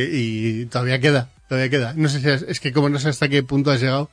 y 0.62 0.66
todavía 0.66 1.00
queda, 1.00 1.30
todavía 1.48 1.70
queda. 1.70 1.94
No 1.96 2.10
sé 2.10 2.20
si 2.20 2.30
es, 2.30 2.42
es 2.44 2.60
que 2.60 2.74
como 2.74 2.90
no 2.90 3.00
sé 3.00 3.10
hasta 3.10 3.30
qué 3.30 3.42
punto 3.44 3.72
has 3.72 3.80
llegado, 3.80 4.10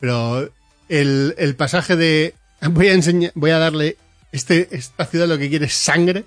pero 0.00 0.50
el, 0.88 1.34
el 1.38 1.54
pasaje 1.56 1.96
de 1.96 2.34
voy 2.70 2.88
a 2.88 2.92
enseñar, 2.94 3.32
voy 3.34 3.50
a 3.52 3.58
darle 3.58 3.96
este 4.32 4.68
esta 4.72 5.04
ciudad 5.06 5.28
lo 5.28 5.38
que 5.38 5.48
quiere 5.48 5.66
es 5.66 5.74
sangre 5.74 6.24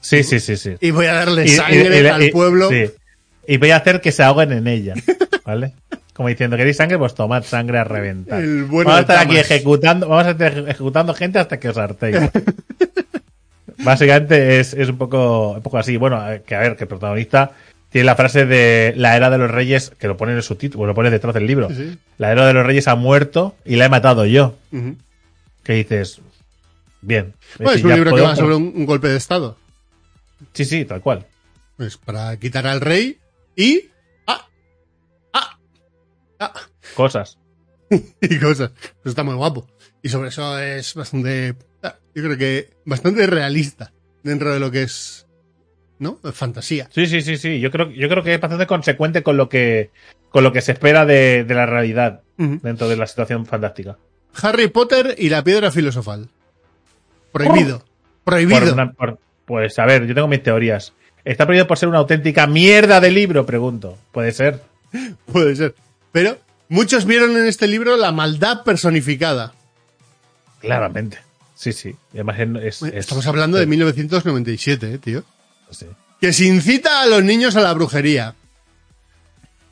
Sí, 0.00 0.22
sí, 0.24 0.40
sí, 0.40 0.56
sí. 0.56 0.74
y 0.80 0.90
voy 0.90 1.06
a 1.06 1.14
darle 1.14 1.44
Y- 1.46 1.48
sangre 1.48 2.00
y- 2.02 2.06
al 2.06 2.30
pueblo. 2.30 2.68
sí. 2.68 2.90
Y 3.48 3.56
voy 3.58 3.70
a 3.70 3.76
hacer 3.76 4.00
que 4.00 4.10
se 4.10 4.24
ahoguen 4.24 4.50
en 4.52 4.66
ella, 4.66 4.94
¿vale? 5.44 5.74
Como 6.16 6.30
diciendo, 6.30 6.56
¿queréis 6.56 6.78
sangre? 6.78 6.96
Pues 6.96 7.14
tomad 7.14 7.42
sangre 7.44 7.76
a 7.76 7.84
reventar. 7.84 8.40
El 8.40 8.64
bueno 8.64 8.88
vamos 8.88 9.00
a 9.00 9.00
estar 9.02 9.18
aquí 9.18 9.36
ejecutando, 9.36 10.08
vamos 10.08 10.24
a 10.24 10.30
estar 10.30 10.66
ejecutando 10.66 11.12
gente 11.12 11.38
hasta 11.38 11.60
que 11.60 11.68
os 11.68 11.76
hartéis. 11.76 12.16
Básicamente 13.84 14.58
es, 14.58 14.72
es 14.72 14.88
un 14.88 14.96
poco, 14.96 15.50
un 15.52 15.60
poco 15.60 15.76
así. 15.76 15.98
Bueno, 15.98 16.24
que 16.46 16.54
a 16.54 16.60
ver, 16.60 16.76
que 16.76 16.84
el 16.84 16.88
protagonista 16.88 17.50
tiene 17.90 18.06
la 18.06 18.16
frase 18.16 18.46
de 18.46 18.94
la 18.96 19.14
era 19.14 19.28
de 19.28 19.36
los 19.36 19.50
reyes, 19.50 19.92
que 19.98 20.08
lo 20.08 20.16
pone 20.16 20.32
en 20.32 20.38
el 20.38 20.42
subtítulo, 20.42 20.86
lo 20.86 20.94
pone 20.94 21.10
detrás 21.10 21.34
del 21.34 21.46
libro. 21.46 21.68
Sí. 21.68 21.98
La 22.16 22.32
era 22.32 22.46
de 22.46 22.54
los 22.54 22.64
reyes 22.64 22.88
ha 22.88 22.94
muerto 22.94 23.54
y 23.66 23.76
la 23.76 23.84
he 23.84 23.88
matado 23.90 24.24
yo. 24.24 24.54
Ujú. 24.72 24.96
Que 25.64 25.74
dices, 25.74 26.22
bien. 27.02 27.34
Bueno, 27.58 27.72
es 27.72 27.84
un 27.84 27.92
libro 27.92 28.14
que 28.14 28.22
va 28.22 28.34
sobre 28.34 28.54
un, 28.54 28.72
un 28.74 28.86
golpe 28.86 29.08
de 29.08 29.18
estado. 29.18 29.58
Sí, 30.54 30.64
sí, 30.64 30.86
tal 30.86 31.02
cual. 31.02 31.26
Pues 31.76 31.98
para 31.98 32.34
quitar 32.38 32.66
al 32.66 32.80
rey 32.80 33.18
y 33.54 33.90
ah, 36.40 36.52
Cosas. 36.94 37.38
y 37.90 38.38
cosas. 38.38 38.72
Eso 39.00 39.08
está 39.10 39.22
muy 39.22 39.34
guapo. 39.34 39.66
Y 40.02 40.08
sobre 40.08 40.28
eso 40.28 40.58
es 40.58 40.94
bastante, 40.94 41.54
ah, 41.82 41.96
yo 42.14 42.22
creo 42.24 42.36
que 42.38 42.70
bastante 42.84 43.26
realista 43.26 43.92
dentro 44.22 44.52
de 44.52 44.60
lo 44.60 44.70
que 44.70 44.82
es, 44.82 45.26
¿no? 45.98 46.18
Fantasía. 46.32 46.88
Sí, 46.92 47.06
sí, 47.06 47.22
sí, 47.22 47.36
sí. 47.36 47.60
Yo 47.60 47.70
creo, 47.70 47.90
yo 47.90 48.08
creo 48.08 48.22
que 48.22 48.34
es 48.34 48.40
bastante 48.40 48.66
consecuente 48.66 49.22
con 49.22 49.36
lo 49.36 49.48
que, 49.48 49.90
con 50.30 50.42
lo 50.44 50.52
que 50.52 50.60
se 50.62 50.72
espera 50.72 51.06
de, 51.06 51.44
de 51.44 51.54
la 51.54 51.66
realidad 51.66 52.22
dentro 52.36 52.88
de 52.88 52.96
la 52.96 53.06
situación 53.06 53.46
fantástica. 53.46 53.96
Harry 54.42 54.68
Potter 54.68 55.14
y 55.18 55.28
la 55.30 55.42
piedra 55.42 55.70
filosofal. 55.70 56.28
Prohibido. 57.32 57.84
Prohibido. 58.24 58.72
una- 58.72 58.92
por- 58.92 59.18
pues 59.44 59.78
a 59.78 59.86
ver, 59.86 60.06
yo 60.06 60.14
tengo 60.14 60.26
mis 60.28 60.42
teorías. 60.42 60.92
¿Está 61.24 61.44
prohibido 61.46 61.66
por 61.68 61.78
ser 61.78 61.88
una 61.88 61.98
auténtica 61.98 62.46
mierda 62.46 63.00
de 63.00 63.10
libro? 63.10 63.46
Pregunto. 63.46 63.96
Puede 64.12 64.32
ser. 64.32 64.60
Puede 65.32 65.54
ser. 65.56 65.74
Pero 66.16 66.38
Muchos 66.70 67.04
vieron 67.04 67.36
en 67.36 67.44
este 67.44 67.66
libro 67.68 67.94
la 67.98 68.10
maldad 68.10 68.64
personificada. 68.64 69.52
Claramente. 70.60 71.18
Sí, 71.54 71.74
sí. 71.74 71.90
Y 72.12 72.16
además 72.16 72.38
es, 72.64 72.82
es- 72.82 72.94
Estamos 72.94 73.26
hablando 73.26 73.58
de 73.58 73.66
1997, 73.66 74.94
eh, 74.94 74.98
tío. 74.98 75.24
sí. 75.70 75.84
Que 76.18 76.32
si 76.32 76.48
incita 76.48 77.02
a 77.02 77.06
los 77.06 77.22
niños 77.22 77.54
a 77.56 77.60
la 77.60 77.74
brujería. 77.74 78.34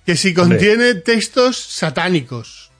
Que 0.04 0.16
si 0.16 0.28
Hombre. 0.38 0.58
contiene 0.58 0.94
textos 0.96 1.56
satánicos. 1.56 2.70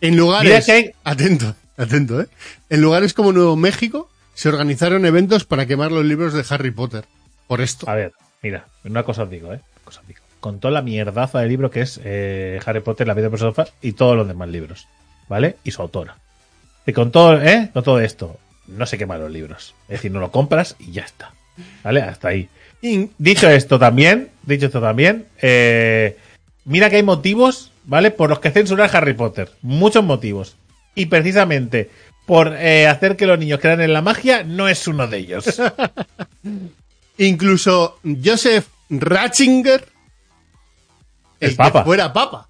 En 0.00 0.16
lugares. 0.16 0.68
hay- 0.68 0.90
Atento, 1.04 1.54
atento, 1.76 2.20
¿eh? 2.20 2.26
En 2.68 2.82
lugares 2.82 3.14
como 3.14 3.30
Nuevo 3.32 3.54
México 3.54 4.10
se 4.34 4.48
organizaron 4.48 5.06
eventos 5.06 5.44
para 5.44 5.66
quemar 5.66 5.92
los 5.92 6.04
libros 6.04 6.32
de 6.34 6.44
Harry 6.50 6.72
Potter. 6.72 7.04
Por 7.46 7.60
esto. 7.60 7.88
A 7.88 7.94
ver, 7.94 8.12
mira, 8.42 8.66
una 8.84 9.04
cosa 9.04 9.22
os 9.22 9.30
digo, 9.30 9.54
¿eh? 9.54 9.60
Cosa 9.84 10.00
os 10.00 10.06
digo. 10.08 10.25
Con 10.40 10.60
toda 10.60 10.72
la 10.72 10.82
mierdaza 10.82 11.40
de 11.40 11.48
libro 11.48 11.70
que 11.70 11.80
es 11.80 12.00
eh, 12.04 12.60
Harry 12.64 12.80
Potter, 12.80 13.06
La 13.06 13.14
vida 13.14 13.28
de 13.28 13.38
Sofá 13.38 13.66
y 13.82 13.92
todos 13.92 14.16
los 14.16 14.28
demás 14.28 14.48
libros, 14.48 14.86
¿vale? 15.28 15.56
Y 15.64 15.70
su 15.72 15.82
autora. 15.82 16.16
Y 16.86 16.92
con 16.92 17.10
todo, 17.10 17.40
¿eh? 17.42 17.70
Con 17.72 17.82
todo 17.82 18.00
esto, 18.00 18.38
no 18.68 18.86
se 18.86 18.98
queman 18.98 19.20
los 19.20 19.30
libros. 19.30 19.74
Es 19.88 19.98
decir, 19.98 20.12
no 20.12 20.20
lo 20.20 20.30
compras 20.30 20.76
y 20.78 20.92
ya 20.92 21.02
está. 21.02 21.32
¿Vale? 21.82 22.02
Hasta 22.02 22.28
ahí. 22.28 22.48
Y- 22.82 23.10
Dicho 23.18 23.48
esto 23.50 23.78
también, 23.78 24.28
dicho 24.42 24.66
esto 24.66 24.80
también, 24.80 25.26
eh, 25.40 26.16
mira 26.64 26.90
que 26.90 26.96
hay 26.96 27.02
motivos, 27.02 27.72
¿vale? 27.84 28.10
Por 28.10 28.28
los 28.30 28.38
que 28.40 28.50
censurar 28.50 28.94
Harry 28.94 29.14
Potter. 29.14 29.50
Muchos 29.62 30.04
motivos. 30.04 30.54
Y 30.94 31.06
precisamente 31.06 31.90
por 32.26 32.54
eh, 32.58 32.86
hacer 32.88 33.16
que 33.16 33.26
los 33.26 33.38
niños 33.38 33.60
crean 33.60 33.80
en 33.80 33.92
la 33.92 34.02
magia, 34.02 34.42
no 34.44 34.68
es 34.68 34.86
uno 34.86 35.06
de 35.06 35.18
ellos. 35.18 35.44
Incluso 37.18 37.98
Joseph 38.24 38.66
Ratzinger, 38.90 39.86
el, 41.50 41.56
papa. 41.56 41.80
que 41.80 41.84
fuera 41.84 42.12
papa, 42.12 42.48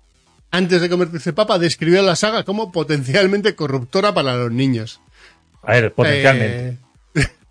antes 0.51 0.81
de 0.81 0.89
convertirse 0.89 1.33
papa, 1.33 1.59
describió 1.59 2.03
la 2.03 2.17
saga 2.17 2.45
como 2.45 2.73
potencialmente 2.73 3.55
corruptora 3.55 4.15
para 4.15 4.37
los 4.37 4.51
niños. 4.51 5.01
A 5.63 5.73
ver, 5.73 5.93
potencialmente. 5.93 6.69
Eh. 6.69 6.83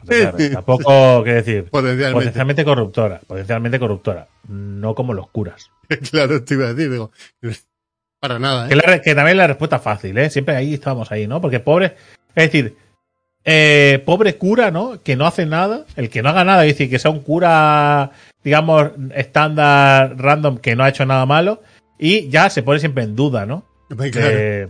Tampoco, 0.53 1.23
qué 1.23 1.33
decir. 1.33 1.65
Potencialmente. 1.65 2.13
Potencialmente 2.13 2.65
corruptora. 2.65 3.21
Potencialmente 3.25 3.79
corruptora. 3.79 4.27
No 4.47 4.93
como 4.95 5.13
los 5.13 5.29
curas. 5.29 5.71
claro, 6.11 6.43
te 6.43 6.53
iba 6.53 6.65
a 6.65 6.73
decir, 6.73 6.91
digo, 6.91 7.11
para 8.19 8.39
nada, 8.39 8.67
Que, 8.67 8.73
¿eh? 8.75 8.77
la- 8.77 9.01
que 9.01 9.15
también 9.15 9.37
la 9.37 9.47
respuesta 9.47 9.79
fácil, 9.79 10.17
¿eh? 10.17 10.29
Siempre 10.29 10.55
ahí 10.55 10.75
estábamos 10.75 11.11
ahí, 11.11 11.27
¿no? 11.27 11.41
Porque 11.41 11.59
pobre. 11.59 11.95
Es 12.35 12.51
decir, 12.51 12.77
eh, 13.45 14.01
pobre 14.05 14.37
cura, 14.37 14.71
¿no? 14.71 15.01
Que 15.03 15.15
no 15.15 15.25
hace 15.27 15.45
nada. 15.45 15.85
El 15.95 16.09
que 16.09 16.21
no 16.23 16.29
haga 16.29 16.43
nada, 16.43 16.65
es 16.65 16.73
decir, 16.73 16.89
que 16.89 16.99
sea 16.99 17.11
un 17.11 17.19
cura, 17.21 18.11
digamos, 18.43 18.91
estándar, 19.13 20.15
random, 20.17 20.57
que 20.57 20.75
no 20.75 20.83
ha 20.83 20.89
hecho 20.89 21.05
nada 21.05 21.25
malo. 21.25 21.61
Y 21.99 22.27
ya 22.29 22.49
se 22.49 22.63
pone 22.63 22.79
siempre 22.79 23.03
en 23.03 23.15
duda, 23.15 23.45
¿no? 23.45 23.65
Claro, 23.87 24.29
Eh, 24.31 24.69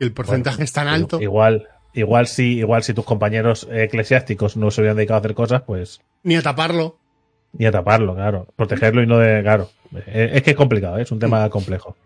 el 0.00 0.12
porcentaje 0.12 0.56
bueno, 0.58 0.64
es 0.64 0.72
tan 0.72 0.86
alto. 0.86 1.20
Igual, 1.20 1.66
igual 1.92 2.28
si, 2.28 2.58
igual 2.58 2.84
si 2.84 2.94
tus 2.94 3.04
compañeros 3.04 3.66
eclesiásticos 3.70 4.56
no 4.56 4.70
se 4.70 4.80
hubieran 4.80 4.96
dedicado 4.96 5.16
a 5.16 5.20
hacer 5.20 5.34
cosas, 5.34 5.62
pues. 5.62 6.00
Ni 6.22 6.36
a 6.36 6.42
taparlo. 6.42 6.98
Y 7.58 7.64
a 7.66 7.72
taparlo, 7.72 8.14
claro. 8.14 8.46
Protegerlo 8.54 9.02
y 9.02 9.06
no 9.06 9.18
de. 9.18 9.42
Claro. 9.42 9.70
Eh, 10.06 10.30
Es 10.34 10.42
que 10.42 10.50
es 10.50 10.56
complicado, 10.56 10.98
¿eh? 10.98 11.02
es 11.02 11.10
un 11.10 11.18
tema 11.18 11.48
complejo. 11.50 11.96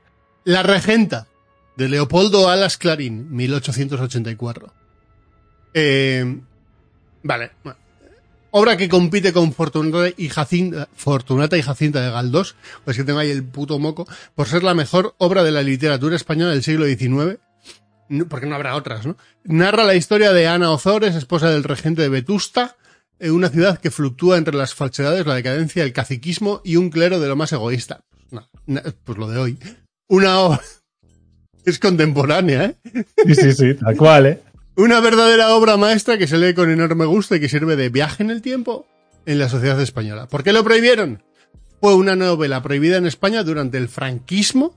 La 0.44 0.62
Regenta, 0.62 1.26
de 1.76 1.88
Leopoldo 1.88 2.48
Alas 2.48 2.78
Clarín, 2.78 3.30
1884. 3.34 4.72
Eh, 5.75 6.41
vale. 7.23 7.51
Obra 8.51 8.77
que 8.77 8.89
compite 8.89 9.33
con 9.33 9.53
Fortunata 9.53 10.12
y 10.16 10.29
Jacinta, 10.29 10.89
Fortunata 10.95 11.57
y 11.57 11.62
Jacinta 11.62 12.03
de 12.03 12.11
Galdós, 12.11 12.55
pues 12.85 12.97
que 12.97 13.05
tengo 13.05 13.18
ahí 13.18 13.31
el 13.31 13.45
puto 13.45 13.79
moco, 13.79 14.07
por 14.35 14.47
ser 14.47 14.62
la 14.62 14.75
mejor 14.75 15.14
obra 15.18 15.43
de 15.43 15.53
la 15.53 15.62
literatura 15.62 16.16
española 16.16 16.51
del 16.51 16.62
siglo 16.62 16.85
XIX, 16.85 17.39
porque 18.29 18.47
no 18.47 18.55
habrá 18.55 18.77
otras, 18.77 19.07
¿no? 19.07 19.16
Narra 19.45 19.85
la 19.85 19.95
historia 19.95 20.35
de 20.35 20.47
Ana 20.47 20.70
Ozores, 20.70 21.14
esposa 21.14 21.49
del 21.49 21.64
regente 21.64 22.03
de 22.03 22.11
Vetusta, 22.11 22.77
una 23.20 23.49
ciudad 23.49 23.79
que 23.79 23.91
fluctúa 23.91 24.37
entre 24.37 24.55
las 24.55 24.75
falsedades, 24.75 25.27
la 25.27 25.35
decadencia, 25.35 25.85
el 25.85 25.93
caciquismo 25.93 26.61
y 26.62 26.77
un 26.77 26.91
clero 26.91 27.20
de 27.20 27.29
lo 27.29 27.37
más 27.37 27.53
egoísta. 27.53 28.05
Pues 29.05 29.18
lo 29.18 29.29
de 29.29 29.39
hoy. 29.39 29.59
Una 30.09 30.41
obra 30.41 30.61
es 31.64 31.79
contemporánea, 31.79 32.64
¿eh? 32.64 32.77
Sí, 33.27 33.35
sí, 33.35 33.53
sí, 33.53 33.75
tal 33.75 33.97
cual, 33.97 34.27
¿eh? 34.27 34.43
Una 34.77 35.01
verdadera 35.01 35.55
obra 35.55 35.77
maestra 35.77 36.16
que 36.18 36.27
se 36.27 36.39
lee 36.39 36.55
con 36.55 36.70
enorme 36.70 37.05
gusto 37.05 37.37
y 37.37 37.41
que 37.41 37.49
sirve 37.49 37.77
de 37.77 37.89
viaje 37.91 38.23
en 38.23 38.31
el 38.31 38.41
tiempo 38.43 38.87
en 39.27 39.39
la 39.39 39.49
sociedad 39.49 39.81
española. 39.81 40.27
¿Por 40.29 40.43
qué 40.43 40.53
lo 40.53 40.64
prohibieron? 40.64 41.23
Fue 41.81 41.95
una 41.95 42.16
novela 42.16 42.62
prohibida 42.62 42.97
en 42.97 43.07
España 43.07 43.43
durante 43.43 43.77
el 43.79 43.89
franquismo 43.89 44.75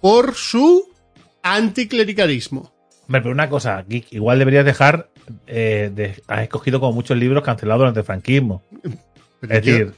por 0.00 0.34
su 0.34 0.84
anticlericalismo. 1.42 2.72
Hombre, 3.06 3.20
pero 3.22 3.32
una 3.32 3.48
cosa, 3.48 3.82
Geek, 3.88 4.12
igual 4.12 4.38
deberías 4.38 4.64
dejar. 4.64 5.08
Eh, 5.46 5.90
de, 5.94 6.22
has 6.28 6.42
escogido 6.42 6.80
como 6.80 6.92
muchos 6.92 7.16
libros 7.16 7.42
cancelados 7.42 7.80
durante 7.80 8.00
el 8.00 8.06
franquismo. 8.06 8.62
Pero 9.40 9.54
Es 9.54 9.62
yo- 9.64 9.72
decir, 9.72 9.92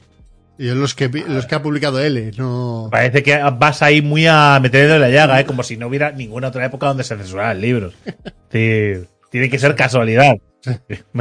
yo 0.57 0.73
los 0.75 0.95
que, 0.95 1.09
los 1.09 1.45
que 1.45 1.55
ha 1.55 1.61
publicado 1.61 1.99
él, 1.99 2.33
no... 2.37 2.87
parece 2.91 3.21
que 3.23 3.37
vas 3.57 3.81
ahí 3.81 4.01
muy 4.01 4.25
a 4.25 4.57
meter 4.61 4.89
en 4.89 5.01
la 5.01 5.09
llaga, 5.09 5.39
¿eh? 5.39 5.45
como 5.45 5.63
si 5.63 5.77
no 5.77 5.87
hubiera 5.87 6.11
ninguna 6.11 6.47
otra 6.47 6.65
época 6.65 6.87
donde 6.87 7.03
se 7.03 7.15
censuraran 7.15 7.61
libros. 7.61 7.93
Decir, 8.51 9.07
tiene 9.29 9.49
que 9.49 9.59
ser 9.59 9.75
casualidad. 9.75 10.37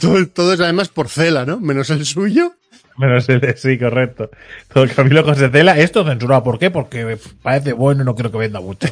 Todo, 0.00 0.26
todo 0.28 0.54
es 0.54 0.60
además 0.60 0.88
por 0.88 1.08
cela, 1.08 1.44
¿no? 1.44 1.60
Menos 1.60 1.90
el 1.90 2.06
suyo. 2.06 2.54
Menos 2.96 3.28
el 3.28 3.40
de 3.40 3.56
sí, 3.56 3.78
correcto. 3.78 4.30
Todo 4.72 4.84
el 4.84 4.94
Camilo 4.94 5.22
José 5.22 5.50
Cela, 5.50 5.78
esto 5.78 6.04
censurado. 6.04 6.42
¿Por 6.42 6.58
qué? 6.58 6.70
Porque 6.70 7.18
parece 7.42 7.74
bueno 7.74 8.02
y 8.02 8.04
no 8.06 8.14
creo 8.14 8.32
que 8.32 8.38
venda 8.38 8.60
mucho. 8.60 8.88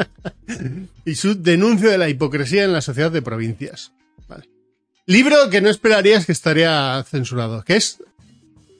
y 1.04 1.14
su 1.14 1.40
denuncia 1.40 1.90
de 1.90 1.98
la 1.98 2.08
hipocresía 2.08 2.64
en 2.64 2.72
la 2.72 2.80
sociedad 2.80 3.10
de 3.10 3.22
provincias. 3.22 3.92
Vale. 4.28 4.48
Libro 5.06 5.36
que 5.48 5.60
no 5.60 5.70
esperarías 5.70 6.26
que 6.26 6.32
estaría 6.32 7.02
censurado, 7.04 7.62
que 7.62 7.76
es 7.76 8.02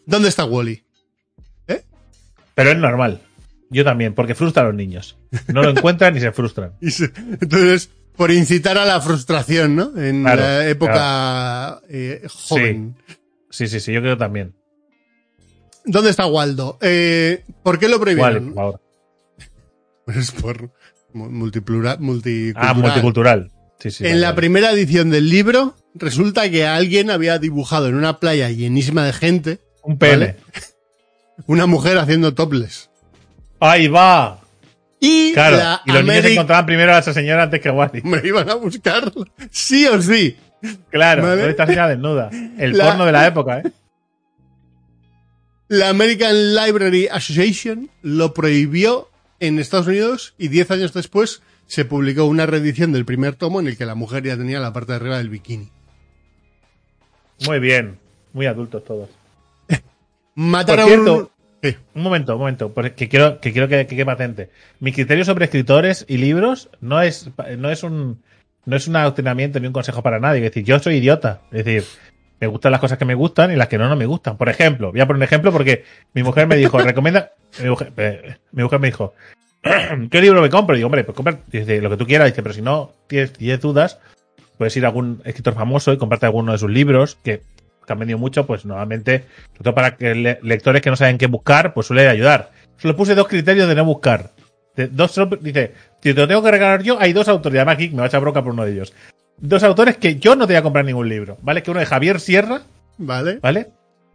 ¿Dónde 0.07 0.28
está 0.28 0.44
Wally? 0.44 0.82
Pero 2.55 2.70
es 2.70 2.78
normal. 2.78 3.20
Yo 3.68 3.84
también, 3.84 4.14
porque 4.14 4.34
frustra 4.34 4.62
a 4.62 4.66
los 4.66 4.74
niños. 4.74 5.18
No 5.49 5.62
lo 5.62 5.70
encuentran 5.70 6.16
y 6.16 6.20
se 6.20 6.32
frustran. 6.32 6.72
Entonces, 6.80 7.90
por 8.17 8.31
incitar 8.31 8.79
a 8.79 8.85
la 8.85 9.01
frustración, 9.01 9.77
¿no? 9.77 9.93
En 10.01 10.23
Claro, 10.23 10.41
la 10.43 10.69
época 10.69 11.81
eh, 11.89 12.23
joven. 12.29 12.97
Sí, 13.51 13.67
sí, 13.69 13.81
sí, 13.81 13.93
yo 13.93 14.01
creo 14.01 14.17
también. 14.17 14.55
¿Dónde 15.85 16.11
está 16.11 16.27
Waldo? 16.27 16.79
Eh, 16.81 17.45
¿Por 17.62 17.79
qué 17.79 17.89
lo 17.89 18.01
prohibieron? 18.01 18.47
por 18.47 18.55
favor. 18.55 18.81
Pues 20.05 20.31
por 20.33 20.71
mu- 21.12 21.31
multiplura- 21.31 21.97
multicultural. 21.99 22.69
Ah, 22.71 22.75
multicultural. 22.75 23.53
Sí, 23.79 23.91
sí. 23.91 24.05
en 24.05 24.11
vale, 24.12 24.21
la 24.21 24.29
vale. 24.29 24.37
primera 24.37 24.71
edición 24.73 25.11
del 25.11 25.29
libro, 25.29 25.77
resulta 25.95 26.51
que 26.51 26.67
alguien 26.67 27.11
había 27.11 27.39
dibujado 27.39 27.89
en 27.89 27.95
una 27.95 28.19
playa 28.21 28.51
llenísima 28.51 29.05
de 29.05 29.12
gente 29.12 29.59
Un 29.83 29.99
pene. 29.99 30.17
¿vale? 30.17 30.37
una 31.47 31.67
mujer 31.67 31.99
haciendo 31.99 32.35
topless. 32.35 32.91
¡Ahí 33.61 33.89
va! 33.89 34.41
Y 35.01 35.32
Claro. 35.34 35.57
la 35.59 35.82
Y 35.84 35.92
los 35.92 36.05
niños 36.05 36.24
encontraban 36.24 36.66
primero 36.66 36.94
a 36.94 36.99
esa 36.99 37.12
señora 37.12 37.44
antes 37.44 37.61
que 37.61 37.70
Wally. 37.70 38.03
Me 38.03 38.20
iban 38.26 38.49
a 38.49 38.55
buscarlo. 38.55 39.26
Sí 39.51 39.86
o 39.86 40.01
sí. 40.01 40.36
Claro, 40.90 41.22
Vale. 41.22 41.36
¿dónde 41.36 41.51
está 41.51 41.66
señora 41.66 41.88
desnuda? 41.88 42.30
El 42.59 42.76
La- 42.76 42.86
porno 42.86 43.05
de 43.07 43.12
la 43.12 43.26
época, 43.26 43.59
¿eh? 43.61 43.72
La 45.68 45.88
American 45.88 46.55
Library 46.55 47.09
Association 47.11 47.90
lo 48.03 48.32
prohibió 48.32 49.11
en 49.40 49.59
Estados 49.59 49.88
Unidos 49.88 50.34
y 50.38 50.49
diez 50.49 50.70
años 50.70 50.92
después 50.94 51.42
se 51.66 51.84
publicó 51.84 52.24
una 52.24 52.47
reedición 52.47 52.92
del 52.92 53.05
primer 53.05 53.34
tomo 53.34 53.59
en 53.61 53.66
el 53.66 53.76
que 53.76 53.84
la 53.84 53.97
mujer 53.97 54.22
ya 54.22 54.36
tenía 54.36 54.61
la 54.61 54.72
parte 54.72 54.92
de 54.92 54.97
arriba 54.97 55.18
del 55.18 55.28
bikini. 55.28 55.70
Muy 57.47 57.59
bien. 57.59 57.99
Muy 58.32 58.47
adultos 58.47 58.84
todos. 58.84 59.11
Matar 60.36 60.76
Por 60.76 60.84
a 60.84 60.88
cierto, 60.88 61.30
un... 61.95 62.03
Momento, 62.03 62.35
un 62.35 62.41
momento, 62.41 62.73
porque 62.73 63.09
quiero 63.09 63.41
que 63.41 63.53
quiero 63.53 63.69
que, 63.69 64.05
patente. 64.05 64.51
Mi 64.81 64.93
criterio 64.93 65.25
sobre 65.25 65.47
escritores 65.47 66.05
y 66.09 66.19
libros 66.19 66.71
no 66.81 67.01
es 67.03 67.31
no 67.59 67.71
es 67.71 67.83
un 67.83 68.23
no 68.64 68.77
es 68.77 68.89
un 68.89 68.97
adoctrinamiento 68.97 69.61
ni 69.61 69.67
un 69.67 69.73
consejo 69.73 70.03
para 70.03 70.19
nadie. 70.21 70.39
Es 70.39 70.51
decir, 70.53 70.64
yo 70.64 70.79
soy 70.79 70.97
idiota. 70.97 71.41
Es 71.53 71.64
decir, 71.64 71.85
me 72.41 72.47
gustan 72.47 72.73
las 72.73 72.81
cosas 72.81 72.99
que 72.99 73.05
me 73.05 73.14
gustan 73.14 73.53
y 73.53 73.57
las 73.57 73.69
que 73.69 73.79
no 73.79 73.89
no 73.89 73.97
me 73.97 74.07
gustan. 74.07 74.37
Por 74.37 74.49
ejemplo, 74.49 74.91
voy 74.91 75.01
a 75.01 75.07
poner 75.07 75.19
un 75.19 75.23
ejemplo 75.25 75.53
porque 75.53 75.85
mi 76.12 76.23
mujer 76.23 76.47
me 76.47 76.57
dijo, 76.57 76.79
recomienda 76.79 77.33
mi 77.62 77.71
mujer, 77.71 77.93
eh, 77.97 78.37
me 78.53 78.89
dijo, 78.89 79.14
¿qué 80.11 80.21
libro 80.21 80.43
me 80.43 80.51
compro? 80.51 80.75
Y 80.75 80.79
digo, 80.79 80.87
hombre, 80.87 81.05
pues 81.05 81.17
compra 81.17 81.39
dice, 81.47 81.81
lo 81.81 81.91
que 81.91 81.97
tú 81.97 82.07
quieras. 82.07 82.29
Dice, 82.29 82.43
pero 82.43 82.55
si 82.55 82.62
no 82.62 82.93
tienes, 83.07 83.33
tienes 83.33 83.61
dudas, 83.61 83.99
puedes 84.59 84.77
ir 84.77 84.85
a 84.85 84.89
algún 84.89 85.23
escritor 85.25 85.55
famoso 85.55 85.93
y 85.93 85.99
comprarte 85.99 86.27
alguno 86.27 86.53
de 86.53 86.59
sus 86.59 86.71
libros 86.71 87.19
que 87.23 87.43
que 87.87 87.93
han 87.93 87.99
vendido 87.99 88.18
mucho, 88.18 88.47
pues 88.47 88.64
normalmente, 88.64 89.24
sobre 89.53 89.62
todo 89.64 89.74
para 89.74 89.97
que 89.97 90.14
le- 90.14 90.39
lectores 90.43 90.82
que 90.82 90.91
no 90.91 90.97
saben 90.97 91.18
qué 91.18 91.26
buscar, 91.26 91.72
pues 91.72 91.87
suele 91.87 92.09
ayudar. 92.09 92.51
Solo 92.78 92.97
puse 92.97 93.14
dos 93.14 93.28
criterios 93.28 93.68
de 93.68 93.74
no 93.74 93.84
buscar. 93.84 94.30
De- 94.74 94.89
dos, 94.89 95.18
dice, 95.41 95.72
si 96.03 96.12
te 96.12 96.20
lo 96.20 96.28
tengo 96.28 96.43
que 96.43 96.51
regalar 96.51 96.82
yo, 96.82 96.99
hay 97.01 97.12
dos 97.12 97.28
autores, 97.28 97.57
además 97.59 97.74
aquí 97.76 97.89
me 97.91 97.99
va 97.99 98.05
a 98.05 98.07
echar 98.09 98.20
bronca 98.20 98.43
por 98.43 98.53
uno 98.53 98.64
de 98.64 98.72
ellos. 98.72 98.93
Dos 99.39 99.62
autores 99.62 99.97
que 99.99 100.16
yo 100.16 100.34
no 100.37 100.47
te 100.47 100.53
voy 100.55 100.59
a 100.59 100.62
comprar 100.62 100.84
ningún 100.84 101.09
libro, 101.09 101.39
¿vale? 101.43 101.62
Que 101.62 101.70
uno 101.70 101.80
es 101.80 101.89
Javier 101.89 102.20
Sierra, 102.20 102.62
¿Vale? 102.99 103.39
¿vale? 103.43 103.68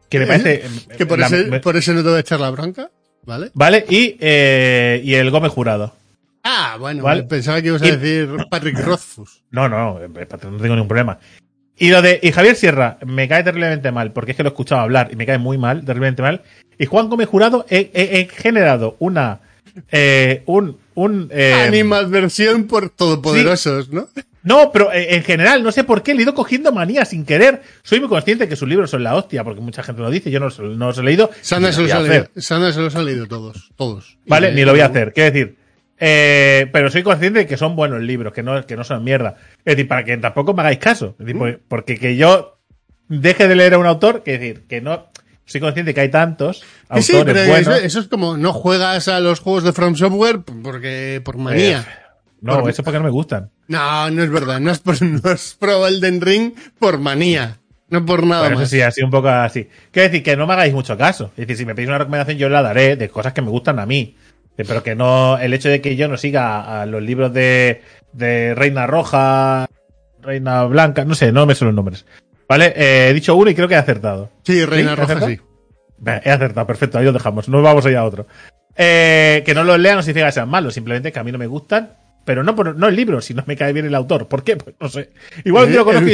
Que 0.09 0.19
me 0.19 0.27
parece... 0.27 0.63
Que 0.97 1.05
por, 1.05 1.17
la- 1.19 1.27
ese, 1.27 1.45
me- 1.45 1.59
por 1.59 1.77
ese 1.77 1.93
no 1.93 2.01
te 2.03 2.09
voy 2.09 2.17
a 2.17 2.21
echar 2.21 2.39
la 2.39 2.49
bronca. 2.49 2.89
¿vale? 3.23 3.51
¿Vale? 3.53 3.85
Y, 3.87 4.17
eh, 4.19 4.99
y 5.03 5.13
el 5.13 5.29
Gómez 5.31 5.51
Jurado. 5.51 5.93
Ah, 6.43 6.75
bueno, 6.79 7.03
¿Vale? 7.03 7.21
pensaba 7.23 7.61
que 7.61 7.67
ibas 7.67 7.83
a 7.83 7.85
decir 7.85 8.29
Patrick 8.49 8.79
Rothfuss. 8.79 9.43
No, 9.51 9.69
no, 9.69 10.01
eh, 10.01 10.07
no 10.09 10.37
tengo 10.37 10.73
ningún 10.75 10.87
problema. 10.87 11.19
Y 11.81 11.89
lo 11.89 12.01
de 12.01 12.19
y 12.21 12.31
Javier 12.31 12.55
Sierra 12.55 12.97
me 13.05 13.27
cae 13.27 13.43
terriblemente 13.43 13.91
mal, 13.91 14.11
porque 14.11 14.31
es 14.31 14.37
que 14.37 14.43
lo 14.43 14.49
he 14.49 14.51
escuchado 14.51 14.81
hablar 14.81 15.09
y 15.11 15.15
me 15.15 15.25
cae 15.25 15.37
muy 15.39 15.57
mal, 15.57 15.83
terriblemente 15.83 16.21
mal. 16.21 16.41
Y 16.77 16.85
Juan 16.85 17.09
Gómez 17.09 17.27
Jurado 17.27 17.65
he, 17.69 17.89
he- 17.93 18.19
he 18.19 18.27
generado 18.27 18.95
una 18.99 19.39
eh, 19.91 20.43
un 20.45 20.77
un 20.93 21.29
eh, 21.31 21.53
Animadversión 21.67 22.65
por 22.65 22.89
todopoderosos, 22.89 23.89
¿no? 23.89 24.07
no, 24.43 24.71
pero 24.71 24.91
eh, 24.91 25.15
en 25.15 25.23
general 25.23 25.63
no 25.63 25.71
sé 25.71 25.83
por 25.83 26.03
qué 26.03 26.13
le 26.13 26.19
he 26.19 26.23
ido 26.23 26.33
cogiendo 26.35 26.71
manía 26.71 27.05
sin 27.05 27.25
querer. 27.25 27.61
Soy 27.83 27.99
muy 27.99 28.09
consciente 28.09 28.47
que 28.47 28.55
sus 28.55 28.67
libros 28.67 28.89
son 28.91 29.03
la 29.03 29.15
hostia, 29.15 29.43
porque 29.43 29.61
mucha 29.61 29.81
gente 29.83 30.01
lo 30.01 30.09
dice, 30.11 30.29
yo 30.29 30.39
no, 30.39 30.45
los- 30.47 30.59
no 30.59 30.87
los 30.87 30.97
he 30.97 31.03
leído. 31.03 31.31
Sandra 31.41 31.69
ni 31.69 31.75
se 31.75 31.81
lo 31.81 31.87
los 31.87 31.95
ha 31.95 31.99
leído. 32.01 32.13
hacer. 32.13 32.43
Sandra 32.43 32.73
se 32.73 32.79
los 32.81 32.95
ha 32.95 33.01
leído 33.01 33.25
todos, 33.27 33.71
todos. 33.75 34.17
Vale, 34.27 34.51
Y- 34.51 34.55
ni 34.55 34.65
lo 34.65 34.71
voy 34.71 34.81
a 34.81 34.85
hacer. 34.87 35.13
Quiero 35.13 35.31
decir, 35.31 35.55
eh, 36.03 36.67
pero 36.73 36.89
soy 36.89 37.03
consciente 37.03 37.39
de 37.39 37.47
que 37.47 37.57
son 37.57 37.75
buenos 37.75 38.01
libros, 38.01 38.33
que 38.33 38.41
no, 38.43 38.65
que 38.65 38.75
no 38.75 38.83
son 38.83 39.03
mierda. 39.03 39.35
Es 39.63 39.75
decir, 39.77 39.87
para 39.87 40.03
que 40.03 40.17
tampoco 40.17 40.53
me 40.55 40.61
hagáis 40.61 40.79
caso. 40.79 41.15
Es 41.19 41.25
decir, 41.25 41.37
pues, 41.37 41.57
porque 41.67 41.97
que 41.99 42.15
yo 42.17 42.57
deje 43.07 43.47
de 43.47 43.55
leer 43.55 43.75
a 43.75 43.77
un 43.77 43.85
autor, 43.85 44.23
que 44.23 44.37
decir, 44.39 44.63
que 44.67 44.81
no. 44.81 45.09
Soy 45.45 45.59
consciente 45.61 45.93
que 45.93 45.99
hay 46.01 46.09
tantos 46.09 46.63
Que 46.93 47.01
sí, 47.01 47.13
autores 47.15 47.33
pero 47.35 47.49
buenos. 47.51 47.75
eso, 47.75 47.85
eso 47.85 47.99
es 47.99 48.07
como 48.07 48.37
no 48.37 48.53
juegas 48.53 49.07
a 49.09 49.19
los 49.19 49.41
juegos 49.41 49.63
de 49.63 49.73
From 49.73 49.95
Software 49.95 50.39
porque 50.63 51.21
por 51.23 51.37
manía. 51.37 51.79
Eh, 51.79 51.91
no, 52.41 52.61
por- 52.61 52.69
eso 52.69 52.83
porque 52.83 52.99
no 52.99 53.03
me 53.05 53.09
gustan. 53.11 53.49
No, 53.67 54.09
no 54.09 54.23
es 54.23 54.29
verdad. 54.31 54.59
No 54.59 54.71
es 54.71 54.79
por, 54.79 55.01
no 55.03 55.31
es 55.31 55.55
pro 55.59 55.85
Elden 55.87 56.21
Ring 56.21 56.53
por 56.79 56.99
manía. 56.99 57.57
No 57.89 58.05
por 58.05 58.25
nada 58.25 58.41
Bueno, 58.43 58.55
eso 58.55 58.61
más. 58.61 58.69
sí, 58.69 58.81
así 58.81 59.03
un 59.03 59.11
poco 59.11 59.27
así. 59.27 59.67
Quiero 59.91 60.07
decir, 60.09 60.23
que 60.23 60.37
no 60.37 60.47
me 60.47 60.53
hagáis 60.53 60.73
mucho 60.73 60.97
caso. 60.97 61.25
Es 61.35 61.41
decir, 61.45 61.57
si 61.57 61.65
me 61.65 61.75
pedís 61.75 61.89
una 61.89 61.97
recomendación, 61.97 62.37
yo 62.37 62.47
la 62.47 62.61
daré 62.61 62.95
de 62.95 63.09
cosas 63.09 63.33
que 63.33 63.41
me 63.41 63.49
gustan 63.49 63.77
a 63.79 63.85
mí. 63.85 64.15
Pero 64.65 64.83
que 64.83 64.95
no, 64.95 65.37
el 65.37 65.53
hecho 65.53 65.69
de 65.69 65.81
que 65.81 65.95
yo 65.95 66.07
no 66.07 66.17
siga 66.17 66.81
a 66.81 66.85
los 66.85 67.01
libros 67.01 67.33
de, 67.33 67.81
de 68.13 68.53
Reina 68.55 68.87
Roja, 68.87 69.67
Reina 70.21 70.63
Blanca, 70.65 71.05
no 71.05 71.15
sé, 71.15 71.31
no 71.31 71.45
me 71.45 71.55
sé 71.55 71.65
los 71.65 71.73
nombres. 71.73 72.05
Vale, 72.47 72.73
eh, 72.75 73.09
he 73.09 73.13
dicho 73.13 73.35
uno 73.35 73.49
y 73.49 73.55
creo 73.55 73.67
que 73.67 73.75
he 73.75 73.77
acertado. 73.77 74.29
Sí, 74.43 74.65
Reina 74.65 74.91
¿Sí? 74.91 74.95
Roja 74.95 75.13
¿Acertado? 75.13 75.31
sí. 75.31 75.39
He 76.23 76.31
acertado, 76.31 76.67
perfecto, 76.67 76.97
ahí 76.97 77.05
lo 77.05 77.13
dejamos. 77.13 77.47
No 77.47 77.61
vamos 77.61 77.85
allá 77.85 77.99
a 77.99 78.05
otro. 78.05 78.27
Eh, 78.75 79.43
que 79.45 79.53
no 79.53 79.63
los 79.63 79.79
lean 79.79 79.97
no 79.97 80.01
significa 80.03 80.27
que 80.27 80.31
sean 80.31 80.49
malos, 80.49 80.73
simplemente 80.73 81.11
que 81.11 81.19
a 81.19 81.23
mí 81.23 81.31
no 81.31 81.37
me 81.37 81.47
gustan, 81.47 81.93
pero 82.25 82.43
no 82.43 82.55
por 82.55 82.75
no 82.75 82.87
el 82.87 82.95
libro, 82.95 83.21
si 83.21 83.33
no 83.33 83.43
me 83.45 83.55
cae 83.55 83.73
bien 83.73 83.85
el 83.85 83.95
autor. 83.95 84.27
¿Por 84.27 84.43
qué? 84.43 84.57
Pues 84.57 84.75
no 84.79 84.89
sé. 84.89 85.11
Igual 85.43 85.67
tío 85.69 85.81
Eh, 85.81 85.83
conozco 85.85 86.07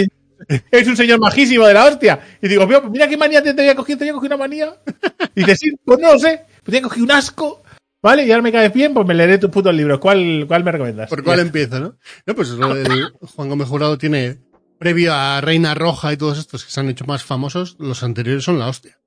es 0.71 0.87
un 0.87 0.95
señor 0.95 1.19
majísimo 1.19 1.65
de 1.65 1.73
la 1.73 1.85
hostia. 1.85 2.19
Y 2.41 2.47
digo, 2.47 2.67
"Mira, 2.89 3.07
qué 3.07 3.17
manía 3.17 3.41
te 3.41 3.53
tenía 3.53 3.75
cogido, 3.75 3.99
tenía 3.99 4.13
cogido 4.13 4.35
una 4.35 4.43
manía. 4.43 4.75
Y 5.35 5.41
dices, 5.41 5.59
sí, 5.59 5.71
pues 5.83 5.99
no 5.99 6.13
lo 6.13 6.19
sé, 6.19 6.41
pues 6.63 6.65
tenía 6.65 6.81
cogido 6.81 7.05
un 7.05 7.11
asco. 7.11 7.63
Vale, 8.07 8.25
y 8.25 8.31
ahora 8.31 8.41
me 8.41 8.53
caes 8.53 8.71
bien, 8.71 8.93
pues 8.93 9.05
me 9.05 9.13
leeré 9.13 9.37
tus 9.37 9.49
putos 9.49 9.75
libros. 9.75 9.99
¿Cuál, 9.99 10.45
cuál 10.47 10.63
me 10.63 10.71
recomiendas? 10.71 11.09
¿Por 11.09 11.25
cuál 11.25 11.39
Ya. 11.39 11.43
empieza, 11.43 11.79
no? 11.81 11.97
No, 12.25 12.35
pues 12.35 12.51
el 12.51 13.11
Juan 13.35 13.49
Gómez 13.49 13.67
Jurado 13.67 13.97
tiene, 13.97 14.39
previo 14.79 15.13
a 15.13 15.41
Reina 15.41 15.75
Roja 15.75 16.13
y 16.13 16.17
todos 16.17 16.37
estos 16.39 16.63
que 16.63 16.71
se 16.71 16.79
han 16.79 16.87
hecho 16.87 17.03
más 17.03 17.25
famosos, 17.25 17.75
los 17.79 18.03
anteriores 18.03 18.45
son 18.45 18.59
la 18.59 18.69
hostia. 18.69 18.97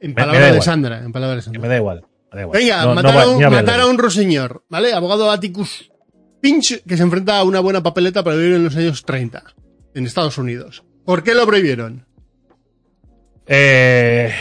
En 0.00 0.12
palabras 0.14 0.54
de. 0.54 0.60
Sandra, 0.62 1.04
en 1.04 1.12
palabras 1.12 1.36
de 1.36 1.42
Sandra. 1.42 1.62
me 1.62 1.68
da 1.68 1.76
igual. 1.76 2.04
me 2.32 2.36
da 2.36 2.42
igual. 2.42 2.58
Venga, 2.58 2.84
No- 2.84 2.94
matar, 2.96 3.16
a, 3.16 3.28
un, 3.28 3.42
matar 3.50 3.80
a 3.80 3.86
un 3.86 3.98
ruiseñor, 3.98 4.64
¿vale? 4.68 4.92
Abogado 4.92 5.30
Atticus 5.30 5.92
Finch, 6.42 6.82
que 6.84 6.96
se 6.96 7.02
enfrenta 7.04 7.38
a 7.38 7.44
una 7.44 7.60
buena 7.60 7.80
papeleta 7.82 8.24
para 8.24 8.36
vivir 8.36 8.54
en 8.56 8.64
los 8.64 8.74
años 8.76 9.04
30, 9.04 9.44
en 9.94 10.04
Estados 10.04 10.36
Unidos. 10.36 10.84
¿Por 11.04 11.22
qué 11.22 11.32
lo 11.34 11.46
prohibieron? 11.46 12.06
Eh, 13.46 14.32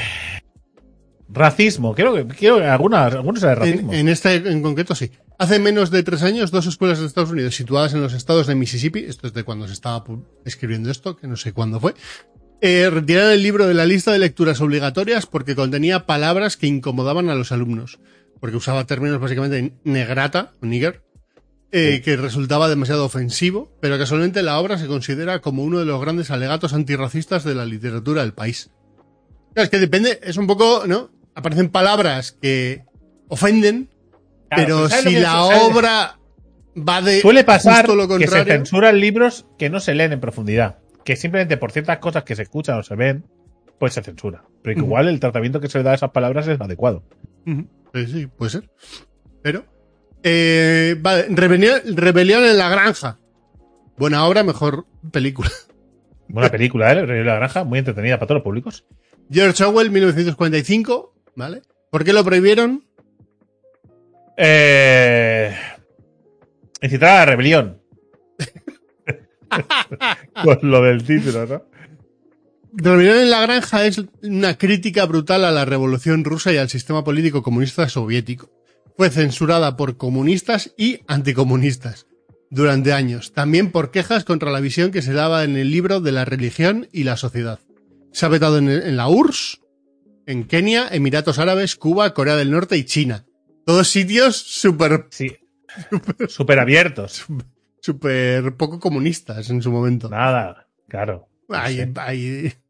racismo, 1.36 1.94
creo 1.94 2.14
que, 2.14 2.26
quiero 2.28 2.58
que 2.58 2.66
algunas, 2.66 3.14
algunos 3.14 3.42
de 3.42 3.54
racismo. 3.54 3.94
en 3.94 4.10
este 4.10 4.36
en 4.36 4.62
concreto, 4.62 4.96
sí. 4.96 5.12
Hace 5.38 5.60
menos 5.60 5.92
de 5.92 6.02
tres 6.02 6.24
años, 6.24 6.50
dos 6.50 6.66
escuelas 6.66 7.00
de 7.00 7.06
Estados 7.06 7.32
Unidos 7.32 7.56
situadas 7.56 7.94
en 7.94 8.02
los 8.02 8.14
estados 8.14 8.48
de 8.48 8.56
Mississippi, 8.56 9.00
esto 9.00 9.28
es 9.28 9.34
de 9.34 9.44
cuando 9.44 9.68
se 9.68 9.74
estaba 9.74 10.04
escribiendo 10.46 10.90
esto, 10.90 11.18
que 11.18 11.28
no 11.28 11.36
sé 11.36 11.54
cuándo 11.54 11.80
fue, 11.80 11.94
eh, 12.62 12.90
retiraron 12.90 13.34
el 13.34 13.44
libro 13.44 13.68
de 13.68 13.74
la 13.74 13.86
lista 13.86 14.12
de 14.12 14.20
lecturas 14.20 14.62
obligatorias 14.62 15.26
porque 15.26 15.56
contenía 15.56 16.06
palabras 16.06 16.58
que 16.58 16.68
incomodaban 16.68 17.30
a 17.30 17.36
los 17.36 17.52
alumnos, 17.52 18.00
porque 18.40 18.58
usaba 18.58 18.88
términos 18.88 19.20
básicamente 19.20 19.74
negrata, 19.84 20.54
o 20.62 20.66
nigger, 20.66 21.04
eh, 21.72 22.02
que 22.02 22.16
resultaba 22.16 22.70
demasiado 22.70 23.04
ofensivo, 23.04 23.70
pero 23.82 23.98
casualmente 23.98 24.42
la 24.42 24.60
obra 24.60 24.78
se 24.78 24.88
considera 24.88 25.42
como 25.42 25.64
uno 25.64 25.80
de 25.80 25.86
los 25.86 26.00
grandes 26.00 26.32
alegatos 26.32 26.74
antirracistas 26.74 27.44
de 27.44 27.54
la 27.54 27.66
literatura 27.66 28.22
del 28.22 28.34
país. 28.34 28.72
Claro, 29.54 29.66
es 29.66 29.70
que 29.70 29.80
depende, 29.80 30.20
es 30.24 30.38
un 30.38 30.48
poco, 30.48 30.84
¿no? 30.88 31.12
Aparecen 31.36 31.70
palabras 31.70 32.38
que 32.42 32.84
ofenden, 33.28 33.90
Claro, 34.50 34.64
pero 34.64 34.90
¿sabes 34.90 35.06
lo 35.06 35.12
si 35.12 35.18
la 35.18 35.44
obra 35.44 36.20
va 36.78 37.02
de 37.02 37.22
Suele 37.22 37.44
pasar 37.44 37.86
justo 37.86 37.96
lo 37.96 38.18
que 38.18 38.28
se 38.28 38.44
censuran 38.46 39.00
libros 39.00 39.46
que 39.58 39.70
no 39.70 39.80
se 39.80 39.94
leen 39.96 40.14
en 40.14 40.20
profundidad. 40.20 40.80
Que 41.04 41.16
simplemente 41.16 41.58
por 41.58 41.72
ciertas 41.72 42.00
cosas 42.00 42.24
que 42.24 42.36
se 42.36 42.44
escuchan 42.44 42.80
o 42.80 42.84
se 42.84 42.96
ven, 42.96 43.26
pues 43.80 43.94
se 43.94 44.02
censura. 44.02 44.44
Pero 44.64 44.78
Ujú. 44.78 44.86
igual 44.88 45.08
el 45.08 45.20
tratamiento 45.20 45.60
que 45.60 45.68
se 45.70 45.78
le 45.78 45.84
da 45.84 45.92
a 45.92 45.96
esas 45.96 46.12
palabras 46.12 46.48
es 46.48 46.60
adecuado. 46.60 47.04
Sí, 47.46 48.08
sí, 48.08 48.28
puede 48.28 48.52
ser. 48.52 48.70
Pero. 49.44 49.66
Eh, 50.24 50.96
vale, 51.00 51.28
Rebelión, 51.30 51.82
Rebelión 51.96 52.44
en 52.44 52.58
la 52.58 52.70
Granja. 52.70 53.20
Buena 53.98 54.26
obra, 54.26 54.44
mejor 54.44 54.86
película. 55.12 55.50
Buena 56.28 56.50
película, 56.50 56.92
¿eh? 56.92 57.06
Rey 57.06 57.20
de 57.20 57.24
la 57.26 57.36
Granja, 57.36 57.64
muy 57.64 57.80
entretenida 57.80 58.18
para 58.18 58.28
todos 58.28 58.40
los 58.40 58.44
públicos. 58.44 58.86
George 59.30 59.64
Orwell, 59.64 59.92
1945. 59.92 61.15
¿Vale? 61.36 61.62
¿Por 61.92 62.04
qué 62.04 62.14
lo 62.14 62.24
prohibieron? 62.24 62.84
Eh... 64.38 65.56
Incitar 66.82 67.10
a 67.10 67.20
la 67.20 67.26
rebelión. 67.26 67.82
Con 70.44 70.60
lo 70.64 70.82
del 70.82 71.04
título, 71.04 71.46
¿no? 71.46 71.64
Rebelión 72.74 73.18
en 73.18 73.32
la 73.32 73.42
Granja 73.42 73.86
es 73.86 74.02
una 74.22 74.58
crítica 74.58 75.06
brutal 75.06 75.46
a 75.46 75.52
la 75.52 75.64
revolución 75.64 76.26
rusa 76.26 76.52
y 76.52 76.58
al 76.58 76.70
sistema 76.70 77.04
político 77.04 77.42
comunista 77.42 77.88
soviético. 77.88 78.52
Fue 78.98 79.10
censurada 79.10 79.78
por 79.78 79.98
comunistas 79.98 80.74
y 80.78 81.00
anticomunistas 81.08 82.08
durante 82.50 82.94
años, 82.94 83.34
también 83.34 83.72
por 83.72 83.92
quejas 83.92 84.24
contra 84.26 84.52
la 84.52 84.60
visión 84.60 84.92
que 84.92 85.02
se 85.02 85.14
daba 85.14 85.44
en 85.44 85.56
el 85.58 85.72
libro 85.72 86.02
de 86.02 86.12
la 86.12 86.26
religión 86.26 86.88
y 86.92 87.04
la 87.04 87.18
sociedad. 87.18 87.60
Se 88.12 88.26
ha 88.26 88.30
vetado 88.30 88.58
en, 88.58 88.70
en 88.70 88.98
la 88.98 89.08
URSS, 89.08 89.62
en 90.26 90.46
Kenia, 90.46 90.88
Emiratos 90.92 91.40
Árabes, 91.40 91.76
Cuba, 91.76 92.14
Corea 92.14 92.36
del 92.36 92.52
Norte 92.52 92.78
y 92.78 92.86
China. 92.86 93.26
Todos 93.66 93.88
sitios 93.90 94.38
súper 94.38 95.08
Sí. 95.10 95.36
Súper 96.28 96.60
abiertos. 96.60 97.26
súper 97.82 98.56
poco 98.56 98.80
comunistas 98.80 99.50
en 99.50 99.62
su 99.62 99.72
momento. 99.72 100.10
Nada, 100.10 100.68
claro. 100.88 101.28
No 101.48 101.58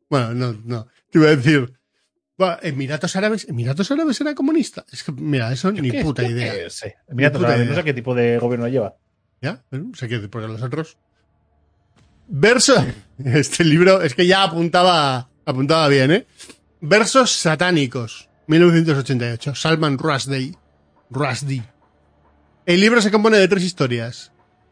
bueno, 0.10 0.34
no, 0.34 0.62
no. 0.66 0.88
Te 1.12 1.20
iba 1.20 1.28
a 1.30 1.36
decir. 1.36 1.74
Emiratos 2.62 3.16
Árabes. 3.16 3.48
¿Emiratos 3.48 3.90
Árabes 3.92 4.20
era 4.22 4.36
comunista? 4.36 4.86
Es 4.92 5.04
que, 5.04 5.12
mira, 5.14 5.52
eso 5.52 5.72
ni 5.72 5.90
¿Qué? 5.90 6.02
puta 6.04 6.24
idea. 6.24 6.54
qué. 6.54 6.96
Mira, 7.14 7.30
Ni 7.30 7.36
puta 7.38 7.58
no 7.58 7.64
idea. 7.64 7.76
sé 7.76 7.84
qué 7.84 7.94
tipo 7.94 8.14
de 8.14 8.38
gobierno 8.38 8.68
lleva. 8.68 8.96
¿Ya? 9.42 9.64
Bueno, 9.72 9.92
sé 9.96 10.08
que 10.08 10.20
porque 10.28 10.48
los 10.48 10.62
otros. 10.62 10.98
Verso. 12.28 12.74
Este 13.24 13.64
libro 13.64 14.02
es 14.02 14.14
que 14.14 14.28
ya 14.28 14.44
apuntaba, 14.44 15.30
apuntaba 15.46 15.88
bien, 15.88 16.12
¿eh? 16.12 16.26
Versos 16.88 17.32
satánicos. 17.32 18.30
1988. 18.46 19.56
Salman 19.56 19.98
Rushdie. 19.98 20.54
Rushdie. 21.10 21.64
El 22.68 22.80
libro 22.80 23.02
se 23.02 23.10
compone 23.10 23.38
de 23.38 23.48
tres 23.48 23.64
historias. 23.64 24.32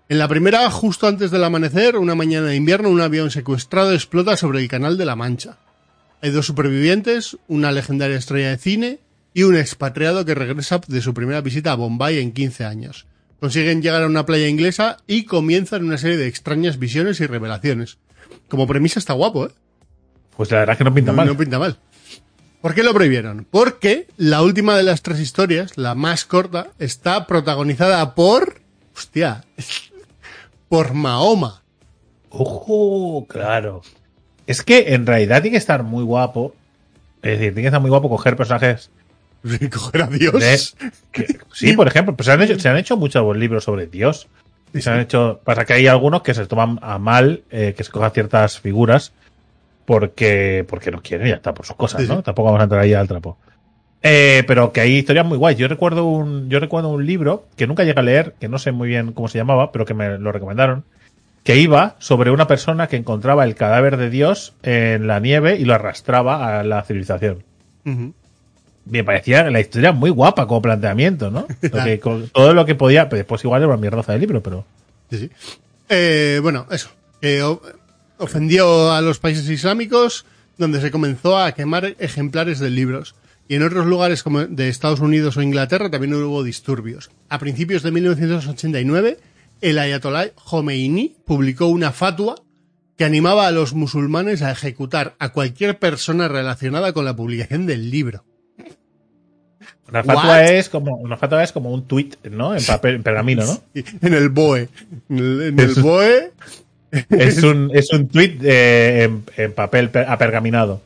En 0.10 0.19
la 0.19 0.27
primera, 0.27 0.69
justo 0.69 1.07
antes 1.07 1.31
del 1.31 1.44
amanecer, 1.44 1.98
una 1.98 2.14
mañana 2.14 2.48
de 2.48 2.56
invierno, 2.56 2.90
un 2.90 3.02
avión 3.02 3.31
secuestrado 3.31 3.94
explota 3.94 4.38
sobre 4.38 4.60
el 4.60 4.68
Canal 4.68 4.95
de 4.95 5.06
la 5.06 5.15
Mancha. 5.15 5.57
Hay 6.22 6.30
dos 6.30 6.45
supervivientes, 6.45 7.35
una 7.48 7.72
legendaria 7.72 8.18
estrella 8.18 8.49
de 8.49 8.57
cine 8.60 8.99
y 9.34 9.41
un 9.44 9.57
expatriado 9.57 10.23
que 10.23 10.35
regresa 10.35 10.80
de 10.88 11.02
su 11.02 11.15
primera 11.15 11.41
visita 11.41 11.72
a 11.72 11.76
Bombay 11.76 12.19
en 12.19 12.31
15 12.31 12.64
años. 12.65 13.07
Consiguen 13.40 13.81
llegar 13.81 14.03
a 14.03 14.07
una 14.07 14.27
playa 14.27 14.48
inglesa 14.48 14.98
y 15.07 15.26
comienzan 15.26 15.84
una 15.84 15.98
serie 15.98 16.18
de 16.18 16.27
extrañas 16.27 16.77
visiones 16.77 17.19
y 17.22 17.26
revelaciones. 17.26 17.98
Como 18.49 18.68
premisa 18.68 18.99
está 18.99 19.14
guapo, 19.14 19.48
¿eh? 19.48 19.52
Pues 20.38 20.52
la 20.52 20.60
verdad 20.60 20.73
es 20.73 20.77
que 20.77 20.84
no 20.84 20.94
pinta 20.94 21.11
No, 21.11 21.18
mal. 21.18 21.27
no 21.27 21.38
pinta 21.38 21.57
mal. 21.57 21.80
¿Por 22.64 22.73
qué 22.73 22.81
lo 22.81 22.94
prohibieron? 22.94 23.45
Porque 23.52 24.07
la 24.15 24.41
última 24.41 24.77
de 24.77 24.84
las 24.84 25.02
tres 25.02 25.19
historias, 25.19 25.77
la 25.77 25.95
más 25.95 26.23
corta, 26.23 26.68
está 26.80 27.27
protagonizada 27.27 28.15
por... 28.15 28.61
Hostia. 28.95 29.44
Por 30.69 30.94
Mahoma. 30.94 31.61
Ojo, 32.30 33.27
claro. 33.27 33.81
Es 34.48 34.64
que 34.64 34.94
en 34.94 35.06
realidad 35.06 35.41
tiene 35.41 35.56
que 35.56 35.57
estar 35.60 35.84
muy 35.84 36.06
guapo. 36.06 36.56
Es 37.22 37.31
decir, 37.38 37.48
tiene 37.53 37.64
que 37.64 37.68
estar 37.68 37.81
muy 37.81 37.90
guapo 37.90 38.07
coger 38.10 38.38
personajes. 38.38 38.90
Coger 39.73 40.03
a 40.03 40.07
Dios. 40.07 40.34
de- 40.40 40.88
que- 41.11 41.40
sí, 41.52 41.73
por 41.73 41.88
ejemplo, 41.90 42.15
pues 42.15 42.27
se 42.27 42.31
han 42.31 42.41
hecho, 42.41 42.57
se 42.57 42.69
han 42.69 42.77
hecho 42.77 42.95
muchos 42.95 43.35
libros 43.35 43.65
sobre 43.65 43.88
Dios. 43.88 44.27
Y 44.73 44.81
se 44.81 44.90
han 44.90 45.02
hecho. 45.02 45.41
Pasa 45.44 45.65
que 45.65 45.73
hay 45.73 45.88
algunos 45.88 46.22
que 46.23 46.34
se 46.34 46.45
toman 46.48 46.80
a 46.81 46.98
mal 46.98 47.44
eh, 47.52 47.73
que 47.76 47.84
se 47.84 47.91
cojan 47.91 48.11
ciertas 48.11 48.57
figuras 48.60 49.11
porque, 49.86 50.66
porque 50.68 50.92
no 50.92 51.02
quieren 51.02 51.28
y 51.28 51.30
ya 51.32 51.36
está, 51.38 51.54
por 51.54 51.66
sus 51.66 51.76
cosas, 51.76 52.08
¿no? 52.08 52.18
sí. 52.18 52.22
Tampoco 52.24 52.46
vamos 52.48 52.62
a 52.62 52.64
entrar 52.64 52.82
ahí 52.82 52.94
al 52.94 53.08
trapo. 53.08 53.38
Eh, 54.02 54.44
pero 54.48 54.72
que 54.74 54.82
hay 54.82 54.98
historias 54.98 55.26
muy 55.26 55.38
guays. 55.38 55.58
Yo 55.58 55.68
recuerdo 55.68 56.06
un, 56.06 56.50
yo 56.50 56.60
recuerdo 56.60 56.90
un 56.90 57.06
libro 57.06 57.46
que 57.56 57.68
nunca 57.68 57.84
llegué 57.84 58.00
a 58.00 58.04
leer, 58.04 58.36
que 58.40 58.50
no 58.50 58.60
sé 58.60 58.72
muy 58.74 58.88
bien 58.90 59.14
cómo 59.14 59.28
se 59.30 59.38
llamaba, 59.38 59.72
pero 59.72 59.86
que 59.86 59.94
me 59.94 60.18
lo 60.18 60.32
recomendaron, 60.34 60.84
que 61.44 61.56
iba 61.58 61.96
sobre 62.00 62.32
una 62.32 62.46
persona 62.48 62.88
que 62.88 62.96
encontraba 62.98 63.44
el 63.46 63.56
cadáver 63.56 63.96
de 63.98 64.10
Dios 64.10 64.54
en 64.64 65.08
la 65.08 65.20
nieve 65.20 65.56
y 65.58 65.64
lo 65.66 65.74
arrastraba 65.74 66.60
a 66.60 66.64
la 66.64 66.84
civilización. 66.84 67.44
Me 68.86 69.04
parecía 69.06 69.50
la 69.50 69.60
historia 69.62 69.94
muy 69.94 70.10
guapa 70.10 70.48
como 70.48 70.62
planteamiento, 70.62 71.32
¿no? 71.32 71.48
Lo 71.62 71.84
que- 71.84 72.00
con 72.00 72.28
todo 72.30 72.54
lo 72.54 72.66
que 72.66 72.76
podía, 72.76 73.08
pero 73.08 73.18
después 73.20 73.44
igual 73.46 73.62
era 73.62 73.70
una 73.70 73.78
mierdaza 73.82 74.12
de 74.12 74.20
libro, 74.20 74.42
pero 74.44 74.66
Sí, 75.10 75.18
sí. 75.20 75.32
Eh, 75.90 76.40
bueno, 76.42 76.66
eso. 76.72 76.90
o- 77.46 77.62
ofendió 78.24 78.91
a 78.91 79.02
los 79.02 79.20
países 79.20 79.50
islámicos, 79.50 80.26
donde 80.58 80.82
se 80.82 80.91
comenzó 80.91 81.38
a 81.38 81.52
quemar 81.54 81.95
ejemplares 82.00 82.60
de 82.60 82.70
libros. 82.70 83.16
Y 83.48 83.56
en 83.56 83.64
otros 83.64 83.86
lugares 83.86 84.24
como 84.24 84.45
de 84.45 84.70
Estados 84.70 85.02
Unidos 85.02 85.36
o 85.36 85.41
Inglaterra 85.41 85.90
también 85.91 86.14
hubo 86.14 86.44
disturbios. 86.44 87.12
A 87.30 87.40
principios 87.40 87.84
de 87.84 87.91
1989, 87.91 89.20
el 89.62 89.80
ayatolá 89.80 90.30
Khomeini 90.30 91.16
publicó 91.26 91.68
una 91.68 91.91
fatua 91.91 92.36
que 92.98 93.06
animaba 93.06 93.48
a 93.48 93.52
los 93.52 93.74
musulmanes 93.74 94.41
a 94.41 94.52
ejecutar 94.52 95.16
a 95.20 95.30
cualquier 95.30 95.80
persona 95.80 96.28
relacionada 96.28 96.94
con 96.94 97.06
la 97.06 97.16
publicación 97.16 97.66
del 97.66 97.90
libro. 97.91 98.24
una 99.90 100.04
fatua 100.04 100.45
es 100.45 100.70
como 100.70 100.95
una 100.98 101.18
fatua 101.18 101.44
es 101.44 101.52
como 101.52 101.72
un 101.72 101.86
tweet, 101.88 102.12
¿no? 102.32 102.56
En 102.56 102.64
papel, 102.66 102.95
en 102.95 103.04
pergamino, 103.04 103.45
¿no? 103.45 103.62
En 103.74 104.14
el 104.14 104.30
BOE. 104.30 104.70
En 105.10 105.18
el, 105.20 105.41
en 105.41 105.60
el 105.60 105.72
Eso- 105.72 105.82
BOE 105.82 106.32
Es 107.10 107.41
un 107.44 107.72
es 107.74 107.91
un 107.91 108.07
tweet 108.07 108.38
eh, 108.44 109.03
en, 109.03 109.24
en 109.38 109.53
papel 109.53 109.90
per- 109.90 110.06
apergaminado. 110.07 110.82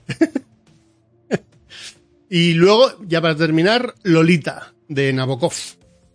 Y 2.29 2.53
luego, 2.53 2.91
ya 3.07 3.21
para 3.21 3.35
terminar, 3.35 3.93
Lolita, 4.03 4.73
de 4.89 5.13
Nabokov. 5.13 5.53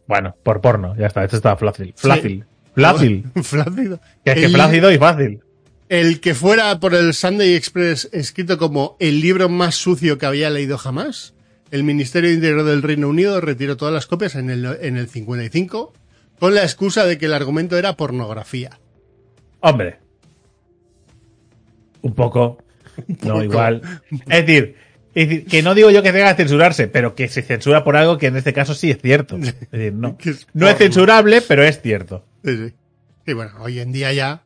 Bueno, 0.07 0.37
por 0.43 0.61
porno, 0.61 0.95
ya 0.97 1.07
está, 1.07 1.25
esto 1.25 1.37
está 1.37 1.57
fácil, 1.57 1.95
fácil, 1.97 2.45
fácil. 2.75 3.25
Flácido. 3.43 4.01
Que 4.25 4.33
es 4.33 4.39
que 4.41 4.49
flácido 4.49 4.91
y 4.93 4.99
fácil. 4.99 5.41
el 5.89 6.21
que 6.21 6.35
fuera 6.35 6.79
por 6.81 6.95
el 6.95 7.15
Sunday 7.15 7.55
Express 7.55 8.09
escrito 8.13 8.59
como 8.59 8.97
el 8.99 9.21
libro 9.21 9.49
más 9.49 9.75
sucio 9.75 10.19
que 10.19 10.27
había 10.27 10.51
leído 10.51 10.77
jamás, 10.79 11.35
el 11.71 11.83
Ministerio 11.85 12.29
de 12.31 12.37
Interior 12.37 12.65
del 12.65 12.83
Reino 12.83 13.09
Unido 13.09 13.41
retiró 13.41 13.77
todas 13.79 13.95
las 13.95 14.07
copias 14.07 14.35
en 14.35 14.51
el, 14.51 14.65
en 14.81 14.97
el 14.99 15.09
55 15.09 15.93
con 16.39 16.55
la 16.55 16.63
excusa 16.63 17.05
de 17.07 17.17
que 17.19 17.27
el 17.27 17.35
argumento 17.35 17.79
era 17.79 17.97
pornografía. 17.97 18.79
Hombre. 19.63 19.99
Un 22.03 22.15
poco. 22.15 22.59
No, 23.23 23.43
igual. 23.43 23.81
Es 24.29 24.45
decir, 24.47 24.77
es 25.15 25.27
decir, 25.29 25.47
que 25.47 25.63
no 25.63 25.75
digo 25.75 25.91
yo 25.91 26.03
que 26.03 26.13
tenga 26.13 26.29
que 26.37 26.43
censurarse, 26.43 26.89
pero 26.89 27.15
que 27.15 27.27
se 27.29 27.41
censura 27.41 27.85
por 27.85 27.97
algo 27.97 28.19
que 28.19 28.27
en 28.27 28.37
este 28.37 28.53
caso 28.53 28.75
sí 28.75 28.91
es 28.91 28.99
cierto. 29.01 29.37
Es 29.39 29.59
decir, 29.71 29.95
no. 29.95 30.09
No 30.11 30.67
es 30.67 30.75
porno. 30.75 30.75
censurable, 30.77 31.41
pero 31.41 31.63
es 31.65 31.81
cierto. 31.81 32.27
Sí, 32.45 32.55
sí. 32.69 32.75
Sí, 33.27 33.33
bueno, 33.33 33.53
hoy 33.61 33.81
en 33.81 33.93
día 33.93 34.13
ya 34.13 34.43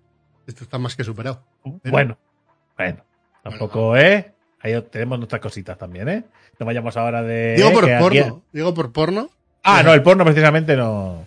esto 0.47 0.62
está 0.62 0.78
más 0.78 0.94
que 0.94 1.02
superado. 1.02 1.43
Pero- 1.64 1.80
Bueno. 1.93 2.18
Bueno. 2.76 3.05
Tampoco, 3.43 3.97
¿eh? 3.97 4.32
Ahí 4.60 4.80
tenemos 4.93 5.18
nuestras 5.18 5.40
cositas 5.40 5.76
también, 5.76 6.09
¿eh? 6.09 6.24
No 6.60 6.66
vayamos 6.66 6.97
ahora 6.97 7.22
de. 7.24 7.55
Digo 7.56 7.72
por 7.72 7.84
que 7.86 7.94
aquí- 7.94 8.02
porno. 8.20 8.43
Digo 8.52 8.74
por 8.74 8.93
porno. 8.93 9.30
Ah, 9.64 9.82
no, 9.82 9.93
el 9.93 10.02
porno 10.05 10.24
precisamente 10.24 10.76
no. 10.76 11.24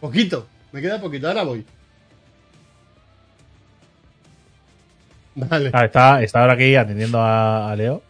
Poquito. 0.00 0.46
Me 0.72 0.80
queda 0.80 0.98
poquito. 1.00 1.28
Ahora 1.28 1.42
voy. 1.42 1.66
Vale. 5.48 5.70
Ah, 5.72 5.84
está, 5.84 6.22
está 6.22 6.40
ahora 6.40 6.54
aquí 6.54 6.74
atendiendo 6.74 7.20
a, 7.20 7.70
a 7.70 7.76
Leo. 7.76 8.02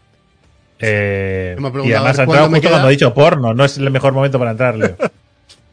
Eh, 0.80 1.56
Me 1.58 1.68
y 1.88 1.92
además 1.92 2.18
ha 2.18 2.22
entrado 2.22 2.46
justo 2.46 2.60
queda. 2.60 2.70
cuando 2.70 2.88
ha 2.88 2.90
dicho 2.90 3.12
porno. 3.14 3.54
No 3.54 3.64
es 3.64 3.76
el 3.78 3.90
mejor 3.90 4.12
momento 4.12 4.38
para 4.38 4.52
entrar, 4.52 4.76
Leo. 4.76 4.96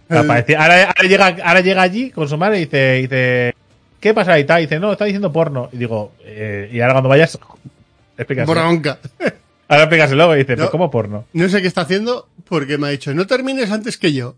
Ahora, 0.07 0.43
ahora 0.55 1.09
llega, 1.09 1.35
ahora 1.43 1.61
llega 1.61 1.81
allí 1.81 2.11
con 2.11 2.29
su 2.29 2.37
madre 2.37 2.57
y 2.57 2.65
dice, 2.65 2.93
dice 2.93 3.55
¿qué 3.99 4.13
pasa 4.13 4.33
ahí? 4.33 4.45
Y 4.47 4.61
dice, 4.61 4.79
no, 4.79 4.91
está 4.91 5.05
diciendo 5.05 5.31
porno. 5.31 5.67
Y 5.71 5.77
digo, 5.77 6.11
eh, 6.23 6.69
y 6.71 6.79
ahora 6.79 6.93
cuando 6.93 7.09
vayas, 7.09 7.39
explícaselo. 8.15 8.53
Bronca. 8.53 8.99
Ahora 9.67 9.85
explícaselo 9.85 10.35
y 10.35 10.39
dice, 10.39 10.51
No. 10.57 10.57
pues 10.65 10.69
¿cómo 10.69 10.91
porno? 10.91 11.25
No 11.33 11.49
sé 11.49 11.59
qué 11.59 11.67
está 11.67 11.81
haciendo 11.81 12.29
porque 12.47 12.77
me 12.77 12.85
ha 12.85 12.89
dicho, 12.91 13.15
no 13.15 13.25
termines 13.25 13.71
antes 13.71 13.97
que 13.97 14.13
yo. 14.13 14.35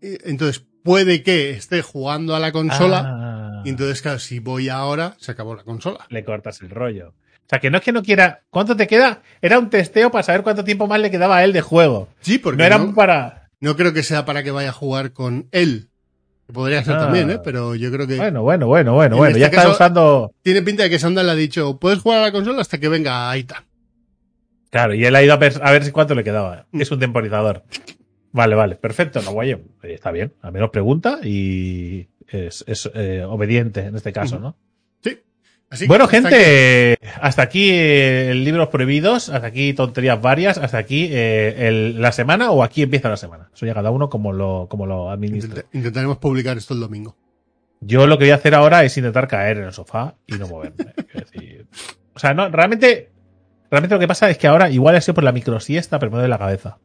Entonces, 0.00 0.62
puede 0.84 1.24
que 1.24 1.50
esté 1.50 1.82
jugando 1.82 2.36
a 2.36 2.38
la 2.38 2.52
consola. 2.52 3.02
Ah, 3.04 3.21
Y 3.64 3.70
entonces, 3.70 4.02
claro, 4.02 4.18
si 4.18 4.38
voy 4.38 4.68
ahora, 4.68 5.14
se 5.18 5.32
acabó 5.32 5.54
la 5.54 5.62
consola. 5.64 6.06
le 6.08 6.24
cortas 6.24 6.60
el 6.62 6.70
rollo. 6.70 7.10
O 7.10 7.48
sea, 7.48 7.60
que 7.60 7.70
no 7.70 7.78
es 7.78 7.84
que 7.84 7.92
no 7.92 8.02
quiera. 8.02 8.42
¿Cuánto 8.50 8.76
te 8.76 8.86
queda? 8.86 9.22
Era 9.42 9.58
un 9.58 9.68
testeo 9.68 10.10
para 10.10 10.22
saber 10.22 10.42
cuánto 10.42 10.64
tiempo 10.64 10.86
más 10.86 11.00
le 11.00 11.10
quedaba 11.10 11.36
a 11.38 11.44
él 11.44 11.52
de 11.52 11.60
juego. 11.60 12.08
Sí, 12.20 12.38
porque 12.38 12.58
No 12.58 12.64
era 12.64 12.78
no, 12.78 12.94
para. 12.94 13.50
no 13.60 13.76
creo 13.76 13.92
que 13.92 14.02
sea 14.02 14.24
para 14.24 14.42
que 14.42 14.50
vaya 14.50 14.70
a 14.70 14.72
jugar 14.72 15.12
con 15.12 15.48
él. 15.52 15.88
Que 16.46 16.52
podría 16.52 16.82
ser 16.82 16.94
Ah. 16.94 16.98
también, 17.00 17.30
¿eh? 17.30 17.38
Pero 17.44 17.74
yo 17.74 17.90
creo 17.92 18.06
que 18.06 18.16
Bueno, 18.16 18.42
bueno, 18.42 18.66
bueno, 18.68 18.94
bueno, 18.94 19.16
En 19.16 19.18
bueno. 19.18 19.36
este 19.36 19.40
Ya 19.40 19.46
está 19.48 19.68
usando. 19.68 20.32
tiene 20.42 20.62
pinta 20.62 20.84
de 20.84 20.90
que 20.90 20.98
Sandal 20.98 21.26
le 21.26 21.32
ha 21.32 21.36
dicho, 21.36 21.78
puedes 21.78 21.98
jugar 22.00 22.18
a 22.20 22.22
la 22.22 22.32
consola 22.32 22.60
hasta 22.62 22.78
que 22.78 22.88
venga 22.88 23.30
Aita. 23.30 23.64
Claro, 24.70 24.94
y 24.94 25.04
él 25.04 25.14
ha 25.14 25.22
ido 25.22 25.34
a, 25.34 25.36
ver, 25.36 25.52
a 25.62 25.70
ver 25.72 25.84
si 25.84 25.90
cuánto 25.90 26.14
le 26.14 26.24
quedaba. 26.24 26.66
Mm. 26.72 26.80
Es 26.80 26.90
un 26.90 26.98
temporizador. 27.00 27.64
Vale, 28.32 28.54
vale, 28.54 28.76
perfecto. 28.76 29.20
No, 29.20 29.42
eh, 29.42 29.60
está 29.82 30.10
bien. 30.10 30.32
Al 30.40 30.52
menos 30.52 30.70
pregunta 30.70 31.18
y 31.22 32.08
es, 32.28 32.64
es, 32.66 32.90
eh, 32.94 33.24
obediente 33.26 33.80
en 33.80 33.96
este 33.96 34.12
caso, 34.12 34.38
¿no? 34.38 34.56
Sí. 35.02 35.18
Así 35.70 35.86
bueno, 35.86 36.04
hasta 36.04 36.20
gente, 36.20 36.98
hasta 37.20 37.42
aquí 37.42 37.70
eh, 37.72 38.32
libros 38.34 38.68
prohibidos, 38.68 39.28
hasta 39.30 39.46
aquí 39.46 39.72
tonterías 39.72 40.20
varias, 40.20 40.58
hasta 40.58 40.76
aquí 40.78 41.08
eh, 41.10 41.68
el- 41.68 42.00
la 42.02 42.12
semana 42.12 42.50
o 42.50 42.62
aquí 42.62 42.82
empieza 42.82 43.08
la 43.08 43.16
semana. 43.16 43.48
Eso 43.54 43.64
ya 43.64 43.72
cada 43.74 43.90
uno 43.90 44.10
como 44.10 44.32
lo, 44.32 44.66
como 44.68 44.84
lo 44.86 45.14
intenta- 45.16 45.64
intentaremos 45.72 46.18
publicar 46.18 46.58
esto 46.58 46.74
el 46.74 46.80
domingo. 46.80 47.16
Yo 47.80 48.06
lo 48.06 48.18
que 48.18 48.24
voy 48.26 48.30
a 48.32 48.36
hacer 48.36 48.54
ahora 48.54 48.84
es 48.84 48.96
intentar 48.98 49.26
caer 49.28 49.58
en 49.58 49.64
el 49.64 49.72
sofá 49.72 50.14
y 50.26 50.34
no 50.34 50.46
moverme. 50.46 50.76
Decir, 51.14 51.66
o 52.14 52.18
sea, 52.18 52.34
no, 52.34 52.48
realmente, 52.50 53.10
realmente 53.70 53.94
lo 53.94 53.98
que 53.98 54.06
pasa 54.08 54.28
es 54.30 54.36
que 54.38 54.46
ahora 54.46 54.68
igual 54.70 54.94
ha 54.94 55.00
sido 55.00 55.14
por 55.14 55.24
la 55.24 55.32
microsiesta, 55.32 55.98
pero 55.98 56.10
me 56.12 56.18
duele 56.18 56.28
la 56.28 56.38
cabeza. 56.38 56.78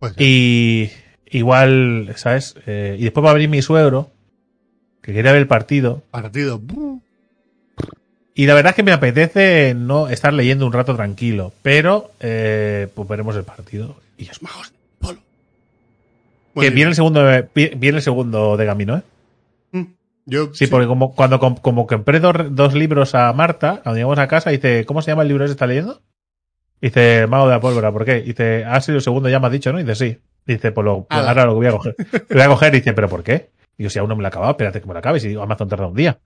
Pues. 0.00 0.14
Y 0.18 0.90
igual, 1.30 2.12
¿sabes? 2.16 2.54
Eh, 2.66 2.96
y 2.98 3.04
después 3.04 3.24
va 3.24 3.30
a 3.30 3.34
venir 3.34 3.48
mi 3.48 3.62
suegro, 3.62 4.10
que 5.02 5.12
quería 5.12 5.32
ver 5.32 5.40
el 5.42 5.46
partido. 5.48 6.02
partido. 6.10 6.60
Y 8.34 8.46
la 8.46 8.54
verdad 8.54 8.70
es 8.70 8.76
que 8.76 8.82
me 8.84 8.92
apetece 8.92 9.74
no 9.76 10.08
estar 10.08 10.32
leyendo 10.32 10.64
un 10.66 10.72
rato 10.72 10.94
tranquilo, 10.94 11.52
pero 11.62 12.12
eh, 12.20 12.86
pues 12.94 13.08
veremos 13.08 13.34
el 13.36 13.42
partido. 13.44 13.96
Y 14.16 14.24
está. 14.24 14.36
Magos 14.42 14.70
de 14.70 14.76
polo. 15.00 15.18
que 16.60 16.70
viene 16.70 16.90
el 16.90 16.94
segundo, 16.94 17.24
viene 17.54 17.96
el 17.98 18.02
segundo 18.02 18.56
de 18.56 18.66
camino, 18.66 18.96
¿eh? 18.98 19.02
mm, 19.72 19.84
Yo, 20.26 20.54
Sí, 20.54 20.68
porque 20.68 20.86
como 20.86 21.14
cuando 21.16 21.40
com- 21.40 21.56
como 21.56 21.86
compré 21.88 22.20
dos, 22.20 22.34
dos 22.54 22.74
libros 22.74 23.14
a 23.16 23.32
Marta, 23.32 23.80
cuando 23.82 23.96
llegamos 23.96 24.18
a 24.20 24.28
casa, 24.28 24.50
dice, 24.50 24.84
¿cómo 24.86 25.02
se 25.02 25.10
llama 25.10 25.22
el 25.22 25.28
libro 25.28 25.44
que 25.44 25.50
está 25.50 25.66
leyendo? 25.66 26.00
Dice, 26.80 27.26
Mago 27.26 27.46
de 27.48 27.54
la 27.54 27.60
Pólvora, 27.60 27.90
¿por 27.90 28.04
qué? 28.04 28.20
Dice, 28.22 28.64
ha 28.64 28.80
sido 28.80 28.98
el 28.98 29.02
segundo, 29.02 29.28
ya 29.28 29.40
me 29.40 29.46
has 29.46 29.52
dicho, 29.52 29.72
¿no? 29.72 29.78
Dice, 29.78 29.94
sí. 29.96 30.18
Dice, 30.48 30.72
pues, 30.72 30.82
lo, 30.82 31.06
ahora 31.10 31.44
lo 31.44 31.54
voy 31.54 31.66
a 31.66 31.72
coger. 31.72 31.94
Lo 32.28 32.36
voy 32.36 32.42
a 32.42 32.48
coger, 32.48 32.72
dice, 32.72 32.94
¿pero 32.94 33.06
por 33.06 33.22
qué? 33.22 33.50
Digo, 33.76 33.90
si 33.90 33.98
aún 33.98 34.08
no 34.08 34.16
me 34.16 34.22
lo 34.22 34.28
he 34.28 34.30
acabado, 34.30 34.50
espérate 34.52 34.80
que 34.80 34.86
me 34.86 34.94
lo 34.94 34.98
acabes. 34.98 35.22
Y 35.24 35.28
digo, 35.28 35.42
Amazon 35.42 35.68
tarda 35.68 35.86
un 35.86 35.94
día. 35.94 36.18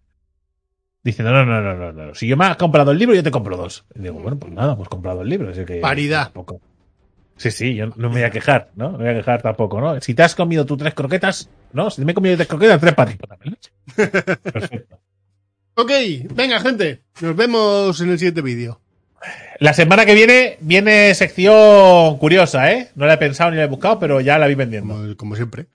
Dice, 1.02 1.24
no, 1.24 1.32
no, 1.32 1.44
no, 1.44 1.60
no, 1.60 1.74
no, 1.74 1.92
no. 1.92 2.14
Si 2.14 2.28
yo 2.28 2.36
me 2.36 2.44
has 2.44 2.56
comprado 2.56 2.92
el 2.92 2.98
libro, 2.98 3.16
yo 3.16 3.24
te 3.24 3.32
compro 3.32 3.56
dos. 3.56 3.84
Y 3.96 4.02
digo, 4.02 4.20
bueno, 4.20 4.38
pues 4.38 4.52
nada, 4.52 4.76
pues 4.76 4.88
comprado 4.88 5.22
el 5.22 5.28
libro. 5.28 5.50
Así 5.50 5.64
que, 5.64 5.80
Paridad. 5.80 6.26
tampoco. 6.26 6.60
Sí, 7.36 7.50
sí, 7.50 7.74
yo 7.74 7.86
no 7.86 8.08
me 8.08 8.16
voy 8.16 8.22
a 8.22 8.30
quejar, 8.30 8.70
¿no? 8.76 8.92
No 8.92 8.98
me 8.98 9.04
voy 9.04 9.14
a 9.14 9.16
quejar 9.16 9.42
tampoco, 9.42 9.80
¿no? 9.80 10.00
Si 10.00 10.14
te 10.14 10.22
has 10.22 10.36
comido 10.36 10.64
tú 10.64 10.76
tres 10.76 10.94
croquetas, 10.94 11.50
¿no? 11.72 11.90
Si 11.90 12.04
me 12.04 12.12
he 12.12 12.14
comido 12.14 12.36
tres 12.36 12.46
croquetas, 12.46 12.80
tres 12.80 12.94
para 12.94 13.10
ti. 13.10 13.18
Perfecto. 13.96 15.00
Ok, 15.74 15.90
venga, 16.32 16.60
gente. 16.60 17.02
Nos 17.20 17.34
vemos 17.34 18.00
en 18.00 18.10
el 18.10 18.18
siguiente 18.18 18.42
vídeo. 18.42 18.81
La 19.62 19.74
semana 19.74 20.04
que 20.04 20.16
viene 20.16 20.56
viene 20.58 21.14
sección 21.14 22.18
curiosa, 22.18 22.72
¿eh? 22.72 22.88
No 22.96 23.06
la 23.06 23.12
he 23.12 23.18
pensado 23.18 23.52
ni 23.52 23.58
la 23.58 23.62
he 23.62 23.68
buscado, 23.68 24.00
pero 24.00 24.20
ya 24.20 24.36
la 24.36 24.48
vi 24.48 24.56
vendiendo. 24.56 24.92
Como, 24.92 25.16
como 25.16 25.36
siempre. 25.36 25.66